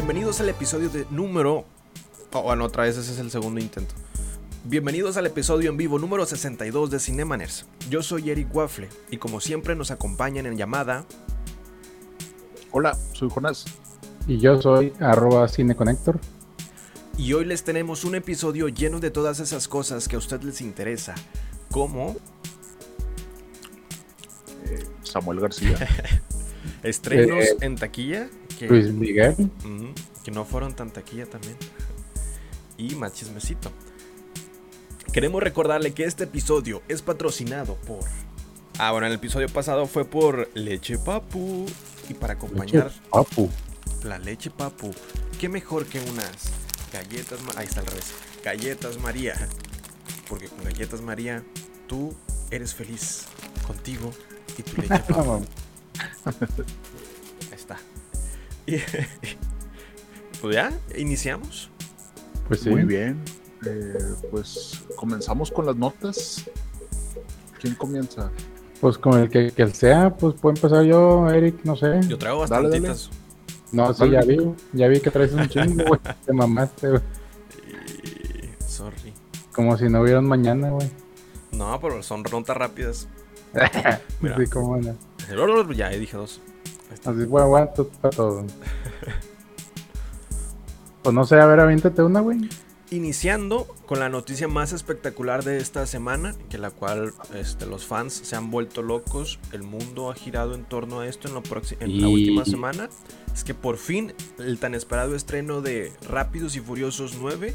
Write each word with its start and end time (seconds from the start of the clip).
Bienvenidos 0.00 0.40
al 0.40 0.48
episodio 0.48 0.88
de 0.88 1.04
número... 1.10 1.66
Oh, 2.32 2.42
bueno, 2.42 2.64
otra 2.64 2.84
vez 2.84 2.96
ese 2.96 3.12
es 3.12 3.18
el 3.18 3.30
segundo 3.30 3.60
intento. 3.60 3.94
Bienvenidos 4.64 5.18
al 5.18 5.26
episodio 5.26 5.68
en 5.68 5.76
vivo 5.76 5.98
número 5.98 6.24
62 6.24 6.90
de 6.90 6.98
Cinemaners. 6.98 7.66
Yo 7.90 8.02
soy 8.02 8.30
Eric 8.30 8.48
Waffle 8.56 8.88
y 9.10 9.18
como 9.18 9.42
siempre 9.42 9.76
nos 9.76 9.90
acompañan 9.90 10.46
en 10.46 10.56
llamada 10.56 11.04
Hola, 12.70 12.96
soy 13.12 13.28
Jonás. 13.28 13.66
Y 14.26 14.38
yo 14.38 14.62
soy 14.62 14.94
arroba 15.00 15.46
cineconector. 15.48 16.18
Y 17.18 17.34
hoy 17.34 17.44
les 17.44 17.62
tenemos 17.62 18.04
un 18.04 18.14
episodio 18.14 18.68
lleno 18.68 19.00
de 19.00 19.10
todas 19.10 19.38
esas 19.38 19.68
cosas 19.68 20.08
que 20.08 20.16
a 20.16 20.18
usted 20.18 20.40
les 20.40 20.62
interesa, 20.62 21.14
como 21.70 22.16
Eh, 24.64 24.82
Samuel 25.02 25.40
García. 25.40 25.76
estrenos 26.82 27.44
Eh, 27.44 27.56
en 27.60 27.76
taquilla, 27.76 28.30
que, 28.60 28.68
Luis 28.68 28.92
Miguel. 28.92 29.34
Que 30.22 30.30
no 30.30 30.44
fueron 30.44 30.74
tan 30.74 30.90
taquilla 30.90 31.26
también, 31.26 31.56
y 32.76 32.94
más 32.94 33.14
chismecito. 33.14 33.70
Queremos 35.12 35.42
recordarle 35.42 35.92
que 35.92 36.04
este 36.04 36.24
episodio 36.24 36.82
es 36.88 37.02
patrocinado 37.02 37.76
por... 37.76 38.04
Ah, 38.78 38.92
bueno, 38.92 39.06
el 39.06 39.14
episodio 39.14 39.48
pasado 39.48 39.86
fue 39.86 40.04
por 40.04 40.48
Leche 40.54 40.98
Papu. 40.98 41.66
Y 42.08 42.14
para 42.14 42.34
acompañar 42.34 42.86
Leche 42.86 43.00
Papu. 43.10 43.50
la 44.04 44.18
leche 44.18 44.50
Papu, 44.50 44.92
qué 45.38 45.48
mejor 45.48 45.86
que 45.86 45.98
unas 46.00 46.50
galletas... 46.92 47.40
Ahí 47.56 47.66
está 47.66 47.80
al 47.80 47.86
revés. 47.86 48.12
Galletas 48.44 48.98
María. 48.98 49.34
Porque 50.28 50.46
con 50.48 50.62
galletas 50.64 51.00
María, 51.00 51.42
tú 51.88 52.14
eres 52.50 52.74
feliz 52.74 53.24
contigo 53.66 54.12
y 54.56 54.62
tu 54.62 54.80
leche 54.80 54.98
Papu. 55.08 55.44
Y, 58.70 58.80
pues 60.40 60.54
ya, 60.54 60.72
iniciamos. 60.96 61.70
Pues 62.48 62.60
sí. 62.60 62.70
Muy 62.70 62.84
bien. 62.84 63.20
Eh, 63.66 63.98
pues 64.30 64.82
comenzamos 64.96 65.50
con 65.50 65.66
las 65.66 65.76
notas. 65.76 66.44
¿Quién 67.60 67.74
comienza? 67.74 68.30
Pues 68.80 68.96
con 68.96 69.20
el 69.20 69.28
que, 69.28 69.50
que 69.50 69.66
sea, 69.68 70.16
pues 70.16 70.34
puedo 70.40 70.56
empezar 70.56 70.84
yo, 70.84 71.28
Eric, 71.28 71.62
no 71.64 71.76
sé. 71.76 72.00
Yo 72.08 72.16
traigo 72.16 72.46
Dale, 72.46 72.68
dale. 72.68 72.80
bastantitas. 72.80 73.10
No, 73.72 73.92
sí, 73.94 74.10
ya 74.10 74.22
vi. 74.22 74.38
Ya 74.72 74.88
vi 74.88 75.00
que 75.00 75.10
traes 75.10 75.32
un 75.32 75.48
chingo, 75.48 75.84
güey. 75.84 76.00
Te 76.26 76.32
mamaste, 76.32 76.88
güey. 76.88 77.02
Sorry. 78.66 79.12
Como 79.52 79.76
si 79.76 79.88
no 79.88 80.00
hubiera 80.00 80.20
un 80.20 80.26
mañana, 80.26 80.70
güey. 80.70 80.90
No, 81.52 81.78
pero 81.80 82.02
son 82.02 82.24
rondas 82.24 82.56
rápidas. 82.56 83.08
Mira. 84.20 84.36
Así 84.36 84.46
como 84.46 84.76
no. 84.76 84.96
Ya, 85.74 85.90
dije 85.90 86.16
dos. 86.16 86.40
Así, 86.92 87.22
aguanta 87.22 87.84
para 88.00 88.16
todo. 88.16 88.44
Pues 91.02 91.14
no 91.14 91.24
sé, 91.24 91.40
a 91.40 91.46
ver, 91.46 91.60
aviéntate 91.60 92.02
una, 92.02 92.20
güey. 92.20 92.46
Iniciando 92.90 93.66
con 93.86 94.00
la 94.00 94.08
noticia 94.08 94.48
más 94.48 94.72
espectacular 94.72 95.44
de 95.44 95.56
esta 95.56 95.86
semana, 95.86 96.34
que 96.50 96.58
la 96.58 96.70
cual 96.70 97.14
este, 97.34 97.64
los 97.64 97.86
fans 97.86 98.12
se 98.12 98.36
han 98.36 98.50
vuelto 98.50 98.82
locos, 98.82 99.38
el 99.52 99.62
mundo 99.62 100.10
ha 100.10 100.14
girado 100.14 100.54
en 100.54 100.64
torno 100.64 101.00
a 101.00 101.06
esto 101.06 101.28
en, 101.28 101.34
lo 101.34 101.42
la 101.80 102.08
última 102.08 102.44
semana, 102.44 102.90
es 103.32 103.44
que 103.44 103.54
por 103.54 103.78
fin 103.78 104.12
el 104.38 104.58
tan 104.58 104.74
esperado 104.74 105.14
estreno 105.14 105.62
de 105.62 105.92
Rápidos 106.06 106.54
y 106.56 106.60
Furiosos 106.60 107.16
9 107.18 107.54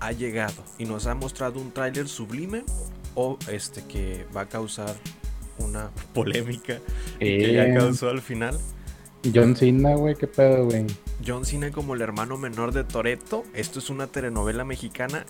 ha 0.00 0.12
llegado 0.12 0.64
y 0.78 0.86
nos 0.86 1.06
ha 1.06 1.14
mostrado 1.14 1.60
un 1.60 1.70
tráiler 1.70 2.08
sublime 2.08 2.64
o 3.14 3.38
este 3.48 3.84
que 3.84 4.26
va 4.34 4.42
a 4.42 4.48
causar 4.48 4.96
una 5.64 5.90
polémica 6.12 6.80
que 7.36 7.52
ya 7.52 7.66
Eh, 7.66 7.74
causó 7.74 8.08
al 8.10 8.22
final. 8.22 8.58
John 9.34 9.54
Cena, 9.56 9.94
güey, 9.96 10.16
qué 10.16 10.26
pedo, 10.26 10.64
güey. 10.64 10.86
John 11.24 11.44
Cena 11.44 11.70
como 11.72 11.94
el 11.94 12.00
hermano 12.02 12.38
menor 12.38 12.72
de 12.72 12.84
Toreto. 12.84 13.44
Esto 13.54 13.78
es 13.78 13.90
una 13.90 14.06
telenovela 14.06 14.64
mexicana. 14.64 15.26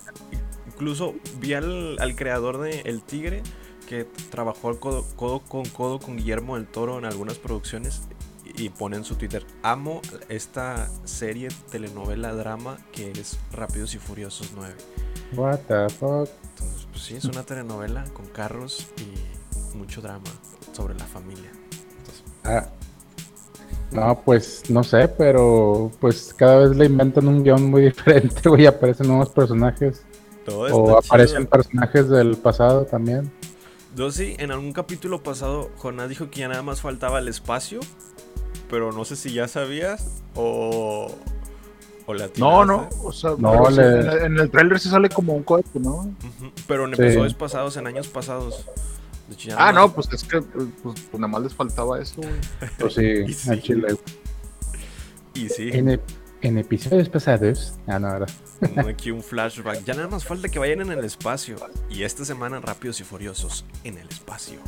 Incluso 0.67 1.15
vi 1.41 1.55
al, 1.55 1.99
al 2.01 2.15
creador 2.17 2.59
de 2.59 2.81
El 2.83 3.03
Tigre 3.03 3.43
que 3.87 4.05
trabajó 4.31 4.79
codo, 4.79 5.05
codo 5.17 5.41
con 5.41 5.65
codo 5.69 5.99
con 5.99 6.17
Guillermo 6.17 6.57
del 6.57 6.67
Toro 6.69 6.99
en 6.99 7.05
algunas 7.05 7.39
producciones 7.39 8.03
y 8.45 8.69
pone 8.71 8.97
en 8.97 9.05
su 9.05 9.17
Twitter, 9.17 9.45
amo 9.63 10.01
esta 10.29 10.91
serie 11.05 11.49
telenovela 11.71 12.33
drama 12.35 12.79
que 12.93 13.11
es 13.13 13.39
Rápidos 13.53 13.95
y 13.95 13.99
Furiosos 13.99 14.53
9. 14.55 14.75
What 15.33 15.61
the 15.69 15.89
fuck. 15.89 16.29
Entonces, 16.51 16.87
pues 16.91 17.03
sí, 17.05 17.17
es 17.17 17.25
una 17.25 17.45
telenovela 17.45 18.05
con 18.13 18.27
carros 18.27 18.89
y 18.99 19.20
mucho 19.75 20.01
drama 20.01 20.25
sobre 20.73 20.95
la 20.95 21.05
familia. 21.05 21.51
Entonces, 21.99 22.25
Ah. 22.45 22.67
No, 23.93 24.21
pues 24.25 24.63
no 24.71 24.85
sé, 24.85 25.09
pero 25.09 25.91
pues 26.01 26.33
cada 26.37 26.59
vez 26.61 26.77
le 26.77 26.85
inventan 26.87 27.27
un 27.27 27.43
guion 27.43 27.71
muy 27.71 27.83
diferente, 27.87 28.49
güey. 28.49 28.67
Aparecen 28.67 29.09
nuevos 29.09 29.31
personajes. 29.31 30.03
todo 30.47 30.61
O 30.63 30.69
chido. 30.69 30.99
aparecen 30.99 31.47
personajes 31.47 32.09
del 32.09 32.37
pasado 32.37 32.85
también. 32.85 33.31
Yo 33.97 34.13
sí, 34.13 34.37
en 34.39 34.53
algún 34.53 34.73
capítulo 34.73 35.23
pasado, 35.25 35.71
Jonás 35.79 36.09
dijo 36.09 36.31
que 36.31 36.41
ya 36.41 36.49
nada 36.49 36.63
más 36.63 36.81
faltaba 36.81 37.19
el 37.19 37.27
espacio. 37.29 37.81
Pero 38.71 38.93
no 38.93 39.05
sé 39.05 39.17
si 39.17 39.33
ya 39.33 39.49
sabías 39.49 40.23
o. 40.37 41.11
O 42.07 42.15
la 42.15 42.31
No, 42.39 42.65
no. 42.65 42.89
O 43.03 43.13
sea, 43.13 43.33
No, 43.39 43.69
le- 43.71 44.25
en, 44.25 44.39
el, 44.39 44.49
trailer 44.51 44.79
sí 44.79 44.89
sale 44.89 45.09
como 45.09 45.33
un 45.35 45.43
cohete, 45.43 45.81
¿no? 45.81 46.09
Pero 46.69 46.87
en 46.87 46.95
Sí. 46.95 47.03
episodios 47.03 47.35
pasados, 47.35 47.77
en 47.77 47.89
años 47.89 48.07
pasados. 48.07 48.65
De 49.31 49.35
hecho, 49.37 49.49
ya 49.51 49.57
Ah, 49.69 49.73
no, 49.73 49.91
pues 49.95 50.09
es 50.13 50.25
que 50.25 50.43
pues, 50.43 50.67
pues, 50.83 51.15
nada 51.15 51.29
más 51.29 51.43
les 51.43 51.55
faltaba 51.55 51.99
eso, 52.01 52.17
güey. 52.17 52.35
Pues 52.79 52.95
sí, 52.95 53.03
Y 53.29 53.33
sí. 53.33 53.63
chile. 53.63 53.97
Y 55.35 55.49
sí, 55.49 55.71
En, 55.73 55.87
ep- 55.87 56.01
en 56.43 56.59
episodios 56.59 57.09
pasados. 57.09 57.75
Ah, 57.87 57.99
no, 58.01 58.09
ahora. 58.09 58.27
aquí 58.89 59.11
un 59.13 59.23
flashback. 59.23 59.85
Ya 59.85 59.95
nada 59.95 60.09
más 60.09 60.25
falta 60.25 60.49
que 60.49 60.59
vayan 60.59 60.81
en 60.83 60.91
el 60.91 61.05
espacio. 61.05 61.57
Y 61.89 62.03
esta 62.03 62.25
semana, 62.25 62.61
Rápidos 62.61 63.01
y 63.01 63.05
Furiosos 63.05 63.65
en 63.85 63.99
el 63.99 64.09
espacio. 64.09 64.59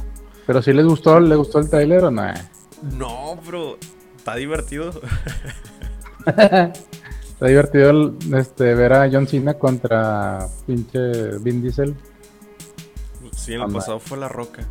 Pero 0.46 0.62
si 0.62 0.72
les 0.72 0.86
gustó, 0.86 1.18
¿le 1.20 1.34
gustó 1.36 1.58
el 1.58 1.68
trailer 1.68 2.04
o 2.04 2.10
no? 2.12 2.32
No, 2.96 3.36
bro. 3.44 3.76
Está 4.16 4.36
divertido. 4.36 4.92
Está 6.26 7.46
divertido 7.46 8.14
este, 8.36 8.74
ver 8.74 8.92
a 8.92 9.10
John 9.10 9.26
Cena 9.26 9.54
contra 9.54 10.46
pinche 10.66 11.38
Vin 11.40 11.60
Diesel. 11.62 11.96
Sí, 13.42 13.54
en 13.54 13.62
el 13.62 13.72
pasado 13.72 13.98
fue 13.98 14.18
La 14.18 14.28
Roca. 14.28 14.66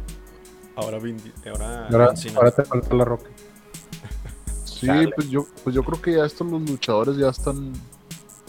Ahora 0.75 0.97
Vin 0.99 1.17
Ahora, 1.45 1.87
Ahora, 1.89 2.51
te 2.51 2.63
falta 2.63 2.95
la 2.95 3.05
roca. 3.05 3.29
Sí, 4.63 4.87
pues 5.15 5.29
yo, 5.29 5.45
pues 5.63 5.75
yo 5.75 5.83
creo 5.83 6.01
que 6.01 6.13
ya 6.13 6.25
estos 6.25 6.49
los 6.49 6.67
luchadores 6.67 7.15
ya 7.15 7.29
están, 7.29 7.71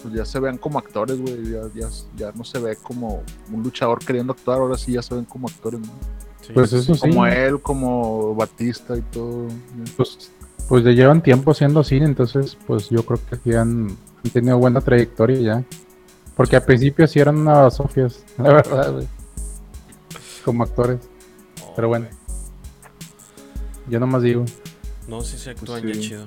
pues 0.02 0.14
ya 0.14 0.24
se 0.24 0.40
ven 0.40 0.56
como 0.56 0.78
actores, 0.78 1.20
güey. 1.20 1.44
Ya, 1.50 1.60
ya, 1.74 1.88
ya 2.16 2.32
no 2.32 2.42
se 2.42 2.58
ve 2.58 2.76
como 2.76 3.22
un 3.52 3.62
luchador 3.62 3.98
queriendo 3.98 4.32
actuar, 4.32 4.60
ahora 4.60 4.78
sí 4.78 4.92
ya 4.92 5.02
se 5.02 5.14
ven 5.14 5.26
como 5.26 5.46
actores, 5.48 5.80
¿no? 5.80 5.92
Sí, 6.40 6.54
Pues 6.54 6.72
eso 6.72 6.94
sí. 6.94 7.00
sí. 7.02 7.10
Como 7.10 7.26
él, 7.26 7.60
como 7.60 8.34
Batista 8.34 8.96
y 8.96 9.02
todo. 9.02 9.48
Pues, 9.96 10.30
pues 10.68 10.84
ya 10.84 10.92
llevan 10.92 11.22
tiempo 11.22 11.50
haciendo 11.50 11.84
cine, 11.84 12.06
entonces 12.06 12.56
pues 12.66 12.88
yo 12.88 13.04
creo 13.04 13.20
que 13.28 13.36
sí 13.36 13.54
han, 13.54 13.88
han 14.24 14.30
tenido 14.32 14.56
buena 14.56 14.80
trayectoria 14.80 15.38
ya. 15.38 15.64
Porque 16.34 16.56
al 16.56 16.62
principio 16.64 17.06
sí 17.06 17.18
eran 17.20 17.36
unas 17.36 17.76
sofias, 17.76 18.24
la 18.38 18.54
verdad, 18.54 18.90
güey. 18.90 19.06
Como 20.44 20.62
actores. 20.64 20.98
Pero 21.76 21.88
bueno. 21.88 22.08
Yo 23.88 24.00
nomás 24.00 24.22
digo. 24.22 24.44
No, 25.08 25.22
sí 25.22 25.36
se 25.38 25.50
actúan 25.50 25.82
Pues 25.82 25.96
ya 25.96 26.02
sí. 26.02 26.08
chido. 26.08 26.26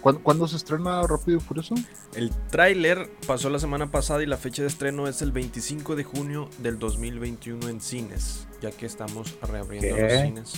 ¿Cuándo, 0.00 0.20
cuándo 0.22 0.48
se 0.48 0.56
estrena 0.56 1.02
Rápido 1.06 1.38
y 1.38 1.40
Furioso? 1.40 1.74
El 2.14 2.30
tráiler 2.50 3.08
pasó 3.26 3.48
la 3.50 3.60
semana 3.60 3.90
pasada 3.92 4.20
y 4.22 4.26
la 4.26 4.36
fecha 4.36 4.62
de 4.62 4.68
estreno 4.68 5.06
es 5.06 5.22
el 5.22 5.30
25 5.30 5.94
de 5.94 6.02
junio 6.02 6.48
del 6.58 6.78
2021 6.80 7.68
en 7.68 7.80
cines, 7.80 8.48
ya 8.60 8.72
que 8.72 8.84
estamos 8.86 9.36
reabriendo 9.42 9.94
¿Qué? 9.94 10.02
los 10.02 10.22
cines. 10.22 10.52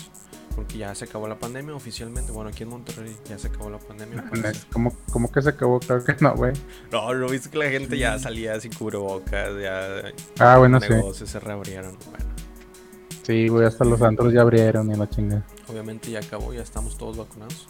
Porque 0.57 0.79
ya 0.79 0.95
se 0.95 1.05
acabó 1.05 1.27
la 1.29 1.39
pandemia 1.39 1.75
oficialmente. 1.75 2.31
Bueno, 2.33 2.49
aquí 2.51 2.63
en 2.63 2.71
Monterrey 2.71 3.15
ya 3.29 3.39
se 3.39 3.49
acabó 3.49 3.69
la 3.69 3.79
pandemia. 3.81 4.25
pues. 4.31 4.67
¿Cómo, 4.73 4.97
cómo 5.11 5.31
que 5.31 5.43
se 5.43 5.49
acabó? 5.51 5.79
Claro 5.81 6.05
que 6.05 6.15
no, 6.21 6.35
güey. 6.37 6.53
No, 6.91 7.13
no 7.13 7.29
viste 7.29 7.51
que 7.51 7.59
la 7.59 7.69
gente 7.69 7.99
ya 7.99 8.19
salía 8.21 8.59
sin 8.61 8.73
cubrebocas, 8.73 9.51
ya 9.61 10.13
Ah, 10.39 10.57
bueno, 10.59 10.81
sí. 10.81 10.89
negocios 10.91 11.29
se 11.29 11.41
reabrieron. 11.41 11.99
Bueno, 12.09 12.25
Sí, 13.25 13.49
güey, 13.49 13.67
hasta 13.67 13.85
los 13.85 14.01
antros 14.03 14.33
ya 14.33 14.43
abrieron 14.43 14.91
y 14.93 14.97
la 14.97 15.09
chinga. 15.09 15.43
obviamente 15.69 16.11
ya 16.11 16.21
acabó, 16.21 16.53
ya 16.53 16.63
estamos 16.63 16.97
todos 16.97 17.17
vacunados. 17.17 17.67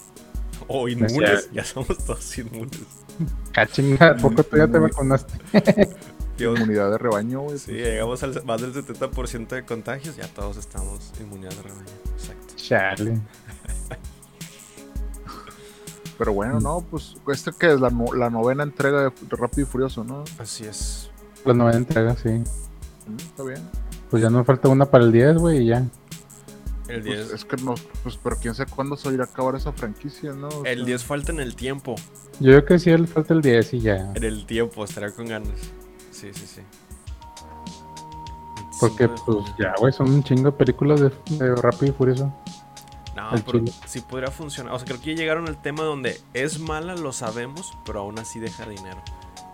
O 0.69 0.89
inmunes, 0.89 1.51
ya 1.53 1.65
somos 1.65 1.97
todos 2.05 2.39
inmunes. 2.39 2.79
Ah, 3.57 3.65
chinga, 3.67 4.11
¿a 4.11 4.17
poco 4.17 4.43
tú 4.43 4.57
ya 4.57 4.67
te 4.67 4.77
vacunaste? 4.77 5.33
Dios, 6.37 6.59
Inmunidad 6.59 6.91
de 6.91 6.99
rebaño, 6.99 7.43
güey. 7.43 7.59
Sí, 7.59 7.71
llegamos 7.71 8.21
al 8.25 8.45
más 8.45 8.61
del 8.61 8.75
70% 8.75 9.47
de 9.55 9.65
contagios, 9.65 10.17
ya 10.17 10.27
todos 10.27 10.57
estamos 10.57 11.13
inmunidad 11.21 11.53
de 11.53 11.63
rebaño. 11.63 11.87
Exacto. 12.17 12.55
Chale. 12.57 13.21
Pero 16.19 16.33
bueno, 16.33 16.59
no, 16.61 16.81
pues 16.91 17.15
este 17.29 17.53
que 17.53 17.73
es 17.73 17.81
la, 17.81 17.91
no- 17.91 18.13
la 18.15 18.31
novena 18.31 18.63
entrega 18.65 19.03
de, 19.03 19.13
Rápido 19.31 19.67
y 19.69 19.71
Furioso, 19.71 20.03
¿no? 20.05 20.25
Así 20.39 20.65
es. 20.65 21.11
La 21.45 21.55
nueva 21.55 21.73
entrega, 21.77 22.17
sí. 22.17 22.29
Mm, 22.31 23.17
Está 23.19 23.43
bien. 23.45 23.63
Pues 24.15 24.23
ya 24.23 24.31
nos 24.31 24.47
falta 24.47 24.69
una 24.69 24.87
para 24.87 25.03
el 25.03 25.11
10, 25.11 25.39
güey, 25.39 25.63
y 25.63 25.67
ya. 25.67 25.79
El 26.87 27.03
Pues 27.03 27.05
10. 27.31 27.33
es 27.33 27.45
que 27.45 27.57
no, 27.57 27.75
pues 28.05 28.17
pero 28.23 28.37
quién 28.41 28.55
sabe 28.55 28.71
cuándo 28.71 28.97
se 28.97 29.13
irá 29.13 29.25
a 29.25 29.27
acabar 29.27 29.57
esa 29.57 29.73
franquicia, 29.73 30.33
¿no? 30.35 30.47
O 30.51 30.65
El 30.65 30.77
sea, 30.77 30.87
10 30.87 31.03
falta 31.03 31.33
en 31.33 31.41
el 31.41 31.57
tiempo. 31.57 31.97
Yo 32.39 32.53
creo 32.53 32.65
que 32.65 32.79
sí, 32.79 32.97
le 32.97 33.09
falta 33.09 33.35
el 33.35 33.43
10 33.43 33.75
y 33.75 33.81
ya. 33.81 34.13
En 34.15 34.23
el 34.23 34.47
tiempo, 34.47 34.85
estará 34.85 35.11
con 35.11 35.27
ganas. 35.27 35.59
Sí, 36.13 36.31
sí, 36.33 36.47
sí. 36.47 36.61
Porque, 38.79 39.09
25 39.09 39.09
de 39.09 39.09
pues 39.09 39.37
junio. 39.49 39.55
ya, 39.59 39.75
güey, 39.81 39.93
son 39.93 40.11
un 40.11 40.23
chingo 40.23 40.45
de 40.45 40.53
películas 40.53 41.01
de, 41.01 41.11
de 41.31 41.57
Rápido 41.57 41.87
y 41.87 41.95
Furioso. 41.97 42.33
No, 43.17 43.31
al 43.31 43.43
pero 43.43 43.59
chile. 43.59 43.73
sí 43.87 44.01
podría 44.01 44.31
funcionar. 44.31 44.75
O 44.75 44.79
sea, 44.79 44.87
creo 44.87 45.01
que 45.01 45.17
ya 45.17 45.23
llegaron 45.23 45.49
al 45.49 45.61
tema 45.61 45.83
donde 45.83 46.21
es 46.35 46.61
mala, 46.61 46.95
lo 46.95 47.11
sabemos, 47.13 47.73
pero 47.85 47.99
aún 48.03 48.17
así 48.21 48.39
deja 48.39 48.65
dinero. 48.65 49.03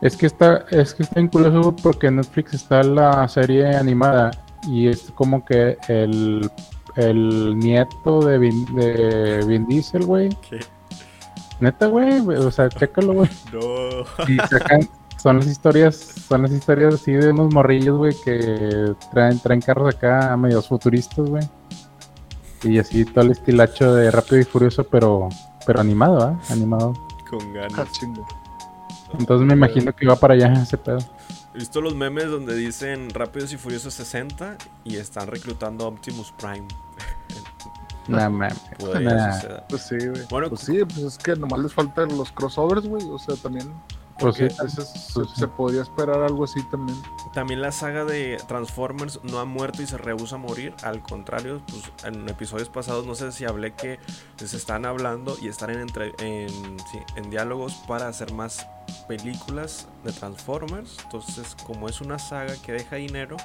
Es 0.02 0.18
que 0.18 0.26
está, 0.26 0.66
es 0.70 0.92
que 0.92 1.02
está 1.04 1.18
incluso 1.18 1.74
porque 1.76 2.08
en 2.08 2.16
Netflix 2.16 2.52
está 2.52 2.82
la 2.82 3.26
serie 3.28 3.74
animada 3.74 4.30
y 4.66 4.88
es 4.88 5.12
como 5.14 5.44
que 5.44 5.78
el, 5.88 6.50
el 6.96 7.58
nieto 7.58 8.20
de 8.20 8.38
Vin, 8.38 8.64
de 8.74 9.44
Vin 9.46 9.66
Diesel, 9.66 10.04
güey. 10.04 10.28
¿Qué? 10.48 10.60
Neta, 11.60 11.86
güey, 11.86 12.20
o 12.20 12.50
sea, 12.50 12.68
chécalo, 12.68 13.12
güey. 13.12 13.30
No. 13.52 14.28
Y 14.28 14.36
sacan, 14.48 14.88
son 15.22 15.38
las 15.38 15.46
historias, 15.46 15.96
son 15.96 16.42
las 16.42 16.52
historias 16.52 16.94
así 16.94 17.12
de 17.12 17.30
unos 17.30 17.52
morrillos, 17.52 17.98
güey, 17.98 18.14
que 18.24 18.94
traen, 19.12 19.38
traen 19.38 19.60
carros 19.60 19.94
acá 19.94 20.36
medios 20.36 20.68
futuristas, 20.68 21.28
güey. 21.28 21.42
Y 22.62 22.78
así 22.78 23.04
todo 23.04 23.24
el 23.24 23.30
estilacho 23.32 23.94
de 23.94 24.10
Rápido 24.10 24.38
y 24.38 24.44
Furioso, 24.44 24.84
pero, 24.84 25.28
pero 25.66 25.80
animado, 25.80 26.22
¿ah? 26.22 26.38
Animado. 26.50 26.94
Con 27.28 27.40
ah, 27.56 27.68
ganas. 27.68 27.92
chingo. 27.92 28.26
Entonces 29.18 29.46
me 29.46 29.54
imagino 29.54 29.94
que 29.94 30.06
va 30.06 30.16
para 30.16 30.34
allá 30.34 30.52
ese 30.52 30.76
pedo. 30.78 30.98
He 31.54 31.58
visto 31.58 31.80
los 31.80 31.94
memes 31.96 32.30
donde 32.30 32.54
dicen 32.54 33.10
Rápidos 33.10 33.52
y 33.52 33.56
Furiosos 33.56 33.94
60 33.94 34.56
y 34.84 34.96
están 34.96 35.26
reclutando 35.26 35.84
a 35.84 35.88
Optimus 35.88 36.32
Prime. 36.38 36.66
Nah, 38.08 38.28
mames. 38.28 38.58
Podría 38.78 39.14
Nah. 39.14 39.34
suceder. 39.34 39.64
Pues 39.68 39.82
sí, 39.82 39.96
güey. 39.98 40.22
Bueno, 40.30 40.48
pues 40.48 40.62
sí, 40.62 40.78
pues 40.84 40.98
es 40.98 41.18
que 41.18 41.36
nomás 41.36 41.60
les 41.60 41.72
faltan 41.72 42.16
los 42.16 42.32
crossovers, 42.32 42.86
güey. 42.86 43.04
O 43.08 43.18
sea, 43.18 43.36
también. 43.36 43.72
Pues 44.20 44.38
veces 44.38 44.88
se- 44.88 45.24
sí. 45.24 45.30
se 45.36 45.48
podría 45.48 45.82
esperar 45.82 46.20
algo 46.22 46.44
así 46.44 46.62
también. 46.70 47.00
También 47.32 47.60
la 47.60 47.72
saga 47.72 48.04
de 48.04 48.36
Transformers 48.48 49.20
no 49.24 49.38
ha 49.40 49.44
muerto 49.44 49.82
y 49.82 49.86
se 49.86 49.96
rehúsa 49.98 50.36
a 50.36 50.38
morir. 50.38 50.74
Al 50.82 51.02
contrario, 51.02 51.62
pues 51.66 51.90
en 52.04 52.28
episodios 52.28 52.68
pasados 52.68 53.06
no 53.06 53.14
sé 53.14 53.32
si 53.32 53.44
hablé 53.44 53.74
que 53.74 53.98
se 54.36 54.56
están 54.56 54.84
hablando 54.86 55.36
y 55.40 55.48
están 55.48 55.70
en, 55.70 55.80
entre- 55.80 56.12
en, 56.18 56.48
sí, 56.90 56.98
en 57.16 57.30
diálogos 57.30 57.74
para 57.88 58.08
hacer 58.08 58.32
más 58.32 58.66
películas 59.08 59.88
de 60.04 60.12
Transformers. 60.12 60.96
Entonces, 61.04 61.56
como 61.66 61.88
es 61.88 62.00
una 62.00 62.18
saga 62.18 62.54
que 62.64 62.72
deja 62.72 62.96
dinero, 62.96 63.36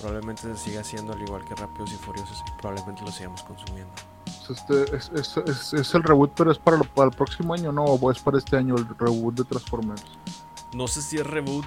probablemente 0.00 0.42
se 0.42 0.56
siga 0.56 0.80
haciendo 0.80 1.12
al 1.12 1.20
igual 1.22 1.44
que 1.44 1.54
Rápidos 1.54 1.92
y 1.92 1.96
Furiosos 1.96 2.42
y 2.46 2.60
probablemente 2.60 3.02
lo 3.04 3.10
sigamos 3.12 3.42
consumiendo. 3.42 3.92
Este, 4.50 4.96
es, 4.96 5.10
es, 5.14 5.36
es- 5.36 5.72
es 5.74 5.94
el 5.94 6.02
reboot, 6.02 6.32
pero 6.36 6.50
es 6.50 6.58
para, 6.58 6.76
lo- 6.78 6.84
para 6.84 7.08
el 7.10 7.16
próximo 7.16 7.54
año, 7.54 7.70
¿no? 7.72 7.84
O 7.84 8.10
es 8.10 8.18
para 8.18 8.38
este 8.38 8.56
año 8.56 8.74
el 8.76 8.86
reboot 8.98 9.34
de 9.36 9.44
Transformers. 9.44 10.02
No 10.74 10.86
sé 10.88 11.02
si 11.02 11.18
es 11.18 11.26
reboot, 11.26 11.66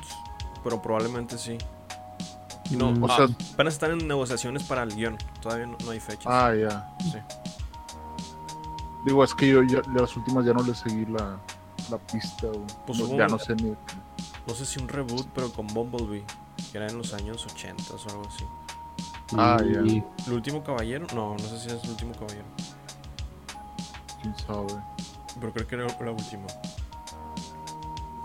pero 0.63 0.81
probablemente 0.81 1.37
sí. 1.37 1.57
Y 2.71 2.75
no, 2.75 2.91
Mm, 2.91 3.03
o 3.03 3.07
ah, 3.11 3.15
sea- 3.17 3.27
apenas 3.53 3.73
están 3.75 3.91
en 3.91 4.07
negociaciones 4.07 4.63
para 4.63 4.83
el 4.83 4.95
guion. 4.95 5.17
Todavía 5.41 5.65
no, 5.67 5.77
no 5.83 5.91
hay 5.91 5.99
fechas. 5.99 6.25
Ah, 6.27 6.53
ya. 6.55 6.93
Sí. 7.11 7.17
Digo, 9.05 9.23
es 9.23 9.33
que 9.33 9.49
yo 9.49 9.63
ya, 9.63 9.81
de 9.81 10.01
las 10.01 10.15
últimas 10.15 10.45
ya 10.45 10.53
no 10.53 10.63
le 10.63 10.73
seguí 10.73 11.05
la, 11.05 11.37
la 11.89 11.97
pista, 11.97 12.47
güey. 12.47 12.61
Pues 12.87 12.99
No, 12.99 13.07
ya 13.17 13.25
un- 13.25 13.31
no 13.31 13.39
sé 13.39 13.55
ni. 13.55 13.75
No 14.47 14.53
sé 14.55 14.65
si 14.65 14.79
un 14.81 14.87
reboot, 14.87 15.27
pero 15.33 15.51
con 15.51 15.67
Bumblebee, 15.67 16.23
que 16.71 16.77
era 16.77 16.87
en 16.87 16.97
los 16.97 17.13
años 17.13 17.45
80 17.45 17.83
o 17.93 18.09
algo 18.11 18.27
así. 18.27 18.45
Ah, 19.37 19.57
ya. 19.61 19.79
¿El 19.79 20.33
último 20.33 20.63
caballero? 20.63 21.07
No, 21.13 21.33
no 21.33 21.39
sé 21.39 21.59
si 21.59 21.67
es 21.67 21.83
el 21.83 21.89
último 21.89 22.13
caballero. 22.13 22.45
Quién 24.23 24.35
sabe. 24.47 24.73
Pero 25.39 25.53
creo 25.53 25.67
que 25.67 25.75
era 25.75 25.83
la 25.85 26.11
última. 26.11 26.47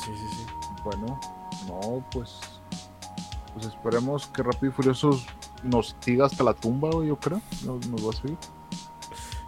Sí, 0.05 0.11
sí, 0.17 0.27
sí. 0.37 0.47
Bueno, 0.85 1.21
no, 1.67 2.03
pues. 2.11 2.39
Pues 3.55 3.67
esperemos 3.67 4.27
que 4.29 4.43
Rápido 4.43 4.67
y 4.69 4.71
Furiosos 4.75 5.27
nos 5.63 5.97
siga 6.01 6.27
hasta 6.27 6.45
la 6.45 6.55
tumba, 6.55 6.91
yo 7.05 7.17
creo. 7.19 7.41
Nos, 7.65 7.87
nos 7.89 8.07
va 8.07 8.11
a 8.11 8.17
seguir. 8.17 8.39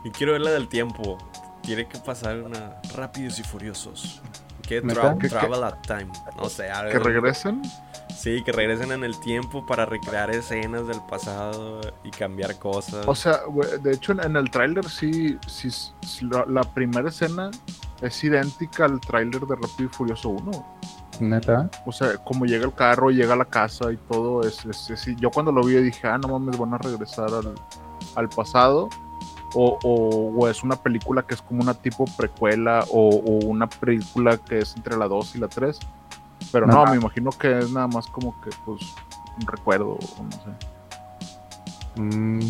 Y 0.05 0.11
quiero 0.11 0.33
ver 0.33 0.41
la 0.43 0.51
del 0.51 0.69
tiempo. 0.69 1.17
Tiene 1.63 1.87
que 1.87 1.99
pasar 1.99 2.39
una 2.43 2.81
Rápidos 2.95 3.39
y 3.39 3.43
Furiosos. 3.45 4.21
Que 4.63 4.83
tra- 4.83 5.15
¿Qué- 5.19 5.29
qué? 5.29 5.29
travel 5.29 5.63
at 5.65 5.81
time. 5.87 6.11
No 6.37 6.49
sé. 6.49 6.69
Que 6.91 6.99
regresen. 6.99 7.63
Sí, 8.23 8.43
que 8.43 8.53
regresen 8.53 8.93
en 8.93 9.03
el 9.03 9.19
tiempo 9.19 9.65
para 9.65 9.87
recrear 9.87 10.31
escenas 10.31 10.87
del 10.87 11.01
pasado 11.09 11.81
y 12.05 12.11
cambiar 12.11 12.59
cosas. 12.59 13.07
O 13.09 13.15
sea, 13.15 13.41
de 13.83 13.93
hecho 13.93 14.13
en, 14.13 14.37
el 14.37 14.51
tráiler 14.51 14.87
sí, 14.89 15.39
sí, 15.47 15.71
sí, 15.71 16.27
la, 16.31 16.45
la 16.47 16.63
primera 16.65 17.09
escena 17.09 17.51
es 18.03 18.23
idéntica 18.23 18.85
al 18.85 19.01
tráiler 19.01 19.41
de 19.47 19.55
Rápido 19.55 19.85
y 19.85 19.89
Furioso 19.89 20.29
1. 20.31 20.67
Neta. 21.21 21.71
O 21.87 21.93
sea, 21.93 22.17
como 22.19 22.45
llega 22.45 22.65
el 22.67 22.75
carro, 22.75 23.11
llega 23.11 23.33
a 23.33 23.37
la 23.37 23.45
casa 23.47 23.91
y 23.93 23.97
todo, 23.97 24.43
es, 24.43 24.65
es- 24.67 24.91
es- 24.91 25.17
yo 25.17 25.31
cuando 25.31 25.51
lo 25.53 25.63
vi 25.65 25.75
dije, 25.77 26.07
ah, 26.07 26.19
no 26.19 26.29
mames, 26.29 26.59
van 26.59 26.75
a 26.75 26.79
regresar 26.79 27.29
al, 27.33 27.55
al 28.17 28.29
pasado. 28.29 28.89
O, 29.55 29.79
o- 29.83 30.33
o 30.39 30.49
es 30.49 30.63
una 30.63 30.77
película 30.77 31.23
que 31.23 31.35
es 31.35 31.43
como 31.43 31.61
una 31.63 31.75
tipo 31.75 32.05
precuela 32.17 32.85
o, 32.91 33.09
o 33.09 33.47
una 33.47 33.67
película 33.69 34.37
que 34.39 34.59
es 34.61 34.77
entre 34.77 34.97
la 34.97 35.09
2 35.09 35.35
y 35.37 35.39
la 35.39 35.49
3. 35.49 35.79
Pero 36.53 36.67
no, 36.67 36.85
me 36.87 36.97
imagino 36.97 37.31
que 37.31 37.59
es 37.59 37.71
nada 37.71 37.87
más 37.87 38.07
como 38.09 38.39
que 38.41 38.51
pues 38.65 38.83
un 39.41 39.47
recuerdo, 39.47 39.91
o 39.93 40.23
no 40.23 40.33
sé. 40.33 42.01
Mm, 42.01 42.41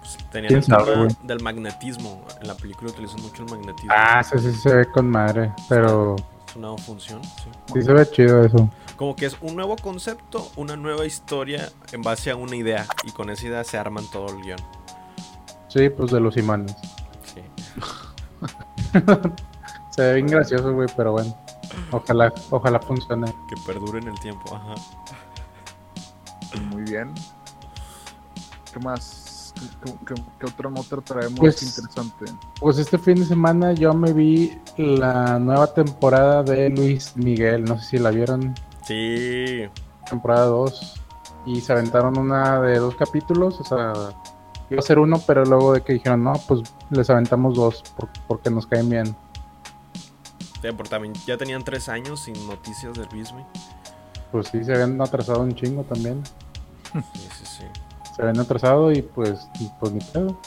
Pues, 0.00 0.18
¿Quién 0.30 0.44
el 0.46 0.64
tema 0.64 0.78
sabe, 0.84 1.08
del 1.24 1.42
magnetismo. 1.42 2.24
En 2.40 2.48
la 2.48 2.54
película 2.54 2.90
utilizan 2.90 3.20
mucho 3.22 3.42
el 3.44 3.50
magnetismo. 3.50 3.90
Ah, 3.94 4.22
sí, 4.22 4.38
sí, 4.38 4.52
se 4.52 4.74
ve 4.74 4.90
con 4.90 5.08
madre. 5.10 5.52
Pero 5.68 6.16
Es 6.48 6.56
una 6.56 6.76
función, 6.78 7.22
sí. 7.24 7.48
sí 7.74 7.82
se 7.82 7.92
ve 7.92 8.08
chido 8.10 8.42
eso. 8.44 8.70
Como 8.96 9.14
que 9.14 9.26
es 9.26 9.36
un 9.40 9.54
nuevo 9.56 9.76
concepto, 9.76 10.50
una 10.56 10.76
nueva 10.76 11.06
historia 11.06 11.68
en 11.92 12.02
base 12.02 12.30
a 12.30 12.36
una 12.36 12.56
idea. 12.56 12.86
Y 13.04 13.12
con 13.12 13.30
esa 13.30 13.46
idea 13.46 13.64
se 13.64 13.78
arman 13.78 14.04
todo 14.10 14.28
el 14.30 14.42
guion. 14.42 14.58
Sí, 15.68 15.88
pues 15.90 16.10
de 16.10 16.20
los 16.20 16.36
imanes. 16.36 16.74
Sí. 17.22 17.42
Se 19.90 20.02
ve 20.02 20.14
bien 20.14 20.26
gracioso, 20.28 20.72
güey, 20.72 20.88
pero 20.96 21.12
bueno. 21.12 21.36
Ojalá, 21.92 22.32
ojalá 22.50 22.80
funcione. 22.80 23.32
Que 23.48 23.56
perdure 23.66 23.98
en 24.00 24.08
el 24.08 24.20
tiempo, 24.20 24.54
ajá. 24.54 24.74
Muy 26.70 26.82
bien. 26.82 27.12
¿Qué 28.72 28.78
más? 28.80 29.54
¿Qué, 29.84 29.92
qué- 30.06 30.22
qué 30.38 30.46
otra 30.46 30.70
nota 30.70 30.96
traemos 31.00 31.38
Pues- 31.40 31.62
interesante? 31.62 32.26
Pues 32.60 32.78
este 32.78 32.98
fin 32.98 33.16
de 33.16 33.24
semana 33.24 33.72
yo 33.72 33.92
me 33.94 34.12
vi 34.12 34.56
la 34.76 35.38
nueva 35.38 35.72
temporada 35.72 36.42
de 36.42 36.70
Luis 36.70 37.16
Miguel. 37.16 37.64
No 37.64 37.78
sé 37.78 37.84
si 37.90 37.98
la 37.98 38.10
vieron, 38.10 38.54
Sí. 38.86 39.62
temporada 40.08 40.46
2. 40.46 41.00
Y 41.46 41.60
se 41.60 41.72
aventaron 41.72 42.18
una 42.18 42.60
de 42.60 42.78
dos 42.78 42.94
capítulos. 42.96 43.58
O 43.60 43.64
sea, 43.64 43.92
iba 44.70 44.78
a 44.80 44.82
ser 44.82 44.98
uno, 44.98 45.20
pero 45.26 45.44
luego 45.44 45.72
de 45.72 45.80
que 45.82 45.94
dijeron, 45.94 46.22
no, 46.24 46.34
pues 46.46 46.60
les 46.90 47.08
aventamos 47.10 47.54
dos 47.56 47.82
por- 47.96 48.10
porque 48.26 48.50
nos 48.50 48.66
caen 48.66 48.88
bien. 48.90 49.16
Porque 50.60 50.90
también 50.90 51.14
ya 51.26 51.36
tenían 51.36 51.64
tres 51.64 51.88
años 51.88 52.20
sin 52.20 52.46
noticias 52.46 52.94
del 52.94 53.08
Bismi. 53.08 53.42
Pues 54.32 54.48
sí, 54.48 54.62
se 54.64 54.72
habían 54.74 55.00
atrasado 55.00 55.40
un 55.40 55.54
chingo 55.54 55.84
también. 55.84 56.22
Sí, 56.92 57.28
sí, 57.38 57.44
sí. 57.44 57.64
se 58.14 58.22
habían 58.22 58.40
atrasado 58.40 58.90
y 58.92 59.02
pues, 59.02 59.48
pues 59.80 59.92
ni 59.92 60.00
pedo. 60.00 60.38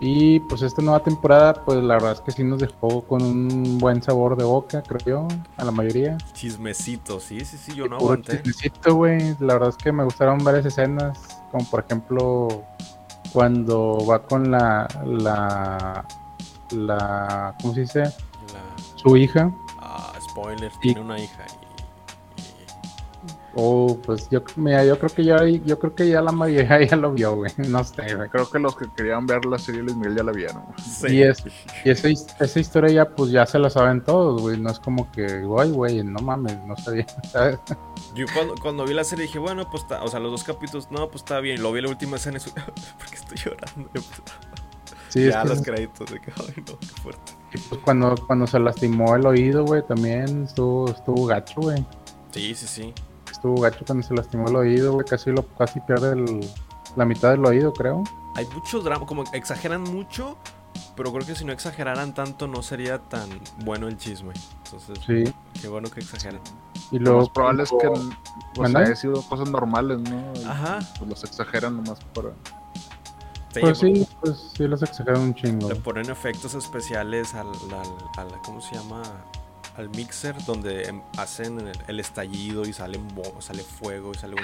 Y 0.00 0.40
pues 0.40 0.62
esta 0.62 0.82
nueva 0.82 1.00
temporada, 1.02 1.54
pues 1.64 1.78
la 1.82 1.94
verdad 1.94 2.12
es 2.12 2.20
que 2.20 2.32
sí 2.32 2.42
nos 2.42 2.58
dejó 2.60 3.02
con 3.06 3.22
un 3.22 3.78
buen 3.78 4.02
sabor 4.02 4.36
de 4.36 4.44
boca, 4.44 4.82
creo 4.82 5.00
yo, 5.06 5.28
a 5.56 5.64
la 5.64 5.70
mayoría. 5.70 6.18
Chismecito, 6.32 7.20
sí, 7.20 7.44
sí, 7.44 7.56
sí, 7.56 7.74
yo 7.74 7.84
no 7.88 7.98
Puro 7.98 8.14
aguanté. 8.14 8.42
chismecito, 8.42 8.94
güey. 8.96 9.36
La 9.38 9.54
verdad 9.54 9.68
es 9.70 9.76
que 9.76 9.92
me 9.92 10.02
gustaron 10.04 10.42
varias 10.42 10.66
escenas, 10.66 11.16
como 11.52 11.64
por 11.70 11.84
ejemplo 11.84 12.64
cuando 13.32 14.04
va 14.06 14.22
con 14.24 14.50
la, 14.50 14.88
la, 15.06 16.04
la, 16.70 17.54
¿cómo 17.62 17.74
se 17.74 17.80
dice? 17.82 18.04
Su 19.04 19.16
hija. 19.16 19.52
Ah, 19.78 20.12
spoiler, 20.20 20.72
Y- 20.76 20.78
tiene 20.80 21.00
una 21.00 21.18
hija 21.18 21.44
y, 21.46 21.64
Oh, 23.56 23.96
pues 24.04 24.28
yo, 24.30 24.42
mira, 24.56 24.84
yo 24.84 24.98
creo 24.98 25.10
que 25.10 25.24
ya, 25.24 25.46
yo 25.46 25.78
creo 25.78 25.94
que 25.94 26.08
ya 26.08 26.20
la 26.20 26.32
mayoría 26.32 26.82
ya 26.90 26.96
lo 26.96 27.12
vio, 27.12 27.36
güey. 27.36 27.52
No 27.68 27.84
sé, 27.84 28.14
güey. 28.14 28.28
Creo 28.28 28.50
que 28.50 28.58
los 28.58 28.76
que 28.76 28.86
querían 28.96 29.26
ver 29.26 29.44
la 29.44 29.58
serie 29.58 29.82
Luis 29.82 29.96
Miguel 29.96 30.16
ya 30.16 30.22
la 30.24 30.32
vieron. 30.32 30.62
Y, 31.08 31.22
es, 31.22 31.44
y 31.84 31.90
esa, 31.90 32.08
esa, 32.40 32.60
historia 32.60 32.90
ya, 32.90 33.08
pues 33.08 33.30
ya 33.30 33.46
se 33.46 33.58
la 33.60 33.70
saben 33.70 34.02
todos, 34.02 34.40
güey. 34.42 34.58
No 34.58 34.70
es 34.70 34.80
como 34.80 35.10
que, 35.12 35.42
güey, 35.42 35.70
güey, 35.70 36.02
no 36.02 36.20
mames, 36.20 36.58
no 36.66 36.76
sabía, 36.76 37.06
¿sabes? 37.32 37.60
Yo 38.14 38.26
cuando, 38.34 38.54
cuando, 38.60 38.84
vi 38.84 38.94
la 38.94 39.04
serie 39.04 39.26
dije, 39.26 39.38
bueno, 39.38 39.68
pues, 39.70 39.84
o 39.88 40.08
sea, 40.08 40.18
los 40.18 40.32
dos 40.32 40.42
capítulos, 40.44 40.90
no, 40.90 41.08
pues 41.08 41.22
está 41.22 41.38
bien. 41.38 41.62
Lo 41.62 41.72
vi 41.72 41.80
la 41.80 41.88
última 41.88 42.16
escena 42.16 42.38
y 42.38 42.50
porque 42.98 43.14
estoy 43.14 43.38
llorando. 43.38 43.88
Sí, 45.14 45.30
ya 45.30 45.44
los 45.44 45.62
créditos 45.62 46.10
de 46.10 46.20
que, 46.20 46.30
ay, 46.36 46.64
no, 46.66 46.78
qué 46.78 46.86
fuerte. 47.02 47.32
Y 47.54 47.58
pues 47.58 47.80
cuando, 47.82 48.14
cuando 48.26 48.46
se 48.46 48.58
lastimó 48.58 49.14
el 49.16 49.24
oído, 49.26 49.64
güey, 49.64 49.82
también 49.86 50.44
estuvo, 50.44 50.90
estuvo 50.90 51.26
gacho, 51.26 51.60
güey. 51.60 51.86
Sí, 52.32 52.54
sí, 52.54 52.66
sí 52.66 52.94
estuvo 53.44 53.60
gacho 53.60 53.84
cuando 53.84 54.06
se 54.06 54.14
lastimó 54.14 54.48
el 54.48 54.56
oído, 54.56 54.94
güey. 54.94 55.06
Casi, 55.06 55.30
lo, 55.30 55.46
casi 55.48 55.78
pierde 55.80 56.40
la 56.96 57.04
mitad 57.04 57.32
del 57.32 57.44
oído, 57.44 57.74
creo. 57.74 58.02
Hay 58.36 58.46
mucho 58.46 58.80
drama, 58.80 59.04
como 59.04 59.24
exageran 59.34 59.82
mucho, 59.82 60.38
pero 60.96 61.12
creo 61.12 61.26
que 61.26 61.34
si 61.34 61.44
no 61.44 61.52
exageraran 61.52 62.14
tanto 62.14 62.48
no 62.48 62.62
sería 62.62 62.98
tan 62.98 63.28
bueno 63.64 63.86
el 63.86 63.98
chisme. 63.98 64.32
Entonces, 64.64 64.98
sí. 65.06 65.34
qué 65.60 65.68
bueno 65.68 65.90
que 65.90 66.00
exageran. 66.00 66.40
Y 66.90 66.98
lo 66.98 67.18
más 67.18 67.28
probable 67.28 67.64
es 67.64 67.70
que 67.70 67.90
pues, 68.54 68.74
haya 68.74 68.96
sido 68.96 69.20
cosas 69.22 69.50
normales, 69.50 69.98
¿no? 70.00 70.50
Ajá. 70.50 70.78
Pues 70.98 71.10
los 71.10 71.24
exageran 71.24 71.76
nomás 71.76 71.98
para. 72.14 72.30
Pues 73.60 73.78
sí, 73.78 74.06
pues 74.20 74.52
sí 74.56 74.66
los 74.66 74.82
exageran 74.82 75.20
un 75.20 75.34
chingo. 75.34 75.68
Le 75.68 75.76
ponen 75.76 76.10
efectos 76.10 76.54
especiales 76.54 77.34
al, 77.34 77.48
al, 77.48 78.26
al 78.26 78.40
¿cómo 78.42 78.60
se 78.60 78.74
llama? 78.74 79.02
al 79.76 79.88
mixer 79.90 80.36
donde 80.44 80.84
em, 80.84 81.02
hacen 81.18 81.70
el, 81.88 82.00
estallido 82.00 82.62
y 82.62 82.72
sale, 82.72 83.00
sale 83.40 83.62
fuego 83.62 84.12
y 84.12 84.14
sale 84.14 84.34
un... 84.34 84.40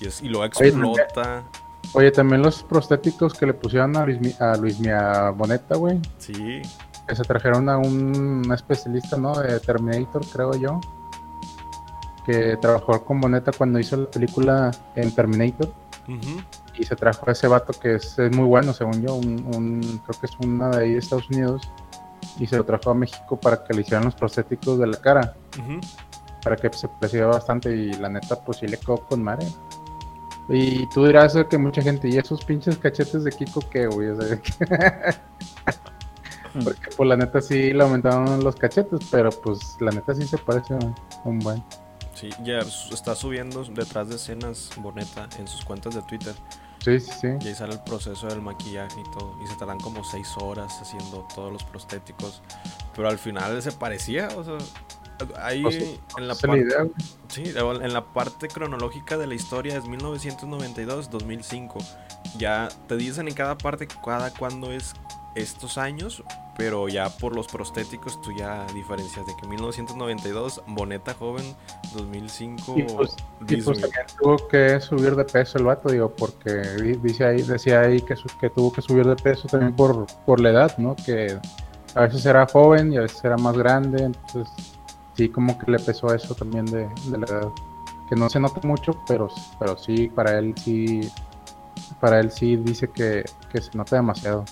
Y, 0.00 0.06
es, 0.06 0.22
y 0.22 0.28
lo 0.28 0.44
explota. 0.44 1.44
Oye, 1.92 2.10
también 2.10 2.42
los 2.42 2.62
prostéticos 2.62 3.34
que 3.34 3.46
le 3.46 3.54
pusieron 3.54 3.96
a 3.96 4.04
Luis, 4.04 4.40
a 4.40 4.56
Luis 4.56 4.80
Mia 4.80 5.30
Boneta, 5.30 5.76
güey. 5.76 6.00
Sí. 6.18 6.62
Que 7.06 7.14
se 7.14 7.22
trajeron 7.22 7.68
a 7.68 7.78
un 7.78 8.50
especialista, 8.52 9.16
¿no? 9.16 9.38
De 9.38 9.60
Terminator, 9.60 10.24
creo 10.26 10.54
yo. 10.56 10.80
Que 12.26 12.56
trabajó 12.56 13.04
con 13.04 13.20
Boneta 13.20 13.52
cuando 13.56 13.78
hizo 13.78 13.96
la 13.96 14.10
película 14.10 14.70
en 14.96 15.14
Terminator. 15.14 15.72
Y 16.78 16.84
se 16.84 16.96
trajo 16.96 17.28
a 17.28 17.32
ese 17.32 17.46
vato 17.46 17.72
que 17.72 17.96
es, 17.96 18.16
muy 18.32 18.46
bueno, 18.46 18.72
según 18.72 19.02
yo. 19.02 19.14
Un, 19.14 20.00
creo 20.06 20.20
que 20.20 20.26
es 20.26 20.32
una 20.40 20.70
de 20.70 20.84
ahí 20.84 20.92
de 20.92 20.98
Estados 20.98 21.28
Unidos 21.30 21.62
y 22.38 22.46
se 22.46 22.56
lo 22.56 22.64
trajo 22.64 22.90
a 22.90 22.94
México 22.94 23.38
para 23.38 23.62
que 23.62 23.74
le 23.74 23.82
hicieran 23.82 24.04
los 24.04 24.14
prostéticos 24.14 24.78
de 24.78 24.86
la 24.86 24.96
cara. 24.96 25.36
Para 26.42 26.56
que 26.56 26.70
se 26.72 26.88
preciara 27.00 27.26
bastante 27.28 27.74
y 27.74 27.92
la 27.94 28.08
neta 28.08 28.44
pues 28.44 28.58
sí 28.58 28.66
le 28.66 28.76
quedó 28.76 28.96
con 28.98 29.22
madre. 29.22 29.46
Y 30.48 30.86
tú 30.88 31.06
dirás 31.06 31.36
que 31.48 31.56
mucha 31.56 31.80
gente, 31.80 32.08
¿y 32.08 32.18
esos 32.18 32.44
pinches 32.44 32.76
cachetes 32.76 33.24
de 33.24 33.32
Kiko 33.32 33.60
qué, 33.70 33.86
güey? 33.86 34.08
O 36.56 36.62
sea, 36.62 36.62
Porque 36.62 36.88
pues 36.96 37.08
la 37.08 37.16
neta 37.16 37.40
sí 37.40 37.72
le 37.72 37.82
aumentaron 37.82 38.44
los 38.44 38.54
cachetes, 38.54 39.00
pero 39.10 39.30
pues 39.30 39.76
la 39.80 39.90
neta 39.90 40.14
sí 40.14 40.24
se 40.24 40.38
parece 40.38 40.76
un 41.24 41.40
buen. 41.40 41.64
Sí, 42.14 42.30
ya 42.44 42.58
está 42.58 43.16
subiendo 43.16 43.64
detrás 43.64 44.08
de 44.08 44.14
escenas 44.14 44.70
Boneta 44.76 45.28
en 45.36 45.48
sus 45.48 45.64
cuentas 45.64 45.96
de 45.96 46.02
Twitter. 46.02 46.34
Sí, 46.84 47.00
sí, 47.00 47.10
sí. 47.18 47.28
Y 47.40 47.48
ahí 47.48 47.54
sale 47.54 47.72
el 47.72 47.80
proceso 47.80 48.26
del 48.26 48.42
maquillaje 48.42 49.00
y 49.00 49.04
todo. 49.04 49.34
Y 49.42 49.46
se 49.46 49.54
tardan 49.56 49.80
como 49.80 50.04
seis 50.04 50.28
horas 50.36 50.78
haciendo 50.82 51.26
todos 51.34 51.50
los 51.50 51.64
prostéticos. 51.64 52.42
Pero 52.94 53.08
al 53.08 53.16
final 53.18 53.62
se 53.62 53.72
parecía, 53.72 54.28
o 54.36 54.44
sea. 54.44 54.58
Ahí 55.40 55.62
pues 55.62 55.76
en 56.18 56.28
la 56.28 56.34
parte. 56.34 56.66
Sí, 57.28 57.44
en 57.56 57.92
la 57.92 58.04
parte 58.04 58.48
cronológica 58.48 59.16
de 59.16 59.26
la 59.26 59.34
historia 59.34 59.78
es 59.78 59.84
1992-2005. 59.84 61.82
Ya 62.36 62.68
te 62.88 62.96
dicen 62.96 63.28
en 63.28 63.34
cada 63.34 63.56
parte 63.56 63.86
cada 63.86 64.30
cuándo 64.34 64.72
es 64.72 64.92
estos 65.34 65.78
años, 65.78 66.22
pero 66.56 66.88
ya 66.88 67.08
por 67.08 67.34
los 67.34 67.48
prostéticos 67.48 68.20
tú 68.22 68.32
ya 68.32 68.64
diferencias 68.74 69.26
de 69.26 69.34
que 69.36 69.46
1992, 69.46 70.62
Boneta 70.68 71.14
joven, 71.14 71.54
2005, 71.94 72.74
y 72.76 72.82
pues, 72.84 73.16
y 73.48 73.56
pues 73.56 73.80
también 73.80 74.06
tuvo 74.20 74.48
que 74.48 74.80
subir 74.80 75.16
de 75.16 75.24
peso 75.24 75.58
el 75.58 75.64
vato, 75.64 75.90
digo, 75.90 76.10
porque 76.10 76.52
dice 77.02 77.24
ahí, 77.24 77.42
decía 77.42 77.80
ahí 77.80 78.00
que, 78.00 78.14
que 78.40 78.50
tuvo 78.50 78.72
que 78.72 78.82
subir 78.82 79.06
de 79.06 79.16
peso 79.16 79.48
también 79.48 79.74
por, 79.74 80.06
por 80.24 80.40
la 80.40 80.50
edad, 80.50 80.78
¿no? 80.78 80.94
Que 80.96 81.38
a 81.94 82.00
veces 82.02 82.24
era 82.26 82.46
joven 82.46 82.92
y 82.92 82.96
a 82.96 83.02
veces 83.02 83.24
era 83.24 83.36
más 83.36 83.56
grande, 83.56 84.04
entonces 84.04 84.48
sí 85.16 85.28
como 85.28 85.58
que 85.58 85.70
le 85.70 85.78
pesó 85.78 86.14
eso 86.14 86.34
también 86.34 86.66
de, 86.66 86.88
de 87.06 87.18
la 87.18 87.26
edad. 87.26 87.48
Que 88.08 88.16
no 88.16 88.28
se 88.28 88.38
nota 88.38 88.60
mucho, 88.66 88.92
pero, 89.08 89.28
pero 89.58 89.78
sí, 89.78 90.08
para 90.08 90.38
él 90.38 90.54
sí, 90.62 91.10
para 92.00 92.20
él 92.20 92.30
sí 92.30 92.56
dice 92.56 92.88
que, 92.88 93.24
que 93.50 93.62
se 93.62 93.70
nota 93.76 93.96
demasiado 93.96 94.44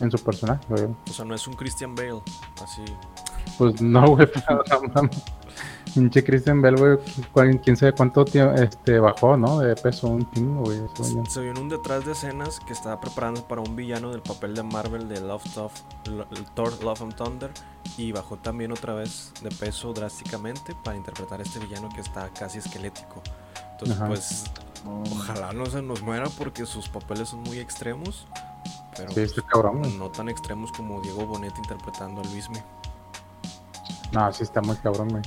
en 0.00 0.10
su 0.10 0.18
personaje, 0.18 0.64
O 1.08 1.12
sea, 1.12 1.24
no 1.24 1.34
es 1.34 1.46
un 1.46 1.54
Christian 1.54 1.94
Bale, 1.94 2.22
así. 2.62 2.82
Pues 3.58 3.80
no, 3.80 4.16
güey. 4.16 4.28
Pinche 5.94 6.24
Christian 6.24 6.60
Bale, 6.60 6.98
güey, 7.32 7.58
quién 7.60 7.76
sabe 7.76 7.92
cuánto 7.92 8.24
tiempo 8.24 8.54
este, 8.54 8.98
bajó, 8.98 9.36
¿no? 9.36 9.60
De 9.60 9.76
peso, 9.76 10.08
un 10.08 10.28
chingo, 10.32 10.64
güey. 10.64 10.80
Se 11.28 11.40
vio 11.40 11.52
en 11.52 11.58
un 11.58 11.68
detrás 11.68 12.04
de 12.04 12.12
escenas 12.12 12.58
que 12.58 12.72
estaba 12.72 13.00
preparando 13.00 13.46
para 13.46 13.60
un 13.60 13.76
villano 13.76 14.10
del 14.10 14.20
papel 14.20 14.54
de 14.54 14.64
Marvel 14.64 15.08
de 15.08 15.20
Love 15.20 15.44
Thor 16.54 16.82
Love 16.82 17.02
and 17.02 17.14
Thunder. 17.14 17.50
Y 17.96 18.10
bajó 18.10 18.36
también 18.38 18.72
otra 18.72 18.94
vez 18.94 19.32
de 19.40 19.50
peso 19.50 19.92
drásticamente 19.92 20.74
para 20.82 20.96
interpretar 20.96 21.38
a 21.38 21.44
este 21.44 21.60
villano 21.60 21.88
que 21.94 22.00
está 22.00 22.28
casi 22.30 22.58
esquelético. 22.58 23.22
Entonces, 23.72 23.98
pues, 24.08 24.44
ojalá 25.12 25.52
no 25.52 25.66
se 25.66 25.80
nos 25.80 26.02
muera 26.02 26.28
porque 26.38 26.66
sus 26.66 26.88
papeles 26.88 27.28
son 27.28 27.42
muy 27.42 27.58
extremos. 27.58 28.26
Pero 28.96 29.12
sí, 29.12 29.20
este 29.20 29.42
cabrón, 29.42 29.98
no 29.98 30.10
tan 30.10 30.28
extremos 30.28 30.72
como 30.72 31.00
Diego 31.00 31.26
Bonet 31.26 31.56
interpretando 31.58 32.20
a 32.20 32.24
Luismi. 32.24 32.58
No, 34.12 34.32
sí 34.32 34.42
está 34.42 34.60
muy 34.60 34.76
cabrón, 34.76 35.08
güey. 35.08 35.22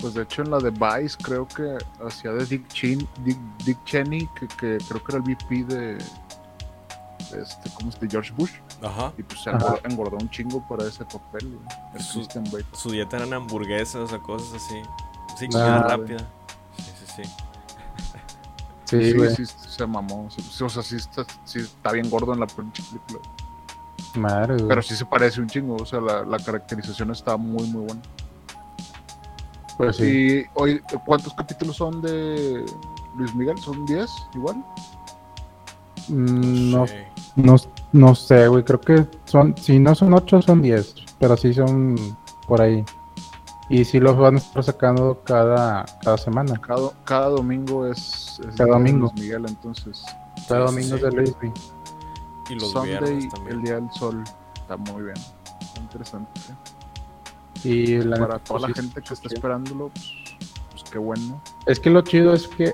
Pues 0.00 0.14
de 0.14 0.22
hecho 0.22 0.42
en 0.42 0.50
la 0.50 0.58
de 0.58 0.70
Vice 0.70 1.18
creo 1.22 1.46
que 1.46 1.76
hacía 2.06 2.32
de 2.32 2.46
Dick, 2.46 2.66
Chin, 2.68 3.06
Dick, 3.64 3.84
Cheney, 3.84 4.28
que, 4.34 4.48
que, 4.48 4.78
creo 4.88 5.04
que 5.04 5.12
era 5.12 5.16
el 5.16 5.22
VP 5.22 5.64
de, 5.64 5.98
este, 7.34 7.70
¿cómo 7.74 7.90
es? 7.90 8.00
De 8.00 8.08
George 8.08 8.32
Bush. 8.36 8.52
Ajá. 8.82 9.12
Y 9.18 9.22
pues 9.22 9.42
se 9.42 9.50
engordó, 9.84 10.16
un 10.16 10.30
chingo 10.30 10.66
para 10.66 10.86
ese 10.86 11.04
papel, 11.04 11.58
Su, 11.98 12.26
su, 12.72 12.90
dieta 12.90 13.18
eran 13.18 13.32
hamburguesas 13.34 14.12
o 14.12 14.22
cosas 14.22 14.62
así. 14.62 14.82
Sí, 15.38 15.48
comida 15.48 15.82
rápida. 15.82 16.18
Sí, 16.76 16.92
sí, 16.98 17.22
sí. 17.22 17.30
Sí, 18.90 19.14
sí, 19.36 19.44
se 19.46 19.86
mamó. 19.86 20.26
o 20.26 20.68
sea, 20.68 20.82
sí 20.82 20.96
está, 20.96 21.24
sí 21.44 21.60
está 21.60 21.92
bien 21.92 22.10
gordo 22.10 22.34
en 22.34 22.40
la 22.40 22.46
película. 22.46 23.20
Madre, 24.16 24.56
Pero 24.66 24.82
sí 24.82 24.96
se 24.96 25.06
parece 25.06 25.40
un 25.40 25.46
chingo. 25.46 25.76
O 25.76 25.86
sea, 25.86 26.00
la, 26.00 26.24
la 26.24 26.38
caracterización 26.38 27.12
está 27.12 27.36
muy, 27.36 27.68
muy 27.68 27.84
buena. 27.84 28.02
Pues 29.76 29.96
sí. 29.96 30.04
Y 30.04 30.46
hoy, 30.54 30.82
¿cuántos 31.06 31.32
capítulos 31.34 31.76
son 31.76 32.02
de 32.02 32.66
Luis 33.16 33.34
Miguel? 33.34 33.56
¿Son 33.58 33.86
10 33.86 34.10
igual? 34.34 34.56
Mm, 36.08 36.70
no, 36.72 36.84
no, 37.36 37.56
no 37.92 38.14
sé, 38.14 38.48
güey. 38.48 38.64
Creo 38.64 38.80
que 38.80 39.06
son, 39.24 39.56
si 39.56 39.78
no 39.78 39.94
son 39.94 40.12
8, 40.12 40.42
son 40.42 40.60
10. 40.60 40.94
Pero 41.18 41.36
sí 41.36 41.54
son 41.54 41.96
por 42.48 42.60
ahí. 42.60 42.84
Y 43.70 43.84
si 43.84 44.00
los 44.00 44.18
van 44.18 44.34
a 44.34 44.38
estar 44.38 44.64
sacando 44.64 45.22
cada, 45.24 45.86
cada 46.02 46.18
semana. 46.18 46.60
Cada, 46.60 46.90
cada 47.04 47.28
domingo 47.28 47.86
es, 47.86 48.29
cada 48.56 48.70
domingo. 48.72 49.10
Luis 49.14 49.24
Miguel, 49.24 49.44
entonces. 49.48 50.02
Domingo 50.48 50.96
es 50.96 51.02
de 51.02 51.10
Luis 51.12 51.36
Miguel. 51.40 51.62
Y 52.48 52.54
los 52.54 52.70
Sunday, 52.72 53.28
también. 53.28 53.56
el 53.56 53.62
Día 53.62 53.74
del 53.76 53.90
Sol, 53.92 54.24
está 54.54 54.76
muy 54.76 55.04
bien. 55.04 55.16
interesante. 55.80 56.40
Y 57.62 57.98
la 57.98 58.16
Para 58.16 58.38
toda 58.38 58.60
la 58.60 58.66
pues, 58.68 58.76
gente 58.76 59.02
que 59.02 59.14
está 59.14 59.28
esperándolo, 59.28 59.90
pues, 59.90 60.12
pues, 60.70 60.84
qué 60.90 60.98
bueno. 60.98 61.40
Es 61.66 61.78
que 61.78 61.90
lo 61.90 62.00
chido 62.02 62.34
es 62.34 62.48
que 62.48 62.72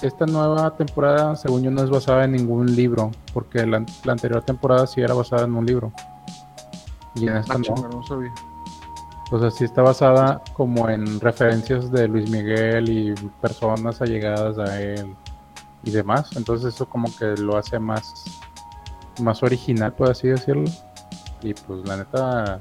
esta 0.00 0.26
nueva 0.26 0.74
temporada, 0.76 1.36
según 1.36 1.62
yo, 1.62 1.70
no 1.70 1.84
es 1.84 1.90
basada 1.90 2.24
en 2.24 2.32
ningún 2.32 2.74
libro, 2.74 3.12
porque 3.32 3.64
la, 3.66 3.84
anterior 4.06 4.42
temporada 4.42 4.86
sí 4.86 5.00
era 5.00 5.14
basada 5.14 5.44
en 5.44 5.54
un 5.54 5.66
libro. 5.66 5.92
Y 7.14 7.28
en 7.28 7.36
esta 7.36 7.54
ah, 7.54 7.58
no. 7.58 7.88
no 7.88 8.02
sabía. 8.04 8.32
O 9.32 9.38
sea, 9.38 9.50
sí 9.50 9.64
está 9.64 9.80
basada 9.80 10.42
como 10.52 10.90
en 10.90 11.18
referencias 11.18 11.90
de 11.90 12.06
Luis 12.06 12.28
Miguel 12.28 12.86
y 12.90 13.14
personas 13.40 14.02
allegadas 14.02 14.58
a 14.58 14.78
él 14.78 15.16
y 15.84 15.90
demás. 15.90 16.28
Entonces 16.36 16.74
eso 16.74 16.86
como 16.86 17.08
que 17.16 17.34
lo 17.38 17.56
hace 17.56 17.78
más, 17.78 18.12
más 19.22 19.42
original, 19.42 19.94
por 19.94 20.10
así 20.10 20.28
decirlo. 20.28 20.70
Y 21.40 21.54
pues 21.54 21.88
la 21.88 21.96
neta, 21.96 22.60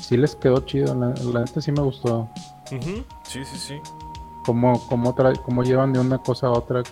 sí 0.00 0.16
les 0.16 0.36
quedó 0.36 0.60
chido. 0.60 0.94
La, 0.94 1.08
neta 1.40 1.60
sí 1.60 1.72
me 1.72 1.82
gustó. 1.82 2.28
Sí, 2.68 2.78
sí, 3.44 3.58
sí. 3.58 3.80
Cómo, 4.46 4.80
cómo, 4.86 5.16
cómo 5.44 5.64
llevan 5.64 5.92
de 5.92 5.98
una 5.98 6.18
cosa 6.18 6.46
a 6.46 6.50
otra. 6.50 6.84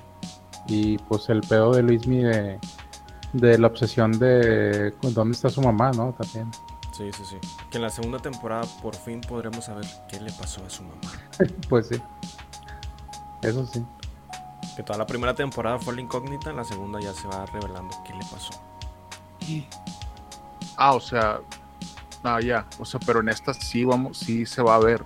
Y 0.67 0.99
pues 0.99 1.29
el 1.29 1.43
pedo 1.43 1.73
de 1.73 1.85
Luismi 1.85 2.25
de, 2.25 2.59
de 3.33 3.59
la 3.59 3.69
obsesión 3.69 4.19
de 4.19 4.93
dónde 5.03 5.37
está 5.37 5.51
su 5.51 5.63
mamá, 5.63 5.93
¿no? 5.93 6.17
También. 6.19 6.51
Sí, 7.01 7.11
sí, 7.15 7.25
sí. 7.25 7.39
Que 7.71 7.79
en 7.79 7.83
la 7.83 7.89
segunda 7.89 8.19
temporada 8.19 8.65
por 8.83 8.95
fin 8.95 9.23
podremos 9.23 9.65
saber 9.65 9.87
qué 10.09 10.21
le 10.21 10.31
pasó 10.33 10.63
a 10.67 10.69
su 10.69 10.83
mamá. 10.83 11.01
pues 11.71 11.89
sí. 11.89 12.03
Eso 13.43 13.67
sí. 13.67 13.83
Que 14.77 14.83
toda 14.83 14.99
la 14.99 15.07
primera 15.07 15.35
temporada 15.35 15.79
fue 15.79 15.95
la 15.95 16.03
incógnita, 16.03 16.51
en 16.51 16.57
la 16.57 16.65
segunda 16.65 17.01
ya 17.01 17.15
se 17.15 17.27
va 17.27 17.47
revelando 17.47 17.97
qué 18.05 18.13
le 18.13 18.21
pasó. 18.31 18.51
Ah, 20.77 20.93
o 20.93 21.01
sea. 21.01 21.41
Ah, 22.23 22.39
ya. 22.41 22.67
O 22.79 22.85
sea, 22.85 23.01
pero 23.07 23.21
en 23.21 23.31
esta 23.31 23.55
sí 23.55 23.83
vamos, 23.85 24.19
sí 24.19 24.45
se 24.45 24.61
va 24.63 24.75
a 24.75 24.79
ver. 24.79 25.03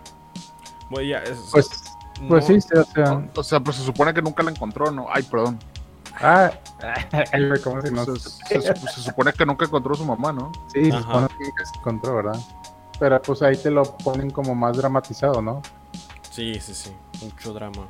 Bueno, 0.91 1.09
ya, 1.09 1.19
es- 1.19 1.39
Pues, 1.53 1.69
pues 2.29 2.49
no- 2.49 2.55
sí, 2.55 2.61
sí, 2.61 2.77
o 2.77 2.85
sea. 2.85 3.29
O 3.37 3.43
sea, 3.45 3.61
pues 3.61 3.77
se 3.77 3.85
supone 3.85 4.13
que 4.13 4.21
nunca 4.21 4.43
la 4.43 4.51
encontró, 4.51 4.91
¿no? 4.91 5.07
Ay, 5.13 5.23
perdón. 5.23 5.61
Ah, 6.21 6.51
¿cómo 7.65 7.83
si 7.83 7.91
no? 7.91 8.05
Se, 8.05 8.19
se- 8.19 8.61
se- 8.61 8.75
se 8.77 9.01
supone 9.01 9.33
que 9.33 9.45
nunca 9.47 9.65
encontró 9.65 9.95
a 9.95 9.97
su 9.97 10.05
mamá, 10.05 10.33
¿no? 10.33 10.53
Sí, 10.73 10.91
se 10.91 10.99
supone 11.03 11.29
que 11.39 11.67
se 11.67 11.79
encontró, 11.79 12.15
¿verdad? 12.17 12.39
Pero 12.99 13.21
pues 13.23 13.43
ahí 13.43 13.57
te 13.57 13.71
lo 13.71 13.83
ponen 13.99 14.31
como 14.31 14.55
más 14.55 14.77
dramatizado, 14.77 15.43
¿no? 15.43 15.61
Sí, 16.31 16.59
sí, 16.61 16.75
sí. 16.75 16.93
Mucho 17.23 17.53
drama. 17.53 17.89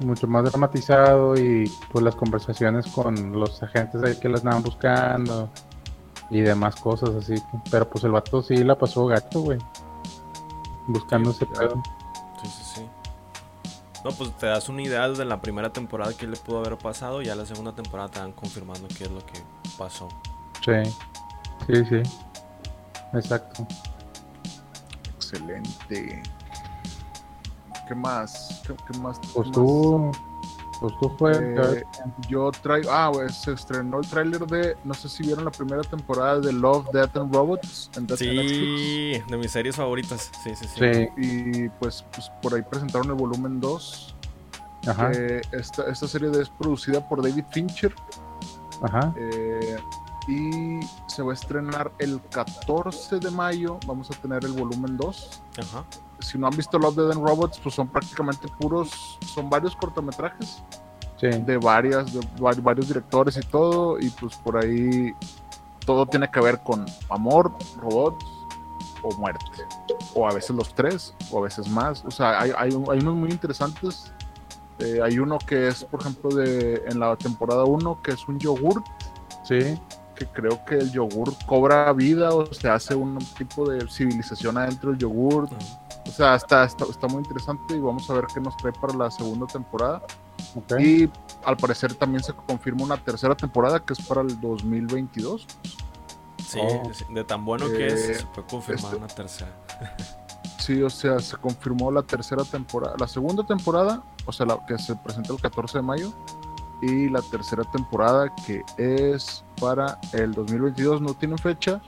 Mucho 0.00 0.26
más 0.26 0.44
dramatizado 0.44 1.36
y 1.38 1.70
pues 1.90 2.04
las 2.04 2.14
conversaciones 2.16 2.86
con 2.88 3.32
los 3.32 3.62
agentes 3.62 4.02
ahí 4.02 4.16
que 4.18 4.28
la 4.28 4.38
andaban 4.38 4.62
buscando 4.62 5.48
y 6.30 6.40
demás 6.40 6.76
cosas 6.76 7.10
así. 7.14 7.34
Pero 7.70 7.88
pues 7.88 8.04
el 8.04 8.10
vato 8.10 8.42
sí 8.42 8.56
la 8.64 8.76
pasó 8.76 9.06
gacho, 9.06 9.40
güey. 9.40 9.58
Buscando 10.88 11.30
ese 11.30 11.46
pedo. 11.46 11.82
Sí, 12.42 12.48
sí, 12.48 12.62
sí. 12.74 12.88
No, 14.06 14.12
pues 14.12 14.30
te 14.36 14.46
das 14.46 14.68
una 14.68 14.82
idea 14.82 15.08
desde 15.08 15.24
la 15.24 15.40
primera 15.40 15.72
temporada 15.72 16.12
que 16.12 16.28
le 16.28 16.36
pudo 16.36 16.60
haber 16.60 16.78
pasado 16.78 17.22
y 17.22 17.24
ya 17.24 17.34
la 17.34 17.44
segunda 17.44 17.72
temporada 17.72 18.08
te 18.08 18.20
van 18.20 18.30
confirmando 18.30 18.86
qué 18.86 19.02
es 19.02 19.10
lo 19.10 19.18
que 19.26 19.42
pasó. 19.76 20.08
Sí, 20.64 20.74
sí, 21.66 21.84
sí. 21.86 22.02
Exacto. 23.12 23.66
Excelente. 25.16 26.22
¿Qué 27.88 27.94
más? 27.96 28.62
¿Qué, 28.64 28.76
qué 28.76 28.98
más? 29.00 29.18
qué 29.18 29.26
Pues 29.34 29.48
más? 29.48 29.56
Pues 30.80 30.92
tú 31.00 31.08
fue. 31.18 31.32
Eh, 31.34 31.84
yo 32.28 32.50
traigo. 32.50 32.90
Ah, 32.90 33.10
pues 33.12 33.34
se 33.42 33.52
estrenó 33.52 34.00
el 34.00 34.06
tráiler 34.08 34.46
de. 34.46 34.76
No 34.84 34.94
sé 34.94 35.08
si 35.08 35.22
vieron 35.24 35.44
la 35.44 35.50
primera 35.50 35.82
temporada 35.82 36.40
de 36.40 36.52
Love, 36.52 36.88
Death 36.92 37.16
and 37.16 37.34
Robots 37.34 37.90
en, 37.96 38.06
Netflix. 38.06 38.50
Sí, 38.50 39.22
de 39.28 39.36
mis 39.36 39.50
series 39.50 39.76
favoritas. 39.76 40.30
Sí, 40.44 40.54
sí, 40.54 40.66
sí. 40.66 40.80
sí, 40.80 41.08
Y 41.16 41.68
pues, 41.80 42.04
pues 42.12 42.30
por 42.42 42.54
ahí 42.54 42.62
presentaron 42.62 43.08
el 43.08 43.14
volumen 43.14 43.60
2. 43.60 44.14
ajá, 44.88 45.10
Eh, 45.14 45.40
esta, 45.52 45.84
esta 45.90 46.06
serie 46.08 46.30
es 46.40 46.48
producida 46.50 47.06
por 47.08 47.22
David 47.22 47.44
Fincher. 47.52 47.94
ajá. 48.82 49.12
eh, 49.16 49.76
y 50.28 50.80
se 51.06 51.22
va 51.22 51.30
a 51.30 51.34
estrenar 51.34 51.92
el 52.00 52.20
14 52.30 53.20
de 53.20 53.30
mayo. 53.30 53.78
Vamos 53.86 54.10
a 54.10 54.14
tener 54.14 54.44
el 54.44 54.52
volumen 54.52 54.96
2. 54.96 55.42
Ajá. 55.58 55.84
Si 56.20 56.38
no 56.38 56.46
han 56.46 56.56
visto 56.56 56.78
Love, 56.78 56.96
Death 56.96 57.12
and 57.16 57.26
Robots, 57.26 57.58
pues 57.62 57.74
son 57.74 57.88
prácticamente 57.88 58.48
puros. 58.58 59.18
Son 59.34 59.48
varios 59.50 59.74
cortometrajes. 59.76 60.62
Sí, 61.18 61.28
de 61.28 61.56
varias, 61.56 62.12
de 62.12 62.20
vari- 62.38 62.62
varios 62.62 62.88
directores 62.88 63.36
y 63.38 63.40
todo, 63.40 63.98
y 63.98 64.10
pues 64.10 64.36
por 64.36 64.58
ahí 64.62 65.14
todo 65.86 66.04
tiene 66.06 66.30
que 66.30 66.40
ver 66.40 66.62
con 66.62 66.84
amor, 67.08 67.52
robots 67.80 68.24
o 69.02 69.10
muerte, 69.16 69.44
o 70.14 70.28
a 70.28 70.32
veces 70.34 70.50
los 70.50 70.74
tres, 70.74 71.14
o 71.30 71.38
a 71.38 71.42
veces 71.42 71.68
más, 71.68 72.04
o 72.04 72.10
sea, 72.10 72.40
hay, 72.40 72.50
hay, 72.58 72.70
hay 72.70 72.98
unos 72.98 73.14
muy 73.14 73.30
interesantes, 73.30 74.12
Eh, 74.78 75.00
hay 75.02 75.18
uno 75.18 75.38
que 75.38 75.68
es, 75.68 75.84
por 75.84 76.00
ejemplo, 76.02 76.28
de 76.28 76.82
en 76.86 77.00
la 77.00 77.16
temporada 77.16 77.64
1, 77.64 78.02
que 78.02 78.10
es 78.12 78.28
un 78.28 78.38
yogur, 78.38 78.82
sí, 79.42 79.80
que 80.14 80.26
creo 80.26 80.62
que 80.66 80.74
el 80.74 80.92
yogur 80.92 81.32
cobra 81.46 81.90
vida 81.94 82.34
o 82.34 82.44
se 82.52 82.68
hace 82.68 82.94
un 82.94 83.16
tipo 83.38 83.66
de 83.70 83.88
civilización 83.88 84.58
adentro 84.58 84.90
del 84.90 84.98
yogur. 84.98 85.48
O 86.08 86.10
sea, 86.12 86.34
está, 86.36 86.64
está, 86.64 86.84
está 86.84 87.06
muy 87.08 87.18
interesante 87.18 87.76
y 87.76 87.80
vamos 87.80 88.08
a 88.10 88.14
ver 88.14 88.26
qué 88.32 88.40
nos 88.40 88.56
trae 88.56 88.72
para 88.72 88.94
la 88.94 89.10
segunda 89.10 89.46
temporada. 89.46 90.02
Y 90.78 91.08
al 91.44 91.56
parecer 91.56 91.94
también 91.94 92.22
se 92.22 92.32
confirma 92.32 92.84
una 92.84 92.96
tercera 92.96 93.34
temporada 93.36 93.80
que 93.80 93.92
es 93.92 94.00
para 94.02 94.20
el 94.22 94.40
2022. 94.40 95.46
Sí, 96.46 96.58
Oh. 96.62 96.90
de 97.12 97.24
tan 97.24 97.44
bueno 97.44 97.66
que 97.68 97.86
Eh, 97.88 97.92
es, 97.92 98.18
se 98.18 98.26
puede 98.26 98.46
confirmar 98.48 98.84
este- 98.84 98.96
una 98.96 99.06
tercera. 99.08 99.52
Sí, 100.58 100.82
o 100.82 100.90
sea, 100.90 101.20
se 101.20 101.36
confirmó 101.36 101.92
la 101.92 102.02
tercera 102.02 102.42
temporada, 102.42 102.96
la 102.98 103.06
segunda 103.06 103.44
temporada, 103.46 104.02
o 104.24 104.32
sea, 104.32 104.46
la 104.46 104.58
que 104.66 104.76
se 104.78 104.96
presentó 104.96 105.34
el 105.34 105.40
14 105.40 105.78
de 105.78 105.82
mayo, 105.82 106.12
y 106.82 107.08
la 107.08 107.22
tercera 107.22 107.62
temporada 107.70 108.32
que 108.44 108.62
es 108.76 109.44
para 109.60 109.96
el 110.12 110.32
2022, 110.32 111.00
no 111.00 111.14
tienen 111.14 111.38
fecha. 111.38 111.80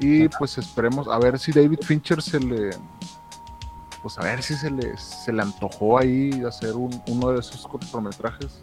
Y 0.00 0.28
pues 0.28 0.58
esperemos 0.58 1.06
a 1.06 1.18
ver 1.18 1.38
si 1.38 1.52
David 1.52 1.78
Fincher 1.82 2.20
se 2.20 2.40
le, 2.40 2.70
pues 4.02 4.18
a 4.18 4.22
ver 4.22 4.42
si 4.42 4.54
se 4.54 4.70
le, 4.70 4.96
se 4.96 5.32
le 5.32 5.42
antojó 5.42 5.98
ahí 5.98 6.42
hacer 6.46 6.74
un- 6.76 7.02
uno 7.08 7.30
de 7.30 7.40
esos 7.40 7.66
cortometrajes. 7.66 8.62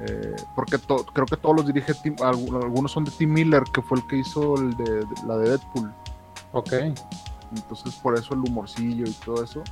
Eh, 0.00 0.36
porque 0.54 0.76
to- 0.78 1.06
creo 1.06 1.24
que 1.26 1.36
todos 1.36 1.56
los 1.56 1.66
dirige 1.66 1.94
Tim, 1.94 2.14
algunos 2.22 2.92
son 2.92 3.04
de 3.04 3.10
Tim 3.10 3.32
Miller, 3.32 3.62
que 3.72 3.80
fue 3.82 3.98
el 3.98 4.06
que 4.06 4.18
hizo 4.18 4.54
el 4.56 4.76
de, 4.76 4.84
de- 4.84 5.06
la 5.26 5.36
de 5.38 5.50
Deadpool. 5.50 5.92
Ok, 6.52 6.70
Entonces 7.54 7.94
por 7.96 8.18
eso 8.18 8.34
el 8.34 8.40
humorcillo 8.40 9.06
y 9.06 9.12
todo 9.24 9.42
eso. 9.44 9.62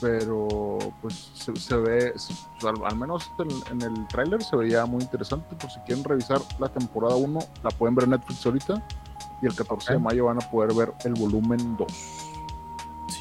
Pero 0.00 0.78
pues 1.02 1.30
se, 1.34 1.54
se 1.56 1.76
ve, 1.76 2.12
se- 2.16 2.66
al, 2.66 2.76
al 2.84 2.96
menos 2.96 3.30
en, 3.38 3.50
en 3.72 3.82
el 3.82 4.06
tráiler 4.08 4.42
se 4.42 4.56
veía 4.56 4.86
muy 4.86 5.02
interesante. 5.02 5.54
Por 5.56 5.70
si 5.70 5.78
quieren 5.80 6.04
revisar 6.04 6.40
la 6.58 6.68
temporada 6.68 7.16
1, 7.16 7.38
la 7.62 7.70
pueden 7.70 7.94
ver 7.96 8.04
en 8.04 8.10
Netflix 8.10 8.46
ahorita. 8.46 8.82
Y 9.42 9.46
el 9.46 9.54
14 9.54 9.92
de 9.94 9.98
mayo 9.98 10.26
van 10.26 10.42
a 10.42 10.50
poder 10.50 10.72
ver 10.74 10.92
el 11.04 11.14
volumen 11.14 11.76
2. 11.76 11.86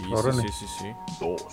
Sí, 0.04 0.32
sí, 0.32 0.42
sí, 0.42 0.50
sí, 0.52 0.66
sí. 0.80 1.16
2. 1.20 1.44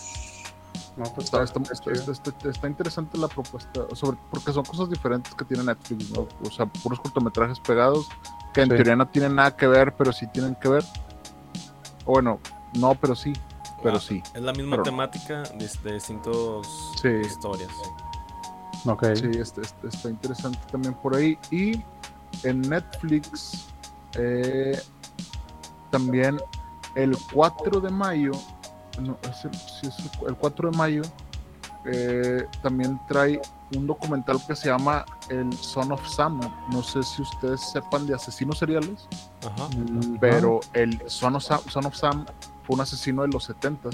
no, 0.96 1.04
pues 1.14 1.26
Está, 1.26 1.42
está, 1.42 1.60
está 1.60 1.72
está- 1.74 1.92
chido. 1.92 2.12
está- 2.12 2.30
está- 2.30 2.48
está 2.50 2.68
interesante 2.68 3.18
la 3.18 3.28
propuesta, 3.28 3.86
sobre, 3.94 4.16
porque 4.30 4.52
son 4.52 4.64
cosas 4.64 4.88
diferentes 4.88 5.34
que 5.34 5.44
tiene 5.44 5.62
Netflix, 5.64 6.10
¿no? 6.10 6.26
O 6.42 6.50
sea, 6.50 6.64
puros 6.66 7.00
cortometrajes 7.00 7.60
pegados 7.60 8.08
que 8.54 8.62
en 8.62 8.70
Sí. 8.70 8.76
teoría 8.76 8.96
no 8.96 9.06
tienen 9.08 9.34
nada 9.34 9.54
que 9.56 9.66
ver, 9.66 9.94
pero 9.96 10.12
sí 10.12 10.26
tienen 10.28 10.54
que 10.54 10.68
ver. 10.68 10.84
O 12.06 12.12
bueno, 12.12 12.40
no, 12.78 12.94
pero 12.94 13.14
sí, 13.14 13.32
pero 13.82 13.96
Ah, 13.96 14.00
sí. 14.00 14.22
Es 14.34 14.40
la 14.42 14.52
misma 14.52 14.70
Pero 14.70 14.78
no. 14.78 14.82
temática 14.84 15.42
de, 15.42 15.70
de 15.84 15.92
distintos 15.94 16.66
Sí. 17.02 17.08
historias. 17.08 17.70
sí. 17.70 18.88
Ok, 18.88 19.04
Sí, 19.16 19.30
este- 19.38 19.60
este- 19.62 19.88
está 19.88 20.08
interesante 20.08 20.58
también 20.70 20.94
por 20.94 21.14
ahí. 21.16 21.36
Y 21.50 21.82
en 22.44 22.60
Netflix, 22.62 23.66
eh, 24.14 24.80
también 25.90 26.38
el 26.96 27.16
4 27.32 27.80
de 27.80 27.90
mayo, 27.90 28.32
no, 29.00 29.16
es 29.22 29.44
el, 29.44 29.54
sí, 29.54 29.86
es 29.86 29.98
el, 29.98 30.28
el 30.28 30.36
4 30.36 30.70
de 30.70 30.76
mayo, 30.76 31.02
eh, 31.84 32.46
también 32.62 32.98
trae 33.06 33.40
un 33.76 33.86
documental 33.86 34.44
que 34.46 34.56
se 34.56 34.68
llama 34.68 35.04
El 35.28 35.52
Son 35.52 35.92
of 35.92 36.06
Sam. 36.08 36.40
No 36.72 36.82
sé 36.82 37.02
si 37.02 37.22
ustedes 37.22 37.60
sepan 37.60 38.06
de 38.06 38.14
asesinos 38.14 38.58
seriales, 38.58 39.06
Ajá. 39.40 39.68
Mm, 39.76 40.16
pero 40.20 40.60
el 40.72 41.00
Son 41.06 41.36
of 41.36 41.44
Sam, 41.44 41.60
Son 41.68 41.86
of 41.86 41.94
Sam 41.94 42.26
fue 42.64 42.74
un 42.74 42.80
asesino 42.80 43.22
de 43.22 43.28
los 43.28 43.44
70 43.44 43.90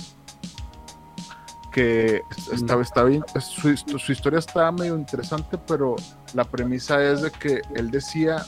que 1.70 2.22
está, 2.52 2.78
está 2.80 3.02
bien, 3.02 3.24
su, 3.40 3.74
su 3.76 4.12
historia 4.12 4.38
está 4.38 4.70
medio 4.70 4.94
interesante, 4.94 5.56
pero 5.56 5.96
la 6.34 6.44
premisa 6.44 7.02
es 7.02 7.22
de 7.22 7.30
que 7.30 7.62
él 7.74 7.90
decía 7.90 8.44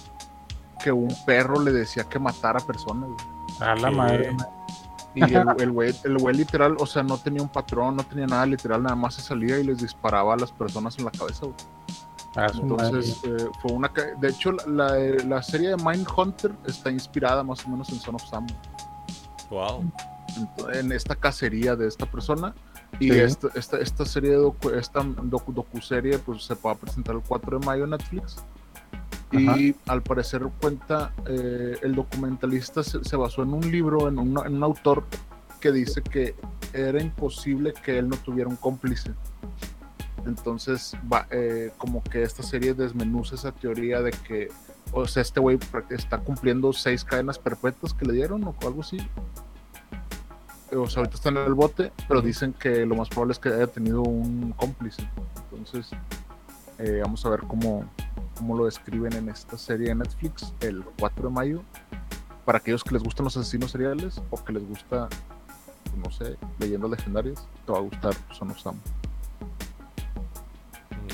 que 0.82 0.92
un 0.92 1.14
perro 1.24 1.62
le 1.62 1.72
decía 1.72 2.04
que 2.04 2.18
matara 2.18 2.60
personas. 2.60 3.08
güey. 3.08 3.33
A 3.72 3.74
la 3.76 3.90
madre. 3.90 4.36
Y 5.14 5.22
el, 5.22 5.70
güey, 5.70 5.94
el 6.04 6.18
güey 6.18 6.34
literal, 6.36 6.76
o 6.80 6.86
sea, 6.86 7.02
no 7.04 7.16
tenía 7.18 7.40
un 7.40 7.48
patrón, 7.48 7.94
no 7.96 8.02
tenía 8.02 8.26
nada, 8.26 8.44
literal, 8.46 8.82
nada 8.82 8.96
más 8.96 9.14
se 9.14 9.22
salía 9.22 9.58
y 9.60 9.64
les 9.64 9.78
disparaba 9.78 10.34
a 10.34 10.36
las 10.36 10.50
personas 10.50 10.98
en 10.98 11.04
la 11.04 11.10
cabeza. 11.12 11.46
güey. 11.46 11.54
Entonces, 12.60 13.20
eh, 13.24 13.46
fue 13.62 13.72
una. 13.72 13.90
De 14.20 14.28
hecho, 14.28 14.50
la, 14.52 14.66
la, 14.66 14.96
la 15.24 15.42
serie 15.42 15.68
de 15.70 15.76
Mindhunter 15.76 16.52
está 16.66 16.90
inspirada 16.90 17.44
más 17.44 17.64
o 17.64 17.68
menos 17.68 17.88
en 17.90 18.00
Son 18.00 18.16
of 18.16 18.24
Sam. 18.28 18.46
Wow. 19.50 19.84
en- 20.36 20.76
en 20.76 20.90
esta 20.92 21.14
cacería 21.14 21.76
de 21.76 21.86
esta 21.86 22.06
persona. 22.06 22.52
Y 22.98 23.10
Sí. 23.12 23.18
esta, 23.20 23.48
esta, 23.54 23.78
esta 23.78 24.04
serie 24.04 24.30
de 24.30 24.36
docu, 24.36 24.70
esta 24.70 25.00
docu, 25.04 25.52
docuserie 25.52 26.18
pues 26.18 26.42
se 26.44 26.54
va 26.54 26.72
a 26.72 26.74
presentar 26.74 27.14
el 27.14 27.22
4 27.22 27.58
de 27.60 27.66
mayo 27.66 27.84
en 27.84 27.90
Netflix. 27.90 28.36
Y 29.32 29.74
al 29.86 30.02
parecer 30.02 30.42
cuenta, 30.60 31.12
eh, 31.26 31.76
el 31.82 31.94
documentalista 31.96 32.84
se, 32.84 33.02
se 33.04 33.16
basó 33.16 33.42
en 33.42 33.52
un 33.52 33.68
libro, 33.70 34.06
en, 34.08 34.18
un- 34.18 34.38
en 34.46 34.54
un 34.56 34.62
autor 34.62 35.04
que 35.60 35.72
dice 35.72 36.02
que 36.02 36.34
era 36.72 37.02
imposible 37.02 37.72
que 37.72 37.98
él 37.98 38.08
no 38.08 38.16
tuviera 38.16 38.48
un 38.48 38.56
cómplice. 38.56 39.10
Entonces, 40.26 40.96
va, 41.12 41.26
eh, 41.30 41.72
como 41.78 42.02
que 42.02 42.22
esta 42.22 42.42
serie 42.42 42.74
desmenuza 42.74 43.34
esa 43.34 43.52
teoría 43.52 44.00
de 44.02 44.10
que, 44.12 44.48
o 44.92 45.06
sea, 45.06 45.22
este 45.22 45.40
güey 45.40 45.58
está 45.90 46.18
cumpliendo 46.18 46.72
seis 46.72 47.04
cadenas 47.04 47.38
perpetuas 47.38 47.92
que 47.92 48.06
le 48.06 48.12
dieron 48.14 48.44
o 48.44 48.54
algo 48.62 48.82
así. 48.82 48.98
O 50.76 50.88
sea, 50.88 51.00
ahorita 51.00 51.16
está 51.16 51.28
en 51.28 51.36
el 51.38 51.54
bote, 51.54 51.92
pero 52.08 52.20
dicen 52.20 52.52
que 52.52 52.86
lo 52.86 52.94
más 52.96 53.08
probable 53.08 53.32
es 53.32 53.38
que 53.38 53.48
haya 53.48 53.66
tenido 53.66 54.02
un 54.02 54.52
cómplice. 54.56 55.08
Entonces, 55.50 55.90
eh, 56.78 57.00
vamos 57.02 57.24
a 57.26 57.30
ver 57.30 57.40
cómo, 57.40 57.84
cómo 58.36 58.56
lo 58.56 58.64
describen 58.66 59.12
en 59.14 59.28
esta 59.28 59.56
serie 59.58 59.88
de 59.88 59.94
Netflix 59.96 60.52
el 60.60 60.84
4 60.98 61.28
de 61.28 61.34
mayo. 61.34 61.62
Para 62.44 62.58
aquellos 62.58 62.84
que 62.84 62.92
les 62.94 63.02
gustan 63.02 63.24
los 63.24 63.36
asesinos 63.36 63.70
seriales 63.70 64.20
o 64.30 64.44
que 64.44 64.52
les 64.52 64.66
gusta, 64.68 65.08
pues, 65.84 65.96
no 65.96 66.10
sé, 66.10 66.36
leyendas 66.58 66.90
legendarias, 66.90 67.46
te 67.64 67.72
va 67.72 67.78
a 67.78 67.82
gustar 67.82 68.14
Son 68.32 68.50
of 68.50 68.58
Sam. 68.60 68.78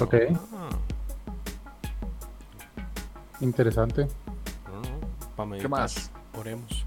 Ok. 0.01 0.15
Ah, 0.55 0.69
Interesante. 3.41 4.09
no, 4.67 4.83
no, 4.83 5.37
pa' 5.37 5.59
¿Qué 5.59 5.69
más? 5.69 6.11
Oremos. 6.37 6.85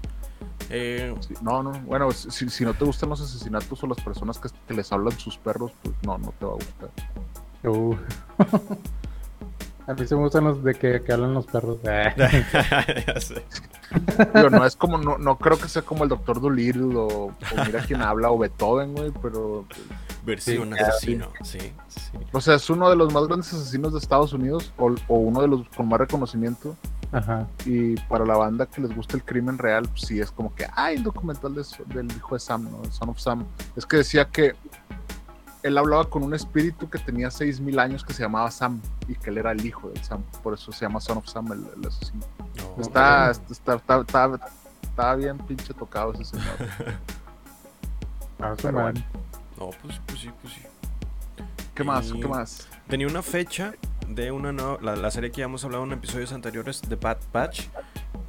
Eh, 0.70 1.14
Sí, 1.20 1.34
no, 1.42 1.62
no. 1.62 1.72
Bueno, 1.80 2.10
si, 2.10 2.48
si 2.48 2.64
no 2.64 2.74
te 2.74 2.84
gustan 2.84 3.08
los 3.10 3.20
asesinatos 3.20 3.82
o 3.82 3.86
las 3.86 4.00
personas 4.00 4.38
que, 4.38 4.48
que 4.66 4.74
les 4.74 4.90
hablan 4.92 5.18
sus 5.18 5.36
perros, 5.38 5.72
pues 5.82 5.94
no, 6.04 6.18
no 6.18 6.32
te 6.38 6.44
va 6.46 6.52
a 6.52 6.54
gustar. 6.54 6.90
Uh. 7.64 7.96
A 9.86 9.92
mí 9.92 10.06
se 10.06 10.14
me 10.14 10.22
gustan 10.22 10.44
los 10.44 10.64
de 10.64 10.74
que, 10.74 11.02
que 11.02 11.12
hablan 11.12 11.34
los 11.34 11.46
perros. 11.46 11.78
Ah. 11.86 12.86
ya 13.06 13.20
sé. 13.20 13.44
Digo, 14.34 14.50
no 14.50 14.64
es 14.64 14.76
como, 14.76 14.98
no, 14.98 15.18
no 15.18 15.36
creo 15.36 15.58
que 15.58 15.68
sea 15.68 15.82
como 15.82 16.04
el 16.04 16.10
Doctor 16.10 16.40
Dolittle 16.40 16.96
o, 16.96 17.06
o 17.06 17.64
Mira 17.66 17.84
quién 17.86 18.00
habla 18.00 18.30
o 18.30 18.38
Beethoven, 18.38 18.94
güey, 18.94 19.12
pero. 19.22 19.66
Versión 20.24 20.70
claro. 20.70 20.88
asesino. 20.88 21.28
Sí, 21.42 21.58
sí. 21.88 22.18
O 22.32 22.40
sea, 22.40 22.54
es 22.54 22.70
uno 22.70 22.88
de 22.88 22.96
los 22.96 23.12
más 23.12 23.26
grandes 23.26 23.52
asesinos 23.52 23.92
de 23.92 23.98
Estados 23.98 24.32
Unidos 24.32 24.72
o, 24.78 24.94
o 25.08 25.18
uno 25.18 25.42
de 25.42 25.48
los 25.48 25.68
con 25.70 25.88
más 25.88 25.98
reconocimiento. 25.98 26.76
Ajá. 27.12 27.46
Y 27.64 27.94
para 28.08 28.24
la 28.24 28.36
banda 28.36 28.66
que 28.66 28.80
les 28.80 28.94
gusta 28.94 29.16
el 29.16 29.22
crimen 29.22 29.58
real, 29.58 29.88
pues 29.88 30.02
sí 30.02 30.18
es 30.18 30.30
como 30.30 30.54
que, 30.54 30.66
ay, 30.74 30.96
el 30.96 31.02
documental 31.02 31.54
de, 31.54 31.62
del 31.94 32.10
hijo 32.10 32.34
de 32.34 32.40
Sam, 32.40 32.70
¿no? 32.70 32.82
El 32.82 32.90
Son 32.90 33.10
of 33.10 33.20
Sam. 33.20 33.44
Es 33.76 33.86
que 33.86 33.98
decía 33.98 34.24
que 34.24 34.54
él 35.64 35.76
hablaba 35.78 36.08
con 36.08 36.22
un 36.22 36.34
espíritu 36.34 36.88
que 36.88 36.98
tenía 36.98 37.30
6000 37.30 37.78
años 37.80 38.04
que 38.04 38.12
se 38.12 38.22
llamaba 38.22 38.50
Sam 38.52 38.80
y 39.08 39.14
que 39.16 39.30
él 39.30 39.38
era 39.38 39.50
el 39.52 39.64
hijo 39.66 39.88
del 39.88 40.02
Sam. 40.04 40.22
Por 40.42 40.54
eso 40.54 40.70
se 40.70 40.84
llama 40.84 41.00
Son 41.00 41.18
of 41.18 41.26
Sam, 41.26 41.50
el, 41.52 41.64
el 41.76 41.88
asesino. 41.88 42.20
No, 42.76 42.82
Está, 42.82 43.30
está, 43.32 43.74
está, 43.74 44.00
está, 44.00 44.40
está 44.82 45.14
bien 45.16 45.38
pinche 45.38 45.74
tocado 45.74 46.12
ese 46.12 46.24
señor. 46.24 46.44
Ah, 48.40 48.54
Pero. 48.60 48.92
No, 48.92 49.70
pues, 49.82 50.00
pues 50.06 50.20
sí, 50.20 50.30
pues 50.42 50.52
sí. 50.54 50.60
¿Qué 51.74 51.84
más? 51.84 52.10
Y- 52.10 52.20
¿Qué 52.20 52.28
más? 52.28 52.68
Tenía 52.88 53.06
una 53.06 53.22
fecha 53.22 53.72
de 54.08 54.32
una 54.32 54.52
nueva. 54.52 54.78
La, 54.82 54.96
la 54.96 55.10
serie 55.10 55.30
que 55.30 55.38
ya 55.38 55.44
hemos 55.44 55.64
hablado 55.64 55.84
en 55.84 55.92
episodios 55.92 56.32
anteriores 56.32 56.82
de 56.82 56.96
Bad 56.96 57.18
Batch. 57.32 57.68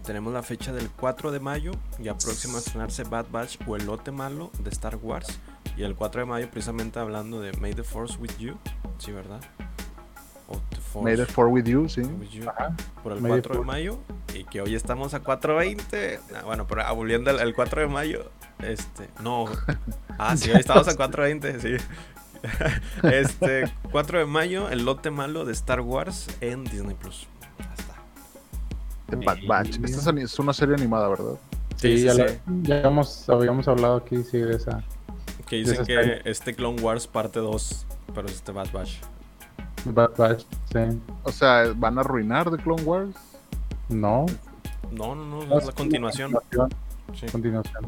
Tenemos 0.04 0.32
la 0.32 0.43
fecha 0.43 0.71
del 0.71 0.89
4 0.91 1.32
de 1.32 1.39
mayo. 1.39 1.71
Ya 2.00 2.15
próximo 2.17 2.56
a 2.58 2.60
estrenarse 2.60 3.04
Bad 3.04 3.26
Batch 3.32 3.58
o 3.67 3.76
El 3.76 3.88
Lote 3.88 4.12
Malo 4.12 4.52
de 4.60 4.69
Star 4.69 4.95
Wars. 4.98 5.39
Y 5.77 5.83
el 5.83 5.95
4 5.95 6.21
de 6.21 6.25
mayo, 6.25 6.49
precisamente 6.49 6.99
hablando 6.99 7.41
de 7.41 7.51
May 7.53 7.73
the 7.73 7.83
Force 7.83 8.17
with 8.19 8.38
You. 8.39 8.57
Sí, 8.97 9.11
¿verdad? 9.11 9.41
O 10.47 10.57
The 10.69 10.75
Force 10.77 11.11
Made 11.11 11.23
it 11.23 11.29
for 11.31 11.47
with 11.47 11.65
you, 11.65 11.89
sí. 11.89 12.01
with 12.01 12.29
You. 12.29 12.49
Ajá. 12.49 12.75
Por 13.03 13.13
el 13.13 13.21
May 13.21 13.31
the 13.33 13.41
4 13.41 13.53
de 13.53 13.57
Force. 13.57 13.65
mayo. 13.71 13.99
Y 14.33 14.43
que 14.45 14.61
hoy 14.61 14.75
estamos 14.75 15.13
a 15.13 15.21
4.20. 15.23 16.19
Ah, 16.35 16.43
bueno, 16.45 16.65
pero 16.67 16.83
volviendo 16.95 17.29
al, 17.31 17.39
al 17.39 17.53
4 17.53 17.81
de 17.81 17.88
mayo. 17.88 18.31
Este. 18.59 19.09
No. 19.21 19.45
Ah, 20.17 20.38
sí, 20.38 20.49
hoy 20.49 20.61
estamos 20.61 20.88
a 20.88 20.95
4.20. 20.95 21.59
Sí. 21.59 21.83
Este, 23.03 23.69
4 23.91 24.19
de 24.19 24.25
mayo, 24.25 24.69
el 24.69 24.85
lote 24.85 25.11
malo 25.11 25.43
de 25.45 25.51
Star 25.51 25.81
Wars 25.81 26.27
en 26.41 26.63
Disney 26.63 26.95
Plus. 26.95 27.27
The 29.09 29.17
Bad 29.17 29.38
Batch. 29.47 29.77
Esta 29.83 30.11
es, 30.11 30.39
una 30.39 30.53
serie 30.53 30.75
animada, 30.75 31.07
¿verdad? 31.09 31.35
Sí, 31.75 31.97
Sí, 31.97 32.03
ya, 32.05 32.13
sí, 32.13 32.19
la- 32.21 32.27
ya 32.63 32.81
hemos, 32.81 33.27
habíamos 33.29 33.67
hablado 33.67 33.97
aquí, 33.97 34.23
sí, 34.23 34.38
de 34.38 34.55
esa. 34.55 34.83
Que 35.47 35.58
dicen 35.58 35.86
que 35.86 36.21
este 36.25 36.55
Clone 36.55 36.81
Wars 36.81 37.08
parte 37.08 37.39
2, 37.39 37.86
pero 38.13 38.27
es 38.27 38.34
este 38.36 38.51
Bad 38.51 38.71
Batch. 38.71 38.97
Bad 39.86 40.12
Batch, 40.17 40.43
sí. 40.71 40.99
O 41.23 41.31
sea, 41.31 41.71
¿van 41.75 41.97
a 41.97 42.01
arruinar 42.01 42.49
The 42.49 42.58
Clone 42.58 42.81
Wars? 42.84 43.15
No. 43.89 44.25
No, 44.91 45.13
no, 45.15 45.43
no, 45.45 45.58
es 45.60 45.65
la 45.65 45.71
continuación. 45.71 46.31
Continuación. 46.31 46.79
Sí. 47.13 47.25
continuación. 47.27 47.88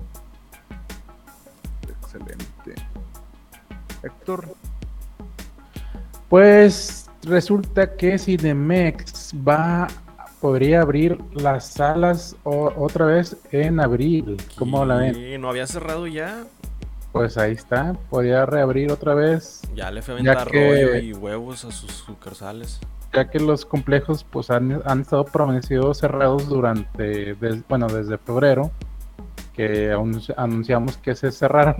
Excelente. 1.90 2.76
Héctor, 4.04 4.48
Pues 6.30 7.10
resulta 7.24 7.96
que 7.96 8.18
Cinemex 8.20 9.34
va 9.48 9.88
podría 10.42 10.82
abrir 10.82 11.18
las 11.34 11.68
salas 11.68 12.36
o- 12.44 12.72
otra 12.78 13.06
vez 13.06 13.38
en 13.52 13.80
abril. 13.80 14.38
¿Cómo 14.58 14.86
la 14.86 14.98
ven? 14.98 15.42
No 15.42 15.50
había 15.50 15.66
cerrado 15.66 16.06
ya. 16.06 16.46
Pues 17.12 17.38
ahí 17.38 17.54
está, 17.54 17.94
podría 18.10 18.46
reabrir 18.46 18.92
otra 18.92 19.14
vez, 19.16 19.62
Ya 19.76 19.90
le 19.92 20.02
fue 20.02 20.14
a 20.14 20.18
aventar 20.18 20.48
rollo 20.52 20.96
y 20.98 21.14
huevos 21.14 21.66
a 21.66 21.72
sus 21.72 21.92
sucursales. 21.92 22.80
ya 23.14 23.30
que 23.30 23.40
los 23.40 23.66
complejos 23.66 24.24
pues 24.24 24.52
han, 24.52 24.82
han 24.86 25.02
estado 25.02 25.26
permanecidos 25.26 25.98
cerrados 26.00 26.48
durante, 26.48 27.34
des- 27.36 27.68
bueno, 27.68 27.88
desde 27.88 28.18
febrero, 28.20 28.70
que 29.54 29.92
anunci- 29.92 30.34
anunciamos 30.38 30.98
que 30.98 31.16
se 31.16 31.32
cerraron. 31.32 31.76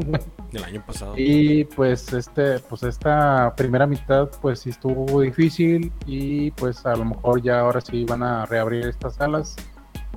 Del 0.52 0.64
año 0.64 0.84
pasado. 0.88 1.14
Y 1.18 1.66
pues 1.66 2.12
este, 2.14 2.58
pues 2.60 2.82
esta 2.82 3.54
primera 3.56 3.86
mitad 3.86 4.30
pues 4.42 4.62
sí 4.62 4.72
estuvo 4.72 5.22
difícil 5.22 5.92
y 6.08 6.50
pues 6.52 6.84
a 6.88 6.96
lo 6.96 7.06
mejor 7.06 7.42
ya 7.44 7.60
ahora 7.60 7.82
sí 7.82 8.04
van 8.06 8.24
a 8.24 8.46
reabrir 8.48 8.88
estas 8.88 9.16
salas. 9.16 9.56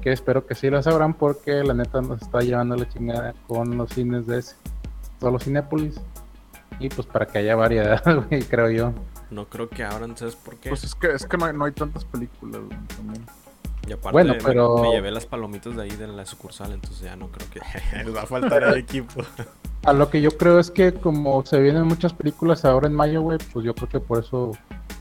Que 0.01 0.13
espero 0.13 0.47
que 0.47 0.55
sí 0.55 0.71
las 0.71 0.87
abran 0.87 1.13
porque 1.13 1.63
la 1.63 1.75
neta 1.75 2.01
nos 2.01 2.23
está 2.23 2.41
llevando 2.41 2.75
la 2.77 2.89
chingada 2.89 3.35
con 3.47 3.77
los 3.77 3.91
cines 3.91 4.27
de 4.27 4.39
ese, 4.39 4.57
solo 5.21 5.39
Cinépolis. 5.39 6.01
Y 6.79 6.89
pues 6.89 7.07
para 7.07 7.27
que 7.27 7.39
haya 7.39 7.57
variedad, 7.57 8.03
güey, 8.29 8.43
creo 8.43 8.71
yo. 8.71 8.93
No 9.31 9.47
creo 9.47 9.69
que 9.69 9.85
abran, 9.85 10.17
¿sabes 10.17 10.35
por 10.37 10.57
qué? 10.57 10.71
pues 10.71 10.83
es 10.85 10.95
que, 10.95 11.13
es 11.13 11.25
que 11.27 11.37
no, 11.37 11.45
hay, 11.47 11.53
no 11.57 11.65
hay 11.67 11.73
tantas 11.73 12.05
películas 12.05 12.63
güey, 12.67 12.79
también. 12.97 13.27
y 13.87 13.93
aparte 13.93 14.11
bueno, 14.13 14.33
me- 14.35 14.41
pero- 14.43 14.79
me, 14.79 14.91
llevé 14.91 15.11
las 15.13 15.25
palomitas 15.27 15.77
de 15.77 15.83
ahí 15.83 15.91
de 15.91 16.09
la 16.09 16.27
sucursal, 16.27 16.73
entonces 16.73 17.01
ya 17.03 17.15
no 17.17 17.29
creo 17.29 17.49
que 17.51 17.61
les 18.05 18.15
va 18.17 18.23
a 18.23 18.27
faltar 18.27 18.63
el 18.65 18.75
equipo. 18.75 19.23
A 19.85 19.93
lo 19.95 20.11
que 20.11 20.21
yo 20.21 20.31
creo 20.37 20.59
es 20.59 20.71
que 20.71 20.93
como 20.93 21.45
se 21.47 21.59
vienen 21.61 21.85
muchas 21.87 22.13
películas 22.13 22.65
ahora 22.67 22.87
en 22.89 22.95
mayo, 22.95 23.23
güey, 23.23 23.39
pues 23.53 23.65
yo 23.65 23.75
creo 23.75 23.89
que 23.89 24.01
por 24.01 24.19
eso 24.25 24.51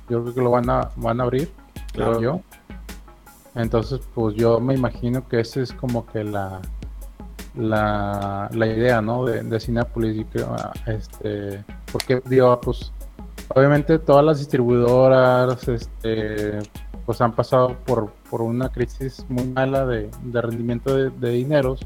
yo 0.09 0.21
creo 0.23 0.33
que 0.33 0.41
lo 0.41 0.51
van 0.51 0.69
a 0.69 0.89
van 0.95 1.19
a 1.19 1.23
abrir, 1.23 1.51
Claro. 1.91 2.17
creo 2.17 2.21
yo. 2.21 2.41
Entonces, 3.55 3.99
pues 4.13 4.35
yo 4.35 4.59
me 4.59 4.75
imagino 4.75 5.27
que 5.27 5.39
esa 5.39 5.59
es 5.61 5.73
como 5.73 6.05
que 6.05 6.23
la 6.23 6.61
la, 7.59 8.49
la 8.53 8.67
idea, 8.67 9.01
¿no? 9.01 9.25
De, 9.25 9.43
de 9.43 10.25
creo, 10.31 10.55
ah, 10.57 10.71
este, 10.87 11.63
porque 11.91 12.21
digo, 12.25 12.59
pues 12.61 12.91
obviamente 13.49 13.99
todas 13.99 14.23
las 14.23 14.39
distribuidoras, 14.39 15.67
este, 15.67 16.59
pues 17.05 17.21
han 17.21 17.33
pasado 17.33 17.75
por, 17.85 18.11
por 18.29 18.41
una 18.41 18.69
crisis 18.69 19.25
muy 19.29 19.45
mala 19.47 19.85
de, 19.85 20.09
de 20.23 20.41
rendimiento 20.41 20.95
de, 20.95 21.09
de 21.09 21.29
dineros 21.31 21.81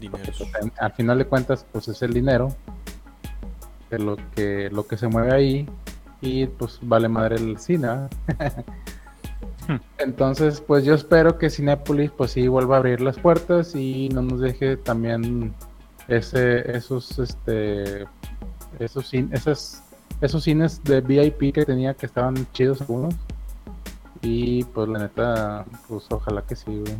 Dineros. 0.00 0.38
pues, 0.38 0.72
al 0.78 0.92
final 0.92 1.18
de 1.18 1.24
cuentas 1.24 1.66
pues 1.72 1.88
es 1.88 2.02
el 2.02 2.12
dinero 2.12 2.54
de 3.90 3.98
lo 3.98 4.16
que 4.34 4.68
lo 4.70 4.86
que 4.86 4.96
se 4.96 5.08
mueve 5.08 5.32
ahí 5.32 5.68
y 6.20 6.46
pues 6.46 6.78
vale 6.82 7.08
madre 7.08 7.36
el 7.36 7.58
cine. 7.58 7.88
entonces 9.98 10.60
pues 10.60 10.84
yo 10.84 10.94
espero 10.94 11.36
que 11.38 11.50
Cinépolis 11.50 12.10
pues 12.10 12.32
sí 12.32 12.48
vuelva 12.48 12.76
a 12.76 12.78
abrir 12.78 13.00
las 13.00 13.18
puertas 13.18 13.74
y 13.74 14.08
no 14.08 14.22
nos 14.22 14.40
deje 14.40 14.76
también 14.76 15.52
ese 16.08 16.74
esos 16.76 17.18
este 17.18 18.06
esos 18.78 19.12
cin- 19.12 19.28
esas 19.32 19.82
esos 20.20 20.42
cines 20.44 20.82
de 20.84 21.00
VIP 21.00 21.52
que 21.54 21.64
tenía 21.64 21.94
que 21.94 22.06
estaban 22.06 22.34
chidos 22.52 22.80
algunos. 22.80 23.14
Y 24.20 24.64
pues 24.64 24.88
la 24.88 24.98
neta 25.00 25.64
pues 25.88 26.06
ojalá 26.10 26.42
que 26.42 26.56
sí 26.56 26.64
güey. 26.80 26.96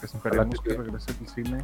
Que 0.00 0.06
que 0.62 0.76
regrese 0.76 1.12
el 1.20 1.28
cine 1.28 1.58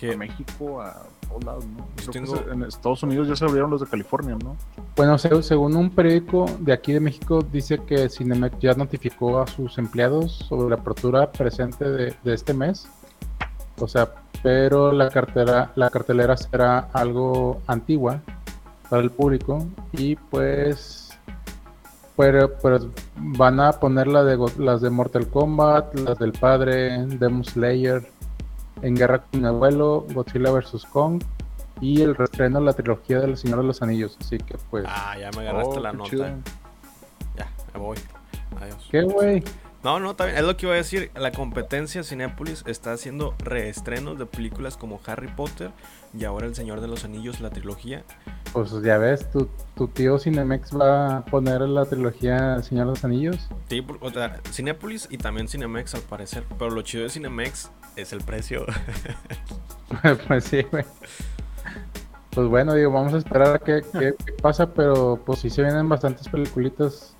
Que 0.00 0.14
a 0.14 0.16
México, 0.16 0.80
a 0.80 1.02
todos 1.28 1.44
lados, 1.44 1.64
¿no? 1.66 1.86
Pues 1.94 2.08
que 2.08 2.18
en 2.18 2.62
Estados 2.62 3.02
Unidos 3.02 3.28
ya 3.28 3.36
se 3.36 3.44
abrieron 3.44 3.70
los 3.70 3.82
de 3.82 3.86
California, 3.86 4.36
¿no? 4.42 4.56
Bueno, 4.96 5.18
se- 5.18 5.42
según 5.42 5.76
un 5.76 5.90
periódico 5.90 6.46
de 6.58 6.72
aquí 6.72 6.92
de 6.92 7.00
México, 7.00 7.42
dice 7.42 7.78
que 7.86 8.08
Cinemex 8.08 8.58
ya 8.60 8.72
notificó 8.74 9.40
a 9.40 9.46
sus 9.46 9.76
empleados 9.78 10.32
sobre 10.48 10.70
la 10.70 10.76
apertura 10.76 11.30
presente 11.30 11.84
de, 11.90 12.14
de 12.24 12.34
este 12.34 12.54
mes. 12.54 12.88
O 13.78 13.86
sea, 13.86 14.08
pero 14.42 14.90
la 14.92 15.10
cartera, 15.10 15.70
la 15.76 15.90
cartelera 15.90 16.34
será 16.36 16.88
algo 16.94 17.60
antigua 17.66 18.20
para 18.88 19.02
el 19.02 19.10
público 19.10 19.66
y 19.92 20.16
pues 20.16 21.10
pero, 22.16 22.52
pero 22.62 22.90
van 23.16 23.60
a 23.60 23.72
poner 23.72 24.06
la 24.06 24.24
de, 24.24 24.36
Go- 24.36 24.50
las 24.58 24.80
de 24.82 24.90
Mortal 24.90 25.26
Kombat, 25.28 25.94
las 26.00 26.18
del 26.18 26.32
padre, 26.32 27.06
Demon 27.06 27.44
Slayer, 27.44 28.06
En 28.82 28.94
Guerra 28.94 29.22
con 29.22 29.40
mi 29.40 29.46
abuelo, 29.46 30.06
Godzilla 30.12 30.50
vs. 30.50 30.86
Kong 30.92 31.22
y 31.80 32.02
el 32.02 32.14
reestreno 32.14 32.58
de 32.60 32.64
la 32.66 32.72
trilogía 32.72 33.20
del 33.20 33.36
Señor 33.36 33.58
de 33.60 33.64
los 33.64 33.82
Anillos. 33.82 34.16
Así 34.20 34.38
que 34.38 34.56
pues... 34.70 34.84
Ah, 34.88 35.16
ya 35.18 35.30
me 35.32 35.40
agarraste 35.48 35.78
Oh, 35.78 35.80
la 35.80 35.92
nota. 35.92 36.10
chido. 36.10 36.26
Ya, 37.36 37.50
me 37.74 37.80
voy. 37.80 37.98
Adiós. 38.60 38.88
¿Qué, 38.90 39.02
güey? 39.02 39.42
No, 39.82 39.98
no, 39.98 40.12
bien. 40.14 40.36
Es 40.36 40.42
lo 40.42 40.56
que 40.58 40.66
iba 40.66 40.74
a 40.74 40.76
decir. 40.78 41.10
La 41.14 41.32
competencia 41.32 42.02
Cinépolis 42.04 42.64
está 42.66 42.92
haciendo 42.92 43.34
reestrenos 43.38 44.18
de 44.18 44.26
películas 44.26 44.76
como 44.76 45.00
Harry 45.06 45.28
Potter 45.28 45.70
y 46.12 46.24
ahora 46.24 46.46
El 46.46 46.54
Señor 46.54 46.82
de 46.82 46.88
los 46.88 47.04
Anillos, 47.06 47.40
la 47.40 47.48
trilogía. 47.48 48.04
Pues 48.52 48.72
ya 48.82 48.98
ves, 48.98 49.30
tu, 49.30 49.48
tu 49.76 49.88
tío 49.88 50.18
Cinemex 50.18 50.78
va 50.78 51.16
a 51.18 51.24
poner 51.24 51.62
la 51.62 51.86
trilogía 51.86 52.56
El 52.56 52.64
Señor 52.64 52.86
de 52.86 52.90
los 52.90 53.04
Anillos. 53.06 53.48
Sí, 53.70 53.82
o 54.00 54.10
sea, 54.10 54.40
Cinépolis 54.52 55.06
y 55.10 55.16
también 55.16 55.48
Cinemex 55.48 55.94
al 55.94 56.02
parecer. 56.02 56.44
Pero 56.58 56.70
lo 56.72 56.82
chido 56.82 57.04
de 57.04 57.10
Cinemex 57.10 57.70
es 57.96 58.12
el 58.12 58.20
precio. 58.20 58.64
pues 60.28 60.44
sí, 60.44 60.62
güey. 60.70 60.84
Pues 62.30 62.46
bueno, 62.48 62.74
digo, 62.74 62.92
vamos 62.92 63.12
a 63.14 63.18
esperar 63.18 63.54
a 63.56 63.58
qué, 63.58 63.82
qué- 63.92 64.14
qué 64.24 64.32
pasa, 64.34 64.72
pero 64.72 65.20
pues 65.26 65.40
sí 65.40 65.50
se 65.50 65.62
vienen 65.62 65.88
bastantes 65.88 66.28
peliculitas 66.28 67.14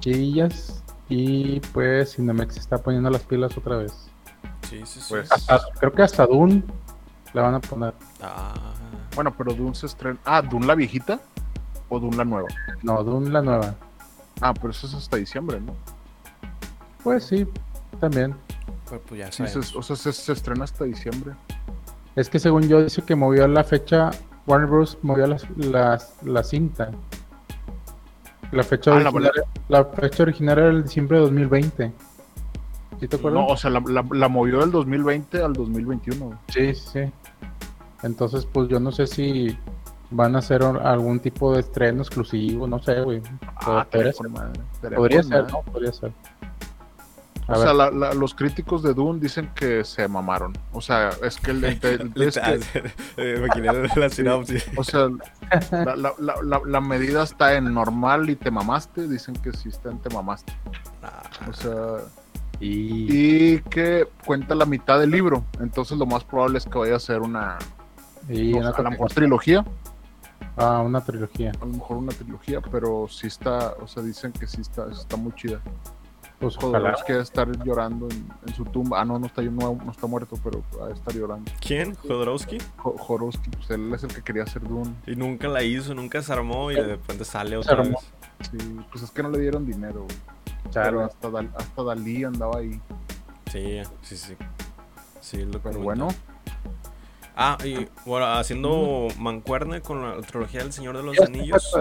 chidillas 0.00 0.82
y 1.10 1.60
pues 1.72 2.14
Cinemex 2.16 2.54
se 2.54 2.60
está 2.60 2.78
poniendo 2.78 3.10
las 3.10 3.22
pilas 3.22 3.56
otra 3.58 3.76
vez. 3.76 3.92
Sí, 4.68 4.80
sí, 4.86 5.00
sí. 5.00 5.06
Pues, 5.10 5.30
Hasta- 5.30 5.60
creo 5.78 5.92
que 5.92 6.02
hasta 6.02 6.26
Dune 6.26 6.62
la 7.34 7.42
van 7.42 7.54
a 7.56 7.60
poner. 7.60 7.92
Ah, 8.22 8.54
bueno, 9.14 9.34
pero 9.36 9.52
Dune 9.52 9.74
se 9.74 9.86
estrena. 9.86 10.18
Ah, 10.24 10.40
¿Dune 10.40 10.66
la 10.66 10.74
viejita 10.74 11.20
o 11.90 12.00
Dune 12.00 12.16
la 12.16 12.24
nueva? 12.24 12.48
No, 12.82 13.02
Dune 13.04 13.30
la 13.30 13.42
nueva. 13.42 13.74
Ah, 14.40 14.54
pero 14.54 14.70
eso 14.70 14.86
es 14.86 14.94
hasta 14.94 15.16
diciembre, 15.18 15.60
¿no? 15.60 15.74
Pues 17.02 17.24
sí, 17.24 17.46
también. 18.00 18.34
Pues, 18.88 19.00
pues 19.06 19.18
ya 19.20 19.30
Sí, 19.32 19.38
sabemos. 19.46 19.68
se, 19.68 19.78
o 19.78 19.82
sea, 19.82 19.96
se, 19.96 20.12
se 20.12 20.32
estrena 20.32 20.64
hasta 20.64 20.84
diciembre. 20.84 21.32
Es 22.16 22.28
que 22.28 22.38
según 22.38 22.68
yo 22.68 22.82
dice 22.82 23.02
que 23.02 23.14
movió 23.14 23.46
la 23.48 23.62
fecha, 23.64 24.10
Warner 24.46 24.68
Bros. 24.68 24.98
movió 25.02 25.26
las, 25.26 25.46
las, 25.56 26.14
la 26.24 26.42
cinta. 26.42 26.90
La 28.50 28.62
fecha, 28.62 28.92
Ah, 28.92 28.94
original, 28.96 29.32
la, 29.68 29.84
fecha 29.84 30.22
original 30.22 30.58
era 30.58 30.68
el 30.70 30.82
diciembre 30.82 31.18
de 31.18 31.22
2020. 31.24 31.92
¿Sí 32.98 33.06
te 33.06 33.16
acuerdas? 33.16 33.40
No, 33.42 33.46
o 33.46 33.56
sea, 33.56 33.70
la, 33.70 33.80
la- 33.86 34.04
la 34.10 34.28
movió 34.28 34.60
del 34.60 34.70
2020 34.72 35.42
al 35.42 35.52
2021. 35.52 36.38
Sí, 36.48 36.74
sí, 36.74 36.88
sí. 36.92 37.00
Entonces, 38.02 38.46
pues 38.46 38.68
yo 38.68 38.80
no 38.80 38.90
sé 38.90 39.06
si 39.06 39.56
van 40.10 40.34
a 40.34 40.38
hacer 40.38 40.62
algún 40.62 41.20
tipo 41.20 41.52
de 41.52 41.60
estreno 41.60 42.00
exclusivo, 42.00 42.66
no 42.66 42.78
sé, 42.82 43.00
güey. 43.02 43.20
Ah, 43.56 43.86
podría 43.90 44.12
ser, 44.12 44.28
madre, 44.30 44.60
podría 44.96 45.22
ser, 45.22 45.42
madre. 45.42 45.52
¿no? 45.52 45.62
Podría 45.72 45.92
ser. 45.92 46.12
A 47.48 47.52
O 47.54 47.58
ver. 47.58 47.62
sea, 47.64 47.72
la- 47.74 47.90
la- 47.90 48.14
los 48.14 48.34
críticos 48.34 48.82
de 48.82 48.92
Dune 48.94 49.18
dicen 49.20 49.50
que 49.54 49.82
se 49.82 50.06
mamaron. 50.06 50.52
O 50.72 50.80
sea, 50.82 51.10
es 51.22 51.38
que 51.38 51.50
el, 51.52 51.64
el- 51.64 51.78
el- 52.14 52.22
es 52.22 52.38
que- 52.38 52.92
Eh, 53.16 53.46
la 53.96 54.08
sinopsis. 54.10 54.66
o 54.76 54.84
sea, 54.84 55.08
la, 55.72 55.96
la- 55.96 56.14
la- 56.18 56.42
la- 56.42 56.60
la 56.66 56.80
medida 56.80 57.22
está 57.22 57.54
en 57.54 57.72
normal 57.72 58.28
y 58.30 58.36
te 58.36 58.50
mamaste. 58.50 59.08
Dicen 59.08 59.34
que 59.34 59.52
sí 59.52 59.70
está 59.70 59.90
en 59.90 59.98
te 59.98 60.10
mamaste. 60.14 60.52
Ah, 61.02 61.22
O 61.48 61.52
sea, 61.54 61.72
Y, 62.60 63.54
y 63.54 63.60
que 63.60 64.06
cuenta 64.26 64.54
la 64.54 64.66
mitad 64.66 64.98
del 65.00 65.10
libro. 65.12 65.44
Entonces, 65.60 65.96
lo 65.96 66.06
más 66.06 66.24
probable 66.24 66.58
es 66.58 66.66
que 66.66 66.76
vaya 66.76 66.96
a 66.96 67.00
ser 67.00 67.20
una, 67.20 67.56
y 68.28 68.50
no 68.52 68.58
una 68.58 68.72
sé, 68.72 68.80
a 68.80 68.82
lo 68.84 68.90
mejor 68.90 69.12
trilogía. 69.12 69.64
Ah, 70.56 70.80
una 70.84 71.00
trilogía. 71.00 71.52
A 71.62 71.64
lo 71.64 71.72
mejor 71.72 71.96
una 71.98 72.12
trilogía, 72.12 72.60
pero 72.60 73.06
sí 73.08 73.28
está, 73.28 73.74
o 73.80 73.86
sea, 73.86 74.02
dicen 74.02 74.32
que 74.32 74.46
sí 74.48 74.60
está, 74.60 74.90
está 74.90 75.16
muy 75.16 75.32
chida. 75.34 75.60
Pues. 76.38 76.56
Jodorowsky 76.56 77.12
que 77.12 77.18
estar 77.18 77.48
llorando 77.64 78.08
en, 78.08 78.28
en 78.46 78.54
su 78.54 78.64
tumba. 78.64 79.00
Ah, 79.00 79.04
no, 79.04 79.18
no 79.18 79.26
está, 79.26 79.42
no, 79.42 79.74
no 79.84 79.90
está 79.90 80.06
muerto, 80.06 80.36
pero 80.44 80.62
va 80.80 80.86
a 80.88 80.92
estar 80.92 81.12
llorando. 81.12 81.50
¿Quién? 81.60 81.94
¿Jodorowsky? 81.96 82.58
Jo- 82.76 82.96
Jodorowsky, 82.96 83.50
pues 83.50 83.70
él 83.70 83.92
es 83.92 84.04
el 84.04 84.14
que 84.14 84.22
quería 84.22 84.44
hacer 84.44 84.62
Dune. 84.62 84.94
Y 85.06 85.16
nunca 85.16 85.48
la 85.48 85.62
hizo, 85.64 85.94
nunca 85.94 86.22
se 86.22 86.32
armó 86.32 86.70
y 86.70 86.76
de 86.76 86.84
repente 86.86 87.24
sale 87.24 87.56
otra 87.56 87.72
armó. 87.80 87.98
vez. 88.40 88.50
Sí, 88.52 88.76
pues 88.92 89.02
es 89.02 89.10
que 89.10 89.22
no 89.22 89.30
le 89.30 89.40
dieron 89.40 89.66
dinero. 89.66 90.06
Pero 90.72 91.04
hasta, 91.04 91.28
Dal- 91.28 91.50
hasta 91.56 91.82
Dalí 91.82 92.22
andaba 92.24 92.58
ahí. 92.58 92.80
Sí, 93.50 93.80
sí, 94.02 94.16
sí. 94.16 94.36
Sí, 95.20 95.38
lo 95.38 95.50
Pero 95.52 95.62
comentó. 95.62 95.82
bueno, 95.82 96.08
Ah, 97.40 97.56
y 97.64 97.86
bueno, 98.04 98.26
haciendo 98.26 99.06
mancuerne 99.16 99.80
con 99.80 100.02
la 100.02 100.20
trilogía 100.26 100.60
del 100.60 100.72
Señor 100.72 100.96
de 100.96 101.04
los 101.04 101.20
Anillos 101.20 101.72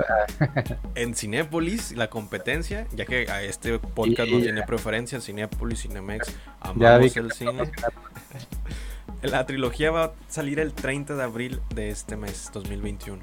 en 0.94 1.16
Cinépolis, 1.16 1.94
la 1.98 2.12
competencia, 2.12 2.86
ya 2.94 3.06
que 3.08 3.28
a 3.32 3.42
este 3.42 3.80
podcast 3.80 4.30
no 4.30 4.38
tiene 4.40 4.62
preferencia, 4.62 5.20
Cinépolis, 5.20 5.82
Cinemex, 5.82 6.28
Ya 6.76 6.96
amamos 6.98 7.18
el 7.18 7.32
cine. 7.32 7.72
La 9.24 9.48
trilogía 9.48 9.90
va 9.90 10.04
a 10.04 10.12
salir 10.28 10.60
el 10.60 10.74
30 10.74 11.16
de 11.16 11.24
abril 11.24 11.60
de 11.74 11.90
este 11.90 12.16
mes, 12.16 12.52
2021. 12.54 13.18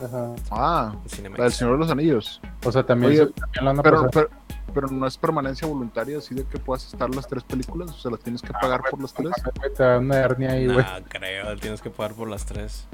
Ajá. 0.00 0.34
ah, 0.52 0.94
Cinemex. 1.08 1.38
la 1.38 1.44
del 1.44 1.52
Señor 1.52 1.72
de 1.72 1.78
los 1.80 1.90
Anillos. 1.90 2.40
O 2.64 2.70
sea, 2.70 2.84
también, 2.84 3.12
Oye, 3.12 3.32
también 3.52 3.82
Pero, 3.82 3.96
pasar. 4.06 4.10
pero, 4.28 4.41
pero 4.74 4.88
no 4.88 5.06
es 5.06 5.16
permanencia 5.16 5.66
voluntaria, 5.66 6.18
así 6.18 6.34
de 6.34 6.44
que 6.44 6.58
puedas 6.58 6.86
estar 6.86 7.14
las 7.14 7.26
tres 7.26 7.44
películas. 7.44 7.90
O 7.90 7.98
sea, 7.98 8.10
las 8.10 8.20
tienes 8.20 8.42
que 8.42 8.52
pagar 8.52 8.82
por 8.90 9.00
las 9.00 9.12
tres. 9.12 9.32
Güey, 9.56 9.74
Te 9.74 9.82
da 9.82 9.98
una 9.98 10.16
hernia 10.18 10.52
ahí, 10.52 10.66
güey. 10.66 10.78
Nah, 10.78 11.00
creo, 11.08 11.56
tienes 11.56 11.80
que 11.80 11.90
pagar 11.90 12.14
por 12.14 12.28
las 12.28 12.46
tres. 12.46 12.86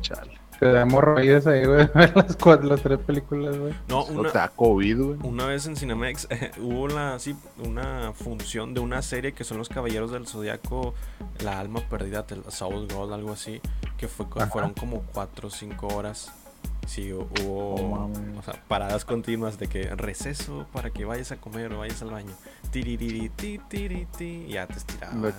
Chale. 0.00 0.40
Te 0.60 0.70
da 0.70 0.82
hemorroides 0.82 1.46
ahí, 1.46 1.64
güey. 1.64 1.88
Ver 1.94 2.14
las, 2.14 2.36
cuatro, 2.36 2.68
las 2.68 2.82
tres 2.82 2.98
películas, 2.98 3.58
güey. 3.58 3.72
No, 3.88 4.04
una, 4.04 4.30
te 4.30 4.38
da 4.38 4.48
COVID, 4.48 5.00
güey. 5.00 5.18
Una 5.22 5.46
vez 5.46 5.66
en 5.66 5.74
Cinemex 5.74 6.28
hubo 6.60 6.86
la, 6.86 7.18
sí, 7.18 7.34
una 7.64 8.12
función 8.12 8.74
de 8.74 8.80
una 8.80 9.00
serie 9.00 9.32
que 9.32 9.42
son 9.42 9.56
los 9.56 9.70
Caballeros 9.70 10.12
del 10.12 10.26
Zodiaco, 10.26 10.94
La 11.42 11.58
Alma 11.60 11.80
Perdida, 11.88 12.26
The 12.26 12.42
Soul 12.50 12.88
Gold, 12.88 13.14
algo 13.14 13.32
así, 13.32 13.62
que 13.96 14.06
fue, 14.06 14.26
Ajá. 14.36 14.48
fueron 14.48 14.74
como 14.74 15.02
4 15.14 15.48
o 15.48 15.50
5 15.50 15.86
horas. 15.88 16.30
Sí, 16.90 17.10
hu- 17.12 17.28
hubo 17.44 17.88
mames. 17.88 18.36
o 18.38 18.42
sea, 18.42 18.60
paradas 18.66 19.04
continuas 19.04 19.58
de 19.60 19.68
que 19.68 19.84
receso 19.94 20.66
para 20.72 20.90
que 20.90 21.04
vayas 21.04 21.30
a 21.30 21.36
comer 21.36 21.72
o 21.72 21.78
vayas 21.78 22.02
al 22.02 22.10
baño. 22.10 22.32
Tiririri, 22.72 23.28
ti, 23.28 23.60
tiri, 23.68 24.06
ti, 24.18 24.46
y 24.48 24.52
ya 24.54 24.66
te 24.66 24.74
estirabas. 24.78 25.34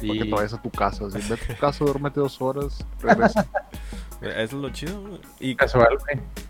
Y 0.00 0.18
te 0.18 0.30
vayas 0.30 0.54
a 0.54 0.62
tu 0.62 0.70
casa. 0.70 1.04
Así, 1.06 1.18
ve 1.28 1.34
a 1.34 1.46
tu 1.54 1.60
casa, 1.60 1.84
duérmete 1.84 2.20
dos 2.20 2.40
horas, 2.40 2.86
regresa. 3.02 3.46
Eso 4.22 4.32
es 4.40 4.52
lo 4.54 4.70
chido. 4.70 5.20
Y 5.38 5.54
casual. 5.56 5.98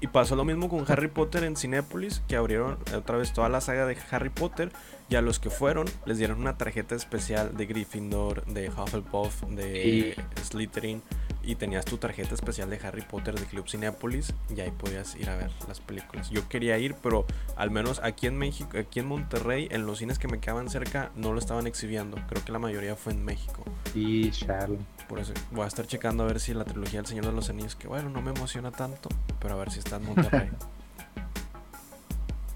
Y 0.00 0.06
pasó 0.06 0.36
lo 0.36 0.44
mismo 0.44 0.68
con 0.68 0.84
Harry 0.90 1.08
Potter 1.08 1.42
en 1.44 1.56
Cinépolis, 1.56 2.22
que 2.28 2.36
abrieron 2.36 2.78
otra 2.96 3.16
vez 3.18 3.32
toda 3.32 3.48
la 3.48 3.60
saga 3.60 3.86
de 3.86 3.96
Harry 4.10 4.30
Potter. 4.30 4.70
Y 5.10 5.16
a 5.16 5.22
los 5.22 5.38
que 5.38 5.50
fueron, 5.50 5.86
les 6.06 6.18
dieron 6.18 6.38
una 6.40 6.56
tarjeta 6.56 6.94
especial 6.94 7.56
de 7.56 7.66
Gryffindor, 7.66 8.44
de 8.46 8.68
Hufflepuff, 8.70 9.42
de 9.44 10.16
Slytherin. 10.44 11.02
Y 11.50 11.54
tenías 11.54 11.86
tu 11.86 11.96
tarjeta 11.96 12.34
especial 12.34 12.68
de 12.68 12.76
Harry 12.86 13.00
Potter 13.00 13.34
de 13.40 13.46
Club 13.46 13.66
Cinépolis. 13.66 14.34
Y 14.54 14.60
ahí 14.60 14.70
podías 14.70 15.16
ir 15.16 15.30
a 15.30 15.36
ver 15.36 15.50
las 15.66 15.80
películas. 15.80 16.28
Yo 16.28 16.46
quería 16.46 16.76
ir, 16.78 16.94
pero 17.02 17.24
al 17.56 17.70
menos 17.70 18.02
aquí 18.04 18.26
en 18.26 18.36
México, 18.36 18.76
aquí 18.78 19.00
en 19.00 19.06
Monterrey, 19.08 19.66
en 19.70 19.86
los 19.86 19.96
cines 19.98 20.18
que 20.18 20.28
me 20.28 20.40
quedaban 20.40 20.68
cerca, 20.68 21.10
no 21.16 21.32
lo 21.32 21.38
estaban 21.38 21.66
exhibiendo. 21.66 22.18
Creo 22.28 22.44
que 22.44 22.52
la 22.52 22.58
mayoría 22.58 22.96
fue 22.96 23.14
en 23.14 23.24
México. 23.24 23.62
Y 23.94 24.30
chale. 24.30 24.76
Por 25.08 25.20
eso 25.20 25.32
voy 25.50 25.64
a 25.64 25.68
estar 25.68 25.86
checando 25.86 26.22
a 26.22 26.26
ver 26.26 26.38
si 26.38 26.52
la 26.52 26.66
trilogía 26.66 27.00
del 27.00 27.06
Señor 27.06 27.24
de 27.24 27.32
los 27.32 27.48
Anillos, 27.48 27.76
que 27.76 27.88
bueno, 27.88 28.10
no 28.10 28.20
me 28.20 28.30
emociona 28.32 28.70
tanto, 28.70 29.08
pero 29.40 29.54
a 29.54 29.56
ver 29.56 29.70
si 29.70 29.78
está 29.78 29.96
en 29.96 30.04
Monterrey. 30.04 30.50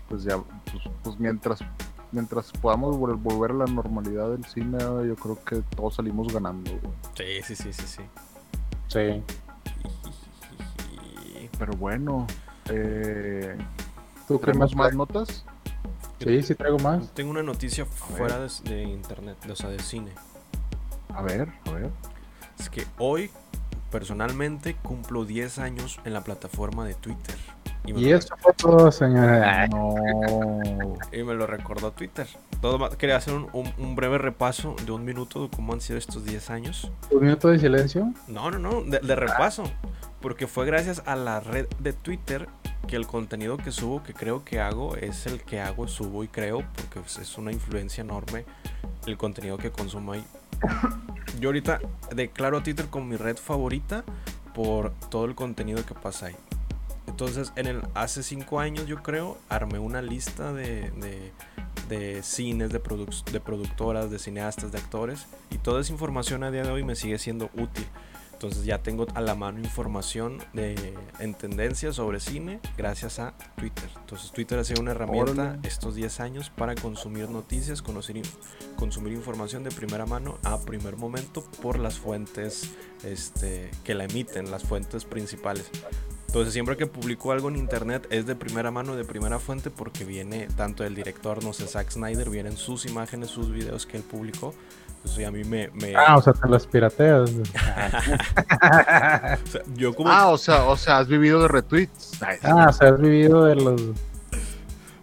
Pues 0.08 0.24
ya, 0.24 0.36
pues, 0.36 0.82
pues 1.02 1.18
mientras 1.18 1.60
mientras 2.10 2.52
podamos 2.52 2.96
vol- 2.96 3.16
volver 3.22 3.52
a 3.52 3.54
la 3.54 3.64
normalidad 3.64 4.28
del 4.30 4.44
cine, 4.44 4.76
yo 4.78 5.16
creo 5.16 5.42
que 5.42 5.62
todos 5.74 5.94
salimos 5.94 6.30
ganando. 6.30 6.70
güey. 6.70 6.92
Sí, 7.42 7.42
sí, 7.42 7.56
sí, 7.56 7.72
sí, 7.72 7.86
sí. 7.86 8.02
Sí. 8.92 9.22
Pero 11.58 11.72
bueno, 11.74 12.26
eh, 12.68 13.56
¿Tú 14.28 14.38
¿tenemos 14.38 14.74
más? 14.74 14.88
más 14.88 14.94
notas? 14.94 15.44
Sí, 16.18 16.42
sí 16.42 16.54
traigo 16.54 16.78
más. 16.78 17.10
Tengo 17.14 17.30
una 17.30 17.42
noticia 17.42 17.86
fuera 17.86 18.38
de, 18.38 18.50
de 18.64 18.82
internet, 18.82 19.38
de, 19.44 19.52
o 19.52 19.56
sea, 19.56 19.70
de 19.70 19.78
cine. 19.78 20.12
A 21.08 21.22
ver, 21.22 21.48
a 21.66 21.70
ver. 21.72 21.90
Es 22.58 22.68
que 22.68 22.84
hoy, 22.98 23.30
personalmente, 23.90 24.76
cumplo 24.76 25.24
10 25.24 25.58
años 25.58 26.00
en 26.04 26.12
la 26.12 26.22
plataforma 26.22 26.84
de 26.84 26.94
Twitter. 26.94 27.36
Y 27.84 27.92
me, 27.92 28.00
Y 28.00 28.10
lo, 28.10 28.16
eso 28.18 28.34
fue 28.38 28.52
todo, 28.54 28.92
señora. 28.92 29.66
No. 29.68 29.94
y 31.12 31.22
me 31.24 31.34
lo 31.34 31.46
recordó 31.46 31.90
Twitter. 31.92 32.26
Todo 32.60 32.88
quería 32.90 33.16
hacer 33.16 33.34
un, 33.34 33.48
un- 33.52 33.72
un 33.78 33.96
breve 33.96 34.18
repaso 34.18 34.76
de 34.86 34.92
un 34.92 35.04
minuto 35.04 35.42
de 35.42 35.50
cómo 35.50 35.72
han 35.72 35.80
sido 35.80 35.98
estos 35.98 36.24
10 36.24 36.50
años. 36.50 36.90
Un 37.10 37.22
minuto 37.24 37.48
de 37.48 37.58
silencio. 37.58 38.12
No, 38.28 38.50
no, 38.50 38.58
no, 38.58 38.82
de, 38.82 39.00
de 39.00 39.16
repaso. 39.16 39.64
Porque 40.20 40.46
fue 40.46 40.64
gracias 40.66 41.02
a 41.06 41.16
la 41.16 41.40
red 41.40 41.66
de 41.80 41.92
Twitter 41.92 42.48
que 42.86 42.94
el 42.94 43.08
contenido 43.08 43.56
que 43.56 43.72
subo, 43.72 44.02
que 44.04 44.14
creo 44.14 44.44
que 44.44 44.60
hago, 44.60 44.94
es 44.96 45.26
el 45.26 45.42
que 45.42 45.60
hago, 45.60 45.88
subo 45.88 46.22
y 46.22 46.28
creo, 46.28 46.62
porque 46.76 47.00
es 47.20 47.38
una 47.38 47.50
influencia 47.50 48.02
enorme 48.02 48.44
el 49.06 49.16
contenido 49.16 49.58
que 49.58 49.70
consumo 49.72 50.12
ahí. 50.12 50.24
Yo 51.40 51.48
ahorita 51.48 51.80
declaro 52.14 52.58
a 52.58 52.62
Twitter 52.62 52.86
como 52.86 53.06
mi 53.06 53.16
red 53.16 53.36
favorita 53.36 54.04
por 54.54 54.92
todo 55.10 55.24
el 55.24 55.34
contenido 55.34 55.84
que 55.84 55.94
pasa 55.94 56.26
ahí. 56.26 56.36
Entonces, 57.12 57.52
en 57.56 57.66
el, 57.66 57.82
hace 57.94 58.22
cinco 58.22 58.58
años, 58.58 58.86
yo 58.86 59.02
creo, 59.02 59.38
armé 59.48 59.78
una 59.78 60.00
lista 60.02 60.52
de, 60.52 60.90
de, 60.92 61.32
de 61.88 62.22
cines, 62.22 62.70
de, 62.72 62.82
produc- 62.82 63.24
de 63.30 63.38
productoras, 63.38 64.10
de 64.10 64.18
cineastas, 64.18 64.72
de 64.72 64.78
actores. 64.78 65.26
Y 65.50 65.58
toda 65.58 65.82
esa 65.82 65.92
información 65.92 66.42
a 66.42 66.50
día 66.50 66.62
de 66.62 66.70
hoy 66.70 66.82
me 66.84 66.96
sigue 66.96 67.18
siendo 67.18 67.50
útil. 67.54 67.86
Entonces 68.32 68.64
ya 68.64 68.82
tengo 68.82 69.06
a 69.14 69.20
la 69.20 69.36
mano 69.36 69.60
información 69.60 70.38
de, 70.52 70.94
en 71.20 71.34
tendencia 71.34 71.92
sobre 71.92 72.18
cine 72.18 72.58
gracias 72.76 73.20
a 73.20 73.34
Twitter. 73.56 73.88
Entonces 74.00 74.32
Twitter 74.32 74.58
ha 74.58 74.64
sido 74.64 74.80
una 74.82 74.90
herramienta 74.90 75.32
estos 75.62 75.94
10 75.94 76.18
años 76.18 76.50
para 76.50 76.74
consumir 76.74 77.28
noticias, 77.30 77.82
conocer, 77.82 78.20
consumir 78.76 79.12
información 79.12 79.62
de 79.62 79.70
primera 79.70 80.06
mano 80.06 80.38
a 80.42 80.58
primer 80.58 80.96
momento 80.96 81.44
por 81.62 81.78
las 81.78 82.00
fuentes 82.00 82.70
este, 83.04 83.70
que 83.84 83.94
la 83.94 84.04
emiten, 84.06 84.50
las 84.50 84.64
fuentes 84.64 85.04
principales. 85.04 85.70
Entonces 86.32 86.54
siempre 86.54 86.78
que 86.78 86.86
publico 86.86 87.30
algo 87.30 87.50
en 87.50 87.56
internet 87.56 88.06
es 88.08 88.24
de 88.24 88.34
primera 88.34 88.70
mano, 88.70 88.96
de 88.96 89.04
primera 89.04 89.38
fuente, 89.38 89.68
porque 89.68 90.06
viene 90.06 90.48
tanto 90.56 90.82
del 90.82 90.94
director, 90.94 91.44
no 91.44 91.52
sé, 91.52 91.66
Zack 91.66 91.90
Snyder, 91.90 92.30
vienen 92.30 92.56
sus 92.56 92.86
imágenes, 92.86 93.28
sus 93.28 93.52
videos 93.52 93.84
que 93.84 93.98
él 93.98 94.02
publicó. 94.02 94.54
Entonces 94.96 95.26
a 95.26 95.30
mí 95.30 95.44
me... 95.44 95.68
me- 95.74 95.94
Ah, 95.94 96.16
o 96.16 96.22
sea, 96.22 96.32
te 96.32 96.48
las 96.48 96.66
pirateas. 96.66 97.30
O 99.44 99.46
sea, 99.46 99.62
yo 99.74 99.94
como... 99.94 100.08
Ah, 100.10 100.28
o 100.30 100.38
sea, 100.38 100.64
o 100.64 100.76
sea, 100.78 101.00
has 101.00 101.08
vivido 101.08 101.42
de 101.42 101.48
retweets. 101.48 102.12
Ah, 102.42 102.68
o 102.70 102.72
sea, 102.72 102.88
has 102.88 102.98
vivido 103.00 103.44
de 103.44 103.56
los. 103.56 103.82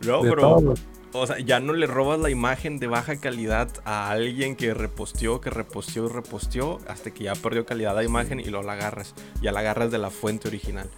no, 0.08 0.24
de 0.24 0.30
pero... 0.32 0.42
todos. 0.42 0.82
O 1.14 1.28
sea, 1.28 1.38
ya 1.40 1.60
no 1.60 1.74
le 1.74 1.86
robas 1.86 2.20
la 2.20 2.30
imagen 2.32 2.80
de 2.80 2.88
baja 2.88 3.18
calidad 3.18 3.68
a 3.86 4.10
alguien 4.10 4.56
que 4.56 4.74
reposteó, 4.74 5.42
que 5.42 5.50
reposteó 5.52 6.06
y 6.06 6.10
reposteó, 6.10 6.80
hasta 6.88 7.12
que 7.12 7.26
ya 7.26 7.34
perdió 7.36 7.66
calidad 7.68 7.94
la 7.96 8.04
imagen 8.04 8.40
y 8.40 8.46
luego 8.46 8.66
la 8.66 8.74
agarras. 8.74 9.14
Ya 9.42 9.52
la 9.52 9.60
agarras 9.62 9.92
de 9.92 9.98
la 10.00 10.10
fuente 10.12 10.48
original. 10.48 10.90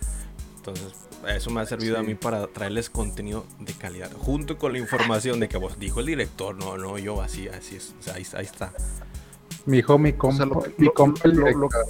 Entonces, 0.61 0.93
eso 1.27 1.49
me 1.49 1.61
ha 1.61 1.65
servido 1.65 1.97
a 1.97 2.03
mí 2.03 2.13
para 2.13 2.45
traerles 2.45 2.91
contenido 2.91 3.45
de 3.59 3.73
calidad. 3.73 4.11
Junto 4.13 4.59
con 4.59 4.73
la 4.73 4.77
información 4.79 5.39
de 5.39 5.49
que 5.49 5.57
vos 5.57 5.79
dijo 5.79 6.01
el 6.01 6.05
director, 6.05 6.55
no, 6.55 6.77
no, 6.77 6.99
yo 6.99 7.19
así, 7.21 7.47
así 7.47 7.77
es. 7.77 7.95
O 7.99 8.03
sea, 8.03 8.13
ahí, 8.13 8.27
ahí 8.35 8.45
está. 8.45 8.71
Mi 9.65 9.79
hijo, 9.79 9.97
mi 9.97 10.11
O 10.11 10.17
compa. 10.19 10.37
sea, 10.37 10.45
lo, 10.45 10.59
que- 10.61 10.73
mi 10.77 10.85
lo- 10.85 10.93
compa 10.93 11.21
el 11.23 11.31
lo- 11.31 11.41
lo- 11.41 11.45
director. 11.67 11.85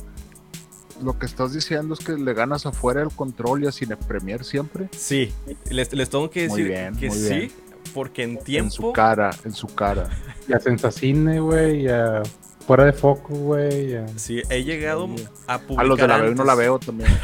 lo 1.04 1.20
que 1.20 1.26
estás 1.26 1.52
diciendo 1.54 1.96
es 1.96 2.00
que 2.00 2.14
le 2.14 2.34
ganas 2.34 2.66
afuera 2.66 3.02
el 3.02 3.10
control 3.10 3.66
y 3.66 3.68
a 3.68 3.74
Cine 3.74 3.98
Premier 3.98 4.46
siempre. 4.46 4.88
Sí, 4.96 5.34
les, 5.70 5.92
les 5.92 6.10
tengo 6.10 6.30
que 6.30 6.48
Muy 6.48 6.62
decir 6.64 6.72
bien, 6.78 6.96
que 6.96 7.08
muy 7.10 7.18
sí, 7.18 7.30
bien. 7.30 7.52
porque 7.94 8.24
en 8.24 8.30
En 8.32 8.38
su 8.38 8.44
tiempo... 8.46 8.94
cara, 8.94 9.32
en 9.44 9.54
su 9.54 9.68
cara. 9.68 10.10
Y 10.48 10.54
a 10.54 10.60
Sensacine, 10.62 11.42
güey. 11.42 11.82
Y 11.84 11.88
a 11.90 12.24
Fuera 12.72 12.86
de 12.86 12.94
Foco, 12.94 13.34
güey. 13.36 13.96
a- 13.98 14.08
Sí, 14.18 14.42
he 14.50 14.64
llegado 14.64 15.06
Sí. 15.18 15.28
a 15.46 15.60
publicar 15.60 15.86
A 15.86 15.88
los 15.90 15.98
de 15.98 16.08
la 16.08 16.18
veo 16.20 16.34
no 16.34 16.44
la 16.46 16.56
veo 16.56 16.80
también. 16.80 17.10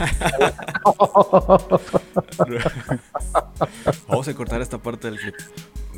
Vamos 4.09 4.27
a 4.27 4.33
cortar 4.33 4.61
esta 4.61 4.77
parte 4.77 5.09
del 5.09 5.17
clip. 5.21 5.35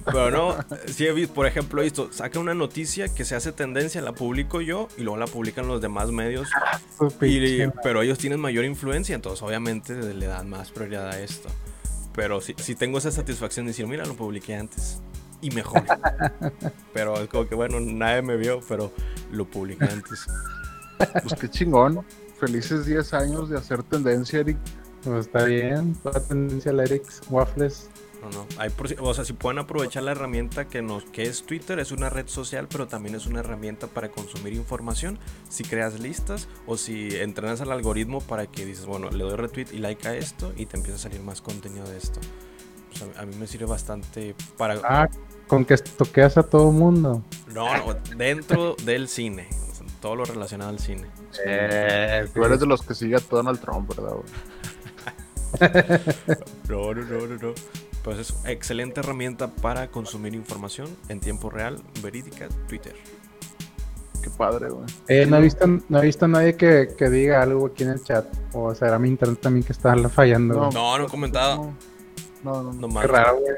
Pero 0.05 0.29
no, 0.29 0.55
si 0.85 1.07
he 1.07 1.13
visto, 1.13 1.33
por 1.33 1.47
ejemplo, 1.47 1.81
esto, 1.81 2.09
saca 2.13 2.37
una 2.37 2.53
noticia 2.53 3.07
que 3.11 3.25
se 3.25 3.33
hace 3.35 3.51
tendencia, 3.51 4.01
la 4.01 4.13
publico 4.13 4.61
yo 4.61 4.87
y 4.99 5.01
luego 5.01 5.17
la 5.17 5.25
publican 5.25 5.67
los 5.67 5.81
demás 5.81 6.11
medios. 6.11 6.47
Y- 7.01 7.05
pinche 7.15 7.71
pero 7.81 8.03
ellos 8.03 8.19
tienen 8.19 8.39
mayor 8.39 8.65
influencia, 8.65 9.15
entonces 9.15 9.41
obviamente 9.41 9.95
le 9.95 10.27
dan 10.27 10.47
más 10.47 10.69
prioridad 10.69 11.09
a 11.09 11.19
esto. 11.19 11.49
Pero 12.13 12.39
si, 12.39 12.53
si 12.57 12.75
tengo 12.75 12.99
esa 12.99 13.09
satisfacción 13.09 13.65
de 13.65 13.71
decir, 13.71 13.87
mira, 13.87 14.05
lo 14.05 14.13
publiqué 14.13 14.53
antes. 14.55 14.99
Y 15.41 15.51
mejor. 15.51 15.83
pero 16.93 17.19
es 17.19 17.27
como 17.29 17.47
que 17.47 17.55
bueno, 17.55 17.79
nadie 17.79 18.21
me 18.21 18.37
vio, 18.37 18.59
pero 18.67 18.91
lo 19.31 19.45
publiqué 19.45 19.85
antes. 19.85 20.25
Pues 20.97 21.33
qué 21.39 21.49
chingón. 21.49 22.05
Felices 22.39 22.85
10 22.85 23.13
años 23.13 23.49
de 23.49 23.57
hacer 23.57 23.83
tendencia, 23.83 24.39
Eric. 24.39 24.57
Pues 25.03 25.27
está 25.27 25.45
bien. 25.45 25.93
Toda 25.95 26.19
tendencia 26.19 26.71
al 26.71 26.79
Eric's 26.81 27.21
Waffles. 27.29 27.89
No, 28.21 28.29
no. 28.31 28.47
Hay 28.57 28.69
o 28.99 29.13
sea, 29.13 29.23
si 29.23 29.33
pueden 29.33 29.59
aprovechar 29.59 30.03
la 30.03 30.11
herramienta 30.11 30.67
que, 30.67 30.81
nos, 30.81 31.05
que 31.05 31.23
es 31.23 31.43
Twitter, 31.43 31.79
es 31.79 31.91
una 31.91 32.09
red 32.09 32.27
social, 32.27 32.67
pero 32.69 32.87
también 32.87 33.15
es 33.15 33.25
una 33.25 33.39
herramienta 33.39 33.87
para 33.87 34.09
consumir 34.09 34.53
información. 34.53 35.17
Si 35.47 35.63
creas 35.63 35.99
listas 35.99 36.49
o 36.65 36.75
si 36.75 37.15
entrenas 37.15 37.61
al 37.61 37.71
algoritmo 37.71 38.19
para 38.19 38.45
que 38.47 38.65
dices, 38.65 38.85
bueno, 38.85 39.09
le 39.09 39.23
doy 39.23 39.35
retweet 39.35 39.67
y 39.71 39.77
like 39.77 40.05
a 40.07 40.15
esto 40.15 40.53
y 40.57 40.65
te 40.65 40.75
empieza 40.75 40.97
a 40.97 40.99
salir 40.99 41.21
más 41.21 41.41
contenido 41.41 41.87
de 41.87 41.97
esto. 41.97 42.19
Pues 42.89 43.17
a, 43.17 43.21
a 43.21 43.25
mí 43.25 43.35
me 43.35 43.47
sirve 43.47 43.65
bastante 43.65 44.35
para... 44.57 44.81
Ah, 44.83 45.07
con 45.49 45.65
que 45.65 45.75
toqueas 45.77 46.37
a 46.37 46.43
todo 46.43 46.71
mundo. 46.71 47.23
No, 47.53 47.75
no, 47.75 47.95
dentro 48.15 48.75
del 48.85 49.09
cine. 49.09 49.47
todo 49.99 50.15
lo 50.15 50.23
relacionado 50.23 50.69
al 50.69 50.79
cine. 50.79 51.07
Tú 52.33 52.45
eres 52.45 52.59
de 52.59 52.65
los 52.65 52.83
que 52.83 52.93
sigue 52.93 53.17
a 53.17 53.19
Donald 53.19 53.59
Trump, 53.59 53.89
¿verdad? 53.89 54.13
güey? 54.13 54.29
No, 56.69 56.93
no, 56.93 57.01
no, 57.03 57.25
no, 57.25 57.35
no. 57.35 57.53
Pues 58.03 58.19
es 58.19 58.35
excelente 58.45 58.99
herramienta 58.99 59.47
para 59.47 59.87
consumir 59.87 60.35
información 60.35 60.87
en 61.09 61.19
tiempo 61.19 61.49
real, 61.49 61.81
verídica, 62.03 62.47
Twitter. 62.67 62.95
Qué 64.21 64.29
padre, 64.29 64.69
güey. 64.69 64.85
Eh, 65.07 65.25
no 65.25 65.37
he 65.37 65.41
visto, 65.41 65.65
no 65.65 65.99
he 65.99 66.05
visto 66.05 66.25
a 66.25 66.27
nadie 66.27 66.55
que, 66.55 66.89
que 66.95 67.09
diga 67.09 67.41
algo 67.41 67.65
aquí 67.65 67.83
en 67.83 67.89
el 67.89 68.03
chat. 68.03 68.25
O 68.53 68.75
será 68.75 68.99
mi 68.99 69.07
internet 69.09 69.39
también 69.41 69.63
que 69.63 69.73
está 69.73 69.95
fallando. 70.09 70.53
No. 70.53 70.59
güey. 70.59 70.73
No, 70.73 70.97
no 70.99 71.05
he 71.05 71.09
comentado. 71.09 71.73
No, 72.43 72.61
no, 72.61 72.71
no. 72.71 72.87
No 72.87 73.01
Qué 73.01 73.07
raro, 73.07 73.39
güey. 73.39 73.55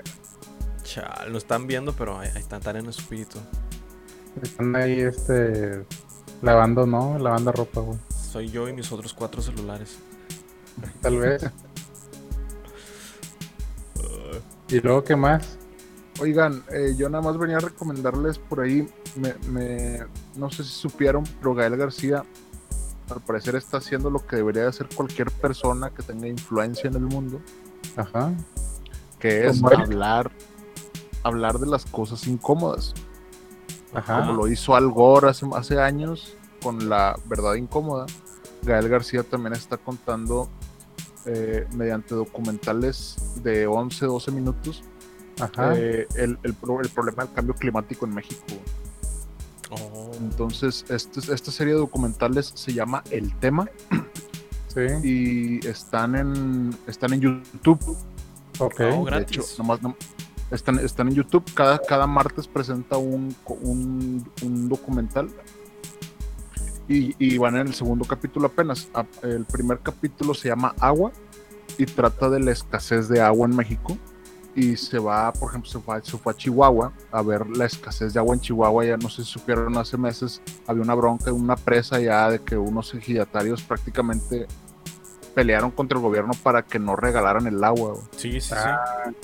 Chal, 0.93 1.31
lo 1.31 1.37
están 1.37 1.67
viendo, 1.67 1.93
pero 1.93 2.19
ahí, 2.19 2.29
ahí 2.35 2.41
están, 2.41 2.59
están 2.59 2.75
en 2.77 2.87
espíritu. 2.87 3.39
Están 4.41 4.75
ahí, 4.75 4.99
este. 4.99 5.85
Lavando, 6.41 6.85
¿no? 6.85 7.17
Lavando 7.17 7.51
ropa, 7.51 7.81
güey. 7.81 7.97
Soy 8.09 8.49
yo 8.49 8.67
y 8.67 8.73
mis 8.73 8.91
otros 8.91 9.13
cuatro 9.13 9.41
celulares. 9.41 9.97
Tal 11.01 11.17
vez. 11.17 11.43
¿Y 14.69 14.79
luego 14.79 15.03
qué 15.03 15.15
más? 15.15 15.57
Oigan, 16.19 16.63
eh, 16.71 16.93
yo 16.97 17.09
nada 17.09 17.23
más 17.23 17.37
venía 17.37 17.57
a 17.57 17.61
recomendarles 17.61 18.37
por 18.37 18.61
ahí, 18.61 18.87
me, 19.15 19.33
me- 19.49 19.99
no 20.35 20.49
sé 20.49 20.63
si 20.63 20.69
supieron, 20.69 21.23
pero 21.39 21.53
Gael 21.55 21.75
García 21.77 22.23
al 23.09 23.21
parecer 23.21 23.55
está 23.55 23.77
haciendo 23.77 24.09
lo 24.09 24.25
que 24.25 24.37
debería 24.37 24.61
de 24.63 24.69
hacer 24.69 24.87
cualquier 24.95 25.29
persona 25.31 25.89
que 25.89 26.03
tenga 26.03 26.27
influencia 26.27 26.87
en 26.89 26.95
el 26.95 27.01
mundo, 27.01 27.41
Ajá. 27.97 28.31
que 29.19 29.47
es 29.47 29.61
hablar, 29.63 30.31
hablar 31.23 31.59
de 31.59 31.67
las 31.67 31.85
cosas 31.85 32.27
incómodas, 32.27 32.93
Ajá. 33.93 34.19
como 34.21 34.33
lo 34.33 34.47
hizo 34.47 34.75
Al 34.75 34.89
Gore 34.91 35.29
hace, 35.29 35.45
hace 35.55 35.79
años 35.79 36.35
con 36.61 36.89
la 36.89 37.17
verdad 37.25 37.55
incómoda. 37.55 38.05
Gael 38.63 38.89
García 38.89 39.23
también 39.23 39.53
está 39.53 39.77
contando 39.77 40.47
eh, 41.25 41.67
mediante 41.73 42.13
documentales 42.15 43.15
de 43.43 43.67
11, 43.67 44.05
12 44.05 44.31
minutos 44.31 44.83
Ajá. 45.39 45.73
eh, 45.75 46.07
el, 46.15 46.37
el 46.43 46.53
pro- 46.53 46.81
el 46.81 46.89
problema 46.89 47.25
del 47.25 47.33
cambio 47.33 47.53
climático 47.55 48.05
en 48.05 48.13
México. 48.15 48.43
Oh. 49.69 50.11
Entonces, 50.19 50.85
este- 50.89 51.33
esta 51.33 51.51
serie 51.51 51.73
de 51.73 51.79
documentales 51.79 52.51
se 52.55 52.73
llama 52.73 53.03
El 53.09 53.33
Tema 53.39 53.67
sí. 54.67 54.81
y 55.03 55.65
están 55.67 56.15
en, 56.15 56.75
están 56.87 57.13
en 57.13 57.21
YouTube. 57.21 57.79
Ok. 58.59 58.73
Oh, 58.79 58.83
De 58.83 58.89
hecho, 58.89 59.03
gratis. 59.05 59.55
nomás 59.57 59.81
no- 59.81 59.95
están, 60.51 60.79
están 60.79 61.07
en 61.07 61.15
YouTube. 61.15 61.43
Cada, 61.53 61.79
cada 61.79 62.05
martes 62.07 62.47
presenta 62.47 62.97
un, 62.97 63.35
un, 63.47 64.29
un 64.43 64.69
documental. 64.69 65.29
Y, 66.87 67.15
y 67.19 67.37
van 67.37 67.55
en 67.55 67.67
el 67.67 67.73
segundo 67.73 68.05
capítulo 68.05 68.47
apenas. 68.47 68.89
A- 68.93 69.05
El 69.23 69.45
primer 69.45 69.79
capítulo 69.79 70.33
se 70.33 70.49
llama 70.49 70.75
Agua 70.79 71.11
y 71.77 71.85
trata 71.85 72.29
de 72.29 72.39
la 72.41 72.51
escasez 72.51 73.07
de 73.07 73.21
agua 73.21 73.47
en 73.47 73.55
México. 73.55 73.97
Y 74.53 74.75
se 74.75 74.99
va, 74.99 75.31
por 75.31 75.49
ejemplo, 75.49 75.71
se 75.71 75.79
fue, 75.79 76.01
se 76.03 76.17
fue 76.17 76.33
a 76.33 76.35
Chihuahua 76.35 76.91
a 77.09 77.21
ver 77.21 77.47
la 77.55 77.63
escasez 77.65 78.13
de 78.13 78.19
agua 78.19 78.35
en 78.35 78.41
Chihuahua. 78.41 78.83
Ya 78.83 78.97
no 78.97 79.07
sé 79.09 79.23
si 79.23 79.31
supieron 79.31 79.77
hace 79.77 79.97
meses, 79.97 80.41
había 80.67 80.83
una 80.83 80.93
bronca 80.93 81.29
en 81.29 81.37
una 81.37 81.55
presa 81.55 82.01
ya 82.01 82.29
de 82.29 82.39
que 82.39 82.57
unos 82.57 82.93
ejidatarios 82.93 83.61
prácticamente 83.63 84.47
pelearon 85.33 85.71
contra 85.71 85.97
el 85.97 86.03
gobierno 86.03 86.33
para 86.43 86.63
que 86.63 86.79
no 86.79 86.97
regalaran 86.97 87.47
el 87.47 87.63
agua. 87.63 87.91
güey. 87.91 88.03
Sí, 88.17 88.41
sí, 88.41 88.49
sí. 88.53 89.15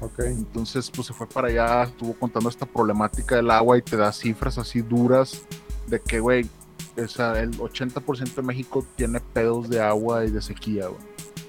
Ah, 0.00 0.04
ok. 0.06 0.18
Entonces, 0.20 0.90
pues 0.90 1.06
se 1.08 1.12
fue 1.14 1.26
para 1.26 1.48
allá, 1.48 1.84
estuvo 1.84 2.14
contando 2.14 2.48
esta 2.48 2.66
problemática 2.66 3.36
del 3.36 3.50
agua 3.50 3.78
y 3.78 3.82
te 3.82 3.96
da 3.96 4.12
cifras 4.12 4.58
así 4.58 4.82
duras 4.82 5.42
de 5.86 6.00
que, 6.00 6.20
güey, 6.20 6.48
el 6.96 7.06
80% 7.58 8.34
de 8.34 8.42
México 8.42 8.84
tiene 8.96 9.20
pedos 9.20 9.68
de 9.68 9.80
agua 9.80 10.24
y 10.24 10.30
de 10.30 10.40
sequía, 10.42 10.88
güey. 10.88 11.00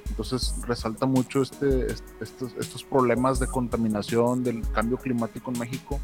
Entonces 0.09 0.55
resalta 0.65 1.05
mucho 1.05 1.41
este, 1.41 1.85
est- 1.91 2.03
estos, 2.21 2.53
estos 2.59 2.83
problemas 2.83 3.39
de 3.39 3.47
contaminación, 3.47 4.43
del 4.43 4.61
cambio 4.71 4.97
climático 4.97 5.51
en 5.51 5.59
México, 5.59 5.99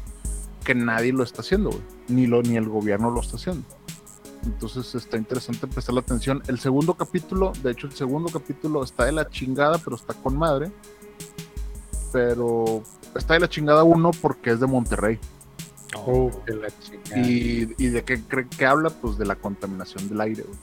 que 0.64 0.74
nadie 0.74 1.12
lo 1.12 1.24
está 1.24 1.40
haciendo, 1.42 1.70
güey. 1.70 1.82
Ni, 2.08 2.26
lo, 2.26 2.40
ni 2.42 2.56
el 2.56 2.68
gobierno 2.68 3.10
lo 3.10 3.20
está 3.20 3.36
haciendo. 3.36 3.64
Entonces 4.44 4.94
está 4.94 5.16
interesante 5.16 5.66
prestar 5.66 5.94
la 5.94 6.00
atención. 6.02 6.42
El 6.48 6.58
segundo 6.60 6.94
capítulo, 6.94 7.52
de 7.62 7.72
hecho 7.72 7.86
el 7.86 7.94
segundo 7.94 8.28
capítulo 8.30 8.84
está 8.84 9.06
de 9.06 9.12
la 9.12 9.28
chingada, 9.28 9.78
pero 9.78 9.96
está 9.96 10.14
con 10.14 10.36
madre. 10.36 10.70
Pero 12.14 12.82
está 13.16 13.34
de 13.34 13.40
la 13.40 13.48
chingada 13.48 13.82
uno 13.82 14.12
porque 14.22 14.52
es 14.52 14.60
de 14.60 14.66
Monterrey. 14.68 15.18
Oh. 15.96 16.30
Que 16.46 16.54
la 16.54 16.68
chingada. 16.78 17.18
¿Y, 17.28 17.74
y 17.76 17.86
de 17.88 18.04
qué 18.04 18.22
cree 18.22 18.46
que 18.48 18.64
habla? 18.64 18.88
Pues 18.90 19.18
de 19.18 19.26
la 19.26 19.34
contaminación 19.34 20.08
del 20.08 20.20
aire. 20.20 20.44
güey. 20.44 20.58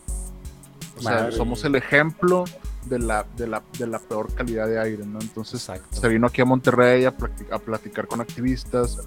O 0.98 1.02
sea, 1.02 1.30
somos 1.32 1.64
el 1.66 1.76
ejemplo 1.76 2.46
de 2.86 3.00
la, 3.00 3.26
de, 3.36 3.48
la, 3.48 3.62
de 3.78 3.86
la 3.88 4.00
peor 4.00 4.34
calidad 4.34 4.68
de 4.68 4.80
aire, 4.80 5.06
¿no? 5.06 5.20
Entonces 5.20 5.56
Exacto. 5.62 6.00
se 6.00 6.08
vino 6.08 6.28
aquí 6.28 6.42
a 6.42 6.46
Monterrey 6.46 7.04
a, 7.06 7.12
platicar 7.60 8.08
con 8.08 8.22
activistas 8.22 8.98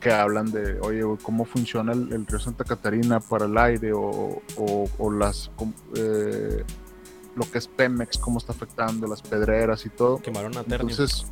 que 0.00 0.12
hablan 0.12 0.50
de, 0.52 0.78
oye, 0.80 1.02
güey, 1.04 1.18
cómo 1.22 1.44
funciona 1.46 1.92
el, 1.92 2.12
el 2.12 2.26
río 2.26 2.38
Santa 2.38 2.64
Catarina 2.64 3.20
para 3.20 3.46
el 3.46 3.56
aire 3.56 3.92
o, 3.94 4.42
o- 4.56 4.88
o 4.98 5.10
las, 5.10 5.50
eh, 5.96 6.62
lo 7.36 7.50
que 7.50 7.58
es 7.58 7.66
Pemex, 7.68 8.18
cómo 8.18 8.38
está 8.38 8.52
afectando 8.52 9.06
las 9.06 9.22
pedreras 9.22 9.86
y 9.86 9.88
todo. 9.90 10.18
Quemaron 10.18 10.56
a. 10.58 10.60
Entonces, 10.60 11.24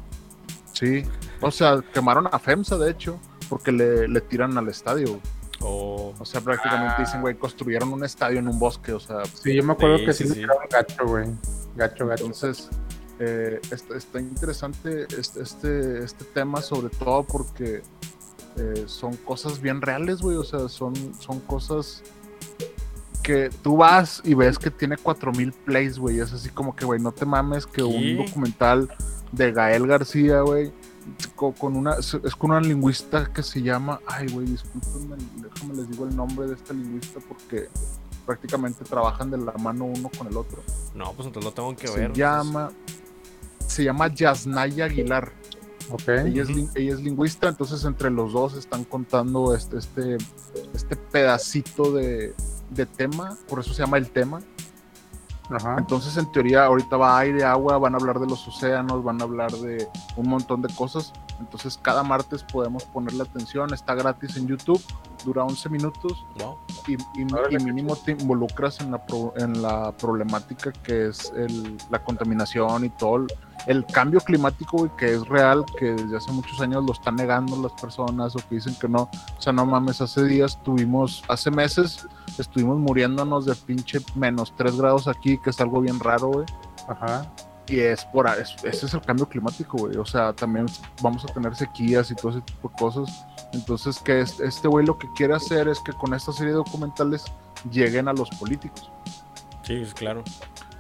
sí, 0.83 1.05
o 1.41 1.51
sea, 1.51 1.81
quemaron 1.95 2.29
a 2.31 2.39
FEMSA, 2.39 2.77
de 2.77 2.91
hecho, 2.91 3.19
porque 3.49 3.71
le, 3.71 4.09
le 4.09 4.21
tiran 4.21 4.59
al 4.59 4.69
estadio. 4.69 5.21
Oh. 5.61 6.13
O 6.19 6.25
sea, 6.25 6.41
prácticamente 6.41 7.03
dicen, 7.03 7.21
güey, 7.21 7.37
construyeron 7.37 7.93
un 7.93 8.05
estadio 8.05 8.41
en 8.41 8.49
un 8.49 8.59
bosque, 8.59 8.93
o 8.93 8.99
sea, 8.99 9.25
Sí, 9.27 9.55
yo 9.55 9.63
me 9.63 9.75
acuerdo 9.75 9.99
Sí, 9.99 10.07
que 10.07 10.13
sí, 10.13 10.27
sí, 10.27 10.43
gacho, 10.71 11.07
güey. 11.07 11.27
Gacho, 11.77 12.07
gacho. 12.07 12.25
entonces 12.25 12.69
eh, 13.21 13.61
está, 13.71 13.97
está 13.97 14.21
interesante 14.21 15.07
este, 15.17 15.43
este, 15.43 16.03
este 16.03 16.25
tema, 16.25 16.61
sobre 16.63 16.89
todo 16.89 17.23
porque 17.23 17.83
eh, 18.57 18.85
son 18.87 19.17
cosas 19.19 19.61
bien 19.61 19.81
reales, 19.81 20.21
güey, 20.21 20.37
o 20.37 20.45
sea, 20.45 20.69
son, 20.69 20.95
son 21.21 21.39
cosas 21.41 22.03
que 23.23 23.51
tú 23.63 23.77
vas 23.77 24.21
y 24.25 24.35
ves 24.35 24.59
que 24.59 24.71
tiene 24.71 24.97
4000 24.97 25.53
plays, 25.53 25.99
güey. 25.99 26.19
Es 26.19 26.33
así 26.33 26.49
como 26.49 26.75
que, 26.75 26.85
güey, 26.85 27.01
no 27.01 27.13
te 27.13 27.25
mames 27.25 27.67
que 27.67 27.85
un 27.85 28.17
documental 28.17 28.91
de 29.33 29.53
Gael 29.53 29.87
García, 29.87 30.43
güey, 30.43 30.73
co- 31.35 31.53
con 31.53 31.77
una 31.77 31.95
es 31.97 32.37
con 32.39 32.51
una 32.51 32.61
lingüista 32.61 33.33
que 33.33 33.43
se 33.43 33.61
llama, 33.63 34.01
ay, 34.07 34.29
güey, 34.29 34.47
discúlpenme, 34.47 35.17
déjame 35.37 35.75
les 35.75 35.91
digo 35.91 36.07
el 36.07 36.15
nombre 36.15 36.47
de 36.47 36.55
esta 36.55 36.73
lingüista 36.75 37.19
porque 37.27 37.69
prácticamente 38.27 38.85
trabajan 38.85 39.31
de 39.31 39.39
la 39.39 39.53
mano 39.55 39.87
uno 39.87 40.11
con 40.17 40.27
el 40.29 40.37
otro. 40.37 40.63
No, 40.95 41.13
pues 41.15 41.27
entonces 41.27 41.45
lo 41.45 41.53
tengo 41.53 41.75
que 41.75 41.89
se 41.89 41.99
ver. 41.99 42.13
llama 42.13 42.71
se 43.67 43.85
llama 43.85 44.09
Yasnaya 44.09 44.85
Aguilar. 44.85 45.33
Ok. 45.91 46.09
Ella 46.09 46.43
es, 46.45 46.49
ella 46.77 46.95
es 46.95 47.01
lingüista, 47.01 47.49
entonces 47.49 47.85
entre 47.85 48.11
los 48.11 48.33
dos 48.33 48.55
están 48.55 48.85
contando 48.85 49.55
este, 49.55 49.79
este, 49.79 50.19
este 50.75 50.95
pedacito 50.97 51.91
de, 51.93 52.35
de 52.71 52.87
tema, 52.87 53.37
por 53.49 53.59
eso 53.61 53.73
se 53.75 53.83
llama 53.83 53.97
el 53.97 54.09
tema. 54.11 54.41
Entonces, 55.79 56.17
en 56.17 56.27
teoría, 56.27 56.67
ahorita 56.67 56.97
va 56.97 57.19
aire, 57.19 57.45
agua, 57.45 57.79
van 57.79 57.95
a 57.95 57.99
hablar 57.99 58.19
de 58.19 58.27
los 58.27 58.47
océanos, 58.47 59.03
van 59.03 59.21
a 59.21 59.25
hablar 59.25 59.51
de 59.53 59.89
un 60.17 60.29
montón 60.29 60.63
de 60.63 60.73
cosas. 60.75 61.13
Entonces, 61.41 61.79
cada 61.81 62.03
martes 62.03 62.43
podemos 62.45 62.85
ponerle 62.85 63.23
atención, 63.23 63.73
está 63.75 63.95
gratis 63.95 64.37
en 64.37 64.47
YouTube, 64.47 64.83
dura 65.25 65.45
11 65.45 65.69
minutos 65.69 66.25
Wow. 66.39 66.57
y, 66.89 67.25
mínimo 67.65 67.95
te 67.97 68.13
involucras 68.13 68.81
en 68.81 68.91
la, 68.91 69.05
pro- 69.07 69.33
en 69.37 69.63
la 69.63 69.93
problemática 69.93 70.73
que 70.73 71.09
es 71.09 71.33
el- 71.37 71.77
la 71.91 72.03
contaminación 72.03 72.85
y 72.85 72.91
todo 72.91 73.17
el, 73.17 73.27
el 73.67 73.87
cambio 73.87 74.21
climático, 74.21 74.79
güey, 74.79 74.91
que 74.97 75.15
es 75.15 75.27
real, 75.29 75.65
que 75.79 75.93
desde 75.93 76.17
hace 76.17 76.33
muchos 76.33 76.61
años 76.61 76.85
lo 76.85 76.93
están 76.93 77.17
negando 77.17 77.57
las 77.63 77.73
personas 77.81 78.35
o 78.35 78.39
que 78.49 78.57
dicen 78.57 78.75
que 78.81 78.89
no. 78.89 79.03
O 79.39 79.41
sea, 79.43 79.53
no 79.53 79.65
mames, 79.67 80.01
hace 80.01 80.25
días 80.25 80.61
tuvimos, 80.63 81.23
hace 81.29 81.51
meses 81.51 82.07
estuvimos 82.39 82.79
muriéndonos 82.79 83.45
de 83.47 83.55
pinche 83.55 84.01
menos 84.15 84.53
3 84.57 84.77
grados 84.77 85.07
aquí, 85.09 85.39
que 85.39 85.51
es 85.51 85.61
algo 85.61 85.81
bien 85.81 86.01
raro, 86.01 86.29
güey. 86.29 86.47
Ajá. 86.89 87.31
Y 87.69 87.79
es 87.79 88.05
por 88.07 88.27
es- 88.27 88.57
ese 88.65 88.87
es 88.87 88.95
el 88.95 89.01
cambio 89.03 89.29
climático, 89.29 89.79
güey. 89.79 89.97
O 89.97 90.05
sea, 90.05 90.33
también 90.33 90.67
vamos 91.01 91.25
a 91.25 91.29
tener 91.29 91.55
sequías 91.55 92.11
y 92.11 92.15
todo 92.17 92.33
ese 92.33 92.41
tipo 92.41 92.69
de 92.69 92.75
cosas. 92.77 93.25
Entonces, 93.53 93.99
que 93.99 94.21
es- 94.21 94.41
este 94.41 94.69
güey 94.69 94.87
lo 94.87 94.99
que 94.99 95.11
quiere 95.13 95.35
hacer 95.35 95.69
es 95.69 95.79
que 95.81 95.93
con 95.93 96.15
esta 96.15 96.33
serie 96.33 96.53
de 96.53 96.57
documentales 96.59 97.25
lleguen 97.71 98.09
a 98.09 98.13
los 98.13 98.29
políticos. 98.31 98.91
Sí, 99.63 99.75
es 99.75 99.95
claro. 99.95 100.23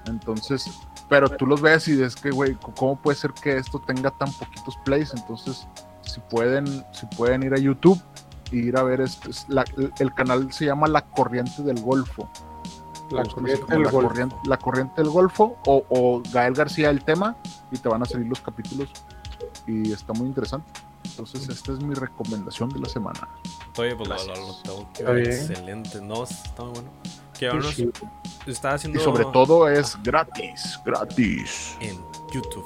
Entonces, 0.06 0.70
pero 1.08 1.28
tú 1.28 1.46
los 1.46 1.60
ves 1.60 1.86
y 1.88 1.92
dices 1.92 2.16
que, 2.16 2.30
güey, 2.30 2.56
¿cómo 2.76 2.96
puede 2.96 3.16
ser 3.16 3.32
que 3.32 3.56
esto 3.56 3.78
tenga 3.80 4.10
tan 4.10 4.32
poquitos 4.32 4.76
plays? 4.84 5.12
Entonces, 5.14 5.66
si 6.02 6.20
pueden, 6.30 6.66
si 6.92 7.06
pueden 7.16 7.42
ir 7.42 7.54
a 7.54 7.58
YouTube 7.58 8.00
y 8.50 8.58
ir 8.68 8.76
a 8.76 8.82
ver, 8.82 9.00
este, 9.02 9.30
es 9.30 9.46
la- 9.48 9.64
el 9.98 10.14
canal 10.14 10.52
se 10.52 10.64
llama 10.64 10.88
La 10.88 11.02
Corriente 11.02 11.62
del 11.62 11.80
Golfo. 11.80 12.28
La 13.10 13.22
Búsquenlo 13.24 13.34
corriente 13.34 13.72
del 13.74 13.82
la, 13.82 13.90
Golfo. 13.90 14.08
corriente, 14.08 14.36
la 14.46 14.56
corriente 14.58 14.94
del 15.02 15.10
Golfo 15.10 15.56
o, 15.66 15.84
o 15.90 16.22
Gael 16.32 16.54
García 16.54 16.88
el 16.88 17.04
tema 17.04 17.36
y 17.70 17.76
te 17.76 17.88
van 17.88 18.02
a 18.02 18.06
salir 18.06 18.26
los 18.26 18.40
capítulos 18.40 18.88
y 19.66 19.92
está 19.92 20.14
muy 20.14 20.26
interesante. 20.28 20.72
Entonces 21.04 21.48
esta 21.48 21.72
es 21.72 21.80
mi 21.82 21.94
recomendación 21.94 22.68
de 22.70 22.80
la 22.80 22.88
semana. 22.88 23.28
Oye, 23.78 23.94
pues 23.96 24.08
lo, 24.08 24.14
lo- 24.16 24.24
Gracias. 24.24 24.38
lo 24.38 24.62
tengo 24.62 24.92
que 24.92 25.00
Está 25.00 25.12
ver. 25.12 25.28
bien. 25.28 25.32
Excelente. 25.40 26.00
No, 26.00 26.24
está 26.24 26.62
muy 26.64 26.72
bueno. 26.72 26.90
Que 27.32 27.38
Qué 27.38 27.48
ahora 27.48 27.68
está 28.46 28.74
haciendo 28.74 29.00
Y 29.00 29.02
sobre 29.02 29.24
todo 29.26 29.68
es 29.68 29.96
gratis, 30.02 30.78
gratis 30.84 31.76
en 31.80 31.98
YouTube. 32.32 32.64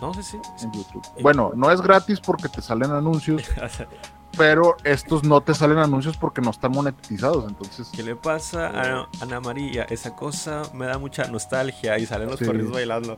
No 0.00 0.12
sé 0.14 0.22
si. 0.22 0.36
en 0.36 0.72
YouTube. 0.72 1.02
Bueno, 1.20 1.52
no 1.54 1.70
es 1.70 1.80
gratis 1.80 2.18
porque 2.20 2.48
te 2.48 2.60
salen 2.62 2.90
anuncios, 2.90 3.42
sí. 3.42 3.84
pero 4.36 4.76
estos 4.82 5.22
no 5.24 5.40
te 5.42 5.54
salen 5.54 5.78
anuncios 5.78 6.16
porque 6.16 6.40
no 6.40 6.50
están 6.50 6.72
monetizados. 6.72 7.44
Entonces, 7.46 7.88
¿Qué 7.94 8.02
le 8.02 8.16
pasa 8.16 8.68
a 8.68 9.08
Ana 9.20 9.40
María? 9.40 9.84
Esa 9.84 10.16
cosa 10.16 10.62
me 10.74 10.86
da 10.86 10.98
mucha 10.98 11.24
nostalgia 11.28 11.98
y 11.98 12.06
salen 12.06 12.28
los 12.30 12.38
Sí. 12.38 12.46
perritos 12.46 12.72
bailando 12.72 13.16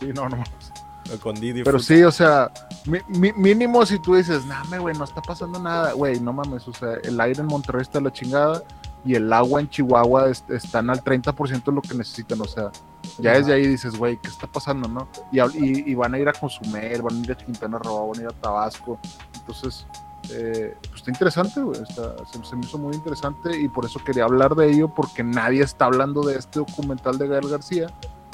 sí, 0.00 0.06
no, 0.14 0.28
no. 0.28 0.42
Con 1.22 1.34
Didi. 1.34 1.62
Pero 1.64 1.78
Fruta. 1.78 1.84
sí, 1.94 2.02
o 2.02 2.10
sea, 2.12 2.50
mínimo 3.08 3.84
si 3.86 3.98
tú 3.98 4.14
dices, 4.14 4.44
nah, 4.46 4.64
me, 4.64 4.78
güey, 4.78 4.96
no 4.96 5.04
está 5.04 5.20
pasando 5.22 5.58
nada, 5.58 5.92
güey, 5.92 6.20
no 6.20 6.32
mames, 6.32 6.66
o 6.68 6.72
sea, 6.72 6.94
el 7.02 7.20
aire 7.20 7.40
en 7.40 7.46
Monterrey 7.46 7.82
está 7.82 8.00
la 8.00 8.12
chingada 8.12 8.62
y 9.04 9.14
el 9.14 9.30
agua 9.32 9.60
en 9.60 9.68
Chihuahua 9.68 10.30
es- 10.30 10.44
están 10.48 10.88
al 10.90 11.02
30% 11.02 11.70
de 11.70 11.72
lo 11.76 11.82
que 11.82 11.94
necesitan, 11.94 12.40
o 12.40 12.46
sea, 12.46 12.70
ya 13.18 13.32
desde 13.34 13.52
ahí 13.52 13.66
dices, 13.66 13.96
güey, 13.96 14.18
¿qué 14.22 14.28
está 14.28 14.46
pasando, 14.46 14.88
no? 14.88 15.08
Y, 15.30 15.40
y, 15.40 15.90
y 15.90 15.94
van 15.94 16.14
a 16.14 16.18
ir 16.18 16.28
a 16.28 16.32
consumir, 16.32 17.02
van 17.02 17.16
a 17.16 17.18
ir 17.24 17.32
a 17.32 17.34
Quintana 17.36 17.78
Roo, 17.78 18.08
van 18.08 18.20
a 18.20 18.22
ir 18.22 18.28
a 18.28 18.40
Tabasco, 18.40 18.98
entonces, 19.34 19.86
eh, 20.30 20.74
pues 20.80 20.94
está 20.96 21.10
interesante, 21.10 21.60
güey, 21.60 21.78
se, 21.84 22.44
se 22.48 22.56
me 22.56 22.64
hizo 22.64 22.78
muy 22.78 22.94
interesante 22.94 23.60
y 23.60 23.68
por 23.68 23.84
eso 23.84 24.00
quería 24.02 24.24
hablar 24.24 24.54
de 24.54 24.70
ello, 24.70 24.88
porque 24.94 25.22
nadie 25.22 25.62
está 25.62 25.84
hablando 25.84 26.22
de 26.22 26.38
este 26.38 26.60
documental 26.60 27.18
de 27.18 27.28
Gael 27.28 27.48
García 27.48 27.88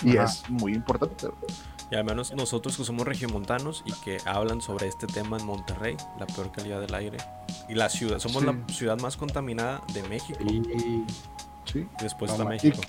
y 0.05 0.17
Ajá. 0.17 0.25
es 0.31 0.49
muy 0.49 0.73
importante, 0.75 1.27
güey. 1.27 1.53
Y 1.91 1.97
al 1.97 2.05
menos 2.05 2.33
nosotros 2.35 2.77
que 2.77 2.85
somos 2.85 3.07
regiomontanos 3.07 3.83
y 3.85 3.93
que 4.05 4.19
hablan 4.25 4.61
sobre 4.61 4.87
este 4.87 5.07
tema 5.07 5.37
en 5.39 5.45
Monterrey, 5.47 5.97
la 6.19 6.27
peor 6.27 6.53
calidad 6.53 6.81
del 6.81 6.95
aire. 6.95 7.19
Y 7.69 7.75
la 7.75 7.89
ciudad, 7.89 8.19
somos 8.19 8.43
Sí. 8.43 8.47
la 8.47 8.75
ciudad 8.75 8.99
más 9.01 9.17
contaminada 9.17 9.83
de 9.93 10.03
México. 10.05 10.39
Y 10.45 11.05
Sí. 11.67 11.87
Después 12.01 12.33
está 12.33 12.45
México. 12.45 12.81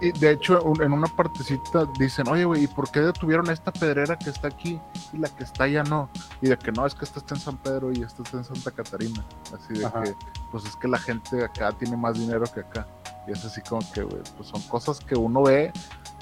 Y 0.00 0.12
de 0.12 0.30
hecho, 0.32 0.62
un- 0.62 0.80
en 0.80 0.92
una 0.92 1.08
partecita 1.08 1.86
dicen, 1.98 2.28
oye, 2.28 2.44
güey, 2.44 2.64
¿y 2.64 2.66
por 2.68 2.88
qué 2.92 3.00
detuvieron 3.00 3.50
esta 3.50 3.72
pedrera 3.72 4.16
que 4.16 4.30
está 4.30 4.46
aquí 4.46 4.78
y 5.12 5.18
la 5.18 5.28
que 5.28 5.42
está 5.42 5.64
allá 5.64 5.82
no? 5.82 6.08
Y 6.40 6.48
de 6.48 6.56
que 6.56 6.70
no, 6.70 6.86
es 6.86 6.94
que 6.94 7.04
esta 7.04 7.18
está 7.18 7.34
en 7.34 7.40
San 7.40 7.56
Pedro 7.56 7.90
y 7.92 8.02
esta 8.02 8.22
está 8.22 8.36
en 8.38 8.44
Santa 8.44 8.70
Catarina. 8.70 9.24
Así 9.52 9.74
de 9.80 9.86
Ajá. 9.86 10.02
que, 10.04 10.14
pues 10.52 10.66
es 10.66 10.76
que 10.76 10.86
la 10.86 10.98
gente 10.98 11.42
acá 11.44 11.72
tiene 11.72 11.96
más 11.96 12.16
dinero 12.16 12.44
que 12.52 12.60
acá. 12.60 12.86
Y 13.26 13.32
es 13.32 13.44
así 13.44 13.60
como 13.62 13.82
que, 13.92 14.02
güey, 14.04 14.22
pues 14.36 14.48
son 14.50 14.62
cosas 14.62 15.00
que 15.00 15.16
uno 15.16 15.42
ve, 15.42 15.72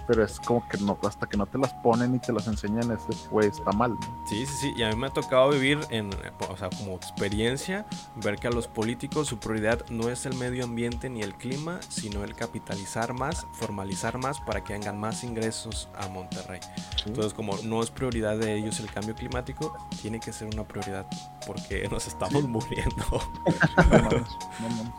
pero 0.07 0.25
es 0.25 0.39
como 0.41 0.67
que 0.69 0.79
no, 0.79 0.99
hasta 1.07 1.27
que 1.27 1.37
no 1.37 1.47
te 1.47 1.59
las 1.59 1.73
ponen 1.75 2.15
y 2.15 2.19
te 2.19 2.33
las 2.33 2.47
enseñan, 2.47 2.91
es 2.91 3.07
de, 3.09 3.29
güey, 3.31 3.49
está 3.49 3.73
mal, 3.73 3.93
¿no? 3.93 4.27
Sí, 4.29 4.47
sí, 4.47 4.55
sí. 4.61 4.73
Y 4.77 4.83
a 4.83 4.91
mí 4.91 4.97
me 4.97 5.07
ha 5.09 5.11
tocado 5.11 5.51
vivir 5.51 5.79
en, 5.91 6.11
o 6.49 6.57
sea, 6.57 6.69
como 6.79 6.95
experiencia, 6.97 7.87
ver 8.17 8.37
que 8.37 8.49
a 8.49 8.51
los 8.51 8.69
políticos 8.69 9.29
su 9.29 9.39
prioridad 9.39 9.85
no 9.91 10.09
es 10.09 10.27
el 10.27 10.35
medio 10.37 10.65
ambiente 10.65 11.09
ni 11.11 11.23
el 11.23 11.35
clima, 11.35 11.81
sino 11.89 12.25
el 12.25 12.35
capitalizar 12.35 13.13
más, 13.13 13.47
formalizar 13.55 14.19
más 14.19 14.41
para 14.41 14.63
que 14.63 14.73
vengan 14.75 14.99
más 14.99 15.25
ingresos 15.25 15.89
a 15.99 16.09
Monterrey. 16.09 16.61
Entonces, 17.07 17.35
como 17.35 17.57
no 17.65 17.83
es 17.83 17.91
prioridad 17.91 18.37
de 18.37 18.55
ellos 18.57 18.81
el 18.81 18.91
cambio 18.91 19.15
climático, 19.15 19.77
tiene 20.03 20.21
que 20.21 20.33
ser 20.33 20.49
una 20.53 20.65
prioridad 20.65 21.07
porque 21.47 21.89
nos 21.91 22.07
estamos 22.07 22.43
Sí. 22.43 22.49
muriendo. 22.49 23.05
No 23.77 23.99
mames, 24.03 24.23
no 24.61 24.69
mames. 24.69 24.93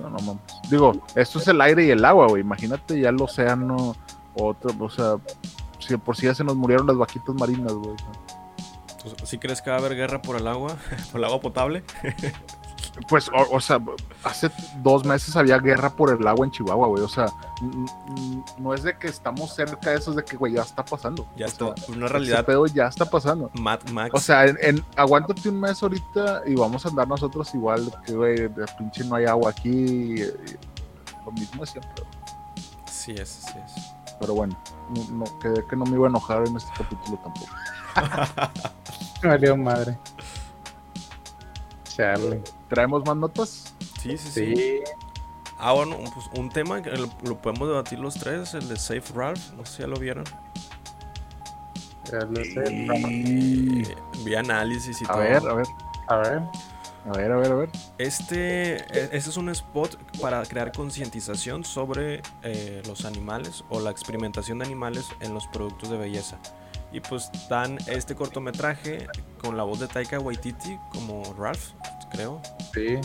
No, 0.00 0.10
no 0.10 0.18
mames. 0.18 0.42
Digo, 0.70 0.92
esto 1.14 1.38
es 1.38 1.48
el 1.48 1.60
aire 1.60 1.84
y 1.86 1.90
el 1.90 2.04
agua, 2.04 2.26
güey. 2.28 2.42
Imagínate 2.42 2.98
ya 3.00 3.10
el 3.10 3.20
océano, 3.20 3.94
otro, 4.34 4.70
o 4.78 4.90
sea, 4.90 5.16
si 5.78 5.96
por 5.96 6.16
si 6.16 6.26
ya 6.26 6.34
se 6.34 6.44
nos 6.44 6.56
murieron 6.56 6.86
las 6.86 6.96
vaquitas 6.96 7.34
marinas, 7.34 7.72
güey. 7.72 7.94
o 7.94 7.98
sea. 7.98 8.08
Entonces, 9.04 9.28
¿Sí 9.28 9.38
crees 9.38 9.60
que 9.60 9.70
va 9.70 9.76
a 9.76 9.78
haber 9.80 9.94
guerra 9.96 10.22
por 10.22 10.36
el 10.36 10.46
agua? 10.48 10.76
¿Por 11.12 11.20
el 11.20 11.24
agua 11.24 11.40
potable? 11.40 11.84
Pues, 13.08 13.28
o, 13.30 13.56
o 13.56 13.60
sea, 13.60 13.80
hace 14.22 14.52
dos 14.84 15.04
meses 15.04 15.34
había 15.34 15.58
guerra 15.58 15.90
por 15.90 16.12
el 16.12 16.24
agua 16.28 16.46
en 16.46 16.52
Chihuahua, 16.52 16.86
güey. 16.86 17.02
O 17.02 17.08
sea, 17.08 17.26
no 18.56 18.72
es 18.72 18.84
de 18.84 18.96
que 18.96 19.08
estamos 19.08 19.52
cerca 19.52 19.90
de 19.90 19.96
eso, 19.96 20.10
es 20.10 20.16
de 20.16 20.24
que, 20.24 20.36
güey, 20.36 20.52
ya 20.52 20.62
está 20.62 20.84
pasando. 20.84 21.26
Ya 21.36 21.46
O 21.46 21.48
está. 21.48 21.74
sea, 21.76 21.86
Una 21.88 22.04
ese 22.06 22.12
realidad 22.12 22.44
pedo 22.46 22.66
ya 22.66 22.86
está 22.86 23.04
pasando. 23.04 23.50
Mad 23.54 23.80
Max. 23.92 24.10
O 24.14 24.20
sea, 24.20 24.44
en, 24.46 24.56
en- 24.60 24.84
aguántate 24.96 25.48
un 25.48 25.58
mes 25.58 25.82
ahorita 25.82 26.42
y 26.46 26.54
vamos 26.54 26.86
a 26.86 26.90
andar 26.90 27.08
nosotros 27.08 27.52
igual, 27.56 27.90
que, 28.06 28.12
güey, 28.14 28.36
de 28.36 28.64
pinche 28.78 29.02
no 29.02 29.16
hay 29.16 29.24
agua 29.24 29.50
aquí. 29.50 29.70
y- 29.70 30.20
y 30.22 30.56
lo 31.26 31.32
mismo 31.32 31.62
de 31.62 31.66
siempre. 31.66 31.90
güey. 32.00 32.64
sí 32.86 33.12
es, 33.18 33.28
sí 33.28 33.58
es. 33.58 33.93
Pero 34.20 34.34
bueno, 34.34 34.56
no, 35.10 35.24
que 35.68 35.76
no 35.76 35.84
me 35.84 35.96
iba 35.96 36.06
a 36.06 36.10
enojar 36.10 36.46
en 36.46 36.56
este 36.56 36.70
capítulo 36.76 37.18
tampoco. 37.18 37.52
valió 39.22 39.56
madre. 39.56 39.98
Charlie. 41.84 42.42
¿Traemos 42.68 43.04
más 43.04 43.16
notas? 43.16 43.74
Sí, 44.00 44.16
sí, 44.18 44.28
sí. 44.30 44.56
Sí. 44.56 44.80
Ah, 45.58 45.72
bueno, 45.72 45.96
pues 46.12 46.26
un 46.36 46.50
tema 46.50 46.82
que 46.82 46.90
lo, 46.90 47.08
lo 47.22 47.38
podemos 47.38 47.68
debatir 47.68 47.98
los 48.00 48.14
tres, 48.14 48.54
el 48.54 48.68
de 48.68 48.76
Safe 48.76 49.04
Ralph, 49.14 49.52
no 49.56 49.64
sé 49.64 49.76
si 49.76 49.82
ya 49.82 49.86
lo 49.88 49.96
vieron. 49.96 50.24
Ya 52.10 52.18
lo 52.18 52.44
sé. 52.44 52.64
Eh, 52.66 53.96
vi 54.24 54.34
análisis 54.34 55.00
y 55.00 55.04
A 55.04 55.08
todo. 55.08 55.18
ver, 55.18 55.36
a 55.48 55.54
ver, 55.54 55.66
A 56.08 56.16
ver. 56.16 56.42
A 57.04 57.12
ver, 57.12 57.32
a 57.32 57.36
ver, 57.36 57.52
a 57.52 57.54
ver. 57.54 57.68
Este, 57.98 58.76
e- 58.76 59.08
este 59.12 59.30
es 59.30 59.36
un 59.36 59.48
spot 59.50 59.96
para 60.20 60.42
crear 60.44 60.72
concientización 60.72 61.64
sobre 61.64 62.22
eh, 62.42 62.82
los 62.86 63.04
animales 63.04 63.64
o 63.68 63.80
la 63.80 63.90
experimentación 63.90 64.58
de 64.58 64.64
animales 64.64 65.06
en 65.20 65.34
los 65.34 65.46
productos 65.48 65.90
de 65.90 65.98
belleza. 65.98 66.38
Y 66.92 67.00
pues 67.00 67.30
dan 67.48 67.78
este 67.88 68.14
cortometraje 68.14 69.06
con 69.38 69.56
la 69.56 69.64
voz 69.64 69.80
de 69.80 69.88
Taika 69.88 70.20
Waititi 70.20 70.78
como 70.92 71.34
Ralph, 71.36 71.72
creo. 72.10 72.40
Sí. 72.72 72.86
Eh, 72.86 73.00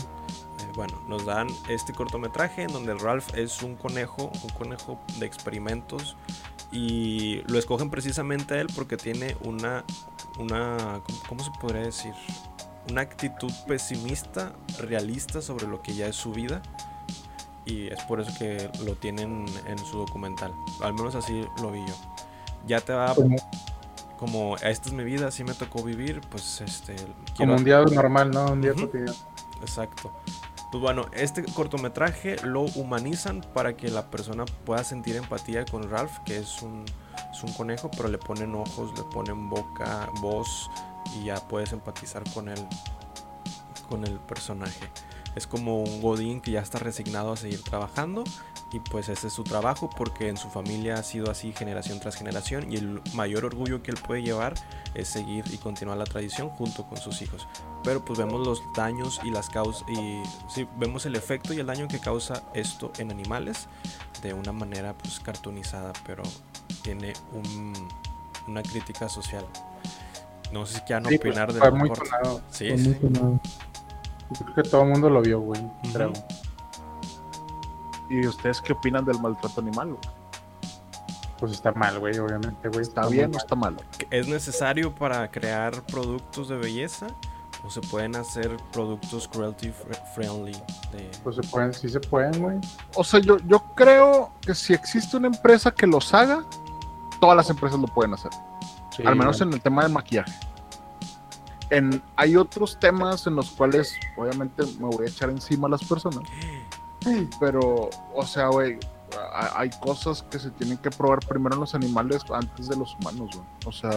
bueno, 0.74 1.02
nos 1.08 1.26
dan 1.26 1.48
este 1.68 1.92
cortometraje 1.92 2.62
en 2.62 2.72
donde 2.72 2.94
Ralph 2.94 3.34
es 3.34 3.62
un 3.62 3.74
conejo, 3.74 4.30
un 4.42 4.50
conejo 4.50 5.00
de 5.18 5.26
experimentos 5.26 6.16
y 6.72 7.42
lo 7.48 7.58
escogen 7.58 7.90
precisamente 7.90 8.54
a 8.54 8.60
él 8.60 8.68
porque 8.74 8.96
tiene 8.96 9.36
una, 9.42 9.84
una, 10.38 11.00
¿cómo, 11.04 11.18
cómo 11.28 11.44
se 11.44 11.50
podría 11.60 11.82
decir? 11.82 12.14
Una 12.88 13.02
actitud 13.02 13.52
pesimista, 13.66 14.52
realista 14.78 15.42
sobre 15.42 15.66
lo 15.66 15.82
que 15.82 15.94
ya 15.94 16.06
es 16.06 16.16
su 16.16 16.32
vida 16.32 16.62
y 17.64 17.88
es 17.88 18.02
por 18.04 18.20
eso 18.20 18.32
que 18.38 18.70
lo 18.84 18.94
tienen 18.94 19.46
en 19.66 19.78
su 19.78 19.98
documental. 19.98 20.52
Al 20.82 20.94
menos 20.94 21.14
así 21.14 21.46
lo 21.60 21.70
vi 21.70 21.80
yo. 21.86 21.94
Ya 22.66 22.80
te 22.80 22.92
va 22.92 23.14
Como, 23.14 23.36
como 24.18 24.56
esta 24.56 24.88
es 24.88 24.92
mi 24.92 25.04
vida, 25.04 25.28
así 25.28 25.44
me 25.44 25.54
tocó 25.54 25.82
vivir, 25.82 26.20
pues 26.30 26.60
este 26.60 26.96
como 27.36 27.54
un 27.54 27.64
día 27.64 27.82
normal, 27.82 28.30
¿no? 28.30 28.52
Un 28.52 28.60
día 28.60 28.74
cotidiano. 28.74 29.14
Exacto. 29.60 30.12
Pues 30.70 30.80
bueno, 30.80 31.06
este 31.12 31.44
cortometraje 31.44 32.36
lo 32.44 32.62
humanizan 32.62 33.40
para 33.54 33.76
que 33.76 33.90
la 33.90 34.08
persona 34.08 34.44
pueda 34.64 34.84
sentir 34.84 35.16
empatía 35.16 35.64
con 35.64 35.90
Ralph, 35.90 36.18
que 36.24 36.38
es 36.38 36.62
un, 36.62 36.84
es 37.32 37.42
un 37.42 37.52
conejo, 37.54 37.90
pero 37.90 38.08
le 38.08 38.18
ponen 38.18 38.54
ojos, 38.54 38.96
le 38.96 39.02
ponen 39.04 39.50
boca, 39.50 40.08
voz 40.20 40.70
y 41.18 41.24
ya 41.26 41.36
puedes 41.48 41.72
empatizar 41.72 42.22
con 42.32 42.48
él, 42.48 42.66
con 43.88 44.04
el 44.04 44.18
personaje. 44.20 44.88
Es 45.36 45.46
como 45.46 45.82
un 45.82 46.00
Godín 46.02 46.40
que 46.40 46.50
ya 46.50 46.60
está 46.60 46.78
resignado 46.80 47.32
a 47.32 47.36
seguir 47.36 47.62
trabajando 47.62 48.24
y 48.72 48.80
pues 48.80 49.08
ese 49.08 49.28
es 49.28 49.32
su 49.32 49.44
trabajo 49.44 49.88
porque 49.88 50.28
en 50.28 50.36
su 50.36 50.48
familia 50.48 50.94
ha 50.94 51.02
sido 51.04 51.30
así 51.30 51.52
generación 51.52 52.00
tras 52.00 52.16
generación 52.16 52.72
y 52.72 52.76
el 52.76 53.00
mayor 53.14 53.44
orgullo 53.44 53.80
que 53.82 53.90
él 53.92 53.96
puede 53.96 54.22
llevar 54.22 54.54
es 54.94 55.08
seguir 55.08 55.44
y 55.52 55.56
continuar 55.58 55.98
la 55.98 56.04
tradición 56.04 56.48
junto 56.50 56.84
con 56.88 56.98
sus 56.98 57.20
hijos 57.22 57.46
pero 57.82 58.04
pues 58.04 58.18
vemos 58.18 58.44
los 58.46 58.60
daños 58.76 59.20
y 59.24 59.30
las 59.30 59.50
causas 59.50 59.84
y 59.88 60.22
sí, 60.48 60.68
vemos 60.78 61.04
el 61.06 61.16
efecto 61.16 61.52
y 61.52 61.58
el 61.60 61.66
daño 61.66 61.88
que 61.88 61.98
causa 62.00 62.42
esto 62.54 62.92
en 62.98 63.10
animales 63.10 63.66
de 64.22 64.34
una 64.34 64.52
manera 64.52 64.94
pues 64.98 65.18
cartoonizada 65.20 65.92
pero 66.06 66.22
tiene 66.82 67.12
un- 67.32 67.88
una 68.46 68.62
crítica 68.62 69.08
social 69.08 69.44
no 70.52 70.66
sé 70.66 70.74
si 70.76 70.80
quieran 70.82 71.04
Sí, 71.06 71.18
pues, 71.18 71.30
opinar 71.32 71.52
fue 71.52 71.60
del 71.70 71.74
muy 71.78 71.88
corto. 71.88 72.04
sonado. 72.06 72.40
Sí, 72.50 72.68
fue 72.68 72.78
sí. 72.78 72.88
muy 72.88 72.98
sonado. 73.00 73.40
Yo 74.30 74.44
creo 74.46 74.54
que 74.54 74.62
todo 74.62 74.82
el 74.82 74.88
mundo 74.88 75.10
lo 75.10 75.22
vio, 75.22 75.40
güey. 75.40 75.60
¿Y 78.08 78.26
ustedes 78.26 78.60
qué 78.60 78.72
opinan 78.72 79.04
del 79.04 79.20
maltrato 79.20 79.60
animal? 79.60 79.88
güey? 79.88 80.00
Pues 81.38 81.52
está 81.52 81.72
mal, 81.72 81.98
güey, 81.98 82.18
obviamente, 82.18 82.68
güey. 82.68 82.82
¿Está 82.82 83.02
muy 83.04 83.14
bien 83.14 83.34
o 83.34 83.38
está 83.38 83.54
mal? 83.54 83.76
¿Es 84.10 84.28
necesario 84.28 84.94
para 84.94 85.30
crear 85.30 85.82
productos 85.86 86.48
de 86.48 86.56
belleza 86.56 87.06
o 87.64 87.70
se 87.70 87.80
pueden 87.80 88.16
hacer 88.16 88.56
productos 88.72 89.28
cruelty 89.28 89.68
fr- 89.68 90.02
friendly 90.14 90.52
de 90.92 91.10
Pues 91.22 91.36
se 91.36 91.42
pueden, 91.42 91.72
sí 91.72 91.88
se 91.88 92.00
pueden, 92.00 92.42
güey. 92.42 92.58
O 92.94 93.04
sea, 93.04 93.20
yo, 93.20 93.38
yo 93.46 93.62
creo 93.74 94.32
que 94.42 94.54
si 94.54 94.74
existe 94.74 95.16
una 95.16 95.28
empresa 95.28 95.70
que 95.70 95.86
los 95.86 96.12
haga, 96.12 96.44
todas 97.20 97.36
las 97.36 97.48
empresas 97.48 97.78
lo 97.78 97.86
pueden 97.86 98.12
hacer. 98.14 98.30
Sí, 98.96 99.02
al 99.06 99.16
menos 99.16 99.40
en 99.40 99.52
el 99.52 99.60
tema 99.60 99.82
del 99.82 99.92
maquillaje. 99.92 100.32
En, 101.70 102.02
hay 102.16 102.36
otros 102.36 102.78
temas 102.80 103.26
en 103.26 103.36
los 103.36 103.50
cuales 103.52 103.94
obviamente 104.16 104.64
me 104.80 104.86
voy 104.88 105.06
a 105.06 105.08
echar 105.08 105.30
encima 105.30 105.68
a 105.68 105.70
las 105.70 105.84
personas. 105.84 106.20
Pero, 107.38 107.88
o 108.14 108.26
sea, 108.26 108.48
güey, 108.48 108.78
ha- 109.32 109.60
hay 109.60 109.70
cosas 109.80 110.22
que 110.24 110.38
se 110.38 110.50
tienen 110.50 110.76
que 110.78 110.90
probar 110.90 111.20
primero 111.20 111.54
en 111.54 111.60
los 111.60 111.74
animales 111.74 112.22
antes 112.32 112.68
de 112.68 112.76
los 112.76 112.94
humanos, 112.96 113.30
güey. 113.34 113.46
O 113.66 113.72
sea, 113.72 113.90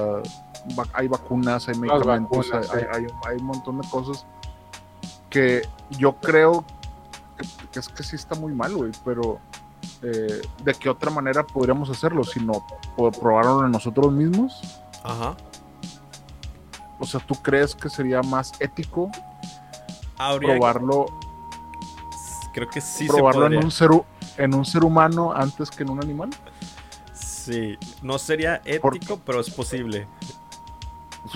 va- 0.78 0.88
hay 0.94 1.08
vacunas, 1.08 1.68
hay 1.68 1.76
medicamentos, 1.76 2.52
vacunas, 2.52 2.70
hay, 2.72 2.80
sí. 2.82 2.86
hay- 2.94 3.08
hay 3.32 3.38
un 3.38 3.46
montón 3.46 3.82
de 3.82 3.88
cosas 3.90 4.26
que 5.32 5.64
yo 5.90 6.14
creo 6.18 6.64
que, 7.38 7.48
que 7.72 7.80
es 7.80 7.90
que 7.90 8.04
sí 8.04 8.16
está 8.16 8.36
muy 8.36 8.54
mal, 8.54 8.76
güey, 8.76 8.92
pero 9.04 9.40
eh, 10.04 10.42
¿de 10.64 10.74
qué 10.76 10.90
otra 10.90 11.10
manera 11.10 11.44
podríamos 11.46 11.90
hacerlo? 11.90 12.24
Si 12.24 12.40
no, 12.40 12.64
probarlo 13.20 13.66
en 13.66 13.72
nosotros 13.72 14.12
mismos. 14.12 14.62
Ajá. 15.04 15.36
O 17.00 17.06
sea, 17.06 17.20
¿tú 17.20 17.36
crees 17.36 17.76
que 17.76 17.90
sería 17.90 18.22
más 18.22 18.54
ético 18.60 19.10
Habría- 20.18 20.56
probarlo, 20.56 21.06
creo 22.54 22.70
que 22.70 22.80
sí 22.82 23.08
probarlo 23.08 23.48
se 23.50 23.56
en 23.56 23.64
un 23.64 23.72
ser 23.72 23.90
en 24.38 24.54
un 24.56 24.66
ser 24.66 24.84
humano 24.84 25.34
antes 25.36 25.70
que 25.70 25.84
en 25.84 25.90
un 25.90 26.02
animal? 26.04 26.30
Sí, 27.14 27.78
no 28.02 28.18
sería 28.18 28.62
ético, 28.66 29.20
pero 29.26 29.42
es 29.42 29.50
posible. 29.50 30.08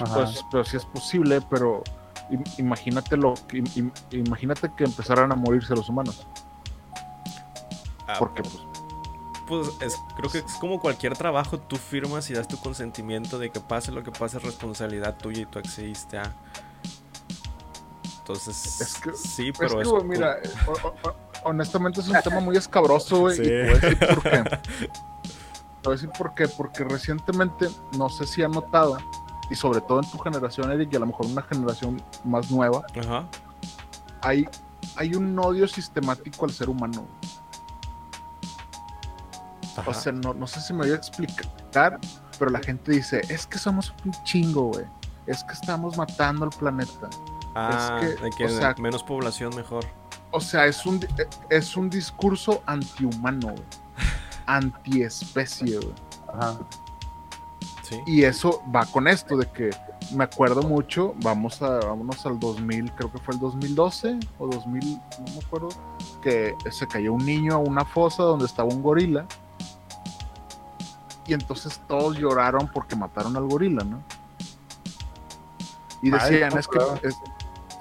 Ajá. 0.02 0.14
Pues, 0.16 0.46
pero 0.52 0.64
sí 0.64 0.78
es 0.78 0.86
posible, 0.86 1.42
pero 1.50 1.84
im- 2.30 2.60
imagínate 2.60 3.18
lo 3.18 3.34
imagínate 4.12 4.72
que 4.76 4.86
empezaran 4.86 5.32
a 5.32 5.36
morirse 5.36 5.76
los 5.76 5.90
humanos, 5.90 6.26
Ah, 8.08 8.16
porque 8.20 8.42
pues 8.42 8.60
Pues 9.48 9.70
es- 9.82 9.96
creo 10.18 10.30
que 10.30 10.40
es 10.40 10.54
como 10.60 10.80
cualquier 10.80 11.16
trabajo, 11.18 11.58
tú 11.58 11.78
firmas 11.78 12.30
y 12.30 12.34
das 12.34 12.48
tu 12.48 12.58
consentimiento 12.58 13.40
de 13.40 13.50
que 13.50 13.60
pase 13.62 13.92
lo 13.92 14.04
que 14.04 14.12
pase, 14.12 14.38
es 14.38 14.44
responsabilidad 14.44 15.16
tuya 15.18 15.42
y 15.42 15.46
tú 15.46 15.58
accediste 15.60 16.18
a. 16.18 16.34
Entonces, 18.20 18.82
Es 18.82 18.96
que- 19.00 19.14
sí, 19.14 19.50
es 19.50 19.58
pero 19.58 19.76
que, 19.78 19.82
es. 19.84 19.88
güey, 19.88 20.04
mira, 20.04 20.38
o- 20.68 20.88
o- 20.88 21.10
o- 21.10 21.16
honestamente 21.50 22.02
es 22.02 22.10
un 22.10 22.22
tema 22.22 22.42
muy 22.42 22.58
escabroso, 22.58 23.20
güey, 23.20 23.38
Sí. 23.38 23.44
y 23.44 23.46
te 23.46 23.64
voy 23.64 23.70
a 23.72 23.80
decir 23.80 24.00
por 24.00 24.24
qué. 24.24 24.44
Te 24.44 25.84
voy 25.84 25.86
a 25.86 25.90
decir 25.92 26.10
por 26.18 26.34
qué, 26.34 26.48
porque 26.50 26.84
recientemente, 26.84 27.70
no 27.98 28.10
sé 28.10 28.28
si 28.28 28.44
han 28.44 28.52
notado, 28.52 28.98
y 29.50 29.56
sobre 29.56 29.80
todo 29.80 30.02
en 30.04 30.12
tu 30.12 30.18
generación, 30.18 30.70
Eric, 30.74 30.90
y 30.92 30.98
a 30.98 31.00
lo 31.00 31.06
mejor 31.06 31.26
una 31.28 31.42
generación 31.44 32.02
más 32.26 32.52
nueva, 32.52 32.82
Ajá. 33.00 33.26
hay, 34.22 34.46
hay 34.98 35.16
un 35.16 35.40
odio 35.40 35.66
sistemático 35.70 36.44
al 36.44 36.52
ser 36.52 36.68
humano. 36.70 37.06
Ajá. 39.78 39.92
O 39.92 39.94
sea, 39.94 40.12
no, 40.12 40.34
no 40.34 40.48
sé 40.48 40.62
si 40.62 40.74
me 40.74 40.80
voy 40.80 40.92
a 40.92 40.96
explicar, 40.96 42.00
pero 42.38 42.52
la 42.52 42.60
gente 42.60 42.92
dice, 42.92 43.22
es 43.30 43.46
que 43.48 43.58
somos 43.58 43.94
un 44.06 44.12
chingo, 44.24 44.72
güey. 44.74 44.86
Es 45.26 45.44
que 45.44 45.54
estamos 45.54 45.98
matando 45.98 46.46
al 46.46 46.52
planeta. 46.52 47.10
ah, 47.56 47.98
que, 48.00 48.08
de 48.08 48.30
que 48.32 48.46
o 48.46 48.50
sea- 48.50 48.76
menos 48.80 49.04
población 49.04 49.56
mejor. 49.56 49.86
O 50.32 50.40
sea, 50.42 50.66
es 50.66 50.86
un, 50.86 51.00
es 51.50 51.76
un 51.78 51.90
discurso 51.90 52.62
antihumano, 52.66 53.48
güey. 53.48 53.64
Antiespecie, 54.46 55.78
güey. 55.80 55.94
Ajá. 56.34 56.58
Sí. 57.84 58.00
Y 58.06 58.24
eso 58.24 58.62
va 58.76 58.86
con 58.86 59.08
esto 59.08 59.38
de 59.38 59.50
que 59.52 59.70
me 60.14 60.26
acuerdo 60.26 60.62
mucho, 60.62 61.14
vamos 61.24 61.62
a, 61.62 61.80
vámonos 61.80 62.26
al 62.26 62.38
2000, 62.40 62.92
creo 62.94 63.12
que 63.12 63.18
fue 63.20 63.34
el 63.34 63.40
2012 63.40 64.20
o 64.40 64.48
2000, 64.48 65.00
no 65.20 65.34
me 65.34 65.40
acuerdo, 65.40 65.70
que 66.22 66.54
se 66.70 66.86
cayó 66.88 67.14
un 67.14 67.26
niño 67.26 67.54
a 67.54 67.58
una 67.58 67.86
fosa 67.86 68.24
donde 68.24 68.46
estaba 68.46 68.68
un 68.70 68.82
gorila. 68.82 69.26
Y 71.28 71.34
entonces 71.34 71.82
todos 71.88 72.18
lloraron 72.18 72.70
porque 72.74 72.96
mataron 72.96 73.36
al 73.36 73.44
gorila, 73.48 73.84
¿no? 73.84 74.02
Y 76.02 76.14
Ay, 76.14 76.20
decían, 76.32 76.54
no 76.54 76.60
es 76.60 76.68
que, 76.68 76.80
es- 77.04 77.18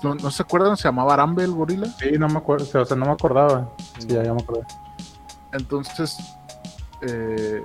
no, 0.03 0.15
¿no 0.15 0.31
se 0.31 0.43
acuerdan? 0.43 0.77
Se 0.77 0.85
llamaba 0.85 1.15
Arambe 1.15 1.45
el 1.45 1.53
gorila. 1.53 1.87
Sí, 1.99 2.13
no 2.19 2.29
me 2.29 2.39
acuerdo, 2.39 2.65
o 2.81 2.85
sea, 2.85 2.97
no 2.97 3.07
me 3.07 3.13
acordaba. 3.13 3.71
Sí, 3.99 4.09
ya, 4.09 4.23
ya 4.23 4.35
me 4.35 4.43
acordé. 4.43 4.67
Entonces, 5.53 6.19
eh, 7.03 7.65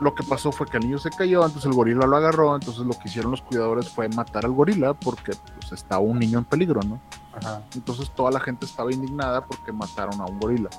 lo 0.00 0.14
que 0.14 0.22
pasó 0.22 0.52
fue 0.52 0.66
que 0.66 0.78
el 0.78 0.84
niño 0.84 0.98
se 0.98 1.10
cayó, 1.10 1.44
entonces 1.44 1.66
el 1.66 1.74
gorila 1.74 2.06
lo 2.06 2.16
agarró, 2.16 2.54
entonces 2.54 2.84
lo 2.84 2.92
que 2.98 3.08
hicieron 3.08 3.30
los 3.32 3.42
cuidadores 3.42 3.88
fue 3.90 4.08
matar 4.08 4.46
al 4.46 4.52
gorila 4.52 4.94
porque 4.94 5.32
pues, 5.58 5.72
estaba 5.72 6.00
un 6.00 6.18
niño 6.18 6.38
en 6.38 6.44
peligro, 6.44 6.80
¿no? 6.82 7.00
Ajá. 7.34 7.62
Entonces 7.74 8.10
toda 8.14 8.30
la 8.30 8.40
gente 8.40 8.64
estaba 8.64 8.92
indignada 8.92 9.44
porque 9.44 9.72
mataron 9.72 10.20
a 10.20 10.24
un 10.24 10.38
gorila. 10.40 10.70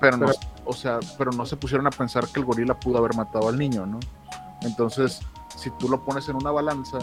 Pero 0.00 0.16
no, 0.16 0.26
o 0.64 0.72
sea, 0.72 1.00
pero 1.18 1.32
no 1.32 1.46
se 1.46 1.56
pusieron 1.56 1.86
a 1.86 1.90
pensar 1.90 2.26
que 2.28 2.40
el 2.40 2.46
gorila 2.46 2.78
pudo 2.78 2.98
haber 2.98 3.14
matado 3.14 3.48
al 3.48 3.58
niño, 3.58 3.86
¿no? 3.86 3.98
Entonces, 4.62 5.20
si 5.56 5.70
tú 5.70 5.88
lo 5.88 6.02
pones 6.04 6.28
en 6.28 6.36
una 6.36 6.50
balanza, 6.50 6.98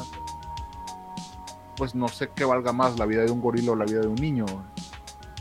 pues 1.75 1.93
no 1.95 2.07
sé 2.07 2.29
qué 2.35 2.45
valga 2.45 2.71
más, 2.71 2.97
la 2.97 3.05
vida 3.05 3.23
de 3.23 3.31
un 3.31 3.41
gorila 3.41 3.71
o 3.71 3.75
la 3.75 3.85
vida 3.85 4.01
de 4.01 4.07
un 4.07 4.15
niño. 4.15 4.45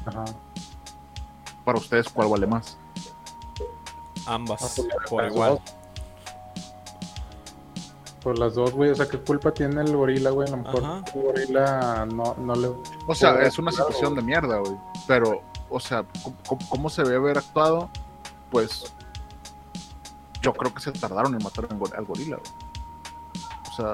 Ajá. 0.06 0.24
Para 1.64 1.78
ustedes, 1.78 2.08
¿cuál 2.08 2.28
vale 2.28 2.46
más? 2.46 2.76
Ambas, 4.26 4.62
Ah, 4.62 4.68
pues, 4.76 4.88
por 5.08 5.22
las 5.22 5.32
igual. 5.32 5.50
dos. 5.50 5.60
Pues 8.22 8.38
las 8.40 8.54
dos, 8.54 8.72
güey, 8.72 8.90
o 8.90 8.94
sea, 8.94 9.06
¿qué 9.08 9.18
culpa 9.20 9.52
tiene 9.52 9.80
el 9.82 9.96
gorila, 9.96 10.30
güey? 10.30 10.48
A 10.48 10.50
lo 10.50 10.56
mejor 10.58 10.84
Ajá. 10.84 11.02
el 11.14 11.22
gorila 11.22 12.06
no, 12.06 12.34
no 12.38 12.54
le... 12.56 12.70
O 13.06 13.14
sea, 13.14 13.40
es 13.42 13.56
una 13.58 13.70
situación 13.70 14.16
de 14.16 14.22
mierda, 14.22 14.58
güey. 14.58 14.76
Pero, 15.06 15.42
o 15.70 15.78
sea, 15.78 16.04
¿cómo, 16.24 16.36
cómo- 16.48 16.68
cómo 16.68 16.90
se 16.90 17.04
debe 17.04 17.16
haber 17.16 17.38
actuado? 17.38 17.88
Pues 18.62 18.92
yo 20.42 20.52
creo 20.54 20.72
que 20.72 20.80
se 20.80 20.92
tardaron 20.92 21.34
en 21.34 21.42
matar 21.42 21.66
al 21.70 21.78
gor- 21.78 21.94
al 21.96 22.04
gorila, 22.04 22.36
güey. 22.36 22.52
O 23.70 23.74
sea, 23.76 23.92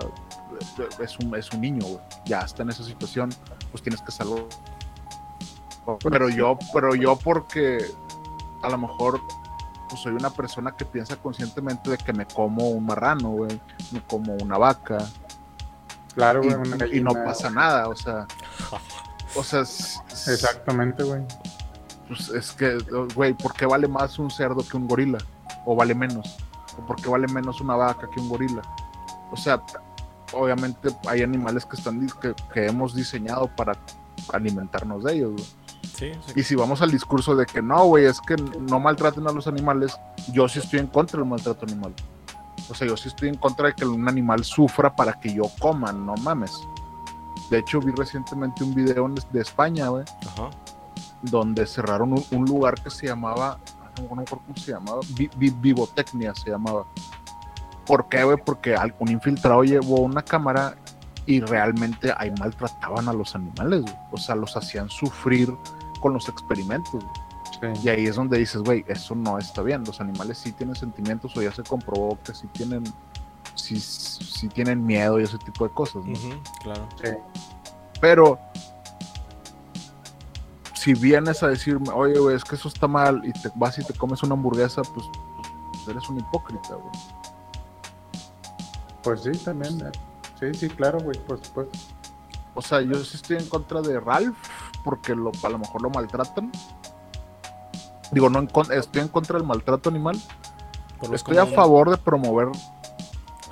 es 1.04 1.18
un, 1.18 1.34
es 1.36 1.50
un 1.52 1.60
niño, 1.60 1.84
güey. 1.86 2.00
Ya 2.26 2.40
está 2.40 2.62
en 2.62 2.70
esa 2.70 2.84
situación, 2.84 3.34
pues 3.70 3.82
tienes 3.82 4.00
que 4.02 4.12
salvarlo. 4.12 4.48
Pero 6.10 6.28
yo, 6.28 6.58
pero 6.72 6.94
yo 6.94 7.16
porque 7.16 7.84
a 8.62 8.68
lo 8.68 8.78
mejor 8.78 9.20
pues 9.88 10.00
soy 10.00 10.12
una 10.12 10.30
persona 10.30 10.72
que 10.76 10.84
piensa 10.84 11.16
conscientemente 11.16 11.90
de 11.90 11.98
que 11.98 12.12
me 12.12 12.24
como 12.26 12.68
un 12.70 12.86
marrano, 12.86 13.30
güey. 13.30 13.60
Me 13.90 14.00
como 14.02 14.34
una 14.34 14.56
vaca 14.58 14.98
Claro, 16.14 16.44
y, 16.44 16.48
güey, 16.48 16.56
una 16.74 16.86
y 16.86 17.00
no 17.00 17.10
pasa 17.24 17.50
nada, 17.50 17.88
o 17.88 17.96
sea. 17.96 18.26
O 19.34 19.42
sea, 19.42 19.60
s- 19.62 19.98
s- 20.12 20.32
Exactamente, 20.34 21.02
güey. 21.02 21.22
Pues 22.08 22.28
es 22.30 22.52
que, 22.52 22.78
güey, 23.14 23.34
¿por 23.34 23.54
qué 23.54 23.66
vale 23.66 23.88
más 23.88 24.18
un 24.18 24.30
cerdo 24.30 24.62
que 24.68 24.76
un 24.76 24.88
gorila? 24.88 25.18
¿O 25.64 25.76
vale 25.76 25.94
menos? 25.94 26.36
¿O 26.78 26.86
por 26.86 26.96
qué 26.96 27.08
vale 27.08 27.26
menos 27.28 27.60
una 27.60 27.76
vaca 27.76 28.08
que 28.12 28.20
un 28.20 28.28
gorila? 28.28 28.62
O 29.30 29.36
sea, 29.36 29.62
obviamente 30.32 30.90
hay 31.06 31.22
animales 31.22 31.64
que 31.64 31.76
están 31.76 32.06
que, 32.20 32.34
que 32.52 32.66
hemos 32.66 32.94
diseñado 32.94 33.48
para 33.56 33.76
alimentarnos 34.32 35.04
de 35.04 35.14
ellos, 35.14 35.32
güey. 35.32 35.46
Sí, 35.96 36.12
sí. 36.26 36.32
Y 36.36 36.42
si 36.42 36.54
vamos 36.54 36.80
al 36.82 36.90
discurso 36.90 37.36
de 37.36 37.46
que 37.46 37.60
no, 37.60 37.84
güey, 37.86 38.06
es 38.06 38.20
que 38.20 38.36
no 38.36 38.80
maltraten 38.80 39.26
a 39.28 39.32
los 39.32 39.46
animales, 39.46 39.98
yo 40.32 40.48
sí 40.48 40.58
estoy 40.58 40.80
en 40.80 40.86
contra 40.86 41.18
del 41.20 41.28
maltrato 41.28 41.66
animal. 41.66 41.94
O 42.70 42.74
sea, 42.74 42.86
yo 42.86 42.96
sí 42.96 43.08
estoy 43.08 43.28
en 43.28 43.36
contra 43.36 43.68
de 43.68 43.74
que 43.74 43.84
un 43.84 44.08
animal 44.08 44.44
sufra 44.44 44.94
para 44.94 45.14
que 45.14 45.34
yo 45.34 45.44
coma, 45.58 45.92
no 45.92 46.14
mames. 46.16 46.52
De 47.50 47.58
hecho, 47.58 47.80
vi 47.80 47.92
recientemente 47.92 48.64
un 48.64 48.74
video 48.74 49.08
de 49.08 49.40
España, 49.40 49.88
güey, 49.88 50.04
Ajá. 50.26 50.50
Donde 51.22 51.66
cerraron 51.66 52.12
un, 52.12 52.24
un 52.32 52.44
lugar 52.44 52.82
que 52.82 52.90
se 52.90 53.06
llamaba, 53.06 53.58
no 53.96 54.14
me 54.16 54.22
acuerdo 54.22 54.44
cómo 54.46 54.56
se 54.56 54.72
llamaba, 54.72 55.00
Vi- 55.16 55.30
Vi- 55.36 55.54
Vivotecnia 55.60 56.34
se 56.34 56.50
llamaba. 56.50 56.84
¿Por 57.86 58.08
qué, 58.08 58.22
güey? 58.24 58.36
Porque 58.44 58.74
algún 58.76 59.10
infiltrado 59.10 59.64
llevó 59.64 60.00
una 60.00 60.22
cámara 60.22 60.76
y 61.26 61.40
realmente 61.40 62.12
ahí 62.16 62.32
maltrataban 62.38 63.08
a 63.08 63.12
los 63.12 63.34
animales, 63.34 63.82
güey. 63.82 63.94
O 64.12 64.16
sea, 64.16 64.34
los 64.34 64.56
hacían 64.56 64.88
sufrir 64.88 65.52
con 66.00 66.12
los 66.14 66.28
experimentos. 66.28 67.04
Sí. 67.60 67.66
Y 67.84 67.88
ahí 67.88 68.06
es 68.06 68.16
donde 68.16 68.38
dices, 68.38 68.62
güey, 68.62 68.84
eso 68.88 69.14
no 69.14 69.38
está 69.38 69.62
bien. 69.62 69.84
Los 69.84 70.00
animales 70.00 70.38
sí 70.38 70.52
tienen 70.52 70.74
sentimientos 70.74 71.36
o 71.36 71.42
ya 71.42 71.52
se 71.52 71.62
comprobó 71.62 72.18
que 72.24 72.34
sí 72.34 72.46
tienen, 72.52 72.82
sí, 73.54 73.78
sí 73.78 74.48
tienen 74.48 74.84
miedo 74.84 75.20
y 75.20 75.24
ese 75.24 75.38
tipo 75.38 75.66
de 75.68 75.74
cosas, 75.74 76.04
¿no? 76.04 76.12
Ujú, 76.12 76.40
claro. 76.62 76.88
Sí. 77.02 77.10
Pero 78.00 78.38
si 80.82 80.94
vienes 80.94 81.42
a 81.42 81.48
decirme, 81.48 81.90
oye, 81.90 82.18
güey, 82.18 82.34
es 82.36 82.44
que 82.44 82.56
eso 82.56 82.68
está 82.68 82.88
mal 82.88 83.20
y 83.24 83.32
te 83.32 83.50
vas 83.54 83.78
y 83.78 83.84
te 83.84 83.94
comes 83.94 84.22
una 84.22 84.34
hamburguesa, 84.34 84.82
pues, 84.82 85.06
pues 85.72 85.88
eres 85.88 86.08
un 86.08 86.18
hipócrita, 86.18 86.74
güey. 86.74 86.92
Pues 89.02 89.22
sí, 89.22 89.30
también. 89.44 89.80
eh. 89.86 89.92
Sí, 90.38 90.54
sí, 90.54 90.68
claro, 90.68 90.98
güey, 91.00 91.18
por 91.26 91.44
supuesto. 91.44 91.78
O 92.54 92.62
sea, 92.62 92.80
yo 92.80 92.94
sí 93.04 93.16
estoy 93.16 93.36
en 93.38 93.46
contra 93.48 93.80
de 93.80 93.98
Ralph 94.00 94.36
porque 94.84 95.14
lo, 95.14 95.30
a 95.42 95.48
lo 95.48 95.58
mejor 95.58 95.82
lo 95.82 95.90
maltratan. 95.90 96.50
Digo, 98.10 98.28
no 98.28 98.40
en 98.40 98.46
con- 98.46 98.70
estoy 98.72 99.02
en 99.02 99.08
contra 99.08 99.38
del 99.38 99.46
maltrato 99.46 99.88
animal. 99.88 100.20
Estoy 101.12 101.38
a 101.38 101.46
favor 101.46 101.90
de 101.90 101.96
promover 101.96 102.48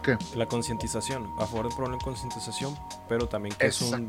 ¿qué? 0.02 0.16
La 0.36 0.46
concientización, 0.46 1.26
a 1.40 1.46
favor 1.46 1.66
del 1.66 1.74
problema 1.74 1.96
de 1.98 2.04
concientización, 2.04 2.76
pero 3.10 3.28
también 3.28 3.54
que 3.56 3.66
es 3.66 3.82
un, 3.82 4.08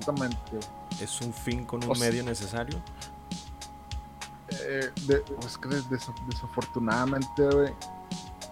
es 1.02 1.22
un 1.22 1.34
fin 1.34 1.66
con 1.66 1.84
un 1.84 1.90
O 1.90 1.96
sea- 1.96 2.08
medio 2.08 2.24
necesario. 2.24 2.80
Eh, 4.50 4.92
de- 5.08 5.22
pues 5.40 5.58
que 5.58 5.70
des- 5.70 5.90
des- 5.90 6.12
desafortunadamente, 6.28 7.44
güey, 7.50 7.74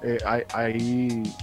eh, 0.02 0.18
hay, 0.26 0.42
hay, 0.54 1.36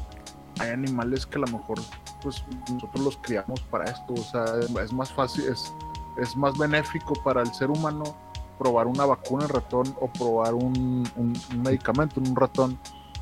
hay 0.59 0.71
animales 0.71 1.25
que 1.27 1.37
a 1.37 1.41
lo 1.43 1.47
mejor 1.59 1.79
pues 2.23 2.43
nosotros 2.73 3.05
los 3.05 3.17
criamos 3.19 3.61
para 3.71 3.85
esto. 3.85 4.15
O 4.15 4.25
sea, 4.25 4.45
es, 4.61 4.71
es 4.71 4.93
más 4.93 5.13
fácil, 5.13 5.45
es, 5.49 5.73
es 6.21 6.35
más 6.37 6.59
benéfico 6.59 7.15
para 7.23 7.43
el 7.43 7.55
ser 7.55 7.71
humano 7.71 8.17
probar 8.59 8.87
una 8.89 9.05
vacuna 9.05 9.45
en 9.45 9.51
ratón 9.51 9.95
o 10.01 10.09
probar 10.09 10.55
un, 10.55 11.09
un- 11.17 11.41
un 11.53 11.63
medicamento 11.63 12.19
en 12.19 12.29
un 12.31 12.35
ratón 12.37 12.79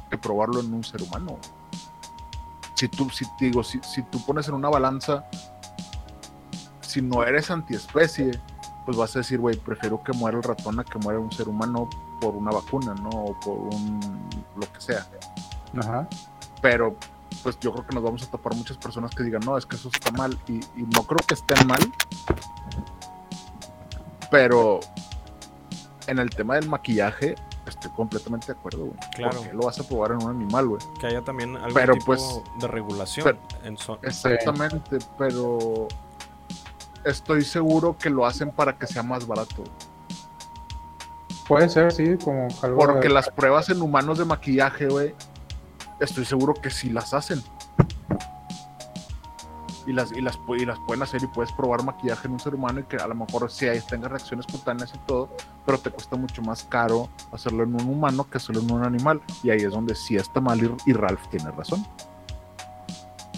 que 0.09 0.17
probarlo 0.17 0.61
en 0.61 0.73
un 0.73 0.83
ser 0.85 1.03
humano. 1.03 1.37
Si 2.77 2.89
tú, 2.89 3.11
si, 3.11 3.25
digo, 3.39 3.63
si, 3.63 3.81
si 3.83 4.03
tú 4.05 4.25
pones 4.25 4.49
en 4.49 4.55
una 4.55 4.69
balanza, 4.69 5.25
si 6.95 7.03
no 7.03 7.25
eres 7.25 7.51
antiespecie, 7.51 8.41
pues 8.85 8.97
vas 8.97 9.17
a 9.17 9.19
decir, 9.19 9.41
güey, 9.41 9.57
prefiero 9.57 10.01
que 10.05 10.13
muera 10.13 10.37
el 10.37 10.45
ratón 10.45 10.79
a 10.79 10.85
que 10.85 10.97
muera 11.01 11.19
un 11.19 11.33
ser 11.33 11.49
humano 11.49 11.91
por 12.21 12.37
una 12.37 12.53
vacuna, 12.53 12.95
¿no? 12.95 13.09
O 13.11 13.41
por 13.41 13.59
un 13.59 14.01
lo 14.57 14.73
que 14.73 14.81
sea. 14.81 15.05
Ajá. 15.77 16.09
Pero, 16.63 16.95
pues 17.43 17.59
yo 17.59 17.73
creo 17.73 17.85
que 17.85 17.95
nos 17.97 18.05
vamos 18.05 18.23
a 18.23 18.31
tapar 18.31 18.55
muchas 18.55 18.77
personas 18.77 19.11
que 19.13 19.25
digan, 19.25 19.43
no, 19.45 19.59
es 19.59 19.67
que 19.67 19.75
eso 19.75 19.89
está 19.93 20.13
mal. 20.13 20.39
Y, 20.47 20.59
y 20.77 20.83
no 20.95 21.03
creo 21.03 21.19
que 21.27 21.35
estén 21.35 21.67
mal. 21.67 21.81
Pero 24.31 24.79
en 26.07 26.19
el 26.21 26.31
tema 26.31 26.55
del 26.55 26.69
maquillaje, 26.69 27.35
estoy 27.67 27.91
completamente 27.93 28.47
de 28.47 28.53
acuerdo, 28.59 28.85
güey. 28.87 28.99
Claro. 29.17 29.39
¿Por 29.39 29.49
qué 29.49 29.55
lo 29.55 29.63
vas 29.65 29.81
a 29.81 29.83
probar 29.85 30.13
en 30.13 30.23
un 30.23 30.31
animal, 30.31 30.69
güey? 30.69 30.81
Que 31.01 31.09
haya 31.09 31.23
también 31.23 31.57
algún 31.57 31.75
Pero, 31.75 31.95
tipo 31.95 32.07
pues, 32.07 32.23
de 32.61 32.69
regulación. 32.69 33.25
pero- 33.25 33.39
en 33.65 33.77
so- 33.77 33.99
Exactamente, 34.03 34.99
pero 35.19 35.89
estoy 37.05 37.43
seguro 37.43 37.97
que 37.99 38.11
lo 38.11 38.27
hacen 38.27 38.51
para 38.51 38.77
que 38.79 38.87
sea 38.87 39.03
más 39.03 39.27
barato. 39.27 39.65
Puede 41.49 41.69
ser, 41.69 41.93
sí, 41.93 42.17
como 42.23 42.49
algo. 42.63 42.79
Porque 42.79 43.09
de- 43.09 43.15
las 43.15 43.29
pruebas 43.29 43.69
en 43.69 43.83
humanos 43.83 44.19
de 44.19 44.25
maquillaje, 44.25 44.87
güey, 44.89 45.15
estoy 46.01 46.25
seguro 46.25 46.55
que 46.55 46.71
sí 46.71 46.89
las 46.91 47.13
hacen. 47.13 47.43
Y 49.87 49.93
las, 49.93 50.13
y, 50.13 50.23
las, 50.23 50.39
y 50.57 50.65
las 50.65 50.79
pueden 50.87 51.03
hacer 51.03 51.23
y 51.23 51.27
puedes 51.27 51.53
probar 51.53 51.83
maquillaje 51.85 52.27
en 52.27 52.33
un 52.33 52.41
ser 52.41 52.55
humano 52.55 52.81
y 52.81 52.85
que 52.85 52.97
a 52.97 53.07
lo 53.07 53.15
mejor 53.15 53.51
sí 53.51 53.69
ahí 53.69 53.83
tenga 53.87 54.09
reacciones 54.09 54.47
cutáneas 54.47 54.91
y 54.95 54.99
todo, 55.07 55.29
pero 55.67 55.77
te 55.77 55.91
cuesta 55.91 56.17
mucho 56.17 56.41
más 56.41 56.65
caro 56.65 57.11
hacerlo 57.33 57.65
en 57.65 57.75
un 57.75 57.91
humano 57.91 58.25
que 58.31 58.39
hacerlo 58.39 58.63
en 58.63 58.73
un 58.73 58.83
animal. 58.83 59.21
Y 59.43 59.51
ahí 59.51 59.59
es 59.61 59.73
donde 59.73 59.95
sí 59.95 60.17
está 60.17 60.41
mal 60.41 60.59
y, 60.65 60.75
y 60.91 60.95
Ralph 60.95 61.21
tiene 61.31 61.51
razón. 61.51 61.87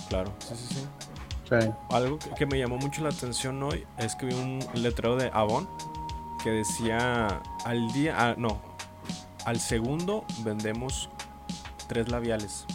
Claro, 0.08 0.32
sí, 0.38 0.54
sí, 0.54 0.74
sí. 0.74 0.86
Sí. 1.48 1.70
Algo 1.90 2.18
que, 2.36 2.46
me 2.46 2.58
llamó 2.58 2.76
mucho 2.76 3.02
la 3.02 3.10
atención 3.10 3.62
hoy 3.62 3.86
es 3.98 4.16
que 4.16 4.26
vi 4.26 4.34
un 4.34 4.58
letrero 4.74 5.16
de 5.16 5.30
Avon 5.32 5.68
que 6.42 6.50
decía 6.50 7.40
al 7.64 7.92
día, 7.92 8.14
ah, 8.18 8.34
no, 8.36 8.60
al 9.44 9.60
segundo 9.60 10.24
vendemos 10.44 11.08
tres 11.88 12.08
labiales. 12.08 12.66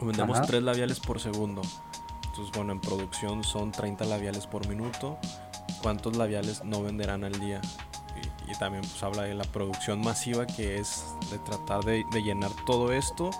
Vendemos 0.00 0.38
Ajá. 0.38 0.46
tres 0.46 0.62
labiales 0.62 0.98
por 0.98 1.20
segundo. 1.20 1.60
Entonces, 2.24 2.54
bueno, 2.54 2.72
en 2.72 2.80
producción 2.80 3.44
son 3.44 3.70
30 3.70 4.06
labiales 4.06 4.46
por 4.46 4.66
minuto. 4.66 5.18
¿Cuántos 5.82 6.16
labiales 6.16 6.64
no 6.64 6.82
venderán 6.82 7.24
al 7.24 7.38
día? 7.38 7.60
Y, 8.50 8.54
también 8.58 8.82
pues 8.82 9.02
habla 9.02 9.22
de 9.22 9.34
la 9.34 9.44
producción 9.44 10.00
masiva 10.00 10.46
que 10.46 10.78
es 10.78 11.04
de 11.30 11.38
tratar 11.38 11.84
de, 11.84 12.04
de 12.12 12.22
llenar 12.22 12.50
todo 12.66 12.92
esto 12.92 13.30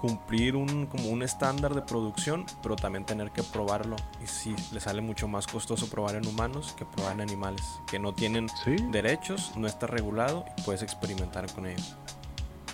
cumplir 0.00 0.56
un, 0.56 0.86
como 0.86 1.08
un 1.08 1.22
estándar 1.22 1.74
de 1.74 1.82
producción, 1.82 2.44
pero 2.62 2.76
también 2.76 3.04
tener 3.04 3.30
que 3.30 3.42
probarlo. 3.42 3.96
Y 4.22 4.26
sí, 4.26 4.54
le 4.72 4.80
sale 4.80 5.00
mucho 5.00 5.26
más 5.28 5.46
costoso 5.46 5.88
probar 5.88 6.16
en 6.16 6.26
humanos 6.26 6.74
que 6.76 6.84
probar 6.84 7.14
en 7.14 7.22
animales, 7.22 7.62
que 7.86 7.98
no 7.98 8.12
tienen 8.14 8.48
Sí. 8.64 8.76
derechos, 8.90 9.52
no 9.56 9.66
está 9.66 9.86
regulado 9.86 10.44
y 10.58 10.62
puedes 10.62 10.82
experimentar 10.82 11.50
con 11.54 11.66
ellos. 11.66 11.96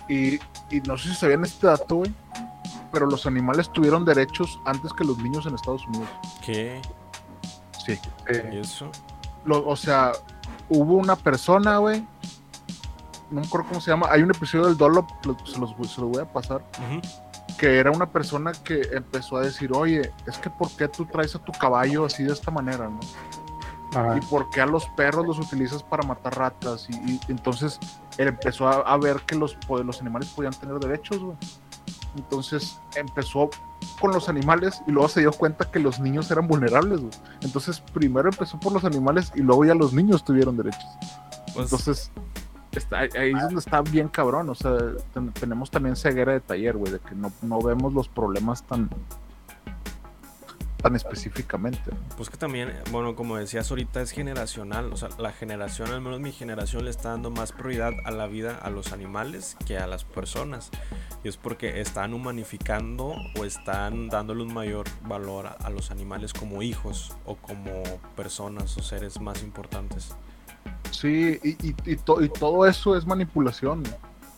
Y, 0.09 0.35
y 0.69 0.81
no 0.85 0.97
sé 0.97 1.09
si 1.09 1.15
sabían 1.15 1.43
este 1.45 1.65
dato, 1.67 1.95
güey, 1.97 2.13
pero 2.91 3.05
los 3.07 3.25
animales 3.25 3.71
tuvieron 3.71 4.03
derechos 4.05 4.59
antes 4.65 4.91
que 4.93 5.03
los 5.05 5.17
niños 5.19 5.45
en 5.45 5.55
Estados 5.55 5.85
Unidos. 5.87 6.09
¿Qué? 6.45 6.81
Sí. 7.85 7.97
¿Y 8.51 8.57
eso? 8.57 8.89
Lo- 9.45 9.65
o 9.65 9.75
sea, 9.75 10.11
hubo 10.73 10.95
una 10.95 11.15
persona, 11.15 11.77
güey. 11.77 12.01
No 13.31 13.41
me 13.41 13.47
acuerdo 13.47 13.67
cómo 13.69 13.81
se 13.81 13.91
llama. 13.91 14.07
Hay 14.11 14.21
un 14.21 14.31
episodio 14.31 14.65
del 14.65 14.77
Dolop, 14.77 15.09
lo- 15.25 15.37
se 15.45 15.59
los, 15.59 15.71
se 15.71 16.01
los 16.01 16.09
voy 16.11 16.21
a 16.21 16.25
pasar. 16.31 16.63
Que 17.57 17.77
era 17.79 17.91
una 17.91 18.07
persona 18.07 18.51
que 18.51 18.81
empezó 18.91 19.37
a 19.37 19.41
decir, 19.41 19.71
oye, 19.73 20.11
es 20.27 20.37
que 20.37 20.49
¿por 20.49 20.69
qué 20.71 20.87
tú 20.87 21.05
traes 21.05 21.35
a 21.35 21.39
tu 21.39 21.51
caballo 21.51 22.05
así 22.05 22.23
de 22.23 22.33
esta 22.33 22.51
manera, 22.51 22.89
no? 22.89 22.99
Ajá. 23.97 24.17
¿Y 24.17 24.21
por 24.21 24.49
qué 24.49 24.61
a 24.61 24.65
los 24.65 24.85
perros 24.97 25.25
los 25.25 25.39
utilizas 25.39 25.83
para 25.83 26.03
matar 26.05 26.35
ratas? 26.37 26.87
Y, 26.89 26.95
y 26.95 27.19
entonces 27.29 27.79
él 28.17 28.27
empezó 28.27 28.67
a, 28.67 28.77
a 28.81 28.97
ver 28.97 29.21
que 29.21 29.35
los, 29.35 29.57
los 29.69 30.01
animales 30.01 30.29
podían 30.29 30.53
tener 30.53 30.75
derechos, 30.79 31.19
güey. 31.19 31.37
Entonces 32.15 32.77
empezó 32.95 33.49
con 34.03 34.11
los 34.11 34.27
animales 34.27 34.81
y 34.85 34.91
luego 34.91 35.07
se 35.07 35.21
dio 35.21 35.31
cuenta 35.31 35.71
que 35.71 35.79
los 35.79 36.01
niños 36.01 36.29
eran 36.29 36.45
vulnerables, 36.45 36.99
güey. 36.99 37.13
Entonces 37.39 37.79
primero 37.93 38.27
empezó 38.27 38.59
por 38.59 38.73
los 38.73 38.83
animales 38.83 39.31
y 39.33 39.39
luego 39.39 39.63
ya 39.63 39.73
los 39.75 39.93
niños 39.93 40.25
tuvieron 40.25 40.57
derechos. 40.57 40.83
Pues, 41.53 41.67
Entonces, 41.71 42.11
está, 42.73 42.97
ahí 42.99 43.31
es 43.33 43.41
donde 43.43 43.59
está 43.59 43.81
bien 43.81 44.09
cabrón. 44.09 44.49
O 44.49 44.55
sea, 44.55 44.75
ten- 45.13 45.31
tenemos 45.31 45.71
también 45.71 45.95
ceguera 45.95 46.33
de 46.33 46.41
taller, 46.41 46.75
güey, 46.75 46.91
de 46.91 46.99
que 46.99 47.15
no, 47.15 47.31
no 47.41 47.61
vemos 47.61 47.93
los 47.93 48.09
problemas 48.09 48.63
tan, 48.63 48.89
tan 50.83 50.95
específicamente. 50.95 51.89
pues 52.17 52.29
que 52.29 52.37
también, 52.37 52.71
bueno, 52.91 53.15
como 53.15 53.37
decías 53.37 53.71
ahorita, 53.71 54.01
es 54.01 54.11
generacional. 54.11 54.93
O 54.93 54.97
sea, 54.97 55.09
la 55.17 55.31
generación, 55.31 55.89
al 55.89 56.01
menos 56.01 56.19
mi 56.19 56.31
generación, 56.31 56.83
le 56.85 56.91
está 56.91 57.09
dando 57.09 57.31
más 57.31 57.51
prioridad 57.53 57.93
a 58.05 58.11
la 58.11 58.27
vida 58.27 58.59
a 58.61 58.69
los 58.69 58.91
animales 58.93 59.57
que 59.65 59.77
a 59.77 59.87
las 59.87 60.03
personas. 60.03 60.69
Y 61.23 61.29
es 61.29 61.37
porque 61.37 61.79
están 61.81 62.13
humanificando 62.13 63.15
o 63.39 63.45
están 63.45 64.09
dándole 64.09 64.43
un 64.43 64.53
mayor 64.53 64.85
valor 65.07 65.47
a, 65.47 65.51
a 65.51 65.69
los 65.71 65.89
animales 65.89 66.33
como 66.33 66.61
hijos 66.61 67.13
o 67.25 67.35
como 67.37 67.81
personas 68.15 68.77
o 68.77 68.81
seres 68.83 69.19
más 69.21 69.41
importantes. 69.41 70.09
Sí, 70.91 71.39
y, 71.43 71.49
y, 71.69 71.75
y 71.85 71.95
to- 71.95 72.21
y 72.21 72.29
todo 72.29 72.67
eso 72.67 72.95
es 72.95 73.07
manipulación. 73.07 73.83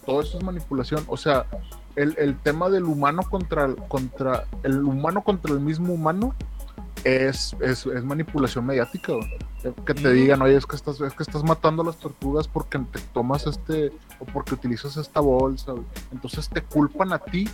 Todo 0.06 0.22
eso 0.22 0.38
es 0.38 0.44
manipulación. 0.44 1.04
O 1.08 1.18
sea, 1.18 1.48
el, 1.96 2.16
el 2.18 2.38
tema 2.40 2.70
del 2.70 2.84
humano 2.86 3.24
contra, 3.30 3.66
el- 3.66 3.76
contra 3.88 4.46
el 4.64 4.84
humano 4.84 5.24
contra 5.24 5.54
el 5.54 5.60
mismo 5.60 5.94
humano 5.94 6.34
es, 7.04 7.56
es, 7.62 7.86
es 7.86 8.04
manipulación 8.04 8.66
mediática. 8.66 9.14
güey. 9.14 9.28
Eh, 9.64 9.74
Que 9.86 9.94
te 9.94 10.10
Mm. 10.10 10.14
digan, 10.14 10.42
oye, 10.42 10.56
es 10.56 10.66
que 10.66 10.76
estás, 10.76 11.00
es 11.02 11.14
que 11.14 11.24
estás 11.24 11.44
matando 11.44 11.84
a 11.84 11.86
las 11.86 11.98
tortugas 11.98 12.48
porque 12.48 12.80
te 12.80 13.00
tomas 13.14 13.46
este, 13.48 13.92
o 14.20 14.26
porque 14.26 14.54
utilizas 14.56 14.98
esta 14.98 15.20
bolsa. 15.20 15.72
güey. 15.74 15.86
Entonces 16.12 16.50
te 16.50 16.62
culpan 16.62 17.14
a 17.14 17.20
ti 17.20 17.48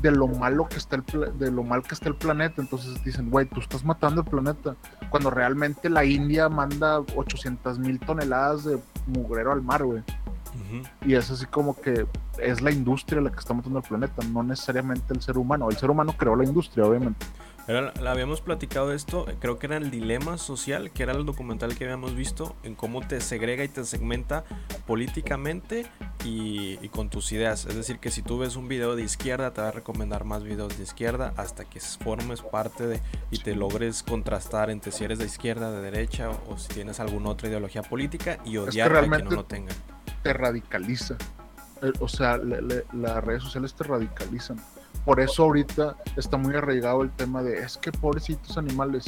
de 0.00 0.10
lo 0.12 0.28
malo 0.28 0.66
que 0.68 0.76
está 0.76 0.96
el 0.96 1.04
de 1.38 1.50
lo 1.50 1.62
mal 1.62 1.82
que 1.82 1.94
está 1.94 2.08
el 2.08 2.14
planeta. 2.14 2.62
Entonces 2.62 3.02
dicen, 3.04 3.30
güey, 3.30 3.46
tú 3.46 3.60
estás 3.60 3.84
matando 3.84 4.22
el 4.22 4.26
planeta. 4.26 4.76
Cuando 5.10 5.30
realmente 5.30 5.90
la 5.90 6.04
India 6.04 6.48
manda 6.48 7.00
800 7.00 7.78
mil 7.78 7.98
toneladas 8.00 8.64
de 8.64 8.78
mugrero 9.06 9.52
al 9.52 9.60
mar, 9.62 9.84
güey. 9.84 10.02
Ujú. 10.54 10.82
Y 11.08 11.14
es 11.14 11.30
así 11.30 11.46
como 11.46 11.80
que 11.80 12.06
es 12.38 12.60
la 12.60 12.70
industria 12.70 13.20
la 13.20 13.30
que 13.30 13.38
está 13.38 13.54
matando 13.54 13.78
al 13.78 13.84
planeta, 13.84 14.22
no 14.32 14.42
necesariamente 14.42 15.12
el 15.14 15.22
ser 15.22 15.38
humano. 15.38 15.68
El 15.70 15.76
ser 15.76 15.90
humano 15.90 16.14
creó 16.16 16.36
la 16.36 16.44
industria, 16.44 16.84
obviamente. 16.84 17.24
Era- 17.68 17.92
la 18.00 18.10
habíamos 18.10 18.40
platicado 18.40 18.92
esto, 18.92 19.28
eh, 19.28 19.36
creo 19.38 19.58
que 19.58 19.66
era 19.66 19.76
el 19.76 19.90
dilema 19.92 20.38
social, 20.38 20.90
que 20.90 21.04
era 21.04 21.12
el 21.12 21.24
documental 21.24 21.76
que 21.76 21.84
habíamos 21.84 22.16
visto, 22.16 22.56
en 22.64 22.74
cómo 22.74 23.00
te 23.06 23.20
segrega 23.20 23.62
y 23.62 23.68
te 23.68 23.84
segmenta 23.84 24.44
políticamente 24.86 25.86
y, 26.24 26.78
y 26.82 26.88
con 26.88 27.10
tus 27.10 27.30
ideas. 27.32 27.66
Es 27.66 27.76
decir, 27.76 27.98
que 28.00 28.10
si 28.10 28.22
tú 28.22 28.38
ves 28.38 28.56
un 28.56 28.66
video 28.66 28.96
de 28.96 29.02
izquierda, 29.02 29.52
te 29.52 29.60
va 29.60 29.68
a 29.68 29.72
recomendar 29.72 30.24
más 30.24 30.42
videos 30.42 30.76
de 30.76 30.82
izquierda 30.82 31.32
hasta 31.36 31.64
que 31.64 31.78
formes 31.80 32.42
parte 32.42 32.86
de 32.86 33.00
y 33.30 33.38
te 33.38 33.54
logres 33.54 34.02
contrastar 34.02 34.68
entre 34.70 34.90
si 34.90 35.04
eres 35.04 35.18
de 35.20 35.26
izquierda, 35.26 35.70
de 35.70 35.80
derecha 35.80 36.28
o, 36.30 36.54
o 36.54 36.58
si 36.58 36.68
tienes 36.74 36.98
alguna 36.98 37.30
otra 37.30 37.48
ideología 37.48 37.82
política 37.82 38.38
y 38.44 38.56
odiar 38.56 38.88
a 38.96 39.00
quien 39.00 39.10
no 39.10 39.30
lo 39.36 39.44
tenga. 39.44 39.72
Te 40.22 40.32
radicaliza. 40.32 41.14
Eh, 41.82 41.92
O 42.00 42.08
sea, 42.08 42.36
le- 42.36 42.60
le- 42.62 42.84
las 42.92 43.22
redes 43.24 43.42
sociales 43.42 43.74
te 43.74 43.84
radicalizan. 43.84 44.58
Por 45.04 45.18
eso 45.20 45.44
ahorita 45.44 45.96
está 46.16 46.36
muy 46.36 46.54
arraigado 46.54 47.02
el 47.02 47.10
tema 47.10 47.42
de 47.42 47.58
es 47.58 47.78
que 47.78 47.90
pobrecitos 47.90 48.58
animales. 48.58 49.06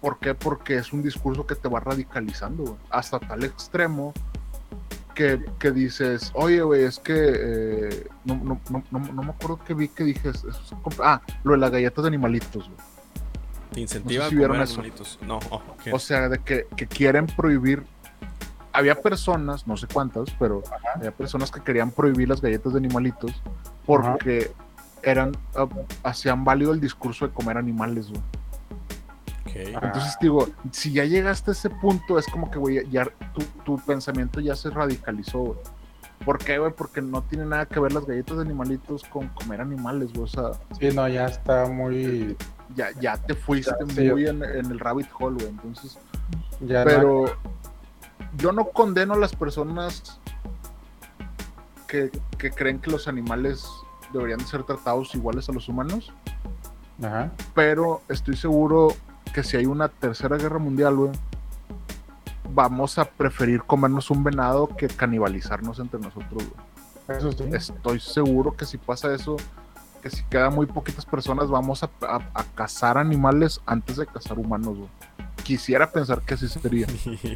¿Por 0.00 0.18
qué? 0.18 0.34
Porque 0.34 0.76
es 0.78 0.92
un 0.92 1.02
discurso 1.02 1.46
que 1.46 1.54
te 1.54 1.68
va 1.68 1.78
radicalizando. 1.78 2.76
Hasta 2.90 3.20
tal 3.20 3.44
extremo 3.44 4.12
que, 5.14 5.44
que 5.60 5.70
dices, 5.70 6.32
oye, 6.34 6.62
güey, 6.62 6.82
es 6.84 6.98
que 6.98 7.14
eh, 7.14 8.06
no, 8.24 8.34
no, 8.36 8.60
no, 8.70 8.82
no, 8.90 8.98
no 8.98 9.22
me 9.22 9.30
acuerdo 9.30 9.60
que 9.64 9.74
vi 9.74 9.86
que 9.88 10.02
dije, 10.04 10.30
es- 10.30 10.42
es- 10.42 10.74
ah, 11.04 11.20
lo 11.44 11.52
de 11.52 11.58
las 11.58 11.70
galletas 11.70 12.02
de 12.02 12.08
animalitos, 12.08 12.64
güey. 12.68 12.80
Te 13.72 13.80
incentiva 13.80 14.28
si 14.28 14.34
a 14.34 14.38
vieron 14.38 14.56
comer 14.56 14.64
eso. 14.68 14.80
animalitos. 14.80 15.18
No, 15.22 15.38
oh, 15.50 15.56
ok. 15.56 15.82
O 15.92 15.98
sea, 16.00 16.28
de 16.28 16.38
que, 16.40 16.66
que 16.76 16.86
quieren 16.88 17.26
prohibir. 17.26 17.84
Había 18.72 18.94
personas, 19.00 19.66
no 19.66 19.76
sé 19.76 19.86
cuántas, 19.92 20.30
pero 20.38 20.62
había 20.94 21.10
personas 21.10 21.50
que 21.50 21.60
querían 21.60 21.90
prohibir 21.90 22.28
las 22.28 22.40
galletas 22.40 22.72
de 22.72 22.78
animalitos 22.78 23.32
porque 23.84 24.50
eran 25.02 25.32
ah, 25.56 25.66
hacían 26.04 26.44
válido 26.44 26.72
el 26.72 26.80
discurso 26.80 27.26
de 27.26 27.32
comer 27.34 27.58
animales, 27.58 28.08
güey. 28.10 28.22
Entonces 29.54 30.16
digo, 30.20 30.48
si 30.70 30.92
ya 30.92 31.04
llegaste 31.04 31.50
a 31.50 31.52
ese 31.52 31.68
punto, 31.68 32.18
es 32.18 32.26
como 32.26 32.50
que, 32.50 32.58
güey, 32.58 32.88
ya 32.90 33.04
tu, 33.34 33.42
tu 33.64 33.76
pensamiento 33.84 34.40
ya 34.40 34.56
se 34.56 34.70
radicalizó, 34.70 35.38
güey. 35.40 35.58
¿Por 36.24 36.38
qué, 36.38 36.56
güey? 36.58 36.72
Porque 36.72 37.02
no 37.02 37.22
tiene 37.22 37.44
nada 37.44 37.66
que 37.66 37.80
ver 37.80 37.92
las 37.92 38.06
galletas 38.06 38.36
de 38.36 38.42
animalitos 38.44 39.02
con 39.04 39.28
comer 39.28 39.60
animales, 39.60 40.10
güey. 40.12 40.24
O 40.24 40.26
sea, 40.28 40.52
Sí, 40.78 40.88
no, 40.94 41.06
ya 41.08 41.26
está 41.26 41.66
muy. 41.66 42.36
ya, 42.76 42.90
ya 43.00 43.16
te 43.18 43.34
fuiste 43.34 43.74
Sí. 43.88 44.08
muy 44.08 44.26
en, 44.26 44.42
en 44.42 44.66
el 44.66 44.78
rabbit 44.78 45.08
hole, 45.18 45.34
güey. 45.34 45.48
Entonces, 45.48 45.98
Ya 46.60 46.84
no- 46.84 46.90
pero 46.90 47.24
yo 48.36 48.52
no 48.52 48.64
condeno 48.66 49.14
a 49.14 49.18
las 49.18 49.34
personas 49.34 50.18
que, 51.86 52.10
que 52.38 52.50
creen 52.50 52.78
que 52.80 52.90
los 52.90 53.08
animales 53.08 53.66
deberían 54.12 54.38
de 54.38 54.44
ser 54.46 54.62
tratados 54.64 55.14
iguales 55.14 55.48
a 55.48 55.52
los 55.52 55.68
humanos, 55.68 56.12
Ajá. 57.02 57.30
pero 57.54 58.02
estoy 58.08 58.36
seguro 58.36 58.88
que 59.34 59.42
si 59.42 59.56
hay 59.56 59.66
una 59.66 59.88
tercera 59.88 60.36
guerra 60.36 60.58
mundial, 60.58 60.96
güey, 60.96 61.10
vamos 62.54 62.98
a 62.98 63.04
preferir 63.06 63.62
comernos 63.62 64.10
un 64.10 64.24
venado 64.24 64.68
que 64.68 64.88
canibalizarnos 64.88 65.78
entre 65.78 66.00
nosotros, 66.00 66.30
güey. 66.44 66.72
Eso 67.18 67.32
sí. 67.32 67.44
Estoy 67.52 68.00
seguro 68.00 68.54
que 68.56 68.64
si 68.64 68.78
pasa 68.78 69.12
eso, 69.14 69.36
que 70.02 70.10
si 70.10 70.22
quedan 70.24 70.54
muy 70.54 70.66
poquitas 70.66 71.04
personas, 71.04 71.48
vamos 71.48 71.82
a, 71.82 71.90
a- 72.02 72.20
a 72.34 72.44
cazar 72.54 72.96
animales 72.98 73.60
antes 73.66 73.96
de 73.96 74.06
cazar 74.06 74.38
humanos, 74.38 74.76
güey. 74.78 74.88
Quisiera 75.44 75.90
pensar 75.90 76.22
que 76.22 76.34
así 76.34 76.48
sería, 76.48 76.86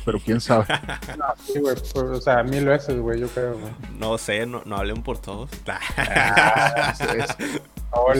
pero 0.04 0.18
quién 0.20 0.40
sabe. 0.40 0.66
Sí, 1.46 1.58
güey, 1.60 1.74
pues, 1.74 1.94
o 1.96 2.20
sea, 2.20 2.42
mil 2.42 2.64
veces, 2.66 2.98
güey, 2.98 3.20
yo 3.20 3.28
creo, 3.28 3.58
güey. 3.58 3.72
No 3.98 4.16
sé, 4.18 4.46
no, 4.46 4.62
no 4.64 4.76
hablen 4.76 5.02
por 5.02 5.18
todos. 5.18 5.50
Es, 7.00 7.00
es- 7.00 7.60
Hola, 7.90 8.14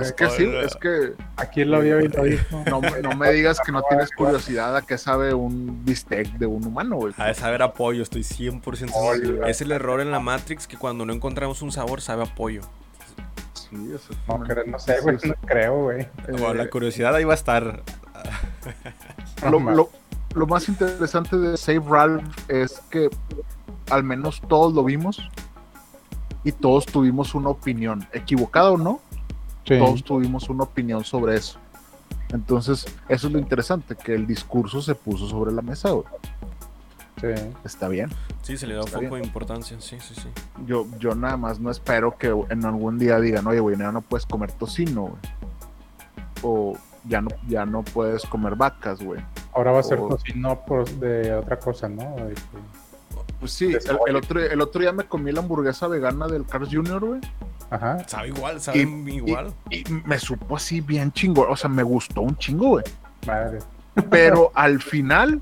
es 0.00 0.14
güey. 0.14 0.16
que 0.16 0.30
sí, 0.36 0.52
es 0.62 0.76
que 0.76 1.14
Aquí 1.36 1.64
lo 1.64 1.80
lo 1.80 1.98
dijo. 2.24 2.64
no, 2.68 2.80
me- 2.80 3.00
no 3.00 3.16
me 3.16 3.32
digas 3.32 3.58
que 3.64 3.72
no 3.72 3.82
tienes 3.88 4.10
curiosidad 4.10 4.76
a 4.76 4.82
qué 4.82 4.98
sabe 4.98 5.32
un 5.32 5.84
bistec 5.84 6.28
de 6.38 6.46
un 6.46 6.66
humano, 6.66 6.96
güey. 6.96 7.14
De 7.16 7.34
saber 7.34 7.62
apoyo, 7.62 8.02
estoy 8.02 8.22
100% 8.22 8.90
Hola. 8.94 9.18
seguro. 9.24 9.46
Es 9.46 9.60
el 9.62 9.72
error 9.72 10.00
en 10.00 10.10
la 10.10 10.20
Matrix 10.20 10.66
que 10.66 10.76
cuando 10.76 11.06
no 11.06 11.12
encontramos 11.14 11.62
un 11.62 11.72
sabor 11.72 12.00
sabe 12.02 12.24
apoyo. 12.24 12.60
Sí, 13.54 13.68
No, 13.76 13.94
exactamente. 13.94 14.54
creo- 14.54 14.66
no 14.66 14.78
sé, 14.78 15.00
güey, 15.00 15.16
no 15.24 15.34
creo, 15.46 15.82
güey. 15.84 16.08
Bueno, 16.28 16.54
la 16.54 16.64
Eh, 16.64 16.68
curiosidad 16.70 17.14
ahí 17.14 17.24
va 17.24 17.32
a 17.32 17.36
estar. 17.36 17.82
Lo, 19.50 19.60
No, 19.60 19.70
lo- 19.72 19.90
lo 20.34 20.46
más 20.46 20.68
interesante 20.68 21.36
de 21.38 21.56
Save 21.56 21.82
Ralph 21.86 22.24
es 22.48 22.80
que 22.90 23.10
al 23.90 24.02
menos 24.04 24.40
todos 24.48 24.72
lo 24.72 24.82
vimos 24.84 25.28
y 26.44 26.52
todos 26.52 26.86
tuvimos 26.86 27.34
una 27.34 27.50
opinión, 27.50 28.06
equivocada 28.12 28.70
o 28.72 28.78
no, 28.78 29.00
Sí. 29.64 29.78
todos 29.78 30.02
tuvimos 30.02 30.48
una 30.48 30.64
opinión 30.64 31.04
sobre 31.04 31.36
eso. 31.36 31.58
Entonces, 32.30 32.86
eso 33.08 33.26
es 33.26 33.32
lo 33.32 33.38
interesante, 33.38 33.94
que 33.94 34.14
el 34.14 34.26
discurso 34.26 34.80
se 34.80 34.94
puso 34.94 35.28
sobre 35.28 35.52
la 35.52 35.60
mesa, 35.62 35.90
güey. 35.90 36.06
Sí. 37.20 37.28
Está 37.64 37.86
bien. 37.88 38.10
Sí, 38.42 38.56
se 38.56 38.66
le 38.66 38.74
da 38.74 38.82
foco 38.84 38.98
bien. 39.00 39.12
de 39.12 39.18
importancia. 39.26 39.76
Sí, 39.80 39.98
sí, 40.00 40.14
sí. 40.14 40.28
Yo, 40.66 40.86
yo 40.98 41.14
nada 41.14 41.36
más 41.36 41.60
no 41.60 41.70
espero 41.70 42.16
que 42.18 42.34
en 42.48 42.64
algún 42.64 42.98
día 42.98 43.20
digan, 43.20 43.46
oye, 43.46 43.60
güey, 43.60 43.76
no 43.76 44.00
puedes 44.00 44.26
comer 44.26 44.50
tocino, 44.50 45.02
güey. 45.02 45.14
O 46.42 46.76
ya 47.04 47.20
no, 47.20 47.30
ya 47.48 47.64
no 47.66 47.82
puedes 47.82 48.22
comer 48.26 48.54
vacas, 48.56 49.02
güey. 49.02 49.20
Ahora 49.52 49.72
va 49.72 49.80
a 49.80 49.82
ser 49.82 49.98
O- 49.98 50.08
tocino 50.08 50.60
por, 50.64 50.88
de 50.88 51.34
otra 51.34 51.58
cosa, 51.58 51.88
¿no? 51.88 52.02
De 52.16 52.34
que- 52.34 53.22
Pues 53.40 53.52
sí, 53.52 53.66
el, 53.72 53.80
el 54.06 54.16
otro, 54.16 54.40
el 54.40 54.60
otro 54.60 54.80
día 54.80 54.92
me 54.92 55.04
comí 55.04 55.32
la 55.32 55.40
hamburguesa 55.40 55.88
vegana 55.88 56.26
del 56.28 56.46
Carl's 56.46 56.68
Jr., 56.72 57.04
güey. 57.04 57.20
Ajá. 57.70 58.06
Sabe 58.06 58.28
igual, 58.28 58.60
sabe 58.60 58.78
igual. 58.80 59.52
Y 59.70 59.84
me 60.04 60.18
supo 60.18 60.56
así 60.56 60.80
bien 60.80 61.10
chingo. 61.12 61.46
O 61.48 61.56
sea, 61.56 61.68
me 61.70 61.82
gustó 61.82 62.20
un 62.20 62.36
chingo, 62.36 62.68
güey. 62.68 62.84
Madre. 63.26 63.58
Pero 64.10 64.52
al 64.54 64.80
final, 64.80 65.40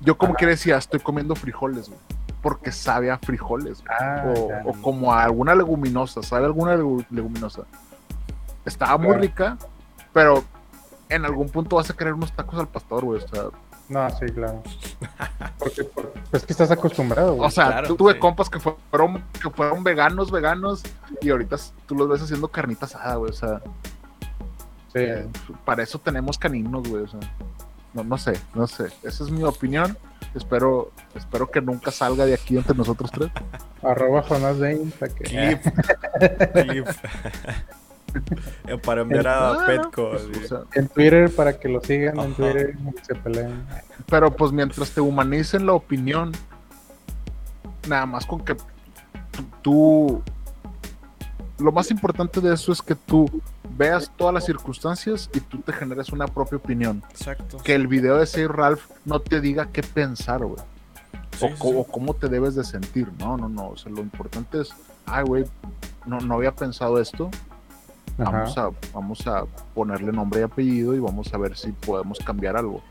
yo 0.00 0.16
como 0.16 0.34
que 0.34 0.46
decía, 0.46 0.76
estoy 0.76 1.00
comiendo 1.00 1.34
frijoles, 1.34 1.88
güey. 1.88 1.98
Porque 2.42 2.72
sabe 2.72 3.10
a 3.10 3.18
frijoles, 3.18 3.82
güey. 3.82 3.96
Ah, 4.00 4.32
o, 4.66 4.72
como 4.82 5.12
a 5.14 5.22
alguna 5.24 5.54
leguminosa, 5.54 6.22
¿sabe 6.22 6.44
alguna 6.46 6.76
legu- 6.76 7.06
leguminosa? 7.10 7.62
Estaba 8.64 8.96
muy 8.98 9.06
Claro. 9.08 9.20
rica, 9.22 9.58
pero 10.12 10.44
en 11.14 11.24
algún 11.24 11.48
punto 11.48 11.76
vas 11.76 11.90
a 11.90 11.94
querer 11.94 12.14
unos 12.14 12.32
tacos 12.32 12.58
al 12.58 12.68
pastor, 12.68 13.04
güey. 13.04 13.22
O 13.22 13.28
sea, 13.28 13.44
No, 13.88 14.08
sí, 14.10 14.26
claro. 14.26 14.62
Porque, 15.58 15.84
por- 15.84 16.12
pues 16.30 16.44
que 16.44 16.52
estás 16.52 16.70
acostumbrado, 16.70 17.34
güey. 17.34 17.46
o 17.46 17.50
sea 17.50 17.66
claro, 17.66 17.88
tú 17.88 17.96
tuve 17.96 18.14
sí. 18.14 18.18
compas 18.18 18.48
que 18.48 18.58
fueron, 18.58 19.22
que 19.42 19.50
fueron 19.50 19.84
veganos, 19.84 20.30
veganos, 20.30 20.82
y 21.20 21.30
ahorita 21.30 21.56
tú 21.86 21.94
los 21.94 22.08
ves 22.08 22.22
haciendo 22.22 22.48
carnita 22.48 22.86
asada, 22.86 23.16
güey. 23.16 23.30
O 23.30 23.34
sea, 23.34 23.60
sí. 24.92 24.98
eh, 25.00 25.26
para 25.64 25.82
eso 25.82 25.98
tenemos 25.98 26.38
caninos, 26.38 26.88
güey. 26.88 27.02
O 27.04 27.08
sea, 27.08 27.20
no, 27.94 28.02
no 28.04 28.16
sé, 28.16 28.32
no 28.54 28.66
sé. 28.66 28.86
Esa 29.02 29.24
es 29.24 29.30
mi 29.30 29.42
opinión. 29.42 29.96
Espero, 30.34 30.90
espero 31.14 31.50
que 31.50 31.60
nunca 31.60 31.90
salga 31.90 32.24
de 32.24 32.32
aquí 32.32 32.56
entre 32.56 32.74
nosotros 32.74 33.10
tres. 33.10 33.28
Arroba 33.82 34.22
Jonas 34.22 34.58
Dane, 34.58 34.90
para 34.98 35.12
que- 35.12 35.24
Clip. 35.24 35.60
Clip. 36.54 36.86
Para 38.84 39.02
enviar 39.02 39.26
a 39.28 39.52
Ah, 39.52 39.66
Petco. 39.66 40.10
pues, 40.10 40.22
sí. 40.32 40.44
o 40.44 40.48
sea, 40.48 40.58
En 40.74 40.88
Twitter, 40.88 41.30
para 41.34 41.58
que 41.58 41.68
lo 41.68 41.80
sigan 41.82 42.18
en. 42.18 42.34
Twitter 42.34 42.76
y 42.76 43.04
se 43.04 43.14
peleen. 43.14 43.64
Pero 44.06 44.30
pues 44.34 44.52
mientras 44.52 44.90
te 44.90 45.00
humanicen 45.00 45.66
la 45.66 45.72
opinión, 45.74 46.32
nada 47.88 48.06
más 48.06 48.26
con 48.26 48.44
que 48.44 48.56
tú-. 49.62 50.22
Lo 51.58 51.70
más 51.70 51.90
importante 51.90 52.40
de 52.40 52.54
eso 52.54 52.72
es 52.72 52.82
que 52.82 52.94
tú 52.94 53.30
veas 53.76 54.10
todas 54.16 54.34
las 54.34 54.44
circunstancias 54.44 55.30
y 55.32 55.40
tú 55.40 55.58
te 55.58 55.72
generes 55.72 56.08
una 56.10 56.26
propia 56.26 56.56
opinión. 56.58 57.02
Exacto. 57.10 57.58
Que 57.58 57.74
el 57.74 57.86
video 57.86 58.16
de 58.18 58.26
Save 58.26 58.48
Ralph 58.48 58.84
no 59.04 59.20
te 59.20 59.40
diga 59.40 59.68
qué 59.72 59.82
pensar, 59.82 60.44
güey. 60.44 60.60
O, 61.40 61.48
sí. 61.48 61.54
o 61.62 61.84
cómo 61.84 62.14
te 62.14 62.28
debes 62.28 62.54
de 62.56 62.64
sentir. 62.64 63.08
No, 63.18 63.36
no, 63.36 63.48
no. 63.48 63.68
O 63.70 63.76
sea, 63.76 63.92
lo 63.92 64.00
importante 64.00 64.60
es, 64.60 64.70
ay, 65.06 65.24
güey, 65.24 65.44
no, 66.04 66.18
no 66.20 66.34
había 66.34 66.52
pensado 66.52 67.00
esto. 67.00 67.30
Ajá. 68.18 68.30
Vamos 68.30 68.58
a, 68.58 68.70
vamos 68.92 69.26
a 69.26 69.44
ponerle 69.74 70.12
nombre 70.12 70.40
y 70.40 70.42
apellido 70.44 70.94
y 70.94 71.00
vamos 71.00 71.32
a 71.32 71.38
ver 71.38 71.56
si 71.56 71.72
podemos 71.72 72.18
cambiar 72.18 72.56
algo. 72.56 72.82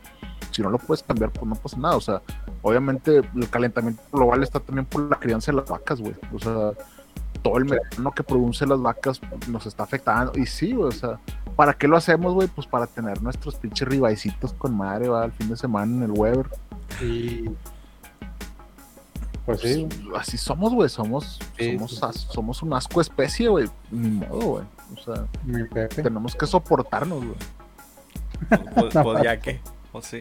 Si 0.52 0.62
no 0.62 0.70
lo 0.70 0.78
puedes 0.78 1.04
cambiar, 1.04 1.32
pues 1.32 1.46
no 1.46 1.56
pasa 1.56 1.78
nada. 1.78 1.96
O 1.96 2.02
sea, 2.02 2.22
obviamente 2.62 3.18
el 3.18 3.50
calentamiento 3.50 4.02
global 4.12 4.44
está 4.44 4.60
también 4.60 4.86
por 4.86 5.10
la 5.10 5.18
crianza 5.18 5.52
de 5.52 5.58
las 5.58 5.70
vacas, 5.70 6.02
güey. 6.02 6.16
O 6.34 6.40
sea, 6.40 6.72
todo 7.42 7.58
el 7.58 7.66
metano 7.66 8.12
que 8.12 8.24
producen 8.24 8.70
las 8.70 8.82
vacas 8.82 9.22
nos 9.48 9.66
está 9.66 9.84
afectando. 9.84 10.34
Y 10.36 10.46
sí, 10.46 10.74
o 10.74 10.92
sea, 10.92 11.20
¿para 11.56 11.74
qué 11.74 11.88
lo 11.88 11.98
hacemos, 11.98 12.34
güey? 12.34 12.48
Pues 12.48 12.68
para 12.68 12.88
tener 12.88 13.22
nuestros 13.22 13.56
pinches 13.56 13.88
ribaicitos 13.88 14.54
con 14.54 14.76
madre, 14.76 15.08
va, 15.08 15.24
al 15.24 15.32
fin 15.32 15.50
de 15.50 15.56
semana 15.56 15.98
en 15.98 16.04
el 16.04 16.12
Weber. 16.12 16.50
Y 17.02 17.50
Pues 19.60 19.74
sí, 19.74 19.88
así 20.18 20.38
somos, 20.38 20.74
güey. 20.74 20.90
Somos, 20.90 21.40
Sí, 21.58 21.74
somos, 21.74 21.92
sí, 21.92 22.00
as- 22.02 22.28
somos 22.32 22.62
un 22.64 22.74
asco 22.74 23.02
especie, 23.02 23.48
güey. 23.50 23.70
Ni 23.92 24.10
modo, 24.10 24.40
güey. 24.42 24.66
O 24.96 25.02
sea, 25.04 25.26
mi 25.46 25.64
Pepe. 25.66 26.02
tenemos 26.04 26.36
que 26.36 26.46
soportarnos, 26.48 27.24
güey. 27.24 27.38
Pues, 28.76 28.94
pues 29.04 29.24
ya 29.24 29.40
que. 29.40 29.60
O 29.92 30.02
sí. 30.02 30.20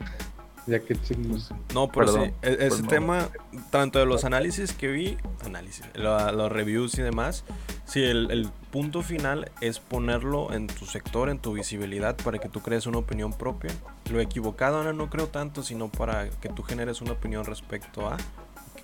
Ya 0.66 0.78
que 0.78 0.94
chingos. 0.94 1.48
Pues, 1.48 1.74
No, 1.74 1.88
pero 1.88 2.06
Perdón, 2.06 2.24
sí, 2.28 2.34
e- 2.42 2.52
ese 2.52 2.68
pues 2.68 2.82
no. 2.82 2.88
tema, 2.88 3.28
tanto 3.70 3.98
de 3.98 4.06
los 4.06 4.24
análisis 4.24 4.72
que 4.72 4.88
vi, 4.88 5.16
análisis, 5.44 5.84
lo- 5.94 6.30
los 6.32 6.52
reviews 6.52 6.94
y 6.98 7.02
demás, 7.02 7.44
sí, 7.86 8.02
el, 8.04 8.30
el 8.30 8.50
punto 8.70 9.02
final 9.02 9.50
es 9.62 9.80
ponerlo 9.80 10.52
en 10.52 10.66
tu 10.66 10.84
sector, 10.84 11.30
en 11.30 11.38
tu 11.38 11.54
visibilidad, 11.54 12.14
para 12.22 12.38
que 12.38 12.48
tú 12.48 12.60
crees 12.60 12.86
una 12.86 12.98
opinión 12.98 13.32
propia. 13.32 13.70
Lo 14.12 14.20
equivocado 14.20 14.76
ahora 14.76 14.92
no 14.92 15.08
creo 15.08 15.28
tanto, 15.28 15.62
sino 15.62 15.88
para 15.88 16.28
que 16.28 16.50
tú 16.50 16.62
generes 16.62 17.00
una 17.00 17.12
opinión 17.12 17.46
respecto 17.46 18.06
a, 18.08 18.16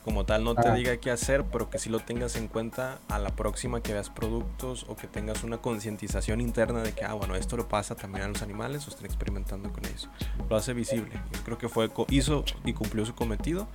como 0.07 0.25
tal 0.25 0.43
no 0.45 0.55
te 0.55 0.69
Ah. 0.69 0.75
diga 0.75 0.97
qué 0.97 1.11
hacer, 1.11 1.45
pero 1.45 1.69
que 1.69 1.79
sí 1.79 1.91
lo 1.91 2.01
tengas 2.01 2.37
en 2.37 2.49
cuenta 2.49 3.01
a 3.09 3.19
la 3.19 3.29
próxima 3.37 3.83
que 3.83 3.93
veas 3.93 4.09
productos 4.09 4.87
o 4.89 4.97
que 4.97 5.07
tengas 5.09 5.45
una 5.45 5.59
concientización 5.59 6.41
interna 6.41 6.81
de 6.83 6.93
que, 6.95 7.05
ah, 7.05 7.13
bueno, 7.13 7.35
esto 7.35 7.59
le 7.59 7.65
pasa 7.65 7.95
también 7.95 8.25
a 8.25 8.29
los 8.29 8.41
animales 8.41 8.87
o 8.87 8.91
están 8.91 9.05
experimentando 9.05 9.71
con 9.71 9.85
ellos 9.85 10.09
lo 10.49 10.57
hace 10.57 10.73
visible. 10.73 11.11
Yo 11.33 11.41
creo 11.45 11.59
que 11.59 11.69
fue 11.69 11.91
hizo 12.09 12.45
y 12.65 12.73
cumplió 12.73 13.05
su 13.05 13.15
cometido. 13.15 13.67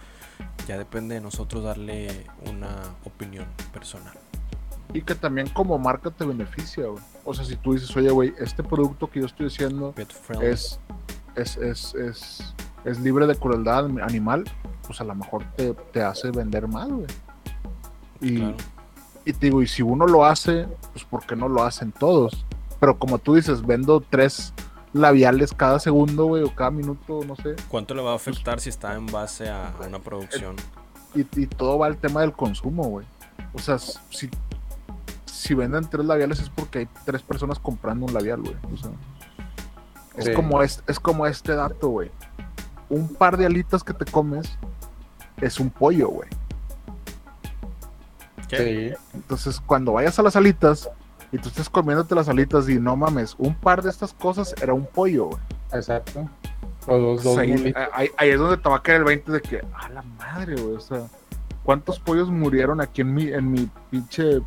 Ya 0.67 0.77
depende 0.77 1.15
de 1.15 1.21
nosotros 1.21 1.63
darle 1.63 2.25
una 2.49 2.75
opinión 3.03 3.45
personal. 3.73 4.17
Y 4.93 5.01
que 5.01 5.15
también 5.15 5.47
como 5.49 5.77
marca 5.77 6.09
te 6.11 6.25
beneficia, 6.25 6.86
güey. 6.88 7.03
O 7.25 7.34
sea, 7.34 7.45
si 7.45 7.55
tú 7.57 7.73
dices, 7.73 7.95
oye, 7.95 8.09
güey, 8.09 8.34
este 8.39 8.63
producto 8.63 9.09
que 9.09 9.19
yo 9.19 9.25
estoy 9.25 9.49
friendly. 9.49 10.47
es, 10.47 10.79
es, 11.36 11.57
es, 11.57 11.93
es, 11.95 12.53
es 12.86 12.99
libre 12.99 13.27
de 13.27 13.36
crueldad 13.36 13.86
animal, 14.01 14.45
pues 14.92 15.02
a 15.02 15.06
lo 15.06 15.16
mejor 15.16 15.44
te, 15.56 15.74
te 15.74 16.02
hace 16.04 16.32
vender 16.32 16.68
más, 16.68 16.89
güey. 16.89 17.08
Y, 18.20 18.38
Claro. 18.38 18.56
y 19.26 19.34
te 19.34 19.46
digo, 19.48 19.62
y 19.62 19.68
si 19.68 19.82
uno 19.82 20.06
lo 20.06 20.26
hace, 20.26 20.68
pues 20.94 21.06
¿por 21.06 21.26
qué 21.26 21.36
no 21.36 21.48
lo 21.48 21.64
hacen 21.64 21.92
todos? 21.92 22.46
Pero 22.80 22.98
como 23.00 23.18
tú 23.20 23.36
dices, 23.36 23.66
vendo 23.66 24.02
tres 24.02 24.54
labiales 24.94 25.54
cada 25.54 25.80
segundo, 25.80 26.26
güey, 26.26 26.44
o 26.44 26.54
cada 26.54 26.72
minuto, 26.72 27.22
no 27.26 27.36
sé. 27.38 27.56
¿Cuánto 27.70 27.94
le 27.96 28.02
va 28.02 28.12
a 28.12 28.16
afectar 28.16 28.60
si 28.60 28.70
está 28.70 28.94
en 28.96 29.06
base 29.08 29.50
a 29.50 29.74
una 29.88 30.00
producción? 30.00 30.56
Y, 31.16 31.22
y 31.39 31.48
todo 31.48 31.78
va 31.80 31.88
al 31.88 31.98
tema 31.98 32.22
del 32.22 32.34
consumo, 32.34 32.84
güey. 32.84 33.06
O 33.54 33.60
sea, 33.60 33.80
si, 33.80 34.30
si 35.26 35.54
venden 35.54 35.89
tres 35.89 36.06
labiales 36.06 36.39
es 36.39 36.50
porque 36.50 36.80
hay 36.80 36.88
tres 37.06 37.22
personas 37.22 37.60
comprando 37.60 38.06
un 38.06 38.14
labial, 38.14 38.42
güey. 38.42 38.56
O 38.74 38.78
sea, 38.78 38.92
es, 40.18 40.26
Sí. 40.26 40.34
como 40.34 40.62
es, 40.62 40.84
es 40.88 41.00
como 41.00 41.26
este 41.26 41.56
dato, 41.56 41.88
güey. 41.89 42.12
Un 42.89 43.08
par 43.16 43.38
de 43.38 43.46
alitas 43.46 43.84
que 43.86 43.94
te 43.94 44.04
comes 44.06 44.58
es 45.42 45.60
un 45.60 45.70
pollo, 45.70 46.08
güey. 46.10 46.30
Sí, 48.50 48.92
Entonces, 49.14 49.62
cuando 49.66 49.94
vayas 49.94 50.20
a 50.20 50.24
las 50.24 50.36
alitas 50.36 50.89
y 51.32 51.38
tú 51.38 51.48
estés 51.48 51.70
comiéndote 51.70 52.16
las 52.16 52.28
alitas 52.28 52.68
y 52.68 52.80
no 52.80 52.98
mames, 52.98 53.34
un 53.38 53.56
par 53.56 53.82
de 53.82 53.89
estas 53.89 54.14
cosas 54.14 54.54
era 54.62 54.74
un 54.74 54.86
pollo, 54.86 55.28
güey. 55.28 55.42
exacto. 55.74 56.30
O 56.88 56.98
dos, 56.98 57.24
dos 57.24 57.38
ahí, 57.38 57.74
ahí- 57.94 58.10
ahí 58.18 58.30
es 58.32 58.39
donde 58.39 58.58
te 58.58 58.68
va 58.68 58.78
a 58.78 58.82
caer 58.82 58.98
el 59.00 59.04
20 59.06 59.32
de 59.32 59.42
que, 59.42 59.62
a 59.74 59.88
la 59.89 60.02
madre, 60.02 60.56
güey. 60.62 60.76
O 60.76 60.80
sea, 60.82 61.04
¿cuántos 61.64 62.00
pollos 62.00 62.30
murieron 62.30 62.82
aquí 62.82 63.02
en 63.02 63.14
mi, 63.14 63.28
en 63.32 63.50
mi 63.52 63.70
pinche 63.89 64.42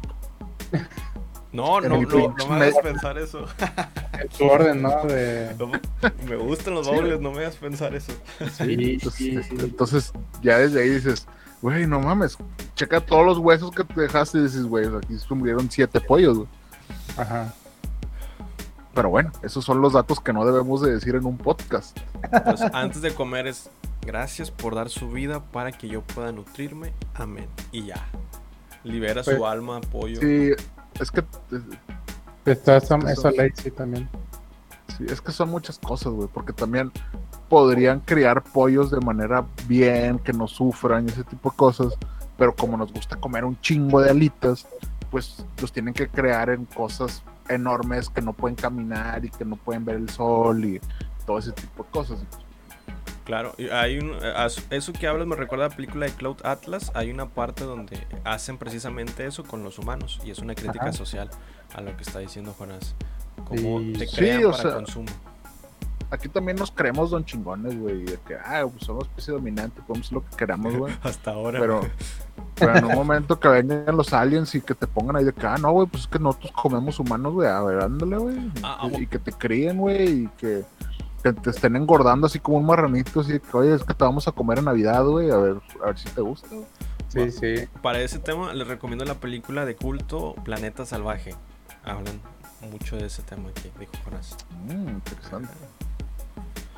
No, 1.54 1.80
no, 1.80 1.88
no, 2.02 2.34
no 2.36 2.46
me 2.48 2.54
hagas 2.56 2.74
pensar 2.82 3.16
eso. 3.18 3.46
En 4.20 4.30
su 4.30 4.44
orden, 4.44 4.80
¿no? 4.82 5.04
De... 5.04 5.54
Me 6.28 6.36
gustan 6.36 6.74
los 6.74 6.86
Sí, 6.86 6.92
baúles, 6.92 7.20
no 7.20 7.32
me 7.32 7.38
hagas 7.40 7.56
pensar 7.56 7.94
eso. 7.94 8.12
Sí, 8.52 8.74
Entonces, 8.94 9.14
sí, 9.14 9.38
entonces, 9.58 10.12
ya 10.40 10.58
desde 10.58 10.82
ahí 10.82 10.90
dices, 10.90 11.26
güey, 11.60 11.86
no 11.86 11.98
mames, 12.00 12.38
checa 12.76 13.00
todos 13.00 13.24
los 13.26 13.38
huesos 13.38 13.72
que 13.72 13.82
te 13.82 14.00
dejaste 14.02 14.38
y 14.38 14.42
dices, 14.42 14.64
güey, 14.66 14.86
aquí 14.86 15.18
se 15.18 15.34
murieron 15.34 15.68
siete 15.70 16.00
pollos, 16.00 16.38
güey. 16.38 16.48
Ajá. 17.16 17.52
Pero 18.94 19.10
bueno, 19.10 19.32
esos 19.42 19.64
son 19.64 19.80
los 19.80 19.94
datos 19.94 20.20
que 20.20 20.32
no 20.32 20.44
debemos 20.46 20.80
de 20.80 20.92
decir 20.92 21.16
en 21.16 21.24
un 21.26 21.36
podcast. 21.36 21.98
Entonces, 22.32 22.70
antes 22.72 23.02
de 23.02 23.12
comer 23.14 23.48
es 23.48 23.68
gracias 24.02 24.50
por 24.52 24.74
dar 24.76 24.88
su 24.88 25.10
vida 25.10 25.40
para 25.42 25.72
que 25.72 25.88
yo 25.88 26.02
pueda 26.02 26.30
nutrirme. 26.30 26.92
Amén. 27.14 27.48
Y 27.72 27.86
ya. 27.86 28.06
Libera 28.84 29.22
Pues, 29.24 29.36
su 29.36 29.46
alma, 29.46 29.80
pollo. 29.80 30.20
Sí, 30.20 30.50
es 31.00 31.10
que 31.10 31.24
Está 32.44 32.76
esa, 32.76 32.98
ley, 33.30 33.50
sí, 33.54 33.70
también. 33.70 34.08
sí, 34.96 35.06
es 35.08 35.20
que 35.20 35.32
son 35.32 35.50
muchas 35.50 35.78
cosas, 35.78 36.12
güey, 36.12 36.28
porque 36.32 36.52
también 36.52 36.92
podrían 37.48 38.00
criar 38.00 38.42
pollos 38.42 38.90
de 38.90 39.00
manera 39.00 39.46
bien, 39.66 40.18
que 40.18 40.32
no 40.32 40.46
sufran 40.46 41.06
y 41.06 41.10
ese 41.10 41.24
tipo 41.24 41.50
de 41.50 41.56
cosas, 41.56 41.94
pero 42.36 42.54
como 42.54 42.76
nos 42.76 42.92
gusta 42.92 43.16
comer 43.16 43.44
un 43.44 43.58
chingo 43.60 44.00
de 44.00 44.10
alitas, 44.10 44.66
pues 45.10 45.46
los 45.60 45.72
tienen 45.72 45.94
que 45.94 46.08
crear 46.08 46.50
en 46.50 46.66
cosas 46.66 47.22
enormes 47.48 48.10
que 48.10 48.20
no 48.20 48.32
pueden 48.32 48.56
caminar 48.56 49.24
y 49.24 49.30
que 49.30 49.44
no 49.44 49.56
pueden 49.56 49.84
ver 49.84 49.96
el 49.96 50.10
sol 50.10 50.64
y 50.64 50.80
todo 51.26 51.38
ese 51.38 51.52
tipo 51.52 51.84
de 51.84 51.90
cosas. 51.90 52.18
Claro, 53.24 53.54
y 53.56 53.68
hay 53.68 53.98
un, 53.98 54.12
as- 54.36 54.62
eso 54.70 54.92
que 54.92 55.06
hablas 55.06 55.26
me 55.26 55.34
recuerda 55.34 55.64
a 55.66 55.68
la 55.70 55.74
película 55.74 56.04
de 56.06 56.12
Cloud 56.12 56.36
Atlas. 56.44 56.92
Hay 56.94 57.10
una 57.10 57.26
parte 57.26 57.64
donde 57.64 58.06
hacen 58.24 58.58
precisamente 58.58 59.26
eso 59.26 59.44
con 59.44 59.64
los 59.64 59.78
humanos 59.78 60.20
y 60.24 60.30
es 60.30 60.38
una 60.40 60.54
crítica 60.54 60.84
Ajá. 60.84 60.92
social 60.92 61.30
a 61.74 61.80
lo 61.80 61.96
que 61.96 62.02
está 62.02 62.18
diciendo 62.18 62.54
Jonás. 62.58 62.94
Cómo 63.46 63.80
Y- 63.80 63.94
te 63.94 64.06
Sí, 64.06 64.16
crean 64.16 64.44
o 64.44 64.50
para 64.50 64.62
sea, 64.62 64.74
consumo. 64.74 65.08
Aquí 66.10 66.28
también 66.28 66.58
nos 66.58 66.70
creemos 66.70 67.10
don 67.10 67.24
chingones, 67.24 67.76
güey, 67.80 68.04
de 68.04 68.18
que, 68.26 68.34
ah, 68.36 68.64
pues 68.70 68.84
somos 68.84 69.04
especie 69.06 69.32
dominante, 69.32 69.80
podemos 69.86 70.06
hacer 70.06 70.12
lo 70.16 70.24
que 70.28 70.36
queramos, 70.36 70.76
güey. 70.76 70.94
Hasta 71.02 71.32
ahora. 71.32 71.58
Pero, 71.58 71.80
pero 72.54 72.76
en 72.76 72.84
un 72.84 72.94
momento 72.94 73.40
que 73.40 73.48
vengan 73.48 73.96
los 73.96 74.12
aliens 74.12 74.54
y 74.54 74.60
que 74.60 74.74
te 74.74 74.86
pongan 74.86 75.16
ahí 75.16 75.24
de 75.24 75.32
que, 75.32 75.46
ah, 75.46 75.56
no, 75.56 75.72
güey, 75.72 75.88
pues 75.88 76.02
es 76.04 76.08
que 76.08 76.18
nosotros 76.18 76.52
comemos 76.52 77.00
humanos, 77.00 77.32
güey, 77.32 77.48
a 77.48 77.60
ver, 77.62 77.80
ándale, 77.80 78.18
güey. 78.18 78.36
Ah, 78.62 78.86
y, 78.92 78.94
ah, 78.94 78.98
y 79.00 79.06
que 79.06 79.18
te 79.18 79.32
críen, 79.32 79.78
güey, 79.78 80.08
y 80.24 80.28
que, 80.38 80.62
que 81.24 81.32
te 81.32 81.50
estén 81.50 81.74
engordando 81.74 82.26
así 82.26 82.38
como 82.38 82.58
un 82.58 82.66
marranito, 82.66 83.20
así 83.20 83.32
de 83.32 83.40
que, 83.40 83.56
oye, 83.56 83.74
es 83.74 83.82
que 83.82 83.94
te 83.94 84.04
vamos 84.04 84.28
a 84.28 84.32
comer 84.32 84.58
en 84.58 84.66
Navidad, 84.66 85.02
güey, 85.04 85.30
a 85.30 85.38
ver, 85.38 85.56
a 85.82 85.86
ver 85.86 85.98
si 85.98 86.08
te 86.10 86.20
gusta, 86.20 86.48
güey. 86.50 86.66
Sí, 87.08 87.30
sí. 87.30 87.68
Para 87.80 88.00
ese 88.00 88.18
tema 88.18 88.52
les 88.52 88.68
recomiendo 88.68 89.06
la 89.06 89.14
película 89.14 89.64
de 89.64 89.74
culto 89.74 90.34
Planeta 90.44 90.84
Salvaje. 90.84 91.34
Hablan 91.84 92.20
mucho 92.70 92.96
de 92.96 93.06
ese 93.06 93.22
tema 93.22 93.50
que 93.54 93.70
dijo 93.78 93.92
Jonás. 94.04 94.36
Mm, 94.66 94.88
interesante. 94.88 95.48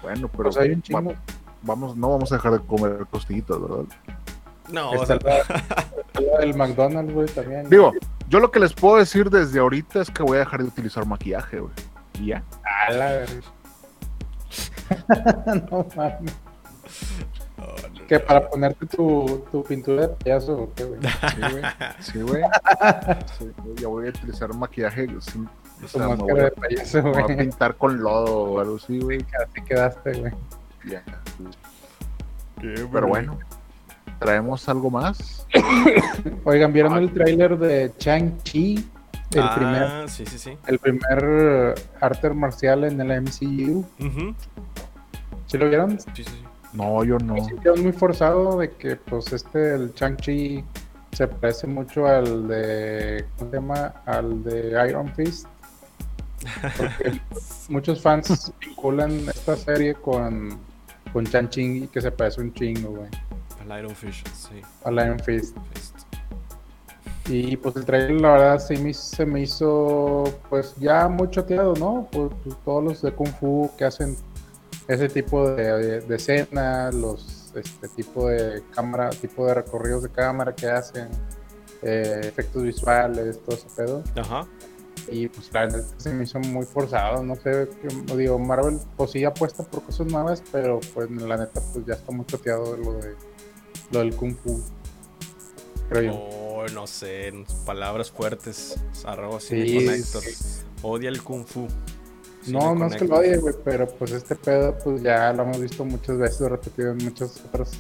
Bueno, 0.03 0.29
pero 0.29 0.45
Pues 0.45 0.57
hay 0.59 0.71
un 0.71 0.83
chingo. 0.83 1.15
vamos, 1.63 1.97
no 1.97 2.11
vamos 2.11 2.31
a 2.31 2.37
dejar 2.37 2.53
de 2.53 2.61
comer 2.61 3.07
costillitas, 3.11 3.61
¿verdad? 3.61 3.85
No, 4.71 4.91
o 4.91 5.07
sea, 5.07 5.17
la, 5.25 6.39
del 6.39 6.55
McDonald's, 6.55 7.13
güey, 7.13 7.29
también. 7.29 7.69
Digo, 7.69 7.93
yo 8.29 8.39
lo 8.39 8.51
que 8.53 8.61
les 8.61 8.75
puedo 8.75 8.97
decir 8.97 9.31
desde 9.31 9.59
ahorita 9.59 10.03
es 10.03 10.11
que 10.11 10.23
voy 10.23 10.37
a 10.37 10.41
dejar 10.41 10.63
de 10.63 10.69
utilizar 10.69 11.05
maquillaje, 11.07 11.59
güey. 11.61 11.73
Y 12.21 12.27
ya. 12.27 12.45
A 12.89 12.93
la 12.93 13.07
verga. 13.13 13.56
no 15.71 15.87
mames. 15.97 16.37
oh, 17.59 17.89
no, 17.99 18.07
Que 18.07 18.19
no. 18.19 18.25
para 18.27 18.49
ponerte 18.49 18.87
tu, 18.87 19.45
tu 19.51 19.63
pintura 19.65 20.03
de 20.03 20.09
payaso, 20.09 20.55
¿o 20.63 20.75
qué, 20.75 20.85
güey? 20.85 21.01
Sí, 21.03 21.41
güey. 21.41 21.63
Sí, 22.01 22.21
güey. 22.23 22.43
Sí, 23.39 23.53
güey, 23.63 23.77
ya 23.77 23.89
voy 23.89 24.07
a 24.07 24.11
utilizar 24.11 24.53
maquillaje 24.55 25.07
sin. 25.21 25.49
O 25.85 25.89
sea, 25.89 26.03
me 26.03 26.09
máscara 26.17 26.33
voy, 26.33 26.41
de 26.41 26.47
a, 26.47 26.51
payaso, 26.51 27.03
me 27.03 27.11
voy 27.11 27.21
a 27.21 27.25
güey. 27.25 27.37
pintar 27.37 27.77
con 27.77 27.99
lodo 27.99 28.37
o 28.45 28.61
algo 28.61 28.77
así, 28.77 28.99
güey. 29.01 29.19
Así 29.19 29.63
quedaste, 29.63 30.13
güey. 30.21 30.33
Ya. 30.87 31.03
Qué 32.61 32.89
Pero 32.91 33.07
bueno, 33.09 33.39
traemos 34.19 34.69
algo 34.69 34.91
más. 34.91 35.47
Oigan, 36.45 36.73
¿vieron 36.73 36.97
el 36.97 37.13
tráiler 37.13 37.59
de 37.59 37.93
Chang-Chi? 37.99 38.89
El 39.33 39.43
ah, 39.43 39.55
primer, 39.57 40.09
sí, 40.09 40.25
sí, 40.25 40.39
sí. 40.39 40.57
el 40.69 40.79
primer 40.79 41.75
arte 42.01 42.31
marcial 42.31 42.85
en 42.85 43.01
el 43.01 43.23
MCU. 43.23 43.85
Ujú. 44.01 44.35
¿Sí 45.47 45.59
lo 45.59 45.69
vieron? 45.69 45.99
Sí, 45.99 46.11
sí, 46.15 46.25
sí. 46.25 46.45
No, 46.73 47.05
yo 47.05 47.19
no. 47.19 47.35
Muy 47.77 47.93
forzado 47.93 48.59
de 48.59 48.71
que, 48.73 48.97
pues, 48.97 49.33
este, 49.33 49.75
el 49.75 49.95
Chang-Chi 49.95 50.65
se 51.13 51.27
parece 51.29 51.67
mucho 51.67 52.07
al 52.07 52.47
de, 52.49 53.25
¿cómo 53.39 53.51
se 53.51 53.57
llama? 53.57 53.95
Al 54.05 54.45
de 54.45 54.87
Iron 54.89 55.09
Fist. 55.15 55.47
Porque 56.77 57.21
muchos 57.69 58.03
fans 58.03 58.53
vinculan 58.61 59.27
esta 59.29 59.57
serie 59.57 59.95
con, 59.95 60.59
con 61.13 61.25
Chang-Chi 61.25 61.85
y 61.85 61.87
que 61.87 62.01
se 62.01 62.11
parece 62.11 62.43
un 62.43 62.53
chingo, 62.53 62.91
güey, 62.91 63.09
Al 63.63 63.79
Iron 63.79 63.97
Fish, 63.97 64.23
sí. 64.35 64.61
al 64.85 64.95
Iron 64.95 65.19
Fist. 65.21 65.57
Fist. 65.73 65.97
Y 67.29 67.57
pues 67.57 67.75
el 67.77 67.85
trailer 67.85 68.21
la 68.21 68.33
verdad 68.33 68.59
sí 68.61 68.77
me, 68.77 68.95
se 68.95 69.27
me 69.27 69.41
hizo 69.41 70.25
pues 70.49 70.75
ya 70.77 71.09
muy 71.09 71.29
choteado, 71.31 71.75
¿no? 71.75 72.07
Pues, 72.13 72.31
pues, 72.45 72.57
todos 72.65 72.85
los 72.85 73.03
de 73.03 73.13
Kung 73.13 73.33
Fu 73.41 73.71
que 73.77 73.85
hacen 73.85 74.17
ese 74.89 75.09
tipo 75.09 75.49
de, 75.51 75.65
de, 75.65 76.01
de 76.01 76.17
escenas, 76.17 76.95
los 76.95 77.53
este 77.55 77.89
tipo 77.89 78.29
de 78.29 78.63
cámara, 78.75 79.11
tipo 79.11 79.47
de 79.47 79.55
recorridos 79.55 80.03
de 80.03 80.11
cámara 80.11 80.55
que 80.55 80.67
hacen, 80.67 81.09
eh, 81.83 82.21
efectos 82.25 82.63
visuales, 82.63 83.41
todo 83.43 83.57
ese 83.57 83.67
pedo. 83.75 84.03
Ajá. 84.17 84.47
Y 85.11 85.29
pues 85.29 85.51
la 85.53 85.61
verdad 85.61 85.85
se 85.97 86.13
me 86.13 86.25
hizo 86.25 86.39
muy 86.41 86.67
forzado, 86.67 87.23
no 87.23 87.35
sé, 87.37 87.69
que- 87.81 88.17
digo, 88.17 88.39
Marvel 88.39 88.79
pues 88.97 89.13
sí 89.13 89.25
apuesta 89.25 89.63
por 89.63 89.83
cosas 89.85 90.07
nuevas, 90.09 90.43
pero 90.53 90.81
pues 90.95 91.11
la 91.11 91.37
neta 91.37 91.61
pues 91.73 91.87
ya 91.87 91.95
está 91.95 92.13
muy 92.13 92.27
choteado 92.27 92.77
lo 92.77 92.95
de 92.95 93.15
lo 93.93 94.01
del 94.01 94.15
Kung 94.17 94.35
Fu. 94.37 94.61
creo 95.89 96.03
yo. 96.03 96.13
Oh, 96.15 96.67
no 96.75 96.87
sé, 96.89 97.33
palabras 97.65 98.11
fuertes. 98.11 98.77
Arroba 99.05 99.39
Sí, 99.41 99.95
sí. 100.03 100.65
Odia 100.83 101.09
el 101.09 101.23
Kung 101.23 101.47
Fu. 101.47 101.69
No, 102.49 102.75
no 102.75 102.87
es 102.87 102.97
que 102.97 103.05
lo 103.07 103.17
odie, 103.19 103.37
güey, 103.39 103.55
pero 103.65 103.87
pues 103.89 104.13
este 104.13 104.35
pedo, 104.37 104.77
pues 104.83 105.03
ya 105.03 105.33
lo 105.33 105.43
hemos 105.45 105.61
visto 105.61 105.85
muchas 105.85 106.19
veces, 106.19 106.41
repetido 106.49 106.93
en 106.93 106.99
muchas 107.05 107.41
otras 107.47 107.73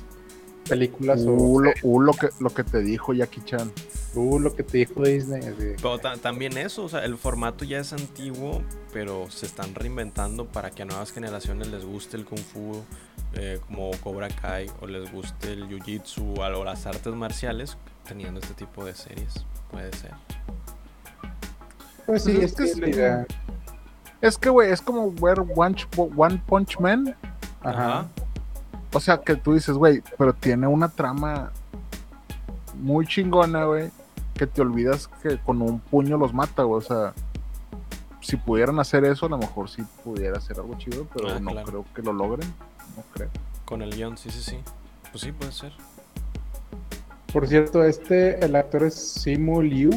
películas 0.68 1.20
Uh, 1.22 1.56
o 1.56 1.60
lo, 1.60 1.70
uh, 1.82 2.00
lo 2.00 2.12
que, 2.12 2.28
lo 2.40 2.50
que 2.50 2.64
te 2.64 2.80
dijo 2.80 3.12
Jackie 3.12 3.42
Chan. 3.44 3.70
tú 4.12 4.40
lo 4.40 4.54
que 4.56 4.62
te 4.64 4.78
dijo 4.78 5.00
Disney. 5.02 5.40
así. 5.42 5.74
Pero 5.76 5.98
ta- 5.98 6.16
también 6.16 6.56
eso, 6.58 6.84
o 6.84 6.88
sea, 6.88 7.04
el 7.04 7.16
formato 7.16 7.64
ya 7.64 7.78
es 7.78 7.92
antiguo, 7.92 8.62
pero 8.92 9.30
se 9.30 9.46
están 9.46 9.74
reinventando 9.74 10.46
para 10.46 10.70
que 10.70 10.82
a 10.82 10.84
nuevas 10.86 11.12
generaciones 11.12 11.68
les 11.68 11.84
guste 11.84 12.16
el 12.16 12.24
Kung 12.24 12.40
Fu, 12.40 12.82
eh, 13.34 13.60
como 13.68 13.90
Cobra 14.02 14.28
Kai, 14.28 14.68
o 14.80 14.86
les 14.88 15.12
guste 15.12 15.52
el 15.52 15.68
Jiu 15.68 15.80
Jitsu 15.82 16.34
o 16.40 16.64
las 16.64 16.86
artes 16.86 17.14
marciales, 17.14 17.76
teniendo 18.08 18.40
este 18.40 18.54
tipo 18.54 18.84
de 18.84 18.94
series. 18.94 19.44
Puede 19.70 19.92
ser. 19.92 20.12
Pues 22.06 22.24
sí, 22.24 22.32
Pues 22.34 22.44
es 22.50 22.54
que 22.56 22.64
es 22.64 22.78
la 22.78 22.88
idea. 22.88 23.26
Es 24.20 24.38
que, 24.38 24.48
güey, 24.48 24.70
es 24.70 24.80
como 24.80 25.12
ver 25.12 25.40
One, 25.54 25.76
One 26.16 26.42
Punch 26.46 26.78
Man. 26.80 27.14
Ajá. 27.62 28.06
O 28.92 29.00
sea, 29.00 29.18
que 29.18 29.36
tú 29.36 29.54
dices, 29.54 29.76
güey, 29.76 30.02
pero 30.16 30.32
tiene 30.32 30.66
una 30.66 30.88
trama 30.88 31.50
muy 32.80 33.06
chingona, 33.06 33.64
güey, 33.64 33.90
que 34.34 34.46
te 34.46 34.62
olvidas 34.62 35.08
que 35.22 35.38
con 35.38 35.60
un 35.62 35.80
puño 35.80 36.16
los 36.16 36.32
mata, 36.32 36.62
güey. 36.62 36.78
O 36.78 36.82
sea, 36.82 37.12
si 38.20 38.36
pudieran 38.36 38.78
hacer 38.80 39.04
eso, 39.04 39.26
a 39.26 39.28
lo 39.28 39.38
mejor 39.38 39.68
sí 39.68 39.82
pudiera 40.04 40.40
ser 40.40 40.56
algo 40.56 40.76
chido, 40.78 41.06
pero 41.14 41.28
Ah, 41.30 41.38
no 41.40 41.50
claro. 41.50 41.66
creo 41.66 41.84
que 41.94 42.02
lo 42.02 42.12
logren. 42.12 42.48
No 42.96 43.02
creo. 43.12 43.28
Con 43.64 43.82
el 43.82 43.94
guion, 43.94 44.16
sí, 44.16 44.30
sí, 44.30 44.40
sí. 44.40 44.58
Pues 45.12 45.22
sí, 45.22 45.32
puede 45.32 45.52
ser. 45.52 45.72
Por 47.32 47.46
cierto, 47.48 47.84
este, 47.84 48.42
el 48.44 48.56
actor 48.56 48.84
es 48.84 48.94
Simu 48.94 49.60
Liu, 49.60 49.90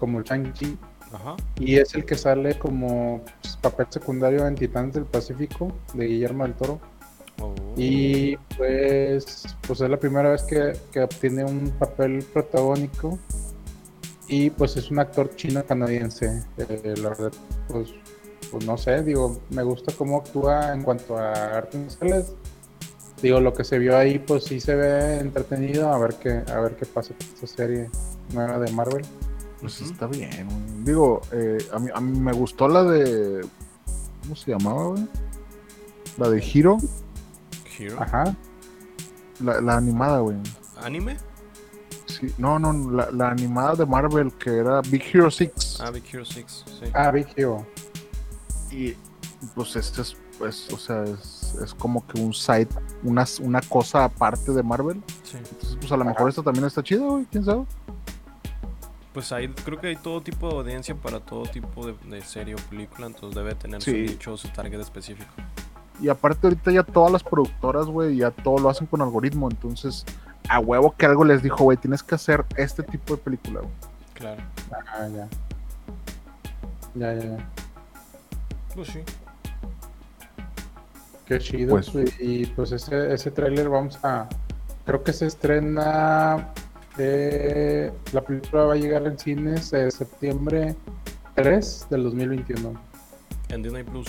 como 0.00 0.22
Shang-Chi, 0.22 0.76
Ajá. 1.12 1.36
y 1.58 1.76
es 1.76 1.94
el 1.94 2.04
que 2.04 2.16
sale 2.16 2.58
como 2.58 3.22
pues, 3.40 3.56
papel 3.56 3.86
secundario 3.90 4.46
en 4.46 4.54
Titanes 4.54 4.94
del 4.94 5.04
Pacífico, 5.04 5.72
de 5.94 6.06
Guillermo 6.06 6.44
del 6.44 6.54
Toro. 6.54 6.80
Oh. 7.40 7.54
Y 7.76 8.36
pues, 8.56 9.56
pues 9.66 9.80
es 9.80 9.88
la 9.88 9.96
primera 9.96 10.30
vez 10.30 10.42
que, 10.42 10.72
que 10.92 11.00
obtiene 11.00 11.44
un 11.44 11.70
papel 11.78 12.24
protagónico. 12.32 13.18
Y 14.28 14.50
pues 14.50 14.76
es 14.76 14.90
un 14.90 14.98
actor 14.98 15.34
chino-canadiense. 15.34 16.44
Eh, 16.58 16.94
la 16.98 17.08
verdad, 17.08 17.32
pues, 17.68 17.94
pues 18.50 18.66
no 18.66 18.76
sé, 18.76 19.02
digo, 19.02 19.40
me 19.50 19.62
gusta 19.62 19.92
cómo 19.96 20.18
actúa 20.18 20.74
en 20.74 20.82
cuanto 20.82 21.16
a 21.16 21.32
artes 21.32 21.80
marciales. 21.80 22.34
Digo, 23.22 23.40
lo 23.40 23.52
que 23.54 23.64
se 23.64 23.78
vio 23.78 23.96
ahí, 23.96 24.18
pues 24.18 24.44
sí 24.44 24.60
se 24.60 24.74
ve 24.74 25.18
entretenido. 25.18 25.92
A 25.92 25.98
ver 25.98 26.14
qué, 26.16 26.42
a 26.52 26.60
ver 26.60 26.76
qué 26.76 26.84
pasa 26.84 27.14
con 27.14 27.26
esta 27.34 27.46
serie 27.46 27.90
nueva 28.34 28.58
de 28.58 28.70
Marvel. 28.72 29.02
Pues 29.60 29.80
está 29.80 30.06
bien. 30.06 30.84
Digo, 30.84 31.20
eh, 31.32 31.58
a, 31.72 31.78
mí, 31.78 31.90
a 31.92 32.00
mí 32.00 32.18
me 32.18 32.32
gustó 32.32 32.68
la 32.68 32.84
de. 32.84 33.46
¿Cómo 34.22 34.36
se 34.36 34.52
llamaba, 34.52 34.84
güey? 34.88 35.08
La 36.16 36.28
de 36.28 36.42
Hero, 36.42 36.78
Hero. 37.78 37.96
Ajá. 38.00 38.36
la, 39.40 39.60
la 39.60 39.76
animada, 39.76 40.20
güey. 40.20 40.36
¿Anime? 40.82 41.16
Sí, 42.06 42.32
no, 42.38 42.58
no, 42.58 42.72
la, 42.90 43.10
la 43.10 43.30
animada 43.30 43.74
de 43.74 43.86
Marvel 43.86 44.32
que 44.32 44.56
era 44.58 44.80
Big 44.82 45.02
Hero 45.12 45.30
6. 45.30 45.78
Ah, 45.80 45.90
Big 45.90 46.04
Hero 46.12 46.24
6. 46.24 46.64
Sí. 46.66 46.90
Ah, 46.94 47.10
Big 47.10 47.26
Hero. 47.36 47.66
Y 48.70 48.94
pues 49.54 49.76
este 49.76 50.02
es, 50.02 50.16
pues, 50.38 50.68
o 50.72 50.78
sea, 50.78 51.04
es, 51.04 51.54
es 51.62 51.74
como 51.74 52.06
que 52.06 52.20
un 52.20 52.34
site, 52.34 52.74
una, 53.02 53.24
una 53.40 53.60
cosa 53.62 54.04
aparte 54.04 54.52
de 54.52 54.62
Marvel. 54.62 55.02
sí. 55.22 55.36
Entonces, 55.36 55.76
pues 55.80 55.92
a 55.92 55.96
lo 55.96 56.04
mejor 56.04 56.28
esto 56.28 56.42
también 56.42 56.64
está 56.64 56.82
chido, 56.82 57.08
güey, 57.08 57.26
quién 57.30 57.44
sabe. 57.44 57.64
Pues 59.18 59.32
hay, 59.32 59.48
creo 59.48 59.80
que 59.80 59.88
hay 59.88 59.96
todo 59.96 60.20
tipo 60.20 60.48
de 60.48 60.54
audiencia 60.58 60.94
para 60.94 61.18
todo 61.18 61.42
tipo 61.42 61.84
de, 61.84 61.92
de 62.08 62.22
serie 62.22 62.54
o 62.54 62.58
película, 62.70 63.08
entonces 63.08 63.34
debe 63.34 63.52
tener 63.56 63.82
su 63.82 63.90
Sí. 63.90 63.96
nicho 64.02 64.34
o 64.34 64.36
su 64.36 64.46
target 64.46 64.78
específico. 64.78 65.28
Y 66.00 66.08
aparte 66.08 66.46
ahorita 66.46 66.70
ya 66.70 66.84
todas 66.84 67.10
las 67.10 67.24
productoras, 67.24 67.86
güey, 67.86 68.18
ya 68.18 68.30
todo 68.30 68.58
lo 68.60 68.70
hacen 68.70 68.86
con 68.86 69.02
algoritmo. 69.02 69.50
Entonces, 69.50 70.04
a 70.48 70.60
huevo 70.60 70.94
que 70.96 71.04
algo 71.04 71.24
les 71.24 71.42
dijo, 71.42 71.64
güey, 71.64 71.76
tienes 71.76 72.04
que 72.04 72.14
hacer 72.14 72.46
este 72.56 72.84
tipo 72.84 73.16
de 73.16 73.20
película, 73.20 73.58
güey. 73.58 73.72
Claro. 74.14 74.40
Ah, 74.70 75.08
ya. 75.08 75.28
Ya, 76.94 77.14
ya, 77.20 77.24
ya. 77.36 77.48
Pues 78.72 78.86
sí. 78.86 79.00
Qué 81.26 81.40
chido. 81.40 81.70
Pues- 81.70 81.90
pues, 81.90 82.14
y 82.20 82.46
pues 82.46 82.70
ese, 82.70 83.12
ese 83.12 83.32
tráiler 83.32 83.68
vamos 83.68 83.98
a... 84.04 84.28
Creo 84.86 85.02
que 85.02 85.12
se 85.12 85.26
estrena... 85.26 86.50
eh, 86.98 87.92
la 88.12 88.20
película 88.22 88.64
va 88.64 88.72
a 88.74 88.76
llegar 88.76 89.06
en 89.06 89.18
cines 89.18 89.70
de 89.70 89.90
septiembre 89.90 90.74
3 91.34 91.86
del 91.90 92.04
2021. 92.04 92.74
En 93.48 93.62
Disney 93.62 93.82
Plus. 93.84 94.08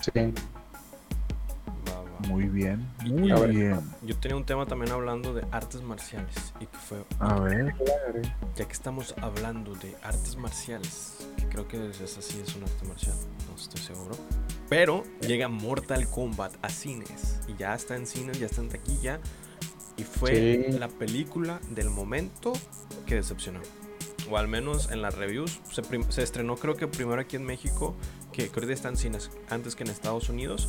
Sí. 0.00 0.10
Va, 1.88 2.02
va. 2.02 2.28
Muy 2.28 2.46
bien, 2.46 2.86
muy 3.06 3.32
ver. 3.32 3.50
bien. 3.50 3.80
Yo 4.02 4.16
tenía 4.16 4.36
un 4.36 4.44
tema 4.44 4.66
también 4.66 4.92
hablando 4.92 5.32
de 5.32 5.44
artes 5.50 5.82
marciales 5.82 6.52
y 6.60 6.66
que 6.66 6.76
fue, 6.76 6.98
A 7.20 7.40
ver, 7.40 7.74
ya 8.56 8.64
que 8.64 8.72
estamos 8.72 9.14
hablando 9.22 9.74
de 9.76 9.94
artes 10.02 10.36
marciales, 10.36 11.28
que 11.36 11.48
creo 11.48 11.68
que 11.68 11.88
es 11.90 12.18
así, 12.18 12.40
es 12.40 12.54
un 12.56 12.64
arte 12.64 12.86
marcial, 12.86 13.16
no 13.48 13.54
estoy 13.54 13.80
seguro. 13.80 14.16
Pero 14.68 15.04
llega 15.20 15.48
Mortal 15.48 16.06
Kombat 16.08 16.52
a 16.62 16.68
cines 16.68 17.40
y 17.48 17.54
ya 17.56 17.74
está 17.74 17.96
en 17.96 18.06
cines, 18.06 18.38
ya 18.38 18.46
está 18.46 18.60
en 18.60 18.68
taquilla 18.68 19.20
y 19.98 20.04
fue 20.04 20.64
Sí. 20.70 20.78
la 20.78 20.88
película 20.88 21.60
del 21.70 21.90
momento 21.90 22.52
que 23.06 23.16
decepcionó. 23.16 23.60
O 24.30 24.36
al 24.38 24.48
menos 24.48 24.90
en 24.90 25.02
las 25.02 25.14
reviews 25.14 25.60
se 26.10 26.22
estrenó 26.22 26.56
creo 26.56 26.76
que 26.76 26.86
primero 26.88 27.20
aquí 27.20 27.36
en 27.36 27.44
México, 27.44 27.94
que 28.32 28.48
creo 28.48 28.66
que 28.66 28.74
está 28.74 28.88
en 28.88 28.96
cines 28.96 29.30
antes 29.50 29.74
que 29.74 29.84
en 29.84 29.90
Estados 29.90 30.28
Unidos. 30.28 30.68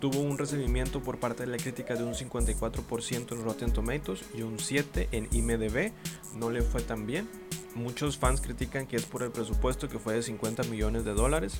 Tuvo 0.00 0.20
un 0.20 0.38
recibimiento 0.38 1.02
por 1.02 1.18
parte 1.18 1.42
de 1.44 1.48
la 1.50 1.56
crítica 1.56 1.94
de 1.96 2.04
un 2.04 2.14
54% 2.14 3.32
en 3.34 3.42
Rotten 3.42 3.72
Tomatoes 3.72 4.20
y 4.32 4.42
un 4.42 4.58
7% 4.58 5.08
en 5.10 5.28
IMDb. 5.32 5.92
No 6.36 6.50
le 6.50 6.62
fue 6.62 6.82
tan 6.82 7.04
bien. 7.04 7.28
Muchos 7.74 8.16
fans 8.16 8.40
critican 8.40 8.86
que 8.86 8.94
es 8.96 9.06
por 9.06 9.24
el 9.24 9.32
presupuesto 9.32 9.88
que 9.88 9.98
fue 9.98 10.14
de 10.14 10.22
50 10.22 10.62
millones 10.64 11.04
de 11.04 11.14
dólares. 11.14 11.54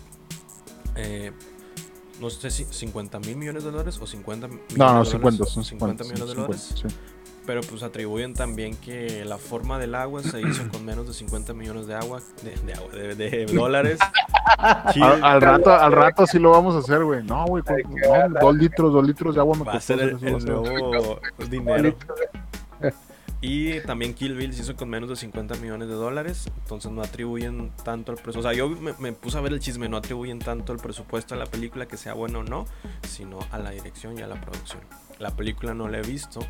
Eh, 0.95 1.33
no 2.21 2.31
sé 2.31 2.51
si 2.51 2.65
50 2.65 3.19
mil 3.21 3.37
millones 3.37 3.65
de 3.65 3.71
dólares 3.71 3.99
o 4.01 4.07
50 4.07 4.49
millones 4.49 4.77
no, 4.77 4.93
no, 4.93 5.05
de 5.05 5.11
50, 5.11 5.37
dólares. 5.37 5.55
son 5.55 5.65
50, 5.65 6.05
millones 6.05 6.29
de 6.29 6.35
dólares. 6.35 6.63
50, 6.75 6.89
sí. 6.89 6.97
Pero 7.47 7.63
pues 7.63 7.83
atribuyen 7.83 8.35
también 8.35 8.77
que 8.77 9.25
la 9.25 9.39
forma 9.39 9.79
del 9.79 9.95
agua 9.95 10.23
se 10.23 10.39
hizo 10.43 10.69
con 10.69 10.85
menos 10.85 11.07
de 11.07 11.15
50 11.15 11.55
millones 11.55 11.87
de 11.87 11.95
agua, 11.95 12.21
de, 12.43 12.55
de 12.57 12.75
agua, 12.75 12.93
de, 12.93 13.15
de 13.15 13.47
dólares. 13.55 13.99
Al, 14.59 15.25
al 15.25 15.41
rato, 15.41 15.73
al 15.73 15.93
rato 15.93 16.27
sí 16.27 16.39
lo 16.39 16.51
vamos 16.51 16.75
a 16.75 16.81
hacer, 16.81 17.03
güey. 17.05 17.23
No, 17.25 17.47
güey, 17.47 17.63
no, 17.89 18.41
dos 18.41 18.55
litros, 18.55 18.93
dos 18.93 19.07
litros 19.07 19.35
de 19.35 19.41
agua 19.41 19.57
me 19.57 19.65
va 19.65 19.73
a 19.73 19.75
costó 19.77 19.95
ser 19.97 20.01
el, 20.01 20.09
el 20.11 20.17
eso, 20.17 20.31
va 20.31 20.37
a 20.37 20.41
ser. 20.41 20.51
nuevo 20.51 21.21
dinero. 21.49 21.97
Y 23.41 23.81
también 23.83 24.15
Kill 24.15 24.35
Bill 24.35 24.53
se 24.53 24.63
hizo 24.63 24.75
con 24.75 24.89
menos 24.89 25.09
de 25.09 25.17
50 25.17 25.57
millones 25.57 25.89
de 25.89 25.95
dólares. 25.95 26.51
Entonces 26.63 26.91
no 26.91 27.03
atribuyen 27.03 27.71
tanto 27.85 28.11
al 28.11 28.19
presupuesto. 28.19 28.41
O 28.41 28.43
sea, 28.43 28.53
yo 28.53 28.69
me, 28.69 28.93
me 28.99 29.13
puse 29.13 29.39
a 29.39 29.41
ver 29.41 29.53
el 29.53 29.61
chisme. 29.61 29.89
No 29.89 29.97
atribuyen 29.97 30.41
tanto 30.41 30.73
el 30.73 30.79
presupuesto 30.79 31.35
a 31.35 31.39
la 31.39 31.47
película 31.47 31.87
que 31.87 31.97
sea 31.97 32.15
bueno 32.15 32.41
o 32.41 32.43
no, 32.43 32.67
sino 33.03 33.39
a 33.53 33.59
la 33.59 33.71
dirección 33.71 34.19
y 34.19 34.23
a 34.23 34.27
la 34.27 34.41
producción. 34.41 34.81
La 35.21 35.31
película 35.31 35.73
no 35.75 35.89
la 35.89 35.99
he 35.99 36.03
visto, 36.03 36.41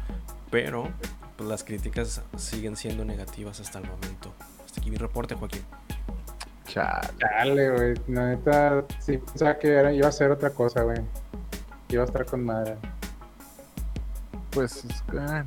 pero 0.51 0.91
pues, 1.36 1.49
las 1.49 1.62
críticas 1.62 2.22
siguen 2.36 2.76
siendo 2.76 3.05
negativas 3.05 3.61
hasta 3.61 3.78
el 3.78 3.86
momento. 3.86 4.34
Hasta 4.64 4.80
aquí 4.80 4.91
mi 4.91 4.97
reporte, 4.97 5.34
Joaquín. 5.34 5.62
Chale. 6.66 7.09
Dale, 7.18 7.70
güey. 7.70 7.95
La 8.09 8.28
neta, 8.28 8.84
sí 8.99 9.18
pensaba 9.18 9.59
que 9.59 9.68
era, 9.68 9.93
iba 9.93 10.09
a 10.09 10.12
ser 10.12 10.30
otra 10.30 10.51
cosa, 10.51 10.82
güey. 10.82 10.99
Iba 11.89 12.03
a 12.03 12.07
estar 12.07 12.26
con 12.26 12.45
madre. 12.45 12.76
Pues 14.51 14.84
es 14.84 15.03
que, 15.03 15.45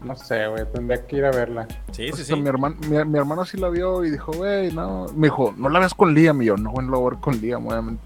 No 0.00 0.14
sé, 0.16 0.46
güey. 0.46 0.64
Tendría 0.72 1.06
que 1.06 1.16
ir 1.16 1.24
a 1.24 1.30
verla. 1.30 1.66
Sí, 1.92 2.10
o 2.10 2.16
sí, 2.16 2.24
sí. 2.24 2.36
Mi, 2.36 2.48
hermano, 2.48 2.76
mi, 2.88 3.04
mi 3.04 3.18
hermano 3.18 3.44
sí 3.44 3.56
la 3.56 3.68
vio 3.68 4.04
y 4.04 4.10
dijo, 4.10 4.32
güey, 4.32 4.72
no. 4.72 5.06
Me 5.14 5.26
dijo, 5.26 5.54
no 5.56 5.68
la 5.68 5.80
ves 5.80 5.94
con 5.94 6.14
Liam. 6.14 6.40
Y 6.42 6.46
yo, 6.46 6.56
no, 6.56 6.70
güey, 6.70 6.86
no 6.86 6.92
la 6.92 6.98
voy 6.98 7.06
a 7.08 7.10
ver 7.10 7.20
con 7.20 7.40
Liam, 7.40 7.66
obviamente. 7.66 8.02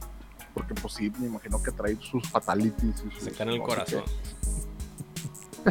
Porque, 0.55 0.75
pues 0.75 0.95
sí, 0.95 1.13
me 1.19 1.27
imagino 1.27 1.63
que 1.63 1.71
trae 1.71 1.97
sus 2.01 2.29
fatalities. 2.29 3.05
Y 3.07 3.11
sus, 3.11 3.25
Se 3.25 3.33
cae 3.33 3.47
en 3.47 3.53
el 3.55 3.63
corazón. 3.63 4.03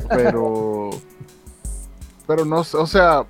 Pero. 0.09 0.91
Pero 2.27 2.45
no 2.45 2.63
sé, 2.63 2.77
o 2.77 2.85
sea. 2.85 3.25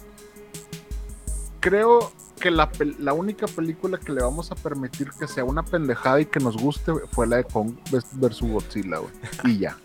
Creo 1.59 2.11
que 2.41 2.49
la, 2.49 3.13
única 3.13 3.45
película 3.45 3.99
que 3.99 4.11
le 4.11 4.21
vamos 4.21 4.51
a 4.51 4.55
permitir 4.55 5.11
que 5.11 5.27
sea 5.27 5.45
una 5.45 5.63
pendejada 5.63 6.19
y 6.19 6.25
que 6.25 6.39
nos 6.39 6.57
guste 6.57 6.91
fue 7.11 7.27
la 7.27 7.37
de 7.37 7.43
Kong 7.43 7.75
vs 7.91 8.41
Godzilla, 8.41 8.97
güey. 8.97 9.13
Y 9.45 9.59
ya. 9.59 9.77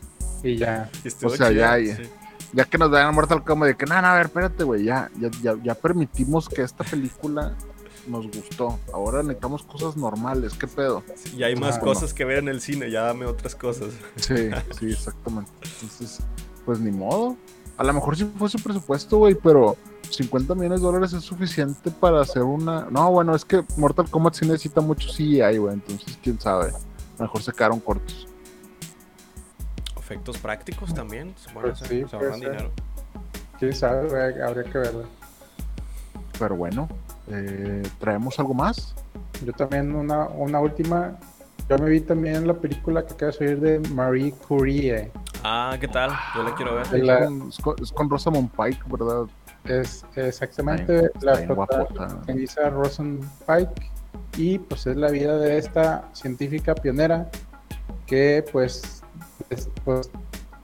Y 0.42 0.56
ya. 0.56 0.90
O 1.22 1.28
sea, 1.28 1.50
chida, 1.50 1.76
ya, 1.76 1.78
ya. 1.78 1.96
sí. 1.96 2.02
Ya 2.52 2.64
que 2.64 2.78
nos 2.78 2.90
dan 2.90 3.14
Mortal 3.14 3.44
Kombat 3.44 3.68
de 3.70 3.76
que, 3.76 3.86
no, 3.86 4.00
no, 4.00 4.06
a 4.08 4.14
ver, 4.14 4.26
espérate, 4.26 4.64
güey, 4.64 4.84
ya, 4.84 5.10
ya, 5.18 5.30
ya, 5.42 5.54
ya 5.62 5.74
permitimos 5.74 6.48
que 6.48 6.62
esta 6.62 6.84
película 6.84 7.54
nos 8.06 8.26
gustó. 8.28 8.78
Ahora 8.92 9.22
necesitamos 9.22 9.62
cosas 9.64 9.96
normales, 9.96 10.54
¿qué 10.54 10.66
pedo? 10.66 11.02
Y 11.36 11.42
hay 11.42 11.56
más 11.56 11.76
Ah, 11.76 11.80
cosas 11.80 12.14
que 12.14 12.24
ver 12.24 12.38
en 12.38 12.48
el 12.48 12.60
cine, 12.60 12.90
ya 12.90 13.02
dame 13.02 13.26
otras 13.26 13.54
cosas. 13.54 13.92
Sí, 14.16 14.50
sí, 14.78 14.90
exactamente. 14.92 15.50
Entonces, 15.82 16.20
pues 16.64 16.78
ni 16.78 16.90
modo. 16.92 17.36
A 17.76 17.84
lo 17.84 17.92
mejor 17.92 18.16
sí 18.16 18.30
fue 18.38 18.48
su 18.48 18.58
presupuesto, 18.58 19.18
güey, 19.18 19.34
pero 19.34 19.76
50 20.08 20.54
millones 20.54 20.80
de 20.80 20.86
dólares 20.86 21.12
es 21.12 21.24
suficiente 21.24 21.90
para 21.90 22.20
hacer 22.22 22.42
una. 22.42 22.86
No, 22.90 23.10
bueno, 23.10 23.34
es 23.34 23.44
que 23.44 23.64
Mortal 23.76 24.08
Kombat 24.08 24.34
sí 24.34 24.46
necesita 24.46 24.80
mucho 24.80 25.08
CGI, 25.08 25.58
güey, 25.58 25.74
entonces 25.74 26.16
quién 26.22 26.40
sabe. 26.40 26.68
A 26.68 26.72
lo 27.18 27.24
mejor 27.24 27.42
se 27.42 27.52
quedaron 27.52 27.80
cortos. 27.80 28.25
Efectos 30.06 30.38
prácticos 30.38 30.94
también. 30.94 31.34
Se, 31.36 31.50
Pues 31.52 31.72
hacer- 31.82 31.88
sí, 31.88 32.04
se 32.08 32.14
ahorran 32.14 32.38
dinero. 32.38 32.70
Quién 33.58 33.74
sabe, 33.74 34.08
güey, 34.08 34.40
habría 34.40 34.62
que 34.62 34.78
verlo. 34.78 35.02
Pero 36.38 36.54
bueno, 36.54 36.88
eh, 37.28 37.82
¿traemos 37.98 38.38
algo 38.38 38.54
más? 38.54 38.94
Yo 39.44 39.52
también 39.52 39.92
una, 39.96 40.26
una 40.28 40.60
última. 40.60 41.16
Yo 41.68 41.76
me 41.78 41.90
vi 41.90 42.00
también 42.00 42.46
la 42.46 42.54
película 42.54 43.04
que 43.04 43.14
acaba 43.14 43.32
de 43.32 43.36
salir 43.38 43.58
de 43.60 43.80
Marie 43.90 44.30
Curie. 44.46 45.10
Ah, 45.42 45.76
¿qué 45.80 45.88
tal? 45.88 46.12
Yo 46.36 46.44
la 46.44 46.54
quiero 46.54 46.76
ver. 46.76 46.86
La- 47.04 47.18
Es, 47.48 47.58
con, 47.60 47.74
es 47.82 47.90
con- 47.90 48.08
Rosamund 48.08 48.48
Pike, 48.52 48.82
¿verdad? 48.86 49.24
Es 49.64 50.04
exactamente 50.14 50.82
Está 50.94 51.00
bien- 51.00 51.10
la 51.22 51.32
está 51.32 51.42
bien 51.46 51.54
guapota. 51.56 51.86
protagonista 51.88 52.70
Rosen 52.70 53.20
Pike 53.44 53.90
y 54.36 54.58
pues 54.60 54.86
es 54.86 54.96
la 54.96 55.10
vida 55.10 55.36
de 55.36 55.58
esta 55.58 56.08
científica 56.12 56.76
pionera 56.76 57.28
que 58.06 58.44
pues, 58.52 58.84
es- 58.84 58.95
pues, 59.84 60.10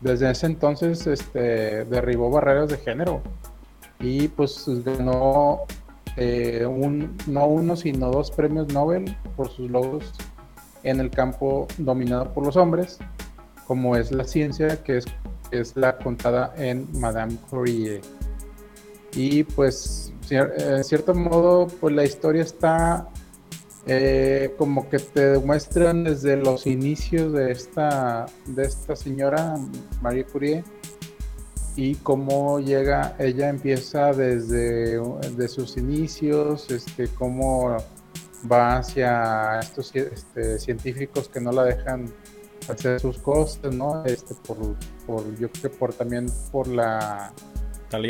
desde 0.00 0.30
ese 0.30 0.46
entonces 0.46 1.06
este, 1.06 1.84
derribó 1.84 2.30
barreras 2.30 2.68
de 2.68 2.78
género. 2.78 3.22
Y 4.00 4.28
pues 4.28 4.66
ganó 4.84 5.60
eh, 6.16 6.66
un, 6.66 7.16
no 7.26 7.46
uno 7.46 7.76
sino 7.76 8.10
dos 8.10 8.30
premios 8.30 8.72
Nobel 8.72 9.16
por 9.36 9.48
sus 9.48 9.70
logros 9.70 10.12
en 10.82 11.00
el 11.00 11.10
campo 11.10 11.68
dominado 11.78 12.32
por 12.34 12.44
los 12.44 12.56
hombres 12.56 12.98
como 13.66 13.96
es 13.96 14.10
la 14.12 14.24
ciencia 14.24 14.82
que 14.82 14.98
es, 14.98 15.06
es 15.50 15.76
la 15.76 15.96
contada 15.98 16.52
en 16.56 16.86
Madame 16.98 17.36
Curie. 17.48 18.00
Y 19.14 19.44
pues 19.44 20.12
en 20.30 20.84
cierto 20.84 21.14
modo 21.14 21.68
pues 21.80 21.94
la 21.94 22.04
historia 22.04 22.42
está 22.42 23.08
eh, 23.87 24.55
como 24.59 24.89
que 24.89 24.99
te 24.99 25.30
demuestran 25.30 26.05
desde 26.05 26.37
los 26.37 26.66
inicios 26.66 27.33
de 27.33 27.51
esta 27.51 28.26
de 28.47 28.62
esta 28.62 28.95
señora 28.95 29.57
Marie 30.01 30.24
Curie 30.24 30.64
y 31.74 31.97
cómo 31.97 32.61
llega 32.61 33.16
ella 33.18 33.49
empieza 33.49 34.12
desde 34.12 35.01
de 35.01 35.49
sus 35.49 35.76
inicios 35.76 36.70
este 36.70 37.09
cómo 37.09 37.76
va 38.51 38.76
hacia 38.76 39.61
estos 39.61 39.95
este, 39.97 40.59
científicos 40.59 41.28
que 41.28 41.41
no 41.41 41.51
la 41.51 41.64
dejan 41.64 42.12
hacer 42.68 43.01
sus 43.01 43.18
cosas 43.18 43.74
no 43.74 44.05
este 44.05 44.35
por, 44.47 44.59
por 45.07 45.24
yo 45.39 45.51
creo 45.51 45.62
que 45.62 45.70
por 45.70 45.93
también 45.93 46.26
por 46.53 46.68
la 46.68 47.33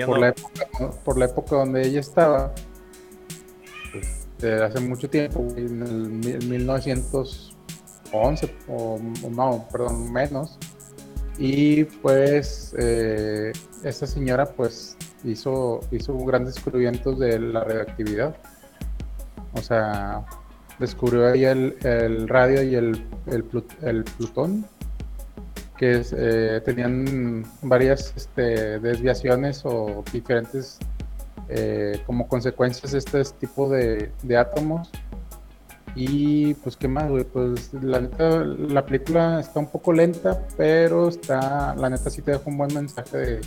por 0.07 0.19
la 0.19 0.29
época, 0.29 0.91
por 1.05 1.19
la 1.19 1.25
época 1.25 1.57
donde 1.57 1.87
ella 1.87 2.01
estaba, 2.01 2.53
de 4.43 4.63
hace 4.65 4.81
mucho 4.81 5.09
tiempo, 5.09 5.47
en 5.57 5.83
el 5.83 6.09
mil- 6.11 6.47
1911, 6.49 8.55
o, 8.69 8.99
no, 9.31 9.67
perdón, 9.73 10.13
menos. 10.13 10.59
Y 11.39 11.85
pues 11.85 12.75
eh, 12.79 13.53
esta 13.85 14.07
señora 14.07 14.45
pues 14.47 14.97
hizo, 15.25 15.81
hizo 15.91 16.17
grandes 16.19 16.55
descubrimientos 16.57 17.19
de 17.19 17.39
la 17.39 17.65
radioactividad. 17.65 18.37
O 19.55 19.63
sea, 19.63 20.25
descubrió 20.79 21.27
ahí 21.29 21.45
el, 21.45 21.77
el 21.83 22.29
radio 22.29 22.63
y 22.63 22.75
el, 22.75 23.07
el, 23.27 23.49
plut- 23.49 23.77
el 23.83 24.05
plutón, 24.05 24.67
que 25.79 26.03
eh, 26.13 26.61
tenían 26.65 27.45
varias 27.63 28.13
este, 28.17 28.79
desviaciones 28.79 29.63
o 29.65 30.05
diferentes 30.13 30.79
eh, 31.49 32.03
como 32.07 32.29
consecuencias 32.29 32.95
este 32.95 33.23
tipo 33.41 33.69
de, 33.69 34.11
de 34.23 34.37
átomos. 34.37 34.91
Y 35.95 36.55
pues 36.55 36.77
qué 36.77 36.89
más, 36.89 37.11
güey, 37.11 37.25
pues 37.25 37.73
la 37.75 38.01
neta, 38.01 38.45
la 38.45 38.85
película 38.87 39.41
está 39.41 39.61
un 39.61 39.67
poco 39.71 39.93
lenta, 39.93 40.41
pero 40.57 41.09
está, 41.09 41.75
la 41.77 41.91
neta 41.91 42.09
sí 42.09 42.23
te 42.23 42.31
deja 42.31 42.43
un 42.47 42.57
buen 42.57 42.73
mensaje 42.73 43.17
de 43.19 43.41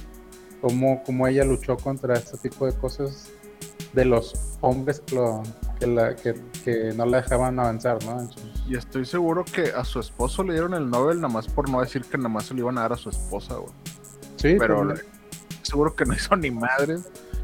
cómo, 0.62 1.02
cómo 1.04 1.26
ella 1.28 1.44
luchó 1.44 1.76
contra 1.78 2.14
este 2.16 2.38
tipo 2.38 2.68
de 2.68 2.74
cosas 2.74 3.32
de 3.94 4.06
los 4.06 4.34
hombres 4.62 5.00
que, 5.00 5.16
lo- 5.16 5.42
que, 5.80 5.88
la- 5.88 6.16
que- 6.16 6.36
que 6.64 6.94
no 6.96 7.06
la 7.08 7.22
dejaban 7.22 7.58
avanzar, 7.60 8.04
¿no? 8.06 8.20
En 8.22 8.30
sus- 8.32 8.44
Y 8.68 8.76
estoy 8.76 9.06
seguro 9.06 9.44
que 9.44 9.72
a 9.76 9.84
su 9.84 10.00
esposo 10.00 10.44
le 10.44 10.54
dieron 10.54 10.76
el 10.76 10.88
Nobel 10.90 11.18
nada 11.22 11.34
más 11.34 11.48
por 11.48 11.68
no 11.70 11.82
decir 11.82 12.04
que 12.06 12.18
nada 12.18 12.30
más 12.30 12.46
se 12.46 12.54
lo 12.54 12.60
iban 12.60 12.78
a 12.78 12.82
dar 12.82 12.94
a 12.94 12.98
su 12.98 13.10
esposa, 13.10 13.56
güey. 13.56 13.72
Sí, 14.36 14.56
Pero 14.60 14.84
pues, 14.84 15.04
seguro 15.64 15.96
que 15.96 16.06
no 16.06 16.14
hizo 16.14 16.36
ni 16.36 16.52
madre. 16.52 16.98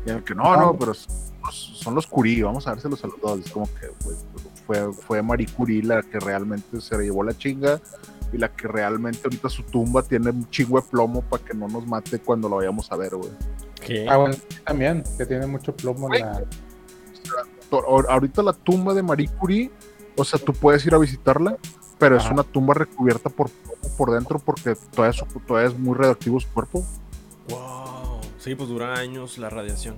Y 0.05 0.09
el 0.09 0.23
que 0.23 0.33
no, 0.35 0.55
No. 0.57 0.77
pero 0.77 0.93
son 0.93 1.95
los, 1.95 2.07
Curie, 2.07 2.43
vamos 2.43 2.67
a 2.67 2.71
dárselos 2.71 3.03
a 3.03 3.07
los 3.07 3.19
dos. 3.21 3.39
Es 3.45 3.51
como 3.51 3.65
que 3.67 3.89
fue, 4.65 4.91
fue 4.93 5.21
Marie 5.21 5.47
Curie 5.47 5.83
la 5.83 6.01
que 6.01 6.19
realmente 6.19 6.79
se 6.81 6.97
llevó 6.97 7.23
la 7.23 7.37
chinga 7.37 7.79
y 8.31 8.37
la 8.37 8.49
que 8.49 8.67
realmente 8.67 9.19
ahorita 9.25 9.49
su 9.49 9.63
tumba 9.63 10.01
tiene 10.03 10.29
un 10.29 10.49
chingo 10.49 10.79
de 10.79 10.87
plomo 10.87 11.21
para 11.21 11.43
que 11.43 11.53
no 11.53 11.67
nos 11.67 11.85
mate 11.85 12.19
cuando 12.19 12.47
lo 12.47 12.57
vayamos 12.57 12.91
a 12.91 12.95
ver, 12.95 13.15
güey. 13.15 13.29
¿Qué? 13.85 14.07
Ah, 14.09 14.17
bueno, 14.17 14.35
también, 14.65 15.03
que 15.17 15.25
tiene 15.25 15.45
mucho 15.47 15.75
plomo 15.75 16.13
en 16.13 16.21
la... 16.21 16.43
Ahorita 18.09 18.43
la 18.43 18.53
tumba 18.53 18.93
de 18.93 19.01
Marie 19.03 19.29
Curie, 19.39 19.71
o 20.17 20.23
sea, 20.23 20.39
tú 20.39 20.53
puedes 20.53 20.85
ir 20.85 20.93
a 20.93 20.97
visitarla, 20.97 21.57
pero 21.97 22.17
es 22.17 22.29
una 22.29 22.43
tumba 22.43 22.73
recubierta 22.73 23.29
por 23.29 23.49
plomo 23.49 23.95
por 23.97 24.11
dentro 24.11 24.39
porque 24.39 24.75
todavía, 24.93 25.13
su- 25.17 25.25
todavía 25.41 25.69
es 25.69 25.77
muy 25.79 25.95
radioactivo 25.95 26.39
su 26.39 26.47
cuerpo. 26.49 26.83
Wow. 27.49 28.00
Sí, 28.43 28.55
pues 28.55 28.69
dura 28.69 28.93
años 28.95 29.37
la 29.37 29.49
radiación. 29.49 29.97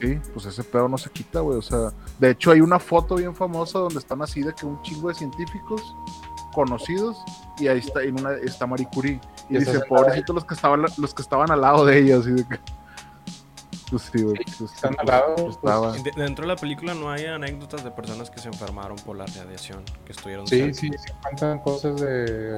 Sí, 0.00 0.18
pues 0.32 0.46
ese 0.46 0.64
pedo 0.64 0.88
no 0.88 0.96
se 0.96 1.10
quita, 1.10 1.40
güey. 1.40 1.58
O 1.58 1.62
sea, 1.62 1.92
de 2.18 2.30
hecho 2.30 2.52
hay 2.52 2.60
una 2.60 2.78
foto 2.78 3.16
bien 3.16 3.34
famosa 3.34 3.80
donde 3.80 3.98
están 3.98 4.22
así 4.22 4.40
de 4.42 4.54
que 4.54 4.64
un 4.66 4.80
chingo 4.82 5.08
de 5.08 5.14
científicos 5.14 5.82
conocidos 6.54 7.18
y 7.58 7.68
ahí 7.68 7.78
está, 7.80 8.02
en 8.02 8.18
una 8.18 8.32
está 8.34 8.66
Marie 8.66 8.88
Curie. 8.94 9.20
Y 9.50 9.56
Y 9.56 9.58
dice, 9.58 9.80
pobrecitos 9.80 10.34
los 10.34 10.44
que 10.44 10.54
estaban 10.54 10.82
los 10.96 11.12
que 11.14 11.22
estaban 11.22 11.50
al 11.50 11.60
lado 11.60 11.84
de 11.84 11.98
ella, 11.98 12.18
así 12.18 12.30
de 12.30 12.46
que. 12.48 12.58
Pues 13.90 14.02
sí, 14.12 14.22
güey. 14.22 14.36
pues, 14.58 14.72
están 14.72 14.94
pues, 14.94 15.00
al 15.00 15.06
lado, 15.06 15.34
pues, 15.36 15.58
pues. 15.60 16.04
De- 16.04 16.12
dentro 16.22 16.44
de 16.46 16.54
la 16.54 16.56
película 16.56 16.94
no 16.94 17.10
hay 17.10 17.26
anécdotas 17.26 17.82
de 17.82 17.90
personas 17.90 18.30
que 18.30 18.38
se 18.38 18.46
enfermaron 18.48 18.96
por 18.98 19.16
la 19.16 19.26
radiación, 19.26 19.82
que 20.06 20.12
estuvieron 20.12 20.46
Sí, 20.46 20.58
cerca. 20.60 20.74
sí, 20.74 20.88
sí 20.96 21.12
cuentan 21.22 21.58
cosas 21.58 22.00
de... 22.00 22.54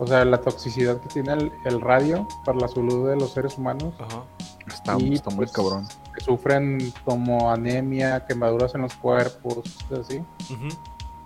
O 0.00 0.06
sea, 0.06 0.24
la 0.24 0.40
toxicidad 0.40 0.98
que 1.00 1.08
tiene 1.08 1.32
el, 1.34 1.52
el 1.64 1.80
radio 1.80 2.26
para 2.44 2.58
la 2.58 2.68
salud 2.68 3.08
de 3.08 3.16
los 3.16 3.32
seres 3.32 3.56
humanos. 3.58 3.94
Ajá. 4.00 4.24
Está, 4.66 4.96
y, 4.98 5.14
está 5.14 5.30
muy 5.30 5.46
pues, 5.46 5.52
cabrón. 5.52 5.86
Que 6.14 6.24
sufren 6.24 6.92
como 7.04 7.50
anemia, 7.50 8.24
quemaduras 8.26 8.74
en 8.74 8.82
los 8.82 8.94
cuerpos, 8.94 9.56
cosas 9.88 10.06
así. 10.06 10.22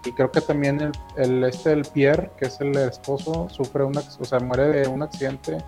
Y 0.04 0.12
creo 0.12 0.30
que 0.30 0.40
también 0.40 0.80
el, 0.80 0.92
el 1.16 1.44
este, 1.44 1.72
el 1.72 1.82
Pierre, 1.82 2.30
que 2.38 2.46
es 2.46 2.60
el 2.60 2.76
esposo, 2.76 3.48
sufre 3.50 3.84
un, 3.84 3.94
ac- 3.94 4.16
o 4.20 4.24
sea, 4.24 4.38
muere 4.40 4.68
de 4.68 4.88
un 4.88 5.02
accidente 5.02 5.58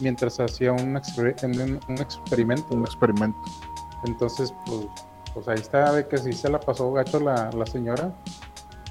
mientras 0.00 0.38
hacía 0.40 0.72
un, 0.72 0.94
exper- 0.94 1.42
un, 1.44 1.80
un 1.88 1.98
experimento. 2.00 2.74
Un 2.74 2.82
experimento. 2.82 3.38
Entonces, 4.04 4.54
pues, 4.66 4.86
pues 5.34 5.48
ahí 5.48 5.58
está 5.58 5.92
de 5.92 6.06
que 6.08 6.18
sí 6.18 6.32
se 6.32 6.48
la 6.48 6.58
pasó 6.60 6.92
gacho 6.92 7.20
la, 7.20 7.50
la 7.52 7.66
señora. 7.66 8.12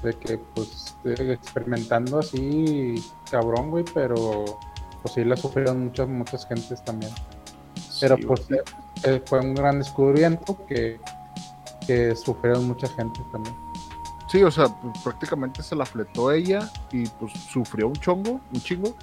De 0.02 0.12
que, 0.14 0.38
pues, 0.54 0.96
experimentando 1.04 2.18
así, 2.18 2.94
cabrón, 3.30 3.70
güey, 3.70 3.84
pero 3.94 4.58
pues 5.02 5.14
sí 5.14 5.24
la 5.24 5.36
sufrieron 5.36 5.84
muchas, 5.84 6.08
muchas 6.08 6.46
gentes 6.46 6.84
también. 6.84 7.12
Pero 8.00 8.16
pues 8.26 8.48
güey. 8.48 8.60
eh, 9.04 9.22
fue 9.26 9.40
un 9.40 9.54
gran 9.54 9.78
descubrimiento 9.78 10.58
que, 10.66 11.00
que 11.86 12.14
sufrieron 12.16 12.66
mucha 12.66 12.88
gente 12.88 13.20
también. 13.30 13.54
Sí, 14.28 14.42
o 14.42 14.50
sea, 14.50 14.66
pues, 14.68 14.98
prácticamente 15.04 15.62
se 15.62 15.76
la 15.76 15.84
fletó 15.84 16.32
ella 16.32 16.68
y 16.90 17.06
pues 17.06 17.32
sufrió 17.52 17.86
un 17.88 17.94
chongo, 17.94 18.40
un 18.52 18.60
chingo. 18.60 18.94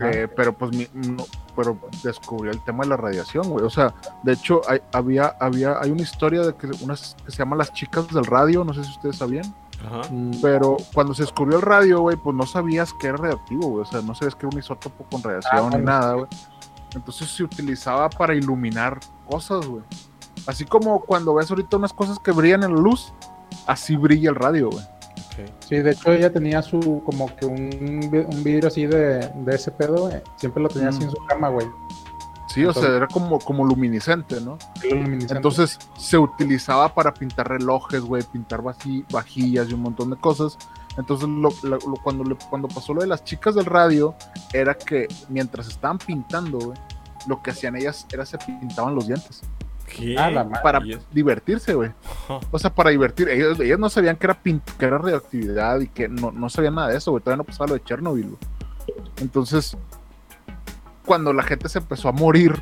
Eh, 0.00 0.28
pero 0.36 0.52
pues 0.52 0.70
mi- 0.76 0.86
no, 0.94 1.24
pero 1.56 1.76
descubrió 2.04 2.52
el 2.52 2.62
tema 2.64 2.84
de 2.84 2.90
la 2.90 2.96
radiación, 2.96 3.48
güey. 3.50 3.64
O 3.64 3.70
sea, 3.70 3.92
de 4.22 4.34
hecho 4.34 4.60
hay, 4.68 4.80
había, 4.92 5.34
había, 5.40 5.80
hay 5.80 5.90
una 5.90 6.02
historia 6.02 6.42
de 6.42 6.54
que 6.54 6.68
unas 6.82 7.16
que 7.24 7.32
se 7.32 7.38
llama 7.38 7.56
las 7.56 7.72
chicas 7.72 8.06
del 8.08 8.24
radio, 8.24 8.62
no 8.62 8.72
sé 8.72 8.84
si 8.84 8.90
ustedes 8.90 9.16
sabían, 9.16 9.52
Ajá. 9.86 10.02
Mm, 10.10 10.32
pero 10.42 10.76
cuando 10.94 11.14
se 11.14 11.22
descubrió 11.22 11.56
el 11.58 11.62
radio, 11.62 12.00
güey, 12.00 12.16
pues 12.16 12.36
no 12.36 12.46
sabías 12.46 12.92
que 12.94 13.08
era 13.08 13.16
radioactivo, 13.16 13.68
güey. 13.68 13.82
O 13.82 13.86
sea, 13.86 14.00
no 14.02 14.14
sabías 14.14 14.34
que 14.34 14.46
era 14.46 14.50
un 14.54 14.58
isótopo 14.58 15.04
con 15.10 15.22
radiación 15.22 15.52
Ah, 15.54 15.62
ni 15.62 15.68
bueno, 15.70 15.84
nada, 15.84 16.14
güey. 16.14 16.26
Entonces 16.94 17.30
se 17.30 17.44
utilizaba 17.44 18.10
para 18.10 18.34
iluminar 18.34 18.98
cosas, 19.28 19.66
güey. 19.66 19.82
Así 20.46 20.64
como 20.64 21.00
cuando 21.00 21.34
ves 21.34 21.50
ahorita 21.50 21.76
unas 21.76 21.92
cosas 21.92 22.18
que 22.18 22.32
brillan 22.32 22.62
en 22.64 22.74
la 22.74 22.80
luz, 22.80 23.12
así 23.66 23.96
brilla 23.96 24.30
el 24.30 24.36
radio, 24.36 24.70
güey. 24.70 24.84
Sí, 25.66 25.76
de 25.78 25.92
hecho 25.92 26.12
ella 26.12 26.30
tenía 26.30 26.60
su, 26.60 27.02
como 27.06 27.34
que 27.36 27.46
un, 27.46 28.10
vi- 28.10 28.26
un 28.28 28.44
vidrio 28.44 28.68
así 28.68 28.84
de, 28.86 29.26
de 29.34 29.54
ese 29.54 29.70
pedo, 29.70 30.08
güey. 30.08 30.20
Siempre 30.36 30.62
lo 30.62 30.68
tenía 30.68 30.90
así 30.90 31.00
Mm. 31.00 31.04
en 31.04 31.10
su 31.10 31.16
cama, 31.28 31.48
güey. 31.48 31.66
Sí, 32.52 32.64
o 32.64 32.72
sea, 32.72 32.88
era 32.96 33.06
como, 33.06 33.38
como 33.38 33.64
luminiscente, 33.64 34.40
¿no? 34.40 34.58
Luminiscente. 34.90 35.34
Entonces 35.36 35.78
se 35.96 36.18
utilizaba 36.18 36.92
para 36.94 37.14
pintar 37.14 37.48
relojes, 37.48 38.00
güey, 38.02 38.22
pintar 38.24 38.60
vaji- 38.60 39.04
vajillas 39.12 39.68
y 39.70 39.74
un 39.74 39.82
montón 39.82 40.10
de 40.10 40.16
cosas. 40.16 40.58
Entonces 40.98 41.28
lo- 41.28 41.52
lo- 41.62 41.78
lo- 41.78 41.96
cuando, 42.02 42.24
le- 42.24 42.36
cuando 42.50 42.66
pasó 42.68 42.92
lo 42.92 43.02
de 43.02 43.06
las 43.06 43.22
chicas 43.24 43.54
del 43.54 43.66
radio, 43.66 44.14
era 44.52 44.74
que 44.74 45.06
mientras 45.28 45.68
estaban 45.68 45.98
pintando, 45.98 46.58
güey, 46.58 46.78
lo 47.28 47.40
que 47.42 47.50
hacían 47.52 47.76
ellas 47.76 48.06
era 48.12 48.26
se 48.26 48.38
pintaban 48.38 48.94
los 48.94 49.06
dientes 49.06 49.42
¿Qué? 49.86 50.14
Ah, 50.18 50.30
para 50.62 50.78
divertirse, 51.12 51.74
güey. 51.74 51.90
O 52.52 52.58
sea, 52.60 52.72
para 52.72 52.90
divertir. 52.90 53.28
Ellos, 53.28 53.58
ellos 53.58 53.78
no 53.78 53.88
sabían 53.90 54.16
que 54.16 54.26
era, 54.26 54.40
pin- 54.40 54.62
que 54.78 54.84
era 54.86 54.98
radioactividad 54.98 55.80
y 55.80 55.88
que 55.88 56.08
no, 56.08 56.30
no 56.30 56.48
sabían 56.48 56.76
nada 56.76 56.88
de 56.88 56.96
eso, 56.98 57.10
güey. 57.10 57.22
Todavía 57.22 57.38
no 57.38 57.44
pasaba 57.44 57.68
lo 57.68 57.74
de 57.74 57.82
Chernobyl, 57.84 58.26
güey. 58.28 58.38
Entonces, 59.16 59.76
cuando 61.04 61.32
la 61.32 61.42
gente 61.42 61.68
se 61.68 61.78
empezó 61.78 62.08
a 62.08 62.12
morir 62.12 62.60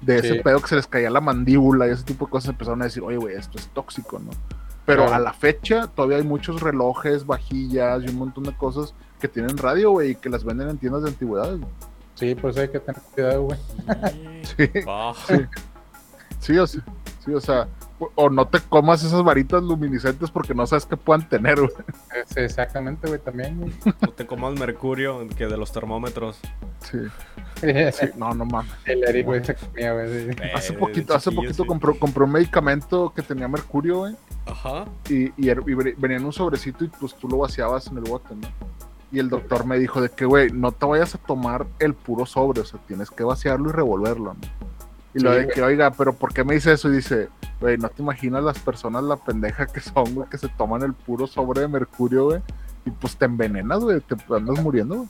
de 0.00 0.18
ese 0.18 0.34
Sí. 0.34 0.40
pedo 0.42 0.60
que 0.60 0.68
se 0.68 0.76
les 0.76 0.86
caía 0.86 1.10
la 1.10 1.20
mandíbula 1.20 1.86
y 1.86 1.90
ese 1.90 2.04
tipo 2.04 2.24
de 2.26 2.30
cosas, 2.30 2.50
empezaron 2.50 2.80
a 2.82 2.86
decir, 2.86 3.02
oye, 3.02 3.16
güey, 3.18 3.34
esto 3.36 3.58
es 3.58 3.68
tóxico, 3.68 4.18
¿no? 4.18 4.30
Pero 4.86 5.02
Claro. 5.02 5.14
a 5.16 5.18
la 5.18 5.32
fecha 5.32 5.88
todavía 5.88 6.16
hay 6.16 6.22
muchos 6.24 6.60
relojes, 6.62 7.26
vajillas 7.26 8.02
y 8.04 8.08
un 8.08 8.16
montón 8.16 8.44
de 8.44 8.56
cosas 8.56 8.94
que 9.20 9.28
tienen 9.28 9.56
radio, 9.58 9.90
güey, 9.90 10.12
y 10.12 10.14
que 10.14 10.30
las 10.30 10.42
venden 10.44 10.70
en 10.70 10.78
tiendas 10.78 11.02
de 11.02 11.10
antigüedades. 11.10 11.58
güey. 11.60 11.70
Sí, 12.14 12.34
por 12.34 12.50
eso 12.50 12.60
hay 12.60 12.68
que 12.68 12.80
tener 12.80 13.00
cuidado, 13.14 13.42
güey. 13.42 13.58
Sí, 14.42 14.70
Ah, 14.88 15.12
sí, 16.40 16.58
o 16.58 16.66
sea, 16.66 16.82
sí, 17.24 17.32
o 17.34 17.40
sea, 17.40 17.68
o- 18.14 18.30
no 18.30 18.46
te 18.48 18.60
comas 18.60 19.02
esas 19.04 19.22
varitas 19.22 19.62
luminiscentes 19.62 20.30
porque 20.30 20.54
no 20.54 20.66
sabes 20.66 20.86
qué 20.86 20.96
puedan 20.96 21.28
tener, 21.28 21.56
güey. 21.60 21.70
Es- 22.24 22.36
exactamente, 22.36 23.06
güey, 23.08 23.20
también, 23.20 23.58
güey. 23.60 23.72
no 24.00 24.08
te 24.10 24.26
comas 24.26 24.58
mercurio 24.58 25.26
que 25.36 25.46
de 25.46 25.56
los 25.56 25.70
termómetros. 25.72 26.38
Sí, 26.80 26.98
sí, 27.60 28.06
no, 28.16 28.32
no 28.34 28.44
mames. 28.46 28.72
El 28.86 29.04
Eric, 29.04 29.26
güey, 29.26 29.44
se 29.44 29.54
comía, 29.54 29.92
güey. 29.92 30.30
sí. 30.30 30.36
Hace 30.54 30.72
Eh, 30.72 30.76
poquito, 30.78 31.14
hace 31.14 31.30
poquito 31.30 31.62
sí. 31.62 31.66
compró, 31.66 31.98
compró 31.98 32.24
un 32.24 32.32
medicamento 32.32 33.12
que 33.14 33.22
tenía 33.22 33.48
mercurio, 33.48 33.98
güey, 33.98 34.16
Ajá. 34.46 34.86
y, 35.08 35.26
y, 35.36 35.48
er- 35.50 35.62
y 35.66 35.74
ve- 35.74 35.94
venía 35.98 36.16
en 36.16 36.24
un 36.24 36.32
sobrecito 36.32 36.84
y 36.84 36.88
pues 36.88 37.14
tú 37.14 37.28
lo 37.28 37.38
vaciabas 37.38 37.86
en 37.88 37.98
el 37.98 38.04
bote, 38.04 38.34
¿no? 38.34 38.48
Y 39.12 39.18
el 39.18 39.28
doctor 39.28 39.66
me 39.66 39.76
dijo 39.78 40.00
de 40.00 40.08
que, 40.08 40.24
güey, 40.24 40.50
no 40.52 40.70
te 40.72 40.86
vayas 40.86 41.16
a 41.16 41.18
tomar 41.18 41.66
el 41.80 41.94
puro 41.94 42.26
sobre, 42.26 42.60
o 42.60 42.64
sea, 42.64 42.78
tienes 42.86 43.10
que 43.10 43.24
vaciarlo 43.24 43.68
y 43.68 43.72
revolverlo, 43.72 44.34
¿no? 44.34 44.69
Y 45.14 45.20
lo 45.20 45.32
Sí, 45.32 45.40
de 45.40 45.48
que, 45.48 45.62
oiga, 45.62 45.90
pero 45.90 46.12
¿por 46.12 46.32
qué 46.32 46.44
me 46.44 46.54
dice 46.54 46.72
eso? 46.72 46.88
Y 46.88 46.96
dice, 46.96 47.28
güey, 47.60 47.76
no 47.78 47.88
te 47.88 48.02
imaginas 48.02 48.44
las 48.44 48.58
personas 48.58 49.02
la 49.02 49.16
pendeja 49.16 49.66
que 49.66 49.80
son, 49.80 50.14
güey, 50.14 50.28
que 50.28 50.38
se 50.38 50.48
toman 50.48 50.82
el 50.82 50.94
puro 50.94 51.26
sobre 51.26 51.62
de 51.62 51.68
mercurio, 51.68 52.26
güey, 52.26 52.40
y 52.84 52.90
pues 52.90 53.16
te 53.16 53.24
envenenas, 53.24 53.80
güey, 53.80 54.00
te 54.00 54.14
andas 54.32 54.60
muriendo, 54.62 54.96
güey. 54.96 55.08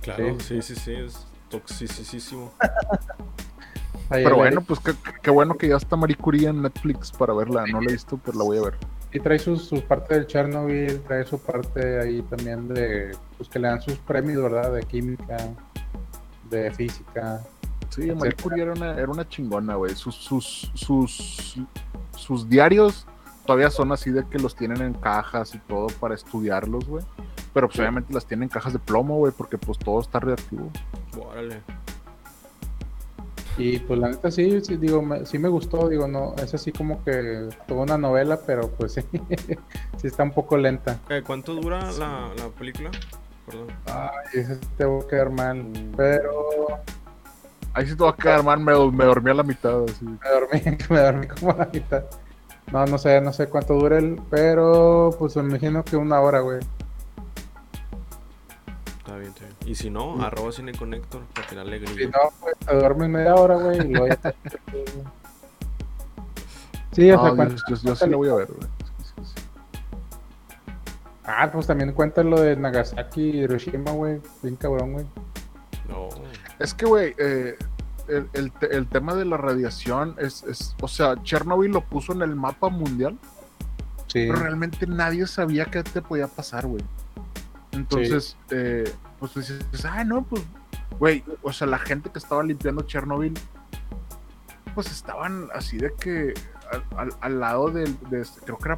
Claro, 0.00 0.40
sí, 0.40 0.60
sí, 0.62 0.74
sí, 0.74 0.92
es 0.92 1.26
toxicísimo. 1.48 2.52
Pero 4.10 4.36
bueno, 4.36 4.60
pues 4.60 4.80
qué, 4.80 4.92
qué 5.22 5.30
bueno 5.30 5.56
que 5.56 5.68
ya 5.68 5.76
está 5.76 5.96
Marie 5.96 6.16
Curie 6.16 6.48
en 6.48 6.62
Netflix 6.62 7.10
para 7.10 7.32
verla. 7.32 7.64
No 7.66 7.80
la 7.80 7.90
he 7.90 7.92
visto, 7.92 8.20
pero 8.22 8.38
la 8.38 8.44
voy 8.44 8.58
a 8.58 8.62
ver. 8.62 8.74
Y 9.12 9.20
trae 9.20 9.38
sus, 9.38 9.64
sus 9.64 9.80
partes 9.80 10.18
del 10.18 10.26
Chernobyl, 10.26 11.00
trae 11.02 11.24
su 11.24 11.38
parte 11.38 12.00
ahí 12.00 12.20
también 12.22 12.68
de, 12.68 13.16
pues 13.36 13.48
que 13.48 13.58
le 13.58 13.68
dan 13.68 13.80
sus 13.80 13.96
premios, 13.98 14.42
¿verdad? 14.42 14.72
De 14.72 14.82
química, 14.82 15.36
de 16.50 16.70
física. 16.72 17.40
Sí, 17.90 18.12
Marie 18.12 18.34
Curie 18.40 18.62
era 18.62 18.72
una, 18.72 18.92
era 18.92 19.10
una 19.10 19.28
chingona, 19.28 19.74
güey. 19.76 19.94
Sus, 19.94 20.14
sus, 20.14 20.70
sus, 20.74 21.58
sus 22.16 22.48
diarios 22.48 23.06
todavía 23.46 23.70
son 23.70 23.92
así 23.92 24.10
de 24.10 24.26
que 24.28 24.38
los 24.38 24.54
tienen 24.54 24.80
en 24.82 24.94
cajas 24.94 25.54
y 25.54 25.58
todo 25.58 25.86
para 26.00 26.14
estudiarlos, 26.14 26.86
güey. 26.86 27.04
Pero 27.52 27.68
pues 27.68 27.78
obviamente 27.78 28.12
las 28.12 28.26
tienen 28.26 28.44
en 28.44 28.48
cajas 28.48 28.72
de 28.72 28.78
plomo, 28.78 29.16
güey, 29.18 29.32
porque 29.36 29.58
pues 29.58 29.78
todo 29.78 30.00
está 30.00 30.18
reactivo. 30.18 30.70
Órale. 31.18 31.62
Y 33.56 33.78
pues 33.78 34.00
la 34.00 34.08
neta 34.08 34.32
sí, 34.32 34.60
sí, 34.62 34.76
digo, 34.76 35.00
me, 35.00 35.24
sí 35.26 35.38
me 35.38 35.48
gustó, 35.48 35.88
digo, 35.88 36.08
no, 36.08 36.34
es 36.42 36.52
así 36.54 36.72
como 36.72 37.04
que 37.04 37.48
toda 37.68 37.82
una 37.82 37.96
novela, 37.96 38.40
pero 38.44 38.68
pues 38.68 38.92
sí, 38.94 39.02
sí 39.96 40.06
está 40.06 40.24
un 40.24 40.32
poco 40.32 40.56
lenta. 40.56 40.98
Eh, 41.08 41.22
¿Cuánto 41.24 41.54
dura 41.54 41.92
la, 41.92 42.32
la 42.36 42.48
película? 42.58 42.90
Perdón. 43.46 43.68
Ay, 43.86 44.40
ese 44.40 44.56
te 44.76 44.84
voy 44.84 45.04
a 45.04 45.06
quedar 45.06 45.30
mal, 45.30 45.64
pero 45.96 46.48
Ahí 47.74 47.86
sí 47.88 47.96
te 47.96 48.04
va 48.04 48.10
a 48.10 48.16
quedar 48.16 48.42
mal, 48.44 48.60
me, 48.60 48.72
me 48.92 49.04
dormí 49.04 49.30
a 49.30 49.34
la 49.34 49.42
mitad, 49.42 49.82
así. 49.84 50.04
me 50.04 50.18
dormí, 50.30 50.62
me 50.90 51.00
dormí 51.00 51.26
como 51.28 51.50
a 51.52 51.56
la 51.56 51.66
mitad. 51.72 52.04
No, 52.72 52.86
no 52.86 52.98
sé, 52.98 53.20
no 53.20 53.32
sé 53.32 53.48
cuánto 53.48 53.74
dura 53.74 53.98
el, 53.98 54.20
pero 54.30 55.10
pues 55.18 55.36
me 55.36 55.42
imagino 55.42 55.84
que 55.84 55.96
una 55.96 56.20
hora, 56.20 56.40
güey. 56.40 56.60
Está 58.98 59.16
bien, 59.16 59.28
está 59.32 59.44
bien. 59.44 59.56
Y 59.66 59.74
si 59.74 59.90
no, 59.90 60.22
arroba 60.24 60.50
Cine 60.52 60.72
Connector 60.72 61.22
para 61.34 61.46
tirarle 61.46 61.86
Si 61.86 61.94
grillo. 61.94 62.10
no, 62.10 62.30
pues 62.40 62.56
te 62.58 62.74
duermes 62.74 63.08
media 63.10 63.34
hora, 63.34 63.56
güey, 63.56 63.78
y 63.80 63.88
luego 63.92 64.06
ya 64.08 64.16
te- 64.16 64.34
Sí, 66.92 67.10
o 67.10 67.20
sea, 67.20 67.28
No, 67.30 67.36
cuenta- 67.36 67.56
yo, 67.68 67.74
yo- 67.76 67.82
yo 67.82 67.96
sí 67.96 68.08
la 68.08 68.16
voy 68.16 68.28
a 68.28 68.34
ver, 68.34 68.48
güey. 68.52 68.62
Sí, 68.62 69.04
sí, 69.16 69.24
sí. 69.34 69.42
Ah, 71.24 71.50
pues 71.52 71.66
también 71.66 71.92
cuenta 71.92 72.22
lo 72.22 72.40
de 72.40 72.54
Nagasaki 72.56 73.20
y 73.22 73.40
Hiroshima, 73.40 73.90
güey. 73.90 74.20
Bien 74.42 74.56
cabrón, 74.56 74.92
güey. 74.92 75.06
No. 75.88 76.08
Es 76.58 76.74
que, 76.74 76.86
güey, 76.86 77.14
eh, 77.18 77.56
el, 78.08 78.28
el 78.32 78.52
te- 78.52 78.76
el 78.76 78.86
tema 78.86 79.14
de 79.14 79.24
la 79.24 79.36
radiación 79.36 80.14
es, 80.18 80.42
es, 80.44 80.74
o 80.80 80.88
sea, 80.88 81.20
Chernobyl 81.22 81.70
lo 81.72 81.80
puso 81.82 82.12
en 82.12 82.22
el 82.22 82.34
mapa 82.36 82.68
mundial, 82.68 83.18
Sí. 84.06 84.26
pero 84.28 84.36
realmente 84.36 84.86
nadie 84.86 85.26
sabía 85.26 85.64
qué 85.66 85.82
te 85.82 86.00
podía 86.02 86.28
pasar, 86.28 86.66
güey. 86.66 86.84
Entonces, 87.72 88.36
eh, 88.50 88.84
pues 89.18 89.32
tú 89.32 89.40
dices, 89.40 89.64
ah, 89.84 90.04
no, 90.04 90.22
pues, 90.22 90.42
güey, 91.00 91.24
o 91.42 91.52
sea, 91.52 91.66
la 91.66 91.78
gente 91.78 92.10
que 92.10 92.18
estaba 92.20 92.42
limpiando 92.44 92.82
Chernobyl, 92.82 93.34
pues 94.74 94.90
estaban 94.90 95.48
así 95.54 95.78
de 95.78 95.92
que 95.94 96.34
al, 96.70 96.84
al- 96.96 97.16
al 97.20 97.40
lado 97.40 97.70
del, 97.70 97.96
de, 98.10 98.20
este- 98.20 98.40
creo 98.42 98.58
que 98.58 98.68
era 98.68 98.76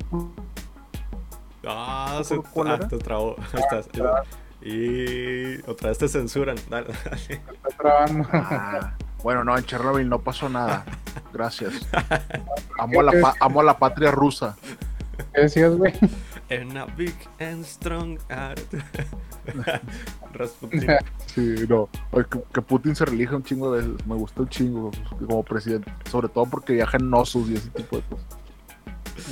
Ah, 1.69 2.20
se, 2.24 2.36
¿Cuál 2.39 2.69
ah, 2.70 2.78
te 2.89 2.97
trabó. 2.98 3.36
Estás- 3.53 3.89
Y 4.66 5.60
otra 5.70 5.90
vez 5.90 5.98
te 5.98 6.09
censuran. 6.09 6.56
Dale, 6.70 6.88
dale. 7.05 7.40
Ah, 8.32 8.94
bueno, 9.22 9.44
no, 9.44 9.56
en 9.56 9.64
Chernobyl 9.64 10.09
no 10.09 10.20
pasó 10.20 10.48
nada. 10.48 10.84
Gracias. 11.32 11.74
Amo 12.78 13.01
a 13.01 13.02
la, 13.05 13.12
pa- 13.20 13.34
amo 13.40 13.60
a 13.60 13.64
la 13.64 13.78
patria 13.78 14.10
rusa. 14.10 14.56
¿Qué 15.34 15.43
decías, 15.43 15.74
güey? 15.76 15.93
En 16.48 16.76
a 16.76 16.84
big 16.86 17.14
and 17.40 17.64
strong 17.64 18.18
heart. 18.28 18.60
Rasputin. 20.32 20.86
Sí, 21.26 21.55
no. 21.68 21.88
Que, 22.12 22.40
que 22.52 22.62
Putin 22.62 22.94
se 22.94 23.05
relija 23.05 23.36
un 23.36 23.43
chingo 23.44 23.72
de 23.72 23.86
veces. 23.86 24.06
Me 24.06 24.14
gusta 24.14 24.43
un 24.43 24.48
chingo 24.48 24.90
como 25.18 25.43
presidente. 25.43 25.93
Sobre 26.10 26.28
todo 26.28 26.47
porque 26.47 26.72
viaja 26.74 26.97
en 26.98 27.12
osos 27.14 27.48
y 27.48 27.55
ese 27.56 27.70
tipo 27.70 27.97
de 27.97 28.02
cosas. 28.02 28.26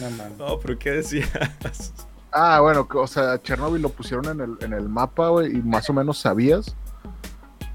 No, 0.01 0.11
man. 0.11 0.33
No, 0.39 0.59
pero 0.59 0.79
¿qué 0.79 0.91
decías? 0.93 1.93
Ah, 2.35 2.59
bueno, 2.61 2.89
o 2.93 3.07
sea, 3.07 3.41
Chernobyl 3.41 3.81
lo 3.81 3.91
pusieron 3.91 4.27
en 4.27 4.41
el, 4.41 4.57
en 4.65 4.73
el 4.73 4.89
mapa, 4.89 5.29
güey, 5.29 5.57
y 5.57 5.63
más 5.63 5.89
o 5.89 5.93
menos 5.93 6.19
sabías. 6.19 6.75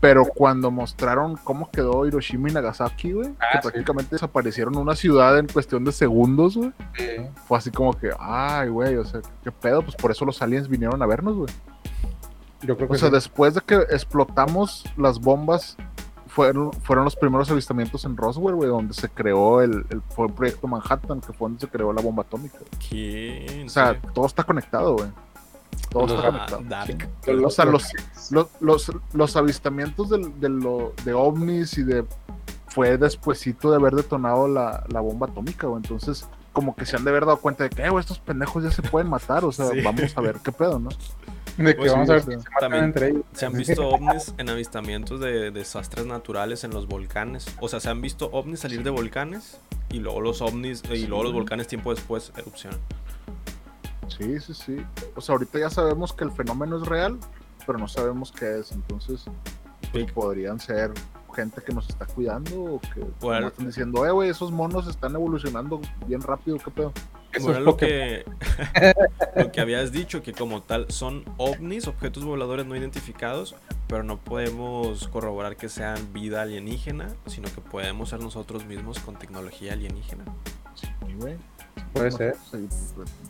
Pero 0.01 0.23
cuando 0.25 0.71
mostraron 0.71 1.35
cómo 1.43 1.69
quedó 1.71 2.05
Hiroshima 2.05 2.49
y 2.49 2.53
Nagasaki, 2.53 3.11
güey, 3.13 3.29
Ah, 3.39 3.45
que 3.53 3.57
sí. 3.57 3.61
prácticamente 3.63 4.15
desaparecieron 4.15 4.77
una 4.77 4.95
ciudad 4.95 5.37
en 5.37 5.47
cuestión 5.47 5.83
de 5.83 5.91
segundos, 5.91 6.55
güey, 6.57 6.71
Sí. 6.97 7.05
fue 7.47 7.57
así 7.57 7.69
como 7.71 7.93
que, 7.93 8.09
ay, 8.19 8.69
güey, 8.69 8.95
o 8.95 9.03
sea, 9.05 9.21
qué 9.43 9.51
pedo, 9.51 9.81
pues 9.81 9.95
por 9.95 10.11
eso 10.11 10.23
los 10.25 10.41
aliens 10.41 10.67
vinieron 10.69 11.01
a 11.01 11.05
vernos, 11.05 11.35
güey. 11.35 11.49
Yo 12.61 12.75
creo 12.75 12.87
que 12.89 12.95
O 12.95 12.97
sea, 12.97 13.09
sí. 13.09 13.15
después 13.15 13.53
de 13.55 13.61
que 13.61 13.75
explotamos 13.89 14.85
las 14.97 15.19
bombas, 15.19 15.75
fueron, 16.45 16.71
fueron 16.83 17.03
los 17.05 17.15
primeros 17.15 17.51
avistamientos 17.51 18.05
en 18.05 18.15
Roswell, 18.15 18.55
güey, 18.55 18.69
donde 18.69 18.93
se 18.93 19.09
creó 19.09 19.61
el, 19.61 19.85
el- 19.89 20.01
fue 20.15 20.27
el 20.27 20.33
proyecto 20.33 20.67
Manhattan, 20.67 21.19
que 21.21 21.33
fue 21.33 21.47
donde 21.49 21.59
se 21.59 21.67
creó 21.67 21.91
la 21.91 22.01
bomba 22.01 22.23
atómica. 22.23 22.59
O 23.65 23.69
sea, 23.69 23.99
todo 24.13 24.25
está 24.25 24.43
conectado, 24.43 24.95
güey. 24.95 25.09
Todo 25.89 26.05
está 26.15 26.27
conectado. 26.27 26.61
Dark. 26.67 27.09
O 27.45 27.49
sea, 27.49 27.65
los, 27.65 27.83
los, 28.31 28.47
los, 28.61 28.91
los 29.13 29.35
avistamientos 29.35 30.09
del- 30.09 30.39
de, 30.39 30.49
lo, 30.49 30.93
de 31.03 31.13
ovnis 31.13 31.77
y 31.77 31.83
de... 31.83 32.05
Fue 32.67 32.97
despuesito 32.97 33.71
de 33.71 33.77
haber 33.77 33.93
detonado 33.95 34.47
la, 34.47 34.83
la 34.89 34.99
bomba 35.01 35.25
atómica, 35.27 35.65
güey. 35.65 35.81
Entonces, 35.83 36.27
como 36.53 36.75
que 36.75 36.85
se 36.85 36.95
han 36.97 37.03
de 37.03 37.09
haber 37.09 37.25
dado 37.25 37.37
cuenta 37.39 37.63
de 37.63 37.71
que, 37.71 37.83
eh, 37.83 37.89
güey, 37.89 37.99
estos 38.01 38.19
pendejos 38.19 38.63
ya 38.63 38.69
se 38.71 38.83
pueden 38.83 39.09
matar. 39.09 39.43
O 39.43 39.51
sea, 39.51 39.65
Sí. 39.73 39.81
vamos 39.81 40.15
a 40.15 40.21
ver 40.21 40.37
qué 40.43 40.51
pedo, 40.51 40.77
¿no? 40.77 40.89
De 41.59 41.71
que 41.73 41.75
Pues 41.75 41.91
sí, 41.91 41.95
vamos 41.95 42.09
a 42.09 42.13
ver 42.13 42.21
si 42.23 42.31
se 42.31 42.37
matan 42.37 42.53
también 42.59 42.83
entre 42.85 43.09
ellos. 43.09 43.23
Se 43.33 43.45
han 43.45 43.53
visto 43.53 43.87
ovnis 43.89 44.33
en 44.37 44.49
avistamientos 44.49 45.19
de 45.19 45.51
desastres 45.51 46.05
naturales 46.05 46.63
en 46.63 46.71
los 46.71 46.87
volcanes. 46.87 47.45
O 47.59 47.67
sea, 47.67 47.79
se 47.79 47.89
han 47.89 48.01
visto 48.01 48.29
ovnis 48.31 48.61
salir 48.61 48.81
de 48.83 48.89
volcanes 48.89 49.59
y 49.89 49.99
luego 49.99 50.21
los 50.21 50.41
ovnis 50.41 50.83
y 50.89 51.05
luego 51.07 51.23
los 51.25 51.33
volcanes 51.33 51.67
tiempo 51.67 51.93
después 51.93 52.31
erupcionan. 52.37 52.79
Sí, 54.07 54.39
sí, 54.39 54.53
sí. 54.53 54.77
O 55.15 55.21
sea, 55.21 55.33
ahorita 55.33 55.59
ya 55.59 55.69
sabemos 55.69 56.13
que 56.13 56.23
el 56.23 56.31
fenómeno 56.31 56.77
es 56.81 56.87
real, 56.87 57.17
pero 57.67 57.77
no 57.77 57.87
sabemos 57.87 58.31
qué 58.31 58.59
es. 58.59 58.71
Entonces, 58.71 59.25
pues, 59.91 60.05
Sí. 60.05 60.11
podrían 60.13 60.59
ser 60.59 60.91
gente 61.35 61.61
que 61.61 61.73
nos 61.73 61.87
está 61.89 62.05
cuidando 62.05 62.55
o 62.75 62.79
que 62.81 63.01
Bueno. 63.21 63.41
nomás 63.41 63.51
están 63.51 63.67
diciendo, 63.67 64.05
eh, 64.05 64.11
güey, 64.11 64.29
esos 64.29 64.51
monos 64.51 64.87
están 64.87 65.13
evolucionando 65.13 65.79
bien 66.07 66.21
rápido, 66.21 66.57
¿qué 66.57 66.71
pedo? 66.71 66.91
Es 67.33 67.43
lo 67.43 67.77
que, 67.77 68.25
lo 69.35 69.51
que 69.51 69.61
habías 69.61 69.91
dicho, 69.91 70.23
que 70.23 70.33
como 70.33 70.61
tal 70.61 70.89
son 70.89 71.23
ovnis, 71.37 71.87
objetos 71.87 72.23
voladores 72.23 72.65
no 72.65 72.75
identificados, 72.75 73.55
pero 73.87 74.03
no 74.03 74.17
podemos 74.17 75.07
corroborar 75.07 75.55
que 75.55 75.69
sean 75.69 76.11
vida 76.13 76.41
alienígena, 76.41 77.09
sino 77.27 77.47
que 77.53 77.61
podemos 77.61 78.09
ser 78.09 78.19
nosotros 78.19 78.65
mismos 78.65 78.99
con 78.99 79.15
tecnología 79.15 79.73
alienígena. 79.73 80.25
Sí, 80.75 80.87
güey. 81.15 81.37
Puede 81.93 82.11
ser. 82.11 82.35
sé, 82.51 82.57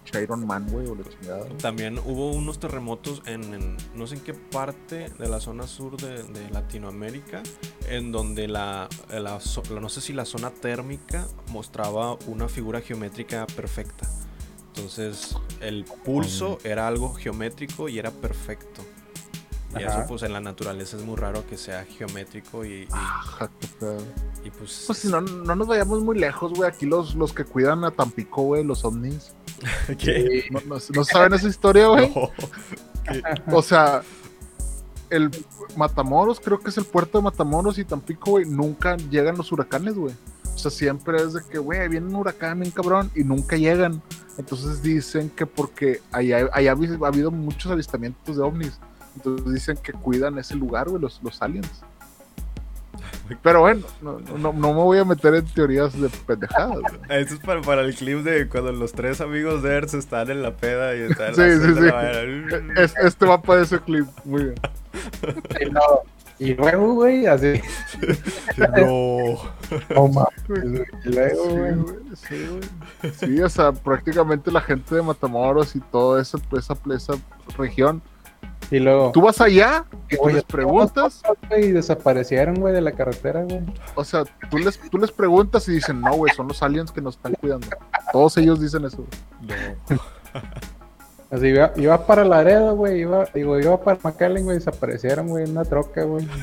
pinche 0.04 0.24
Iron 0.24 0.46
Man, 0.46 0.68
güey, 0.70 0.88
o 0.88 0.96
la 0.96 1.04
chingada. 1.04 1.46
También 1.62 2.00
hubo 2.00 2.32
unos 2.32 2.60
terremotos 2.60 3.22
en, 3.26 3.54
en 3.54 3.78
no 3.96 4.08
sé 4.08 4.16
en 4.16 4.22
qué 4.22 4.34
parte 4.34 5.10
de 5.10 5.28
la 5.28 5.40
zona 5.40 5.68
sur 5.68 5.98
de, 5.98 6.24
de 6.24 6.50
Latinoamérica, 6.52 7.42
en 7.88 8.12
donde 8.12 8.48
la, 8.48 8.88
la 9.10 9.40
no 9.80 9.90
sé 9.90 10.02
si 10.02 10.14
la 10.14 10.26
zona 10.26 10.50
térmica 10.52 11.28
mostraba 11.52 12.18
una 12.28 12.48
figura 12.48 12.82
geométrica 12.82 13.46
perfecta. 13.56 14.08
Entonces 14.68 15.36
el 15.62 15.84
pulso 16.06 16.60
era 16.64 16.88
algo 16.88 17.14
geométrico 17.14 17.90
y 17.90 18.00
era 18.00 18.12
perfecto. 18.12 18.82
Y 19.78 19.84
Ajá. 19.84 20.00
eso 20.00 20.08
pues 20.08 20.24
en 20.24 20.34
la 20.34 20.40
naturaleza 20.42 20.98
es 20.98 21.04
muy 21.04 21.16
raro 21.16 21.46
que 21.48 21.56
sea 21.58 21.86
geométrico 21.86 22.66
y, 22.66 22.70
y- 22.84 22.88
Ajá, 22.92 23.50
y, 24.44 24.50
pues... 24.50 24.84
Pues 24.88 24.98
si 25.00 25.10
no, 25.10 25.22
no 25.22 25.56
nos 25.56 25.68
vayamos 25.68 26.02
muy 26.02 26.18
lejos, 26.18 26.54
güey. 26.54 26.68
Aquí 26.70 26.86
los, 26.88 27.14
los 27.16 27.34
que 27.34 27.46
cuidan 27.46 27.84
a 27.84 27.92
Tampico, 27.92 28.42
güey, 28.44 28.64
los 28.64 28.84
ovnis. 28.84 29.32
¿Qué? 30.00 30.46
¿No, 30.50 30.60
no, 30.66 30.78
no 30.96 31.04
saben 31.04 31.34
esa 31.34 31.48
historia, 31.48 31.88
güey? 31.88 32.12
No. 33.48 33.58
O 33.58 33.62
sea, 33.64 34.04
el 35.10 35.32
Matamoros, 35.76 36.40
creo 36.40 36.60
que 36.60 36.70
es 36.70 36.78
el 36.78 36.86
puerto 36.86 37.18
de 37.18 37.24
Matamoros 37.24 37.80
y 37.80 37.86
Tampico, 37.86 38.32
güey, 38.32 38.46
nunca 38.46 38.98
llegan 38.98 39.38
los 39.38 39.52
huracanes, 39.52 39.96
güey. 39.96 40.14
O 40.54 40.58
sea, 40.58 40.70
siempre 40.70 41.18
es 41.22 41.34
de 41.34 41.42
que, 41.50 41.58
güey, 41.58 41.88
viene 41.88 42.06
un 42.08 42.16
huracán 42.16 42.60
bien 42.60 42.72
cabrón 42.72 43.10
y 43.16 43.24
nunca 43.24 43.56
llegan. 43.56 44.02
Entonces 44.38 44.82
dicen 44.84 45.30
que 45.30 45.46
porque 45.46 46.02
allá, 46.12 46.50
allá 46.54 46.72
ha 46.72 47.08
habido 47.08 47.32
muchos 47.32 47.72
avistamientos 47.72 48.36
de 48.38 48.44
ovnis. 48.44 48.80
Entonces 49.20 49.54
dicen 49.54 49.78
que 49.78 49.92
cuidan 49.94 50.38
ese 50.40 50.56
lugar, 50.56 50.88
güey, 50.90 51.02
los, 51.02 51.22
los 51.24 51.42
aliens. 51.42 51.70
Pero 53.44 53.62
bueno, 53.62 53.86
no, 54.02 54.20
no, 54.20 54.54
no 54.54 54.74
me 54.74 54.80
voy 54.82 54.98
a 54.98 55.06
meter 55.06 55.36
en 55.36 55.46
teorías 55.46 56.00
de 56.00 56.10
pendejadas. 56.10 56.80
güey. 56.80 56.94
Esto 57.22 57.36
es 57.36 57.40
para, 57.42 57.62
para 57.62 57.82
el 57.82 57.94
clip 57.94 58.24
de 58.24 58.48
cuando 58.50 58.72
los 58.72 58.92
tres 58.92 59.22
amigos 59.22 59.62
de 59.62 59.76
Erz 59.76 59.94
están 59.94 60.32
en 60.32 60.42
la 60.42 60.56
peda 60.56 60.96
y 60.96 61.02
están 61.02 61.36
Sí, 61.36 61.42
sí, 61.44 61.74
sí. 61.76 62.72
Es- 62.76 62.96
este 62.98 63.26
va 63.28 63.40
para 63.42 63.62
ese 63.62 63.80
clip. 63.80 64.08
Muy 64.26 64.46
bien. 64.46 64.56
Y, 65.62 65.66
no, 65.70 65.82
y 66.40 66.54
luego, 66.56 66.94
güey, 66.96 67.28
así. 67.28 67.62
No. 68.58 69.38
No 69.96 70.08
mames. 70.08 70.88
Y 71.06 71.10
luego, 71.10 71.50
güey, 71.50 71.76
sí, 72.16 72.48
güey. 72.48 73.14
Sí, 73.14 73.42
o 73.42 73.50
sea, 73.50 73.72
prácticamente 73.72 74.50
la 74.52 74.62
gente 74.62 74.96
de 74.96 75.04
Matamoros 75.04 75.76
y 75.76 75.80
toda 75.80 76.20
esa, 76.22 76.40
esa, 76.58 76.76
esa 76.96 77.14
región. 77.58 78.02
Y 78.72 78.80
luego. 78.80 79.12
Tú 79.12 79.22
vas 79.22 79.42
allá 79.42 79.86
y 80.10 80.16
tú 80.16 80.24
Oye, 80.24 80.36
les 80.36 80.44
preguntas, 80.44 81.24
y 81.58 81.68
desaparecieron, 81.70 82.56
güey, 82.56 82.74
de 82.74 82.82
la 82.82 82.92
carretera, 82.92 83.44
güey. 83.44 83.62
o 83.96 84.04
sea, 84.04 84.24
tú 84.50 84.58
les, 84.58 84.80
tú 84.90 84.98
les 84.98 85.12
preguntas 85.12 85.68
y 85.68 85.74
dicen, 85.74 86.02
no, 86.02 86.14
güey, 86.16 86.34
son 86.36 86.48
los 86.48 86.62
aliens 86.62 86.92
que 86.92 87.02
nos 87.02 87.16
están 87.16 87.34
cuidando. 87.34 87.68
Todos 88.12 88.38
ellos 88.38 88.60
dicen 88.60 88.86
eso. 88.86 88.98
güey. 88.98 89.10
No. 89.90 90.02
Así 91.32 91.48
iba, 91.48 91.72
iba 91.76 92.08
para 92.08 92.26
Laredo, 92.26 92.76
güey. 92.76 93.02
Iba, 93.02 93.26
digo, 93.34 93.60
iba 93.60 93.80
para 93.80 94.00
McAllen, 94.04 94.46
güey. 94.46 94.58
Desaparecieron, 94.58 95.28
güey, 95.28 95.44
en 95.44 95.52
una 95.52 95.64
troca, 95.64 96.04
güey. 96.04 96.28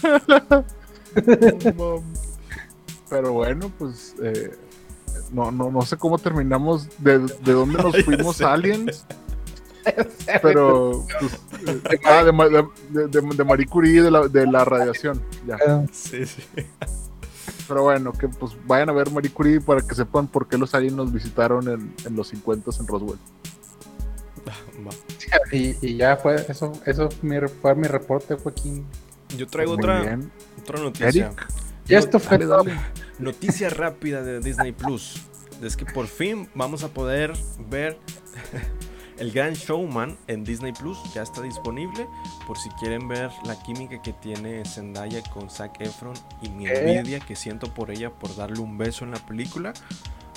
Pero 3.10 3.32
bueno, 3.32 3.72
pues 3.78 4.14
eh, 4.22 4.52
no, 5.32 5.50
no, 5.50 5.70
no 5.70 5.82
sé 5.82 5.96
cómo 5.96 6.18
terminamos, 6.18 6.88
de, 6.98 7.18
de 7.18 7.52
dónde 7.52 7.82
nos 7.82 7.96
fuimos 8.04 8.40
aliens. 8.40 9.04
Pero, 10.42 11.06
pues, 11.18 11.32
eh, 11.90 12.00
ah, 12.04 12.22
de, 12.24 13.08
de, 13.08 13.20
de, 13.20 13.44
Marie 13.44 13.66
Curie, 13.66 14.02
de 14.02 14.10
la, 14.10 14.28
de 14.28 14.46
la 14.46 14.64
radiación, 14.64 15.22
ya. 15.46 15.56
Sí, 15.90 16.26
sí. 16.26 16.42
Pero 17.66 17.84
bueno, 17.84 18.12
que 18.12 18.28
pues 18.28 18.52
vayan 18.66 18.90
a 18.90 18.92
ver 18.92 19.10
Marie 19.10 19.30
Curie 19.30 19.60
para 19.60 19.80
que 19.80 19.94
sepan 19.94 20.26
por 20.26 20.48
qué 20.48 20.58
los 20.58 20.74
aliens 20.74 20.96
nos 20.96 21.12
visitaron 21.12 21.68
en, 21.68 21.94
en 22.04 22.16
los 22.16 22.28
50 22.28 22.70
en 22.78 22.86
Roswell. 22.86 23.18
Va. 24.86 24.90
Y, 25.52 25.76
y 25.80 25.96
ya 25.96 26.16
fue, 26.16 26.44
eso, 26.48 26.72
eso 26.84 27.08
mi, 27.22 27.36
fue 27.62 27.74
mi 27.74 27.86
reporte, 27.86 28.34
Joaquín. 28.34 28.84
Yo 29.36 29.46
traigo 29.46 29.76
Muy 29.76 29.84
otra, 29.84 30.18
otra 30.60 30.80
noticia. 30.80 31.26
Eric, 31.26 31.46
Y 31.88 31.94
esto 31.94 32.18
fue 32.18 32.38
dale, 32.38 32.50
todo. 32.50 32.64
dale. 32.64 32.80
Noticia 33.20 33.68
rápida 33.68 34.22
de 34.22 34.40
Disney 34.40 34.72
Plus. 34.72 35.20
Es 35.62 35.76
que 35.76 35.84
por 35.84 36.06
fin 36.06 36.48
vamos 36.54 36.84
a 36.84 36.88
poder 36.88 37.34
ver 37.68 37.98
El 39.18 39.30
Gran 39.30 39.52
Showman 39.52 40.16
en 40.26 40.42
Disney 40.42 40.72
Plus. 40.72 40.98
Ya 41.12 41.22
está 41.22 41.42
disponible. 41.42 42.06
Por 42.46 42.56
si 42.56 42.70
quieren 42.70 43.06
ver 43.08 43.30
la 43.44 43.62
química 43.62 44.00
que 44.00 44.14
tiene 44.14 44.64
Zendaya 44.64 45.22
con 45.34 45.50
Zac 45.50 45.78
Efron 45.82 46.14
y 46.40 46.48
mi 46.48 46.66
envidia 46.66 47.20
que 47.20 47.36
siento 47.36 47.72
por 47.74 47.90
ella 47.90 48.10
por 48.10 48.34
darle 48.34 48.60
un 48.60 48.78
beso 48.78 49.04
en 49.04 49.10
la 49.10 49.18
película. 49.18 49.74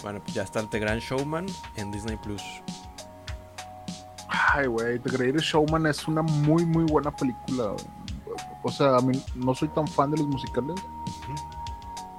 Bueno, 0.01 0.21
pues 0.21 0.33
ya 0.35 0.43
está 0.43 0.59
el 0.59 0.67
The 0.67 0.79
Grand 0.79 1.01
Showman 1.01 1.45
en 1.77 1.91
Disney 1.91 2.17
Plus. 2.17 2.43
Ay, 4.27 4.67
güey, 4.67 4.99
The 4.99 5.09
Greatest 5.09 5.45
Showman 5.45 5.85
es 5.85 6.05
una 6.05 6.21
muy, 6.21 6.65
muy 6.65 6.83
buena 6.83 7.15
película. 7.15 7.75
O 8.61 8.71
sea, 8.71 8.97
a 8.97 8.99
mí 8.99 9.23
no 9.35 9.55
soy 9.55 9.69
tan 9.69 9.87
fan 9.87 10.11
de 10.11 10.17
los 10.17 10.27
musicales, 10.27 10.75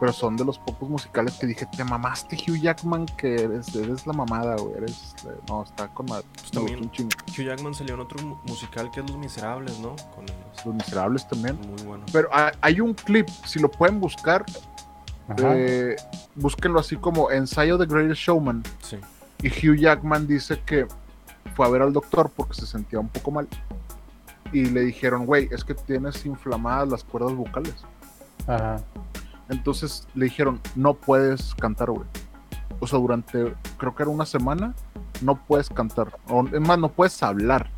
pero 0.00 0.12
son 0.12 0.36
de 0.36 0.44
los 0.44 0.58
pocos 0.58 0.88
musicales 0.88 1.34
que 1.38 1.46
dije, 1.46 1.66
te 1.66 1.84
mamaste 1.84 2.36
Hugh 2.36 2.60
Jackman, 2.60 3.06
que 3.16 3.34
eres, 3.44 3.74
eres 3.74 4.06
la 4.06 4.12
mamada, 4.12 4.56
güey. 4.56 4.74
Eres, 4.76 5.14
eh, 5.24 5.28
no, 5.48 5.62
está 5.62 5.88
con 5.88 6.06
madre. 6.06 6.24
Pues 6.34 6.50
también- 6.50 6.80
gustó 6.80 7.02
un 7.04 7.10
chingo. 7.10 7.10
Hugh 7.28 7.44
Jackman 7.46 7.74
salió 7.74 7.94
en 7.94 8.00
otro 8.00 8.22
mu- 8.26 8.36
musical 8.46 8.90
que 8.90 9.00
es 9.00 9.06
Los 9.08 9.16
Miserables, 9.18 9.78
¿no? 9.78 9.94
Con 10.14 10.24
el- 10.24 10.34
Los 10.64 10.74
Miserables 10.74 11.28
también. 11.28 11.58
muy 11.68 11.82
bueno. 11.84 12.04
Pero 12.12 12.28
hay, 12.32 12.52
hay 12.60 12.80
un 12.80 12.92
clip, 12.94 13.28
si 13.46 13.58
lo 13.60 13.70
pueden 13.70 14.00
buscar, 14.00 14.44
eh, 15.38 15.96
búsquenlo 16.34 16.80
así 16.80 16.96
como 16.96 17.30
ensayo 17.30 17.78
The 17.78 17.86
Greatest 17.86 18.20
Showman. 18.20 18.62
Sí. 18.82 18.98
Y 19.42 19.48
Hugh 19.48 19.76
Jackman 19.76 20.26
dice 20.26 20.60
que 20.66 20.86
fue 21.54 21.66
a 21.66 21.68
ver 21.70 21.82
al 21.82 21.92
doctor 21.92 22.30
porque 22.34 22.54
se 22.54 22.66
sentía 22.66 22.98
un 22.98 23.08
poco 23.08 23.30
mal. 23.30 23.48
Y 24.52 24.66
le 24.66 24.82
dijeron, 24.82 25.26
güey, 25.26 25.48
es 25.50 25.64
que 25.64 25.74
tienes 25.74 26.24
inflamadas 26.26 26.88
las 26.88 27.04
cuerdas 27.04 27.34
vocales. 27.34 27.74
Ajá. 28.46 28.80
Entonces 29.48 30.06
le 30.14 30.26
dijeron, 30.26 30.60
no 30.74 30.94
puedes 30.94 31.54
cantar, 31.54 31.90
güey. 31.90 32.06
O 32.80 32.86
sea, 32.86 32.98
durante, 32.98 33.54
creo 33.78 33.94
que 33.94 34.02
era 34.02 34.10
una 34.10 34.26
semana, 34.26 34.74
no 35.20 35.36
puedes 35.36 35.68
cantar. 35.68 36.18
O, 36.28 36.46
es 36.46 36.60
más, 36.60 36.78
no 36.78 36.88
puedes 36.90 37.22
hablar. 37.22 37.70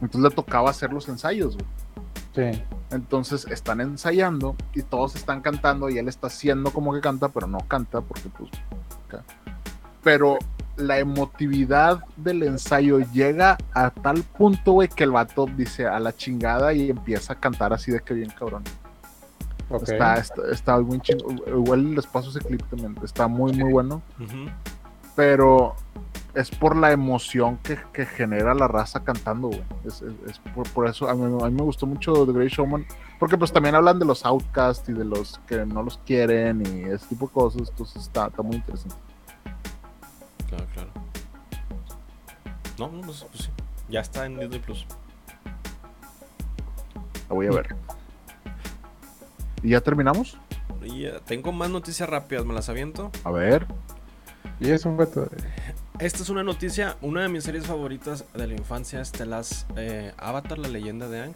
Entonces 0.00 0.30
le 0.30 0.30
tocaba 0.30 0.70
hacer 0.70 0.92
los 0.92 1.08
ensayos, 1.08 1.56
güey. 1.56 1.66
Sí. 2.34 2.62
Entonces 2.90 3.46
están 3.50 3.80
ensayando 3.80 4.56
y 4.74 4.82
todos 4.82 5.16
están 5.16 5.40
cantando 5.40 5.88
y 5.88 5.98
él 5.98 6.08
está 6.08 6.26
haciendo 6.26 6.70
como 6.70 6.92
que 6.92 7.00
canta, 7.00 7.28
pero 7.28 7.46
no 7.46 7.58
canta 7.66 8.00
porque 8.00 8.28
pues... 8.28 8.50
Pero 10.02 10.38
la 10.76 10.98
emotividad 10.98 12.04
del 12.16 12.42
ensayo 12.42 13.00
llega 13.12 13.56
a 13.72 13.90
tal 13.90 14.22
punto, 14.22 14.72
güey, 14.72 14.88
que 14.88 15.04
el 15.04 15.10
vato 15.10 15.46
dice 15.56 15.86
a 15.86 15.98
la 15.98 16.14
chingada 16.14 16.74
y 16.74 16.90
empieza 16.90 17.32
a 17.32 17.40
cantar 17.40 17.72
así 17.72 17.90
de 17.90 18.00
que 18.00 18.14
bien 18.14 18.30
cabrón. 18.30 18.62
Está, 19.92 20.14
está, 20.18 20.42
está 20.52 20.78
muy 20.80 21.00
chingo. 21.00 21.32
Igual 21.46 21.94
les 21.94 22.06
paso 22.06 22.30
ese 22.30 22.40
clip 22.40 22.62
también. 22.70 22.96
Está 23.02 23.26
muy, 23.26 23.52
muy 23.52 23.72
bueno. 23.72 24.00
Ujú. 24.20 24.50
Pero 25.16 25.74
es 26.34 26.50
por 26.50 26.76
la 26.76 26.92
emoción 26.92 27.56
que, 27.58 27.78
que 27.92 28.04
genera 28.06 28.54
la 28.54 28.68
raza 28.68 29.02
cantando, 29.02 29.48
güey. 29.48 29.62
Es, 29.84 30.02
es- 30.02 30.30
es 30.30 30.38
por, 30.54 30.68
por 30.70 30.86
eso 30.86 31.08
a 31.08 31.14
mí, 31.14 31.24
a 31.42 31.46
mí 31.48 31.54
me 31.54 31.62
gustó 31.62 31.86
mucho 31.86 32.26
The 32.26 32.32
Great 32.32 32.50
Showman. 32.52 32.86
Porque 33.18 33.36
pues 33.38 33.50
también 33.52 33.74
hablan 33.74 33.98
de 33.98 34.04
los 34.04 34.24
outcasts 34.26 34.88
y 34.88 34.92
de 34.92 35.04
los 35.04 35.40
que 35.46 35.64
no 35.66 35.82
los 35.82 35.98
quieren 35.98 36.62
y 36.66 36.84
ese 36.90 37.06
tipo 37.06 37.26
de 37.26 37.32
cosas. 37.32 37.68
Entonces 37.70 38.02
está, 38.02 38.26
está 38.26 38.42
muy 38.42 38.56
interesante. 38.56 38.94
Claro, 40.48 40.66
claro. 40.74 40.90
No, 42.78 42.88
no, 42.92 43.00
pues, 43.00 43.24
pues 43.32 43.44
sí. 43.44 43.50
Ya 43.88 44.00
está 44.00 44.26
en 44.26 44.38
Disney 44.38 44.58
Plus. 44.60 44.86
La 47.28 47.34
voy 47.34 47.46
a 47.46 47.50
ver. 47.50 47.74
¿Y 49.66 49.70
ya 49.70 49.80
terminamos? 49.80 50.38
Y 50.84 51.06
eh, 51.06 51.14
tengo 51.24 51.50
más 51.50 51.68
noticias 51.68 52.08
rápidas, 52.08 52.46
me 52.46 52.54
las 52.54 52.68
aviento. 52.68 53.10
A 53.24 53.32
ver. 53.32 53.66
Y 54.60 54.70
eso 54.70 54.94
fue 54.94 55.08
todo. 55.08 55.28
Esta 55.98 56.22
es 56.22 56.30
una 56.30 56.44
noticia, 56.44 56.96
una 57.02 57.22
de 57.22 57.28
mis 57.28 57.42
series 57.42 57.66
favoritas 57.66 58.24
de 58.32 58.46
la 58.46 58.54
infancia 58.54 59.00
es 59.00 59.10
The 59.10 59.26
Last, 59.26 59.68
eh, 59.76 60.12
Avatar, 60.18 60.60
la 60.60 60.68
leyenda 60.68 61.08
de 61.08 61.20
Aang. 61.20 61.34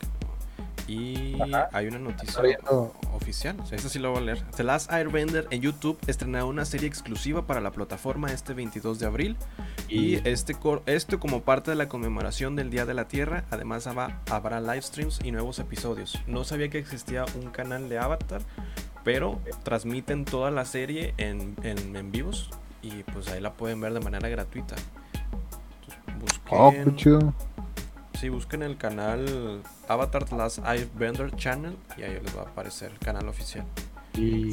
Y 0.91 1.41
Ajá. 1.41 1.69
hay 1.73 1.87
una 1.87 2.01
noticia 2.01 2.43
oficial, 3.15 3.57
o 3.61 3.67
sea, 3.67 3.77
esta 3.77 3.89
sí 3.89 4.01
lo 4.01 4.11
voy 4.11 4.19
a 4.19 4.23
leer. 4.23 4.43
The 4.57 4.65
Last 4.65 4.91
Airbender 4.91 5.47
en 5.51 5.61
YouTube 5.61 5.97
estrenará 6.09 6.45
una 6.47 6.65
serie 6.65 6.89
exclusiva 6.89 7.47
para 7.47 7.61
la 7.61 7.71
plataforma 7.71 8.33
este 8.33 8.55
22 8.55 8.99
de 8.99 9.07
abril. 9.07 9.37
Y 9.89 10.17
este, 10.29 10.55
cor- 10.55 10.83
esto 10.87 11.21
como 11.21 11.43
parte 11.43 11.71
de 11.71 11.77
la 11.77 11.89
conmemoración 11.89 12.57
del 12.57 12.71
Día 12.71 12.87
de 12.87 12.95
la 12.95 13.07
Tierra, 13.07 13.45
además 13.51 13.87
habrá, 13.87 14.21
habrá 14.31 14.61
live 14.61 14.83
streams 14.83 15.21
y 15.23 15.31
nuevos 15.31 15.61
episodios. 15.61 16.19
No 16.27 16.43
sabía 16.43 16.69
que 16.71 16.79
existía 16.79 17.25
un 17.41 17.51
canal 17.51 17.89
de 17.89 17.99
Avatar, 17.99 18.41
pero 19.05 19.39
transmiten 19.63 20.25
toda 20.25 20.51
la 20.51 20.65
serie 20.65 21.15
en, 21.19 21.55
en, 21.63 21.95
en 21.95 22.11
vivos 22.11 22.51
y 22.83 23.05
pues 23.05 23.29
ahí 23.29 23.41
la 23.41 23.53
pueden 23.53 23.81
ver 23.81 23.93
de 23.93 24.01
manera 24.01 24.29
gratuita. 24.29 24.75
Entonces, 26.09 26.41
Oh, 26.53 26.65
busquen, 26.73 26.85
qué 26.85 26.97
chido. 26.97 27.35
Sí, 28.21 28.29
busquen 28.29 28.63
el 28.63 28.77
canal 28.77 29.63
Avatar 29.89 30.27
The 30.27 30.37
Last 30.37 30.59
Airbender 30.67 31.35
Channel 31.37 31.75
y 31.97 32.03
ahí 32.03 32.21
les 32.23 32.37
va 32.37 32.43
a 32.43 32.45
aparecer 32.45 32.91
el 32.93 32.99
canal 32.99 33.27
oficial. 33.29 33.65
Y 34.15 34.51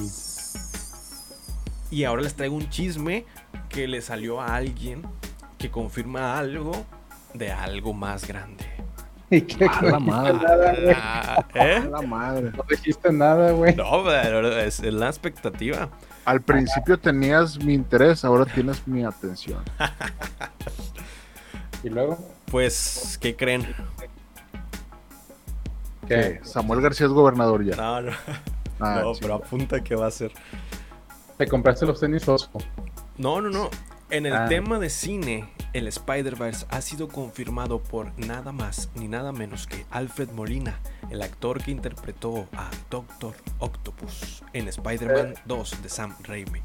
Y 1.92 2.06
ahora 2.06 2.22
les 2.22 2.36
traigo 2.36 2.56
un 2.56 2.70
chisme 2.70 3.26
que 3.68 3.90
le 3.90 4.02
salió 4.02 4.40
a 4.40 4.56
alguien 4.56 5.02
que 5.58 5.70
confirma 5.70 6.38
algo 6.38 6.86
de 7.34 7.52
algo 7.52 7.94
más 7.94 8.26
grande. 8.26 8.66
¿Y 9.30 9.42
qué? 9.42 9.70
La 9.82 10.00
madre. 10.00 10.34
Nada, 10.94 11.46
¿eh? 11.56 11.90
la 11.92 12.02
madre. 12.02 12.52
No 12.56 12.64
dijiste 12.70 13.12
nada, 13.12 13.52
güey. 13.52 13.76
No, 13.76 14.06
pero 14.06 14.48
es, 14.58 14.80
es 14.80 14.94
la 14.94 15.08
expectativa. 15.08 15.90
Al 16.24 16.42
principio 16.42 16.98
tenías 16.98 17.62
mi 17.62 17.74
interés, 17.74 18.24
ahora 18.24 18.46
tienes 18.46 18.88
mi 18.88 19.04
atención. 19.04 19.62
Y 21.84 21.90
luego, 21.90 22.18
Pues, 22.52 23.18
¿qué 23.22 23.36
creen? 23.36 23.76
¿qué? 26.08 26.40
Que 26.40 26.40
Samuel 26.44 26.82
García 26.82 27.06
es 27.08 27.12
gobernador 27.12 27.64
ya. 27.64 27.76
No, 27.76 28.02
no, 28.02 28.12
Ah, 28.80 29.02
no, 29.04 29.14
pero 29.20 29.34
apunta 29.36 29.84
que 29.84 29.96
va 29.96 30.08
a 30.08 30.12
ser. 30.12 30.32
Te 31.38 31.48
compraste 31.48 31.86
los 31.86 32.00
tenis 32.00 32.28
Osco. 32.28 32.60
No, 33.18 33.42
no, 33.42 33.50
no. 33.50 33.70
En 34.10 34.26
el 34.26 34.34
Ah. 34.36 34.46
tema 34.48 34.78
de 34.80 34.90
cine, 34.90 35.50
el 35.74 35.88
Spider-Verse 35.88 36.66
ha 36.70 36.82
sido 36.82 37.08
confirmado 37.10 37.82
por 37.82 38.18
nada 38.20 38.52
más 38.52 38.90
ni 38.96 39.08
nada 39.08 39.32
menos 39.34 39.68
que 39.68 39.86
Alfred 39.92 40.30
Molina, 40.32 40.80
el 41.10 41.22
actor 41.24 41.62
que 41.62 41.72
interpretó 41.72 42.48
a 42.54 42.70
Doctor 42.90 43.34
Octopus 43.60 44.44
en 44.54 44.68
Spider-Man 44.70 45.34
2 45.46 45.84
de 45.84 45.90
Sam 45.90 46.16
Raimi. 46.24 46.62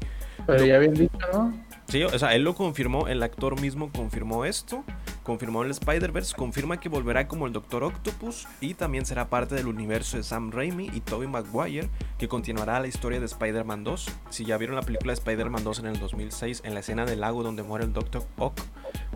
Pero 0.47 0.65
ya 0.65 0.75
habían 0.77 0.93
dicho, 0.93 1.17
¿no? 1.33 1.53
Sí, 1.89 2.03
o 2.03 2.17
sea, 2.17 2.33
él 2.35 2.43
lo 2.43 2.55
confirmó, 2.55 3.07
el 3.07 3.21
actor 3.23 3.59
mismo 3.59 3.91
confirmó 3.91 4.45
esto, 4.45 4.83
confirmó 5.23 5.63
el 5.63 5.71
Spider-Verse, 5.71 6.35
confirma 6.35 6.79
que 6.79 6.89
volverá 6.89 7.27
como 7.27 7.47
el 7.47 7.53
Doctor 7.53 7.83
Octopus 7.83 8.47
y 8.61 8.73
también 8.73 9.05
será 9.05 9.29
parte 9.29 9.55
del 9.55 9.67
universo 9.67 10.17
de 10.17 10.23
Sam 10.23 10.51
Raimi 10.51 10.89
y 10.93 10.99
Tobey 11.01 11.27
Maguire, 11.27 11.89
que 12.17 12.27
continuará 12.27 12.79
la 12.79 12.87
historia 12.87 13.19
de 13.19 13.25
Spider-Man 13.25 13.83
2. 13.83 14.09
Si 14.29 14.45
ya 14.45 14.57
vieron 14.57 14.75
la 14.75 14.81
película 14.81 15.13
de 15.13 15.19
Spider-Man 15.19 15.63
2 15.63 15.79
en 15.79 15.85
el 15.87 15.99
2006, 15.99 16.61
en 16.65 16.73
la 16.73 16.81
escena 16.81 17.05
del 17.05 17.21
lago 17.21 17.43
donde 17.43 17.63
muere 17.63 17.85
el 17.85 17.93
Doctor 17.93 18.25
Ock, 18.37 18.59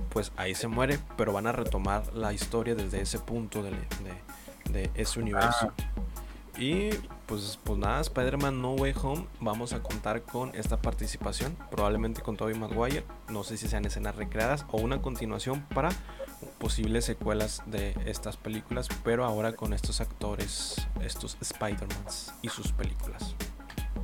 pues 0.09 0.31
ahí 0.37 0.55
se 0.55 0.67
muere, 0.67 0.99
pero 1.17 1.33
van 1.33 1.47
a 1.47 1.51
retomar 1.51 2.13
la 2.13 2.33
historia 2.33 2.75
desde 2.75 3.01
ese 3.01 3.19
punto 3.19 3.61
de, 3.63 4.91
ese 4.95 5.19
universo. 5.19 5.73
Y 6.59 6.89
pues, 7.27 7.59
pues 7.63 7.77
nada, 7.77 8.01
Spider-Man 8.01 8.61
No 8.61 8.71
Way 8.73 8.93
Home, 9.03 9.27
vamos 9.39 9.73
a 9.73 9.83
contar 9.83 10.23
con 10.23 10.55
esta 10.55 10.77
participación, 10.77 11.55
probablemente 11.69 12.21
con 12.21 12.35
Tobey 12.35 12.57
Maguire, 12.57 13.03
no 13.29 13.43
sé 13.43 13.57
si 13.57 13.67
sean 13.67 13.85
escenas 13.85 14.15
recreadas 14.15 14.65
o 14.71 14.77
una 14.81 14.99
continuación 15.01 15.61
para 15.75 15.89
posibles 16.57 17.05
secuelas 17.05 17.61
de 17.67 17.95
estas 18.05 18.37
películas, 18.37 18.87
pero 19.03 19.23
ahora 19.25 19.53
con 19.53 19.73
estos 19.73 20.01
actores, 20.01 20.87
estos 21.01 21.37
Spider-Mans 21.41 22.33
y 22.41 22.49
sus 22.49 22.71
películas. 22.71 23.35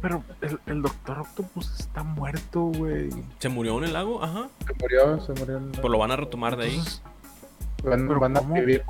Pero 0.01 0.23
el, 0.41 0.59
el 0.67 0.81
Doctor 0.81 1.19
Octopus 1.19 1.79
está 1.79 2.03
muerto, 2.03 2.61
güey. 2.65 3.09
¿Se 3.39 3.49
murió 3.49 3.77
en 3.79 3.85
el 3.85 3.93
lago? 3.93 4.21
Ajá. 4.23 4.49
Se 4.67 4.73
murió, 4.79 5.21
se 5.21 5.33
murió. 5.33 5.57
el- 5.57 5.71
Pues 5.71 5.91
lo 5.91 5.97
van 5.97 6.11
a 6.11 6.17
retomar 6.17 6.57
de 6.57 6.65
ahí. 6.65 6.71
Entonces, 6.75 7.01
Van, 7.83 8.07
pero 8.07 8.19
van 8.19 8.37
a 8.37 8.41
vivir. 8.41 8.83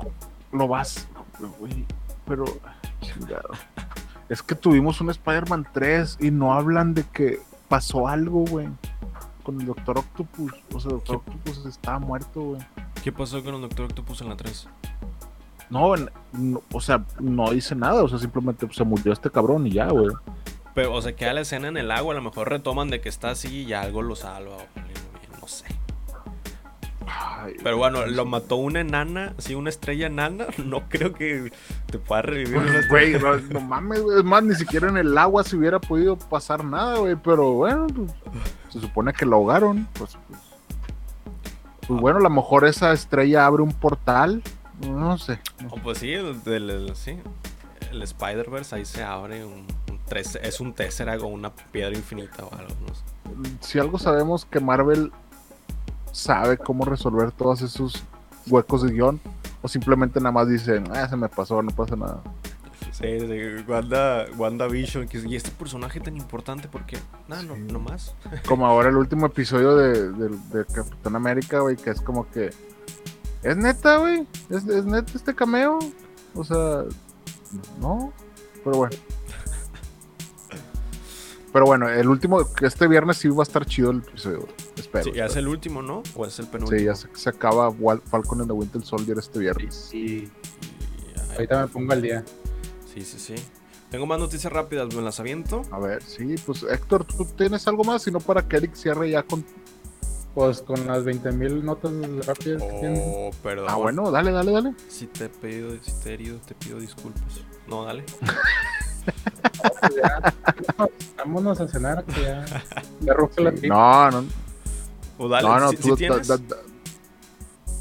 lo 0.52 0.66
vas, 0.68 1.06
güey. 1.58 1.84
Pero, 2.26 2.44
chingado. 3.00 3.50
Es 4.28 4.42
que 4.42 4.54
tuvimos 4.54 5.00
un 5.00 5.10
Spider-Man 5.10 5.66
3 5.72 6.18
y 6.20 6.30
no 6.30 6.54
hablan 6.54 6.94
de 6.94 7.04
que 7.04 7.40
pasó 7.68 8.08
algo, 8.08 8.44
güey. 8.46 8.68
Con 9.42 9.60
el 9.60 9.66
Doctor 9.66 9.98
Octopus. 9.98 10.52
O 10.72 10.80
sea, 10.80 10.92
Doctor 10.92 11.16
Octopus 11.16 11.66
estaba 11.66 11.98
muerto, 11.98 12.40
güey. 12.40 12.62
¿Qué 13.02 13.12
pasó 13.12 13.44
con 13.44 13.54
el 13.54 13.60
Doctor 13.60 13.86
Octopus 13.86 14.22
en 14.22 14.30
la 14.30 14.36
3? 14.36 14.68
No, 15.68 15.94
o 16.72 16.80
sea, 16.80 17.04
no 17.20 17.50
dice 17.50 17.74
nada. 17.74 18.02
O 18.02 18.08
sea, 18.08 18.18
simplemente 18.18 18.66
se 18.72 18.84
murió 18.84 19.12
este 19.12 19.30
cabrón 19.30 19.66
y 19.66 19.72
ya, 19.72 19.88
güey. 19.88 20.14
Pero, 20.74 20.94
o 20.94 21.02
sea, 21.02 21.14
queda 21.14 21.34
la 21.34 21.42
escena 21.42 21.68
en 21.68 21.76
el 21.76 21.88
lago, 21.88 22.10
a 22.10 22.14
lo 22.14 22.22
mejor 22.22 22.48
retoman 22.48 22.88
de 22.88 23.00
que 23.00 23.08
está 23.08 23.30
así 23.30 23.62
y 23.62 23.72
algo 23.74 24.02
lo 24.02 24.16
salva, 24.16 24.56
o 24.56 25.40
no 25.40 25.46
sé. 25.46 25.66
Ay, 27.16 27.54
Pero 27.62 27.76
bueno, 27.76 28.06
lo 28.06 28.24
mató 28.24 28.56
una 28.56 28.80
enana, 28.80 29.34
sí, 29.38 29.54
una 29.54 29.70
estrella 29.70 30.06
enana. 30.06 30.46
No 30.64 30.88
creo 30.88 31.12
que 31.12 31.52
te 31.86 31.98
pueda 31.98 32.22
revivir 32.22 32.60
Pues, 32.60 32.88
Güey, 32.88 33.12
no, 33.20 33.36
no 33.36 33.60
mames, 33.60 34.02
güey. 34.02 34.18
Es 34.18 34.24
más, 34.24 34.42
ni 34.42 34.54
siquiera 34.54 34.88
en 34.88 34.96
el 34.96 35.16
agua 35.18 35.44
se 35.44 35.56
hubiera 35.56 35.80
podido 35.80 36.16
pasar 36.18 36.64
nada, 36.64 36.98
güey. 36.98 37.16
Pero 37.16 37.52
bueno, 37.52 37.86
pues, 37.88 38.10
se 38.70 38.80
supone 38.80 39.12
que 39.12 39.26
lo 39.26 39.36
ahogaron. 39.36 39.86
Pues, 39.94 40.16
pues, 40.28 40.40
pues 41.86 42.00
bueno, 42.00 42.18
a 42.18 42.22
lo 42.22 42.30
mejor 42.30 42.64
esa 42.66 42.92
estrella 42.92 43.46
abre 43.46 43.62
un 43.62 43.72
portal. 43.72 44.42
No 44.88 45.18
sé. 45.18 45.38
Oh, 45.70 45.76
pues 45.82 45.98
sí, 45.98 46.12
el, 46.12 46.40
el- 46.46 46.70
el- 46.70 46.96
sí. 46.96 47.18
El 47.90 48.02
Spider-Verse 48.02 48.74
ahí 48.74 48.84
se 48.84 49.04
abre 49.04 49.44
un, 49.44 49.66
un 49.88 50.00
tres- 50.08 50.38
es 50.42 50.58
un 50.60 50.72
Tesseract 50.72 51.22
o 51.22 51.26
una 51.26 51.54
piedra 51.54 51.94
infinita 51.96 52.44
o 52.44 52.52
algo, 52.54 52.74
no 52.88 52.94
sé. 52.94 53.02
Si 53.60 53.78
algo 53.78 53.98
sabemos 53.98 54.44
que 54.46 54.58
Marvel 54.60 55.12
sabe 56.14 56.56
cómo 56.56 56.84
resolver 56.84 57.32
todos 57.32 57.60
esos 57.60 58.04
huecos 58.48 58.82
de 58.82 58.92
guion. 58.92 59.20
O 59.60 59.68
simplemente 59.68 60.20
nada 60.20 60.32
más 60.32 60.48
dicen, 60.48 60.84
ah, 60.94 61.08
se 61.08 61.16
me 61.16 61.28
pasó, 61.28 61.62
no 61.62 61.70
pasa 61.70 61.96
nada. 61.96 62.22
Sí, 62.92 63.18
sí, 63.18 63.64
Wanda, 63.66 64.26
WandaVision, 64.36 65.08
que, 65.08 65.18
y 65.18 65.34
este 65.34 65.50
personaje 65.50 65.98
tan 66.00 66.16
importante, 66.16 66.68
porque 66.68 66.98
nada, 67.26 67.42
no, 67.42 67.80
más. 67.80 68.14
Como 68.46 68.66
ahora 68.66 68.90
el 68.90 68.96
último 68.96 69.26
episodio 69.26 69.74
de, 69.74 70.12
de, 70.12 70.28
de 70.28 70.64
Capitán 70.66 71.16
América, 71.16 71.60
güey, 71.60 71.76
que 71.76 71.90
es 71.90 72.00
como 72.00 72.30
que. 72.30 72.50
¿Es 73.42 73.56
neta, 73.56 73.96
güey? 73.96 74.26
¿Es, 74.48 74.64
¿Es 74.66 74.84
neta 74.84 75.12
este 75.14 75.34
cameo? 75.34 75.78
O 76.34 76.44
sea, 76.44 76.84
no. 77.80 78.12
Pero 78.62 78.76
bueno. 78.76 78.96
Pero 81.54 81.66
bueno, 81.66 81.88
el 81.88 82.08
último, 82.08 82.52
que 82.52 82.66
este 82.66 82.88
viernes 82.88 83.16
sí 83.18 83.28
va 83.28 83.42
a 83.42 83.44
estar 83.44 83.64
chido 83.64 83.92
el 83.92 83.98
episodio. 83.98 84.48
Espero. 84.76 85.04
Sí, 85.04 85.12
ya 85.12 85.26
es 85.26 85.36
el 85.36 85.46
último, 85.46 85.82
¿no? 85.82 86.02
¿O 86.16 86.26
es 86.26 86.36
el 86.40 86.48
penúltimo? 86.48 86.76
Sí, 86.78 86.84
ya 86.84 86.96
se, 86.96 87.08
se 87.14 87.30
acaba 87.30 87.72
Falcon 88.10 88.40
and 88.40 88.48
the 88.48 88.52
Winter 88.52 88.82
Soldier 88.82 89.16
este 89.20 89.38
viernes. 89.38 89.88
Y 89.94 89.98
Y- 89.98 90.32
ahorita 91.32 91.62
me 91.62 91.68
pongo 91.68 91.92
al 91.92 92.02
día. 92.02 92.24
Sí, 92.92 93.02
sí, 93.02 93.20
sí. 93.20 93.34
Tengo 93.88 94.04
más 94.04 94.18
noticias 94.18 94.52
rápidas, 94.52 94.92
me 94.96 95.00
las 95.02 95.20
aviento. 95.20 95.62
A 95.70 95.78
ver, 95.78 96.02
sí, 96.02 96.34
pues 96.44 96.64
Héctor, 96.64 97.04
¿tú 97.04 97.24
tienes 97.24 97.68
algo 97.68 97.84
más? 97.84 98.02
Si 98.02 98.10
no, 98.10 98.18
para 98.18 98.42
que 98.48 98.56
Eric 98.56 98.74
cierre 98.74 99.08
ya 99.10 99.22
con. 99.22 99.44
Pues 100.34 100.60
con 100.60 100.84
las 100.88 101.04
20.000 101.04 101.62
notas 101.62 101.92
rápidas 102.26 102.60
que 102.64 102.78
tiene. 102.80 103.00
Oh, 103.06 103.30
perdón. 103.44 103.66
Ah, 103.68 103.76
bueno, 103.76 104.10
dale, 104.10 104.32
dale, 104.32 104.50
dale. 104.50 104.74
Si 104.88 105.06
te 105.06 105.26
he 105.26 105.28
pedido, 105.28 105.70
si 105.80 105.92
te 106.02 106.10
he 106.10 106.14
herido, 106.14 106.38
te 106.38 106.56
pido 106.56 106.80
disculpas. 106.80 107.22
No, 107.68 107.84
dale. 107.84 108.02
Pues 110.76 110.90
vámonos 111.16 111.60
a 111.60 111.68
cenar, 111.68 112.04
que 112.04 112.22
ya. 112.22 112.44
Ya 113.00 113.12
ruge 113.14 113.40
la. 113.42 113.50
No, 113.50 114.10
no, 114.10 114.24
O 115.18 115.28
dale, 115.28 115.46
no, 115.48 115.60
no, 115.60 115.68
si, 115.70 115.76
tú, 115.76 115.82
si 115.82 115.90
da- 115.90 115.96
tienes. 115.96 116.28
da- 116.28 116.36
da- 116.38 116.56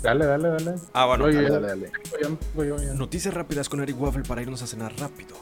Dale, 0.02 0.26
dale, 0.26 0.50
dale. 0.50 0.76
Ah, 0.91 1.06
bueno. 1.06 1.24
Oye, 1.26 1.41
dale, 1.44 1.66
dale, 1.66 1.90
dale. 2.20 2.38
Me. 2.56 2.94
Noticias 2.95 3.34
rápidas 3.34 3.70
con 3.70 3.82
Eric 3.82 4.00
Waffle 4.02 4.24
para 4.24 4.41
irnos 4.41 4.62
a 4.62 4.68
cenar 4.68 4.94
rápido. 5.00 5.36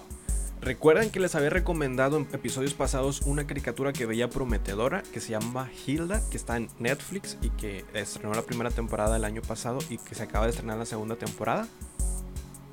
Recuerdan 0.62 1.10
que 1.10 1.20
les 1.20 1.34
había 1.34 1.49
recomendado 1.49 2.18
en 2.18 2.28
episodios 2.32 2.76
pasados 2.76 3.22
una 3.24 3.48
caricatura 3.48 3.91
que 3.91 4.06
veía 4.06 4.30
prometedora 4.30 5.02
que 5.12 5.20
se 5.20 5.32
llama 5.32 5.68
Hilda, 5.88 6.22
que 6.30 6.38
está 6.38 6.58
en 6.58 6.70
Netflix 6.78 7.40
y 7.41 7.49
que 7.49 7.84
estrenó 7.95 8.36
la 8.36 8.44
primera 8.44 8.70
temporada 8.70 9.18
el 9.18 9.26
año 9.26 9.41
pasado 9.41 9.80
y 9.90 9.98
que 9.98 10.14
se 10.14 10.22
acaba 10.22 10.45
de 10.45 10.52
estrenar 10.52 10.78
la 10.78 10.86
segunda 10.86 11.16
temporada. 11.16 11.68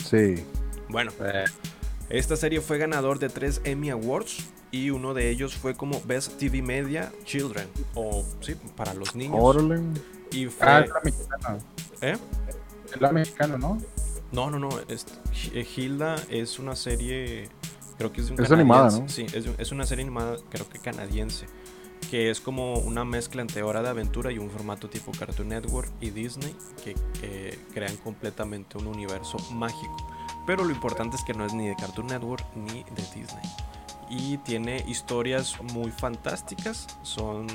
Sí. 0.05 0.45
Bueno, 0.91 1.11
Eh, 1.21 1.45
esta 2.11 2.37
serie 2.37 2.61
fue 2.61 2.79
ganador 2.79 3.19
de 3.19 3.29
tres 3.29 3.61
Emmy 3.65 3.91
Awards 3.91 4.39
y 4.71 4.91
uno 4.91 5.15
de 5.15 5.31
ellos 5.31 5.55
fue 5.55 5.75
como 5.75 6.01
Best 6.05 6.39
TV 6.39 6.63
Media 6.63 7.13
Children 7.25 7.69
o 7.95 8.25
sí, 8.41 8.55
para 8.77 8.95
los 8.95 9.15
niños. 9.15 9.39
Órale. 9.41 9.81
Y 10.31 10.47
fue 10.47 10.67
ah, 10.67 10.81
es 10.81 10.91
la 10.91 11.01
mexicana. 11.03 11.59
¿eh? 12.03 12.17
Es 12.95 13.01
la 13.01 13.13
mexicana, 13.13 13.59
¿no? 13.59 13.79
No, 14.31 14.51
no, 14.51 14.59
no. 14.59 14.69
este, 14.89 15.13
H- 15.31 15.67
Hilda 15.77 16.17
es 16.29 16.59
una 16.59 16.77
serie. 16.77 17.49
Creo 17.97 18.13
que 18.13 18.21
es 18.21 18.31
un 18.31 18.43
Es 18.43 18.51
animada, 18.51 18.91
¿no? 18.91 19.09
Sí, 19.09 19.27
es, 19.33 19.47
es 19.59 19.73
una 19.73 19.85
serie 19.87 20.05
animada, 20.05 20.37
creo 20.51 20.69
que 20.69 20.79
canadiense. 20.79 21.47
Que 22.11 22.31
es 22.31 22.41
como 22.41 22.75
una 22.75 23.05
mezcla 23.05 23.43
entre 23.43 23.63
Hora 23.63 23.83
de 23.83 23.89
Aventura 23.89 24.31
y 24.31 24.39
un 24.39 24.51
formato 24.51 24.89
tipo 24.89 25.13
Cartoon 25.13 25.49
Network 25.49 25.91
y 26.01 26.11
Disney. 26.11 26.55
Que, 26.85 26.95
que 27.21 27.59
crean 27.75 27.97
completamente 27.97 28.79
un 28.79 28.87
universo 28.87 29.39
mágico. 29.53 29.97
Pero 30.49 30.65
lo 30.65 30.73
importante 30.73 31.17
es 31.17 31.23
que 31.23 31.35
no 31.35 31.45
es 31.45 31.53
ni 31.53 31.69
de 31.69 31.77
Cartoon 31.77 32.07
Network 32.07 32.43
ni 32.57 32.83
de 32.83 33.03
Disney. 33.15 33.45
Y 34.11 34.39
tiene 34.39 34.83
historias 34.89 35.61
muy 35.75 35.91
fantásticas. 35.91 36.87
Son, 37.03 37.47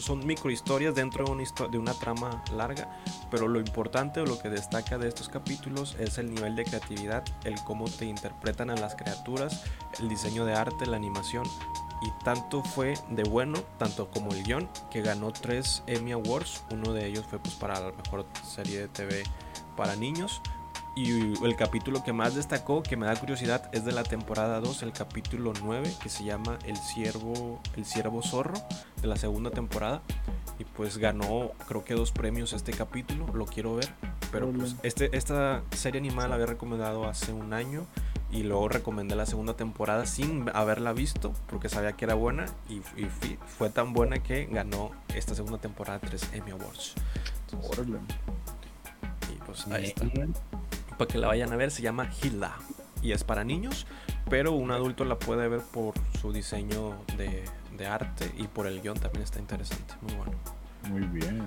son 0.00 0.26
microhistorias 0.26 0.94
dentro 0.94 1.26
de 1.26 1.30
una, 1.32 1.42
histo- 1.42 1.68
de 1.68 1.76
una 1.78 1.92
trama 1.92 2.42
larga 2.52 2.88
pero 3.30 3.48
lo 3.48 3.58
importante 3.60 4.20
o 4.20 4.24
lo 4.24 4.38
que 4.38 4.48
destaca 4.48 4.96
de 4.98 5.08
estos 5.08 5.28
capítulos 5.28 5.96
es 5.98 6.16
el 6.16 6.32
nivel 6.32 6.54
de 6.56 6.64
creatividad, 6.64 7.24
el 7.44 7.56
cómo 7.64 7.84
te 7.86 8.06
interpretan 8.06 8.70
a 8.70 8.76
las 8.76 8.94
criaturas, 8.94 9.64
el 9.98 10.08
diseño 10.08 10.44
de 10.46 10.54
arte, 10.54 10.86
la 10.86 10.96
animación. 10.96 11.44
Y 12.02 12.24
tanto 12.24 12.62
fue 12.62 12.94
de 13.10 13.24
bueno, 13.24 13.58
tanto 13.78 14.10
como 14.10 14.30
el 14.30 14.44
guion, 14.44 14.68
que 14.90 15.02
ganó 15.02 15.32
tres 15.32 15.82
Emmy 15.86 16.12
Awards. 16.12 16.62
Uno 16.70 16.92
de 16.92 17.06
ellos 17.06 17.26
fue 17.28 17.38
pues 17.40 17.54
para 17.56 17.80
la 17.80 17.92
mejor 17.92 18.24
serie 18.44 18.78
de 18.80 18.88
TV 18.88 19.22
para 19.76 19.96
niños. 19.96 20.40
Y 20.96 21.44
el 21.44 21.56
capítulo 21.56 22.02
que 22.02 22.14
más 22.14 22.34
destacó, 22.34 22.82
que 22.82 22.96
me 22.96 23.04
da 23.04 23.14
curiosidad, 23.16 23.68
es 23.74 23.84
de 23.84 23.92
la 23.92 24.02
temporada 24.02 24.60
2, 24.60 24.82
el 24.82 24.92
capítulo 24.92 25.52
9, 25.62 25.92
que 26.02 26.08
se 26.08 26.24
llama 26.24 26.58
El 26.64 26.78
Ciervo, 26.78 27.60
el 27.76 27.84
Ciervo 27.84 28.22
Zorro, 28.22 28.54
de 29.02 29.06
la 29.06 29.16
segunda 29.16 29.50
temporada. 29.50 30.00
Y 30.58 30.64
pues 30.64 30.96
ganó, 30.96 31.50
creo 31.68 31.84
que 31.84 31.92
dos 31.92 32.12
premios 32.12 32.54
este 32.54 32.72
capítulo, 32.72 33.26
lo 33.34 33.44
quiero 33.44 33.76
ver. 33.76 33.92
Pero 34.32 34.50
pues 34.50 34.74
este, 34.84 35.14
esta 35.14 35.62
serie 35.70 36.00
animada 36.00 36.28
la 36.28 36.34
había 36.36 36.46
recomendado 36.46 37.06
hace 37.06 37.30
un 37.30 37.52
año 37.52 37.86
y 38.30 38.44
luego 38.44 38.66
recomendé 38.70 39.16
la 39.16 39.26
segunda 39.26 39.54
temporada 39.54 40.06
sin 40.06 40.50
haberla 40.54 40.94
visto 40.94 41.34
porque 41.46 41.68
sabía 41.68 41.92
que 41.92 42.06
era 42.06 42.14
buena 42.14 42.46
y, 42.68 42.80
fue 43.46 43.68
tan 43.68 43.92
buena 43.92 44.22
que 44.22 44.46
ganó 44.46 44.92
esta 45.14 45.34
segunda 45.34 45.58
temporada 45.58 46.00
tres 46.00 46.28
Emmy 46.32 46.52
Awards. 46.52 46.94
y 49.30 49.34
pues 49.44 49.66
ahí 49.68 49.84
está 49.84 50.04
para 50.96 51.08
que 51.08 51.18
la 51.18 51.28
vayan 51.28 51.52
a 51.52 51.56
ver, 51.56 51.70
se 51.70 51.82
llama 51.82 52.10
Hilda 52.22 52.56
y 53.02 53.12
es 53.12 53.24
para 53.24 53.44
niños, 53.44 53.86
pero 54.28 54.52
un 54.52 54.70
adulto 54.70 55.04
la 55.04 55.18
puede 55.18 55.48
ver 55.48 55.60
por 55.60 55.94
su 56.20 56.32
diseño 56.32 56.96
de, 57.16 57.44
arte 57.86 58.32
y 58.38 58.46
por 58.48 58.66
el 58.66 58.80
guion 58.80 58.98
también 58.98 59.22
está 59.22 59.38
interesante, 59.38 59.94
muy 60.00 60.14
bueno. 60.14 60.32
Muy 60.88 61.02
bien. 61.02 61.46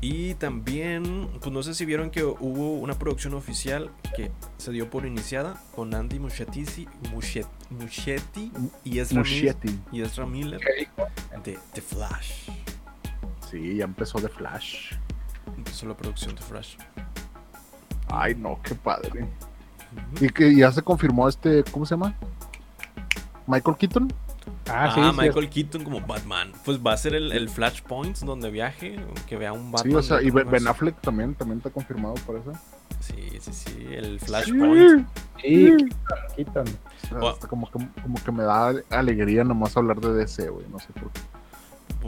Y 0.00 0.34
también, 0.34 1.28
pues 1.40 1.52
no 1.52 1.62
sé 1.62 1.74
si 1.74 1.84
vieron 1.84 2.10
que 2.10 2.24
hubo 2.24 2.74
una 2.74 2.98
producción 2.98 3.34
oficial 3.34 3.90
que 4.14 4.30
se 4.58 4.72
dio 4.72 4.90
por 4.90 5.06
iniciada 5.06 5.62
con 5.74 5.94
Andy 5.94 6.18
Muschietti, 6.18 6.88
Muschietti, 7.12 8.52
y 8.84 8.98
Ezra 8.98 9.22
Miller, 9.22 9.56
y 9.92 10.02
Ezra 10.02 10.26
Miller 10.26 10.60
de 11.44 11.58
The 11.72 11.80
Flash. 11.80 12.50
Sí, 13.48 13.76
ya 13.76 13.84
empezó 13.84 14.18
The 14.18 14.28
Flash. 14.28 14.94
Empezó 15.56 15.86
la 15.86 15.96
producción 15.96 16.34
de 16.34 16.42
Flash. 16.42 16.76
Ay, 18.08 18.34
no, 18.34 18.58
qué 18.62 18.74
padre. 18.74 19.26
Y 20.20 20.28
que 20.28 20.54
ya 20.54 20.72
se 20.72 20.82
confirmó 20.82 21.28
este, 21.28 21.64
¿cómo 21.64 21.86
se 21.86 21.94
llama? 21.94 22.14
Michael 23.46 23.76
Keaton. 23.76 24.12
Ah, 24.68 24.90
sí, 24.94 25.00
ah, 25.02 25.12
Michael 25.16 25.48
Keaton 25.48 25.84
como 25.84 26.00
Batman. 26.00 26.52
Pues 26.64 26.78
va 26.78 26.92
a 26.92 26.96
ser 26.96 27.14
el, 27.14 27.32
el 27.32 27.48
Flashpoint 27.48 28.18
donde 28.20 28.50
viaje, 28.50 28.98
que 29.28 29.36
vea 29.36 29.52
un 29.52 29.70
Batman. 29.70 29.92
Sí, 29.92 29.96
o 29.96 30.02
sea, 30.02 30.22
y 30.22 30.30
Ben 30.30 30.66
Affleck 30.66 31.00
también, 31.00 31.34
también 31.34 31.58
está 31.58 31.70
confirmado 31.70 32.14
por 32.26 32.36
eso. 32.36 32.52
Sí, 33.00 33.38
sí, 33.40 33.52
sí, 33.52 33.86
el 33.90 34.18
Flashpoint. 34.20 35.06
Sí, 35.40 35.76
Keaton. 36.36 36.64
como, 37.48 37.70
que, 37.70 37.78
como 38.02 38.24
que 38.24 38.32
me 38.32 38.44
da 38.44 38.74
alegría 38.90 39.44
nomás 39.44 39.76
hablar 39.76 40.00
de 40.00 40.12
DC, 40.14 40.48
güey, 40.48 40.66
no 40.68 40.78
sé 40.78 40.88
por 40.94 41.10
qué 41.10 41.20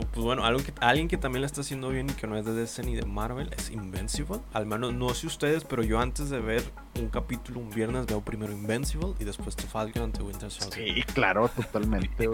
pues 0.01 0.25
bueno, 0.25 0.43
algo 0.43 0.61
que, 0.61 0.73
alguien 0.81 1.07
que 1.07 1.17
también 1.17 1.41
lo 1.41 1.45
está 1.45 1.61
haciendo 1.61 1.89
bien 1.89 2.09
y 2.09 2.13
que 2.13 2.27
no 2.27 2.37
es 2.37 2.45
de 2.45 2.53
DC 2.53 2.83
ni 2.83 2.95
de 2.95 3.05
Marvel 3.05 3.49
es 3.57 3.69
Invincible. 3.69 4.39
Al 4.53 4.65
menos 4.65 4.93
no 4.93 5.13
sé 5.13 5.27
ustedes, 5.27 5.63
pero 5.63 5.83
yo 5.83 5.99
antes 5.99 6.29
de 6.29 6.39
ver 6.39 6.63
un 6.99 7.09
capítulo 7.09 7.59
un 7.59 7.69
viernes 7.69 8.05
veo 8.05 8.21
primero 8.21 8.51
Invincible 8.51 9.13
y 9.19 9.23
después 9.23 9.55
The 9.55 9.63
Falcon 9.63 10.03
ante 10.03 10.21
Winter 10.21 10.51
Soldier. 10.51 10.95
Sí, 10.95 11.03
claro, 11.13 11.47
totalmente, 11.49 12.29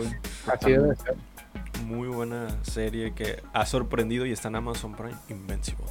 Así 0.48 0.72
debe 0.72 0.96
ser. 0.96 1.16
Muy 1.86 2.08
buena 2.08 2.64
serie 2.64 3.14
que 3.14 3.42
ha 3.54 3.66
sorprendido 3.66 4.26
y 4.26 4.32
está 4.32 4.48
en 4.48 4.56
Amazon 4.56 4.96
Prime, 4.96 5.18
Invincible. 5.30 5.86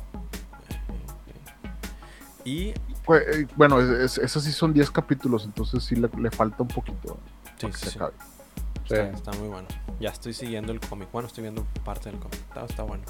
Y 2.44 2.72
pues, 3.04 3.22
eh, 3.28 3.46
bueno, 3.56 3.80
esos 3.80 4.42
sí 4.42 4.52
son 4.52 4.72
10 4.72 4.90
capítulos, 4.90 5.44
entonces 5.44 5.84
sí 5.84 5.96
le, 5.96 6.08
falta 6.30 6.62
un 6.62 6.68
poquito. 6.68 7.18
Sí, 7.58 7.66
sí. 7.72 7.98
Está, 8.90 9.32
muy 9.32 9.48
bueno. 9.48 9.68
Ya 10.00 10.10
estoy 10.10 10.32
siguiendo 10.32 10.72
el 10.72 10.80
cómic. 10.80 11.08
Bueno, 11.12 11.28
estoy 11.28 11.42
viendo 11.42 11.64
parte 11.84 12.10
del 12.10 12.18
cómic. 12.18 12.40
Está, 12.68 12.82
bueno. 12.82 13.04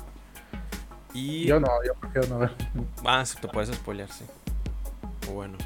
Y... 1.14 1.46
Yo 1.46 1.58
no, 1.58 1.68
yo 1.84 1.94
prefiero 1.94 2.28
no 2.28 2.38
ver. 2.38 2.54
Ah, 3.04 3.24
te 3.40 3.48
puedes 3.48 3.74
spoilear, 3.74 4.10
sí. 4.10 4.24
Bueno. 5.32 5.56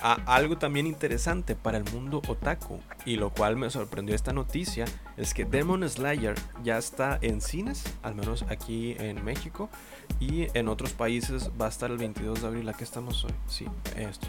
algo 0.00 0.58
también 0.58 0.86
interesante 0.86 1.54
para 1.56 1.78
el 1.78 1.84
mundo 1.92 2.22
otaku, 2.28 2.80
y 3.04 3.16
lo 3.16 3.30
cual 3.30 3.56
me 3.56 3.70
sorprendió 3.70 4.14
esta 4.14 4.32
noticia, 4.32 4.84
es 5.16 5.34
que 5.34 5.44
Demon 5.44 5.88
Slayer 5.88 6.34
ya 6.62 6.78
está 6.78 7.18
en 7.22 7.40
cines, 7.40 7.84
al 8.02 8.14
menos 8.14 8.44
aquí 8.48 8.96
en 8.98 9.24
México, 9.24 9.68
y 10.20 10.46
en 10.56 10.68
otros 10.68 10.92
países 10.92 11.50
va 11.60 11.66
a 11.66 11.68
estar 11.68 11.90
el 11.90 11.98
22 11.98 12.42
de 12.42 12.46
abril. 12.46 12.68
¿A 12.68 12.72
estamos 12.72 13.24
hoy? 13.24 13.34
Sí, 13.46 13.66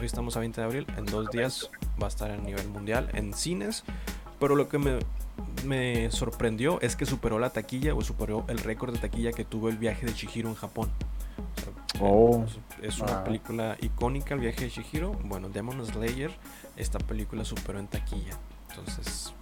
hoy 0.00 0.06
estamos 0.06 0.36
a 0.36 0.40
20 0.40 0.60
de 0.60 0.64
abril. 0.66 0.86
En 0.96 1.06
dos 1.06 1.30
días 1.30 1.70
va 2.00 2.06
a 2.06 2.08
estar 2.08 2.30
a 2.30 2.36
nivel 2.36 2.68
mundial 2.68 3.08
en 3.12 3.34
cines. 3.34 3.84
Pero 4.38 4.54
lo 4.54 4.68
que 4.68 4.78
me, 5.64 6.10
sorprendió 6.10 6.80
es 6.80 6.96
que 6.96 7.06
superó 7.06 7.38
la 7.38 7.50
taquilla 7.50 7.94
o 7.94 8.02
superó 8.02 8.44
el 8.48 8.58
récord 8.58 8.92
de 8.92 8.98
taquilla 8.98 9.32
que 9.32 9.44
tuvo 9.44 9.68
el 9.68 9.78
viaje 9.78 10.06
de 10.06 10.14
Chihiro 10.14 10.48
en 10.48 10.54
Japón. 10.54 10.90
oh, 12.00 12.44
es 12.82 12.98
una 12.98 13.24
película 13.24 13.76
icónica 13.80 14.34
el 14.34 14.40
viaje 14.40 14.64
de 14.64 14.70
Chihiro. 14.70 15.12
Bueno, 15.24 15.48
Demon 15.48 15.84
Slayer, 15.84 16.30
esta 16.76 16.98
película 16.98 17.44
superó 17.44 17.78
en 17.78 17.88
taquilla. 17.88 18.38
Entonces, 18.70 19.32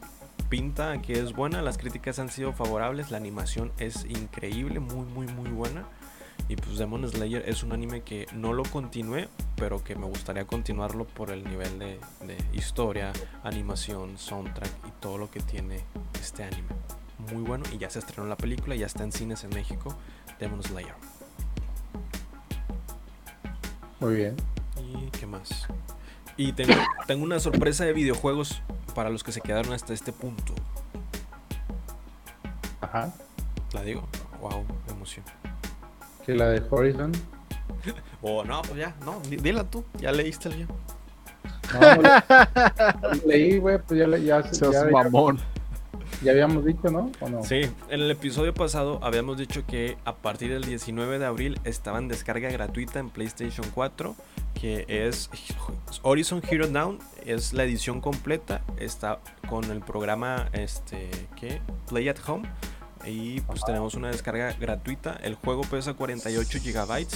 pinta 0.49 1.01
que 1.03 1.15
es 1.15 1.33
buena, 1.33 1.63
las 1.63 1.79
críticas 1.79 2.19
han 2.19 2.29
sido 2.29 2.53
favorables, 2.53 3.11
la 3.11 3.17
animación 3.17 3.73
es 3.79 4.05
increíble, 4.05 4.79
muy, 4.79 5.05
muy, 5.07 5.27
muy 5.27 5.51
buena. 5.51 5.85
Y 6.49 6.57
pues 6.57 6.77
Demon 6.77 7.09
Slayer 7.09 7.49
es 7.49 7.63
un 7.63 7.73
anime 7.73 8.03
que 8.03 8.27
no 8.35 8.53
lo 8.53 8.65
continué, 8.65 9.29
pero 9.57 9.83
que 9.83 9.97
me 9.97 10.07
gustaría 10.07 10.47
continuarlo 10.47 11.07
por 11.07 11.31
el 11.31 11.43
nivel 11.45 11.79
de, 11.79 11.99
historia, 12.53 13.13
animación, 13.43 14.19
soundtrack 14.19 14.71
y 14.87 14.91
todo 15.01 15.17
lo 15.17 15.31
que 15.31 15.41
tiene 15.41 15.81
este 16.21 16.45
anime. 16.45 16.69
Muy 17.33 17.43
bueno 17.43 17.65
y 17.73 17.79
ya 17.79 17.89
se 17.89 17.99
estrenó 17.99 18.29
la 18.29 18.37
película, 18.37 18.77
ya 18.77 18.87
está 18.87 19.05
en 19.05 19.13
cines 19.13 19.43
en 19.45 19.51
México, 19.51 19.97
Demon 20.39 20.63
Slayer. 20.63 20.95
Muy 24.01 24.17
bien. 24.17 24.37
¿Y 24.77 25.11
qué 25.11 25.27
más? 25.27 25.67
Y 26.37 26.53
tengo, 26.53 26.75
tengo 27.07 27.25
una 27.25 27.41
sorpresa 27.41 27.85
de 27.85 27.95
videojuegos 27.95 28.61
para 28.95 29.09
los 29.09 29.25
que 29.25 29.33
se 29.33 29.41
quedaron 29.41 29.73
hasta 29.73 29.95
este 29.95 30.13
punto. 30.13 30.55
Ajá. 32.83 33.15
La 33.73 33.83
digo. 33.83 34.07
Wow, 34.41 34.67
emoción 34.91 35.25
que 36.25 36.35
la 36.35 36.49
de 36.49 36.63
Horizon. 36.71 37.13
oh, 38.23 38.45
no, 38.45 38.63
pues 38.63 38.77
ya, 38.77 38.95
no, 39.05 39.21
dila 39.29 39.65
tú, 39.65 39.85
ya 39.99 40.13
leíste 40.13 40.49
el 40.49 40.57
guion. 40.57 40.69
No, 41.73 43.27
leí, 43.27 43.59
güey, 43.59 43.79
pues 43.79 43.99
ya, 43.99 44.09
ya, 44.19 44.43
ya, 44.43 44.71
ya, 44.71 44.85
mamón. 44.91 45.39
Ya 46.23 46.33
habíamos 46.33 46.65
dicho, 46.65 46.91
¿no? 46.91 47.11
Sí, 47.43 47.63
en 47.91 48.01
el 48.01 48.11
episodio 48.11 48.55
pasado 48.55 48.99
habíamos 49.03 49.37
dicho 49.37 49.67
que 49.67 49.99
a 50.05 50.15
partir 50.15 50.51
del 50.51 50.65
19 50.65 51.19
de 51.19 51.27
abril 51.27 51.61
estaba 51.65 51.99
en 51.99 52.09
descarga 52.09 52.51
gratuita 52.51 52.99
en 52.99 53.11
PlayStation 53.11 53.67
4, 53.75 54.15
que 54.59 54.87
es 54.89 55.29
Horizon 56.03 56.41
Hero 56.49 56.69
Down, 56.69 56.99
es 57.27 57.53
la 57.53 57.65
edición 57.65 58.01
completa, 58.01 58.63
está 58.79 59.19
con 59.49 59.65
el 59.71 59.81
programa 59.81 60.49
este, 60.53 61.11
¿qué? 61.37 61.61
Play 61.89 62.09
at 62.09 62.17
Home 62.27 62.49
y 63.07 63.41
pues 63.43 63.65
tenemos 63.65 63.95
una 63.95 64.09
descarga 64.09 64.53
gratuita. 64.53 65.19
El 65.23 65.35
juego 65.35 65.63
pesa 65.63 65.95
48 65.95 66.59
GB. 66.65 67.07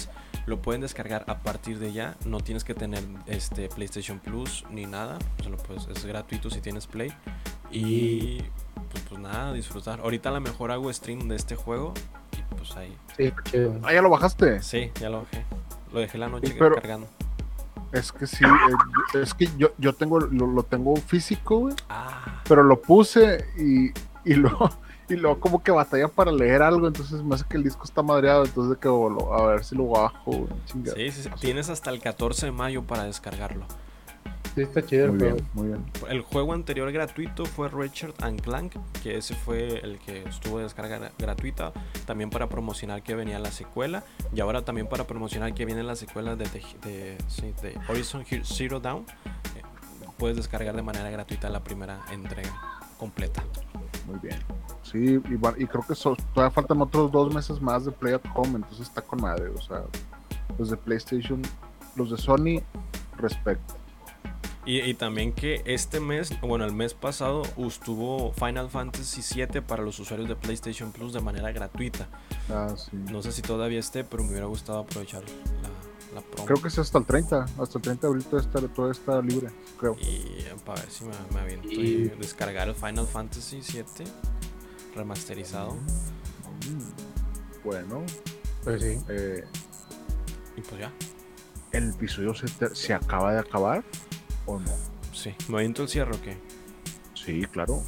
Lo 0.46 0.60
pueden 0.62 0.80
descargar 0.80 1.24
a 1.26 1.38
partir 1.38 1.78
de 1.78 1.92
ya. 1.92 2.16
No 2.24 2.40
tienes 2.40 2.64
que 2.64 2.74
tener 2.74 3.02
este 3.26 3.68
PlayStation 3.68 4.18
Plus 4.18 4.64
ni 4.70 4.86
nada. 4.86 5.18
Pues, 5.66 5.86
es 5.88 6.04
gratuito 6.04 6.50
si 6.50 6.60
tienes 6.60 6.86
Play. 6.86 7.12
Y 7.70 8.42
pues, 8.90 9.04
pues, 9.08 9.20
nada, 9.20 9.52
disfrutar. 9.52 10.00
Ahorita 10.00 10.30
a 10.30 10.32
lo 10.32 10.40
mejor 10.40 10.70
hago 10.70 10.92
stream 10.92 11.28
de 11.28 11.36
este 11.36 11.56
juego. 11.56 11.94
Y 12.32 12.54
pues 12.54 12.76
ahí. 12.76 12.96
Sí, 13.16 13.32
Ah, 13.82 13.92
ya 13.92 14.02
lo 14.02 14.10
bajaste. 14.10 14.62
Sí, 14.62 14.90
ya 15.00 15.10
lo 15.10 15.22
bajé. 15.22 15.44
Lo 15.92 16.00
dejé 16.00 16.18
la 16.18 16.28
noche 16.28 16.56
cargando. 16.56 17.08
Es 17.92 18.12
que 18.12 18.26
sí, 18.26 18.44
eh, 18.44 19.18
es 19.22 19.32
que 19.32 19.48
yo, 19.56 19.70
yo 19.78 19.94
tengo, 19.94 20.20
lo, 20.20 20.62
tengo 20.62 20.94
físico, 20.96 21.70
ah. 21.88 22.42
Pero 22.46 22.62
lo 22.62 22.82
puse 22.82 23.46
y, 23.56 23.92
y 24.30 24.34
lo 24.34 24.70
y 25.08 25.16
luego 25.16 25.40
como 25.40 25.62
que 25.62 25.70
batalla 25.70 26.08
para 26.08 26.30
leer 26.30 26.62
algo, 26.62 26.86
entonces 26.86 27.22
me 27.22 27.34
hace 27.34 27.44
que 27.48 27.56
el 27.56 27.64
disco 27.64 27.84
está 27.84 28.02
madreado, 28.02 28.44
entonces 28.44 28.70
de 28.70 28.80
que 28.80 28.88
a 28.88 29.46
ver 29.46 29.64
si 29.64 29.74
lo 29.74 29.88
bajo. 29.88 30.48
Sí, 30.66 31.10
sí, 31.10 31.22
sí, 31.22 31.30
tienes 31.40 31.68
hasta 31.70 31.90
el 31.90 32.00
14 32.00 32.46
de 32.46 32.52
mayo 32.52 32.82
para 32.82 33.04
descargarlo. 33.04 33.64
Sí, 34.54 34.62
está 34.62 34.84
chido. 34.84 35.08
Muy 35.08 35.18
bien, 35.18 35.48
muy 35.54 35.68
bien. 35.68 35.84
El 36.08 36.22
juego 36.22 36.52
anterior 36.52 36.90
gratuito 36.90 37.44
fue 37.44 37.68
Richard 37.68 38.14
and 38.20 38.40
Clank, 38.40 38.74
que 39.02 39.16
ese 39.16 39.34
fue 39.34 39.78
el 39.78 39.98
que 39.98 40.24
estuvo 40.24 40.58
de 40.58 40.64
descarga 40.64 41.12
gratuita, 41.18 41.72
también 42.06 42.28
para 42.28 42.48
promocionar 42.48 43.02
que 43.02 43.14
venía 43.14 43.38
la 43.38 43.52
secuela, 43.52 44.04
y 44.34 44.40
ahora 44.40 44.62
también 44.64 44.88
para 44.88 45.06
promocionar 45.06 45.54
que 45.54 45.64
viene 45.64 45.82
la 45.82 45.96
secuela 45.96 46.34
de, 46.34 46.44
de, 46.82 47.16
de 47.62 47.80
Horizon 47.88 48.24
Zero 48.42 48.80
Dawn. 48.80 49.06
Eh, 49.56 49.62
puedes 50.18 50.36
descargar 50.36 50.74
de 50.74 50.82
manera 50.82 51.08
gratuita 51.10 51.48
la 51.48 51.62
primera 51.62 52.00
entrega 52.10 52.80
completa. 52.98 53.44
Muy 54.08 54.18
bien. 54.20 54.38
Sí, 54.82 55.20
y, 55.30 55.66
creo 55.66 55.84
que 55.86 55.94
todavía 55.94 56.50
faltan 56.50 56.80
otros 56.80 57.12
dos 57.12 57.34
meses 57.34 57.60
más 57.60 57.84
de 57.84 57.92
Play 57.92 58.14
at 58.14 58.22
Home, 58.34 58.56
entonces 58.56 58.80
está 58.80 59.02
con 59.02 59.20
madre. 59.20 59.48
O 59.50 59.60
sea, 59.60 59.84
los 60.58 60.70
de 60.70 60.76
PlayStation, 60.78 61.42
los 61.94 62.10
de 62.10 62.16
Sony, 62.16 62.62
respecto. 63.18 63.74
Y, 64.70 64.92
también 64.94 65.32
que 65.32 65.62
este 65.64 65.98
mes, 65.98 66.38
bueno, 66.42 66.66
el 66.66 66.74
mes 66.74 66.92
pasado 66.92 67.42
estuvo 67.56 68.34
Final 68.34 68.68
Fantasy 68.68 69.22
VII 69.34 69.62
para 69.62 69.82
los 69.82 69.98
usuarios 69.98 70.28
de 70.28 70.36
PlayStation 70.36 70.92
Plus 70.92 71.14
de 71.14 71.22
manera 71.22 71.52
gratuita. 71.52 72.06
Ah, 72.50 72.74
sí. 72.76 72.90
No 72.92 73.22
sé 73.22 73.32
si 73.32 73.40
todavía 73.40 73.80
esté, 73.80 74.04
pero 74.04 74.24
me 74.24 74.30
hubiera 74.30 74.44
gustado 74.44 74.80
aprovechar 74.80 75.22
la, 75.62 75.70
la 76.20 76.26
promo. 76.26 76.44
Creo 76.46 76.60
que 76.62 76.68
es 76.68 76.78
hasta 76.78 76.98
el 76.98 77.04
30. 77.06 77.46
Hasta 77.58 77.78
el 77.78 77.82
30 77.82 78.00
de 78.02 78.06
abril 78.08 78.24
todo 78.24 78.40
está, 78.40 78.60
todo 78.68 78.90
está 78.90 79.20
libre, 79.22 79.48
creo. 79.78 79.96
Y 80.00 80.44
para 80.64 80.80
ver 80.82 80.90
si 80.90 81.04
me, 81.04 81.12
me 81.34 81.40
aviento 81.40 81.68
y... 81.68 81.74
Y- 81.80 82.08
descargar 82.18 82.68
el 82.68 82.74
Final 82.74 83.06
Fantasy 83.06 83.60
7 83.62 84.04
remasterizado. 84.94 85.74
Mm, 85.74 87.64
Bueno, 87.64 88.02
Pues 88.64 88.82
sí. 88.82 88.98
eh, 89.08 89.44
Y 90.56 90.60
pues 90.62 90.80
ya. 90.80 90.92
¿el 91.72 91.90
episodio 91.90 92.34
se, 92.34 92.46
te- 92.48 92.74
se 92.74 92.94
acaba 92.94 93.32
de 93.32 93.40
acabar 93.40 93.84
o 94.46 94.58
no? 94.58 94.70
Sí. 95.12 95.34
¿Me 95.48 95.58
aviento 95.58 95.82
el 95.82 95.88
cierre 95.88 96.14
o 96.16 96.20
qué? 96.22 96.36
Sí, 97.14 97.42
claro. 97.52 97.82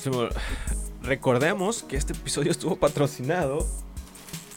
Se 0.00 0.10
me- 0.10 0.28
Recordemos 1.02 1.82
que 1.84 1.96
este 1.96 2.12
episodio 2.14 2.50
estuvo 2.50 2.76
patrocinado 2.76 3.66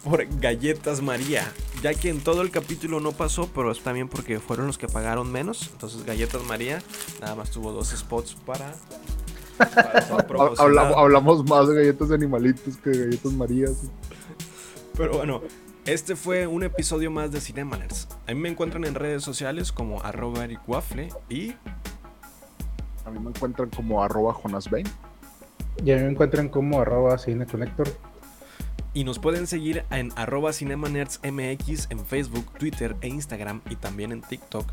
por 0.09 0.25
Galletas 0.39 1.01
María, 1.01 1.43
ya 1.83 1.93
que 1.93 2.09
en 2.09 2.19
todo 2.19 2.41
el 2.41 2.49
capítulo 2.49 2.99
no 2.99 3.11
pasó, 3.11 3.47
pero 3.53 3.71
es 3.71 3.79
también 3.81 4.09
porque 4.09 4.39
fueron 4.39 4.65
los 4.65 4.79
que 4.79 4.87
pagaron 4.87 5.31
menos. 5.31 5.69
Entonces 5.71 6.03
Galletas 6.03 6.43
María 6.43 6.81
nada 7.21 7.35
más 7.35 7.51
tuvo 7.51 7.71
dos 7.71 7.89
spots 7.89 8.35
para... 8.45 8.73
Hablamos, 10.57 10.97
hablamos 10.97 11.45
más 11.49 11.67
de 11.67 11.75
galletas 11.75 12.09
de 12.09 12.15
animalitos 12.15 12.77
que 12.77 12.89
de 12.91 13.05
galletas 13.05 13.33
marías. 13.33 13.73
Pero 14.95 15.17
bueno, 15.17 15.41
este 15.85 16.15
fue 16.15 16.47
un 16.47 16.63
episodio 16.63 17.11
más 17.11 17.31
de 17.31 17.41
Cinemaners. 17.41 18.07
A 18.25 18.33
mí 18.33 18.39
me 18.39 18.47
encuentran 18.49 18.85
en 18.85 18.95
redes 18.95 19.21
sociales 19.21 19.73
como 19.73 20.01
arroba 20.01 20.45
Eric 20.45 20.61
Waffle 20.65 21.09
y 21.27 21.55
A 23.05 23.11
mí 23.11 23.19
me 23.19 23.29
encuentran 23.29 23.69
como 23.69 24.01
arroba 24.01 24.33
Jonas 24.33 24.69
Bain. 24.69 24.87
Y 25.83 25.91
a 25.91 25.97
mí 25.97 26.03
me 26.03 26.11
encuentran 26.11 26.47
como 26.47 26.79
arroba 26.79 27.17
cineconector. 27.17 27.89
Y 28.93 29.03
nos 29.03 29.19
pueden 29.19 29.45
seguir 29.45 29.85
en 29.91 30.11
arroba 30.15 30.51
cinemanerdsmx 30.51 31.87
en 31.91 32.05
Facebook, 32.05 32.51
Twitter 32.57 32.95
e 33.01 33.07
Instagram 33.07 33.61
y 33.69 33.75
también 33.75 34.11
en 34.11 34.21
TikTok. 34.21 34.71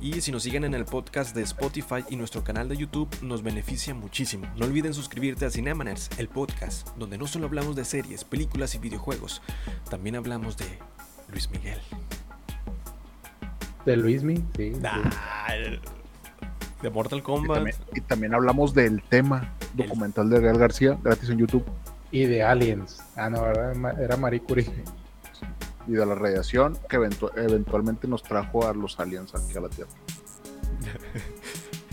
Y 0.00 0.20
si 0.20 0.30
nos 0.30 0.44
siguen 0.44 0.64
en 0.64 0.74
el 0.74 0.84
podcast 0.84 1.34
de 1.34 1.42
Spotify 1.42 2.04
y 2.08 2.16
nuestro 2.16 2.44
canal 2.44 2.68
de 2.68 2.76
YouTube, 2.76 3.08
nos 3.22 3.42
beneficia 3.42 3.92
muchísimo. 3.94 4.46
No 4.56 4.66
olviden 4.66 4.94
suscribirte 4.94 5.46
a 5.46 5.50
Cinemaners, 5.50 6.10
el 6.18 6.28
podcast, 6.28 6.88
donde 6.96 7.18
no 7.18 7.26
solo 7.26 7.46
hablamos 7.46 7.74
de 7.76 7.84
series, 7.84 8.22
películas 8.24 8.74
y 8.74 8.78
videojuegos, 8.78 9.42
también 9.90 10.14
hablamos 10.16 10.56
de 10.56 10.66
Luis 11.32 11.50
Miguel. 11.50 11.78
De 13.84 13.96
Luismi, 13.96 14.36
sí. 14.56 14.74
sí. 14.74 14.80
Ah, 14.84 15.52
de 16.82 16.90
Mortal 16.90 17.20
Y 17.20 17.22
Kombat. 17.22 17.56
también, 17.56 17.76
y 17.94 18.00
también 18.00 18.34
hablamos 18.34 18.74
del 18.74 19.02
tema 19.02 19.52
El- 19.76 19.86
documental 19.88 20.28
de 20.30 20.40
Real 20.40 20.58
García, 20.58 20.98
gratis 21.02 21.30
en 21.30 21.38
YouTube, 21.38 21.64
Y 22.10 22.24
de 22.24 22.42
Aliens. 22.42 22.98
Ah, 23.16 23.28
no, 23.30 23.42
¿verdad? 23.42 24.00
Era 24.00 24.16
Marie 24.16 24.40
Curie. 24.40 24.70
y 25.88 25.92
de 25.92 26.04
la 26.06 26.14
radiación 26.16 26.76
que 26.88 26.98
eventu- 26.98 27.30
eventualmente 27.36 28.08
nos 28.08 28.22
trajo 28.22 28.66
a 28.66 28.72
los 28.74 28.98
aliens 28.98 29.34
aquí 29.34 29.56
a 29.56 29.60
la 29.60 29.68
Tierra. 29.68 29.90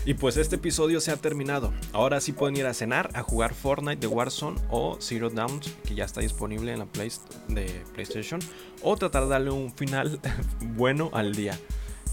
Y 0.06 0.12
pues 0.12 0.36
este 0.36 0.56
episodio 0.56 1.00
se 1.00 1.12
ha 1.12 1.16
terminado. 1.16 1.72
Ahora 1.94 2.20
sí 2.20 2.32
pueden 2.32 2.54
ir 2.58 2.66
a 2.66 2.74
cenar, 2.74 3.08
a 3.14 3.22
jugar 3.22 3.54
Fortnite 3.54 3.96
de 3.96 4.06
Warzone 4.06 4.60
o 4.68 4.98
Zero 5.00 5.30
Dawn, 5.30 5.60
que 5.86 5.94
ya 5.94 6.04
está 6.04 6.20
disponible 6.20 6.74
en 6.74 6.80
la 6.80 6.84
Play 6.84 7.10
de 7.48 7.82
PlayStation, 7.94 8.38
o 8.82 8.98
tratar 8.98 9.22
de 9.22 9.28
darle 9.30 9.50
un 9.50 9.72
final 9.72 10.20
bueno 10.76 11.08
al 11.14 11.34
día. 11.34 11.58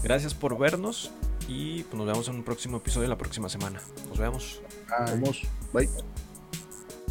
Gracias 0.02 0.32
por 0.32 0.56
vernos 0.56 1.10
y 1.48 1.82
pues, 1.82 1.94
nos 1.98 2.06
vemos 2.06 2.28
en 2.28 2.36
un 2.36 2.44
próximo 2.44 2.78
episodio 2.78 3.08
la 3.10 3.18
próxima 3.18 3.50
semana. 3.50 3.82
Nos 4.08 4.16
vemos. 4.18 4.62
Ah, 4.90 5.04
Vamos, 5.10 5.42
bye. 5.74 5.86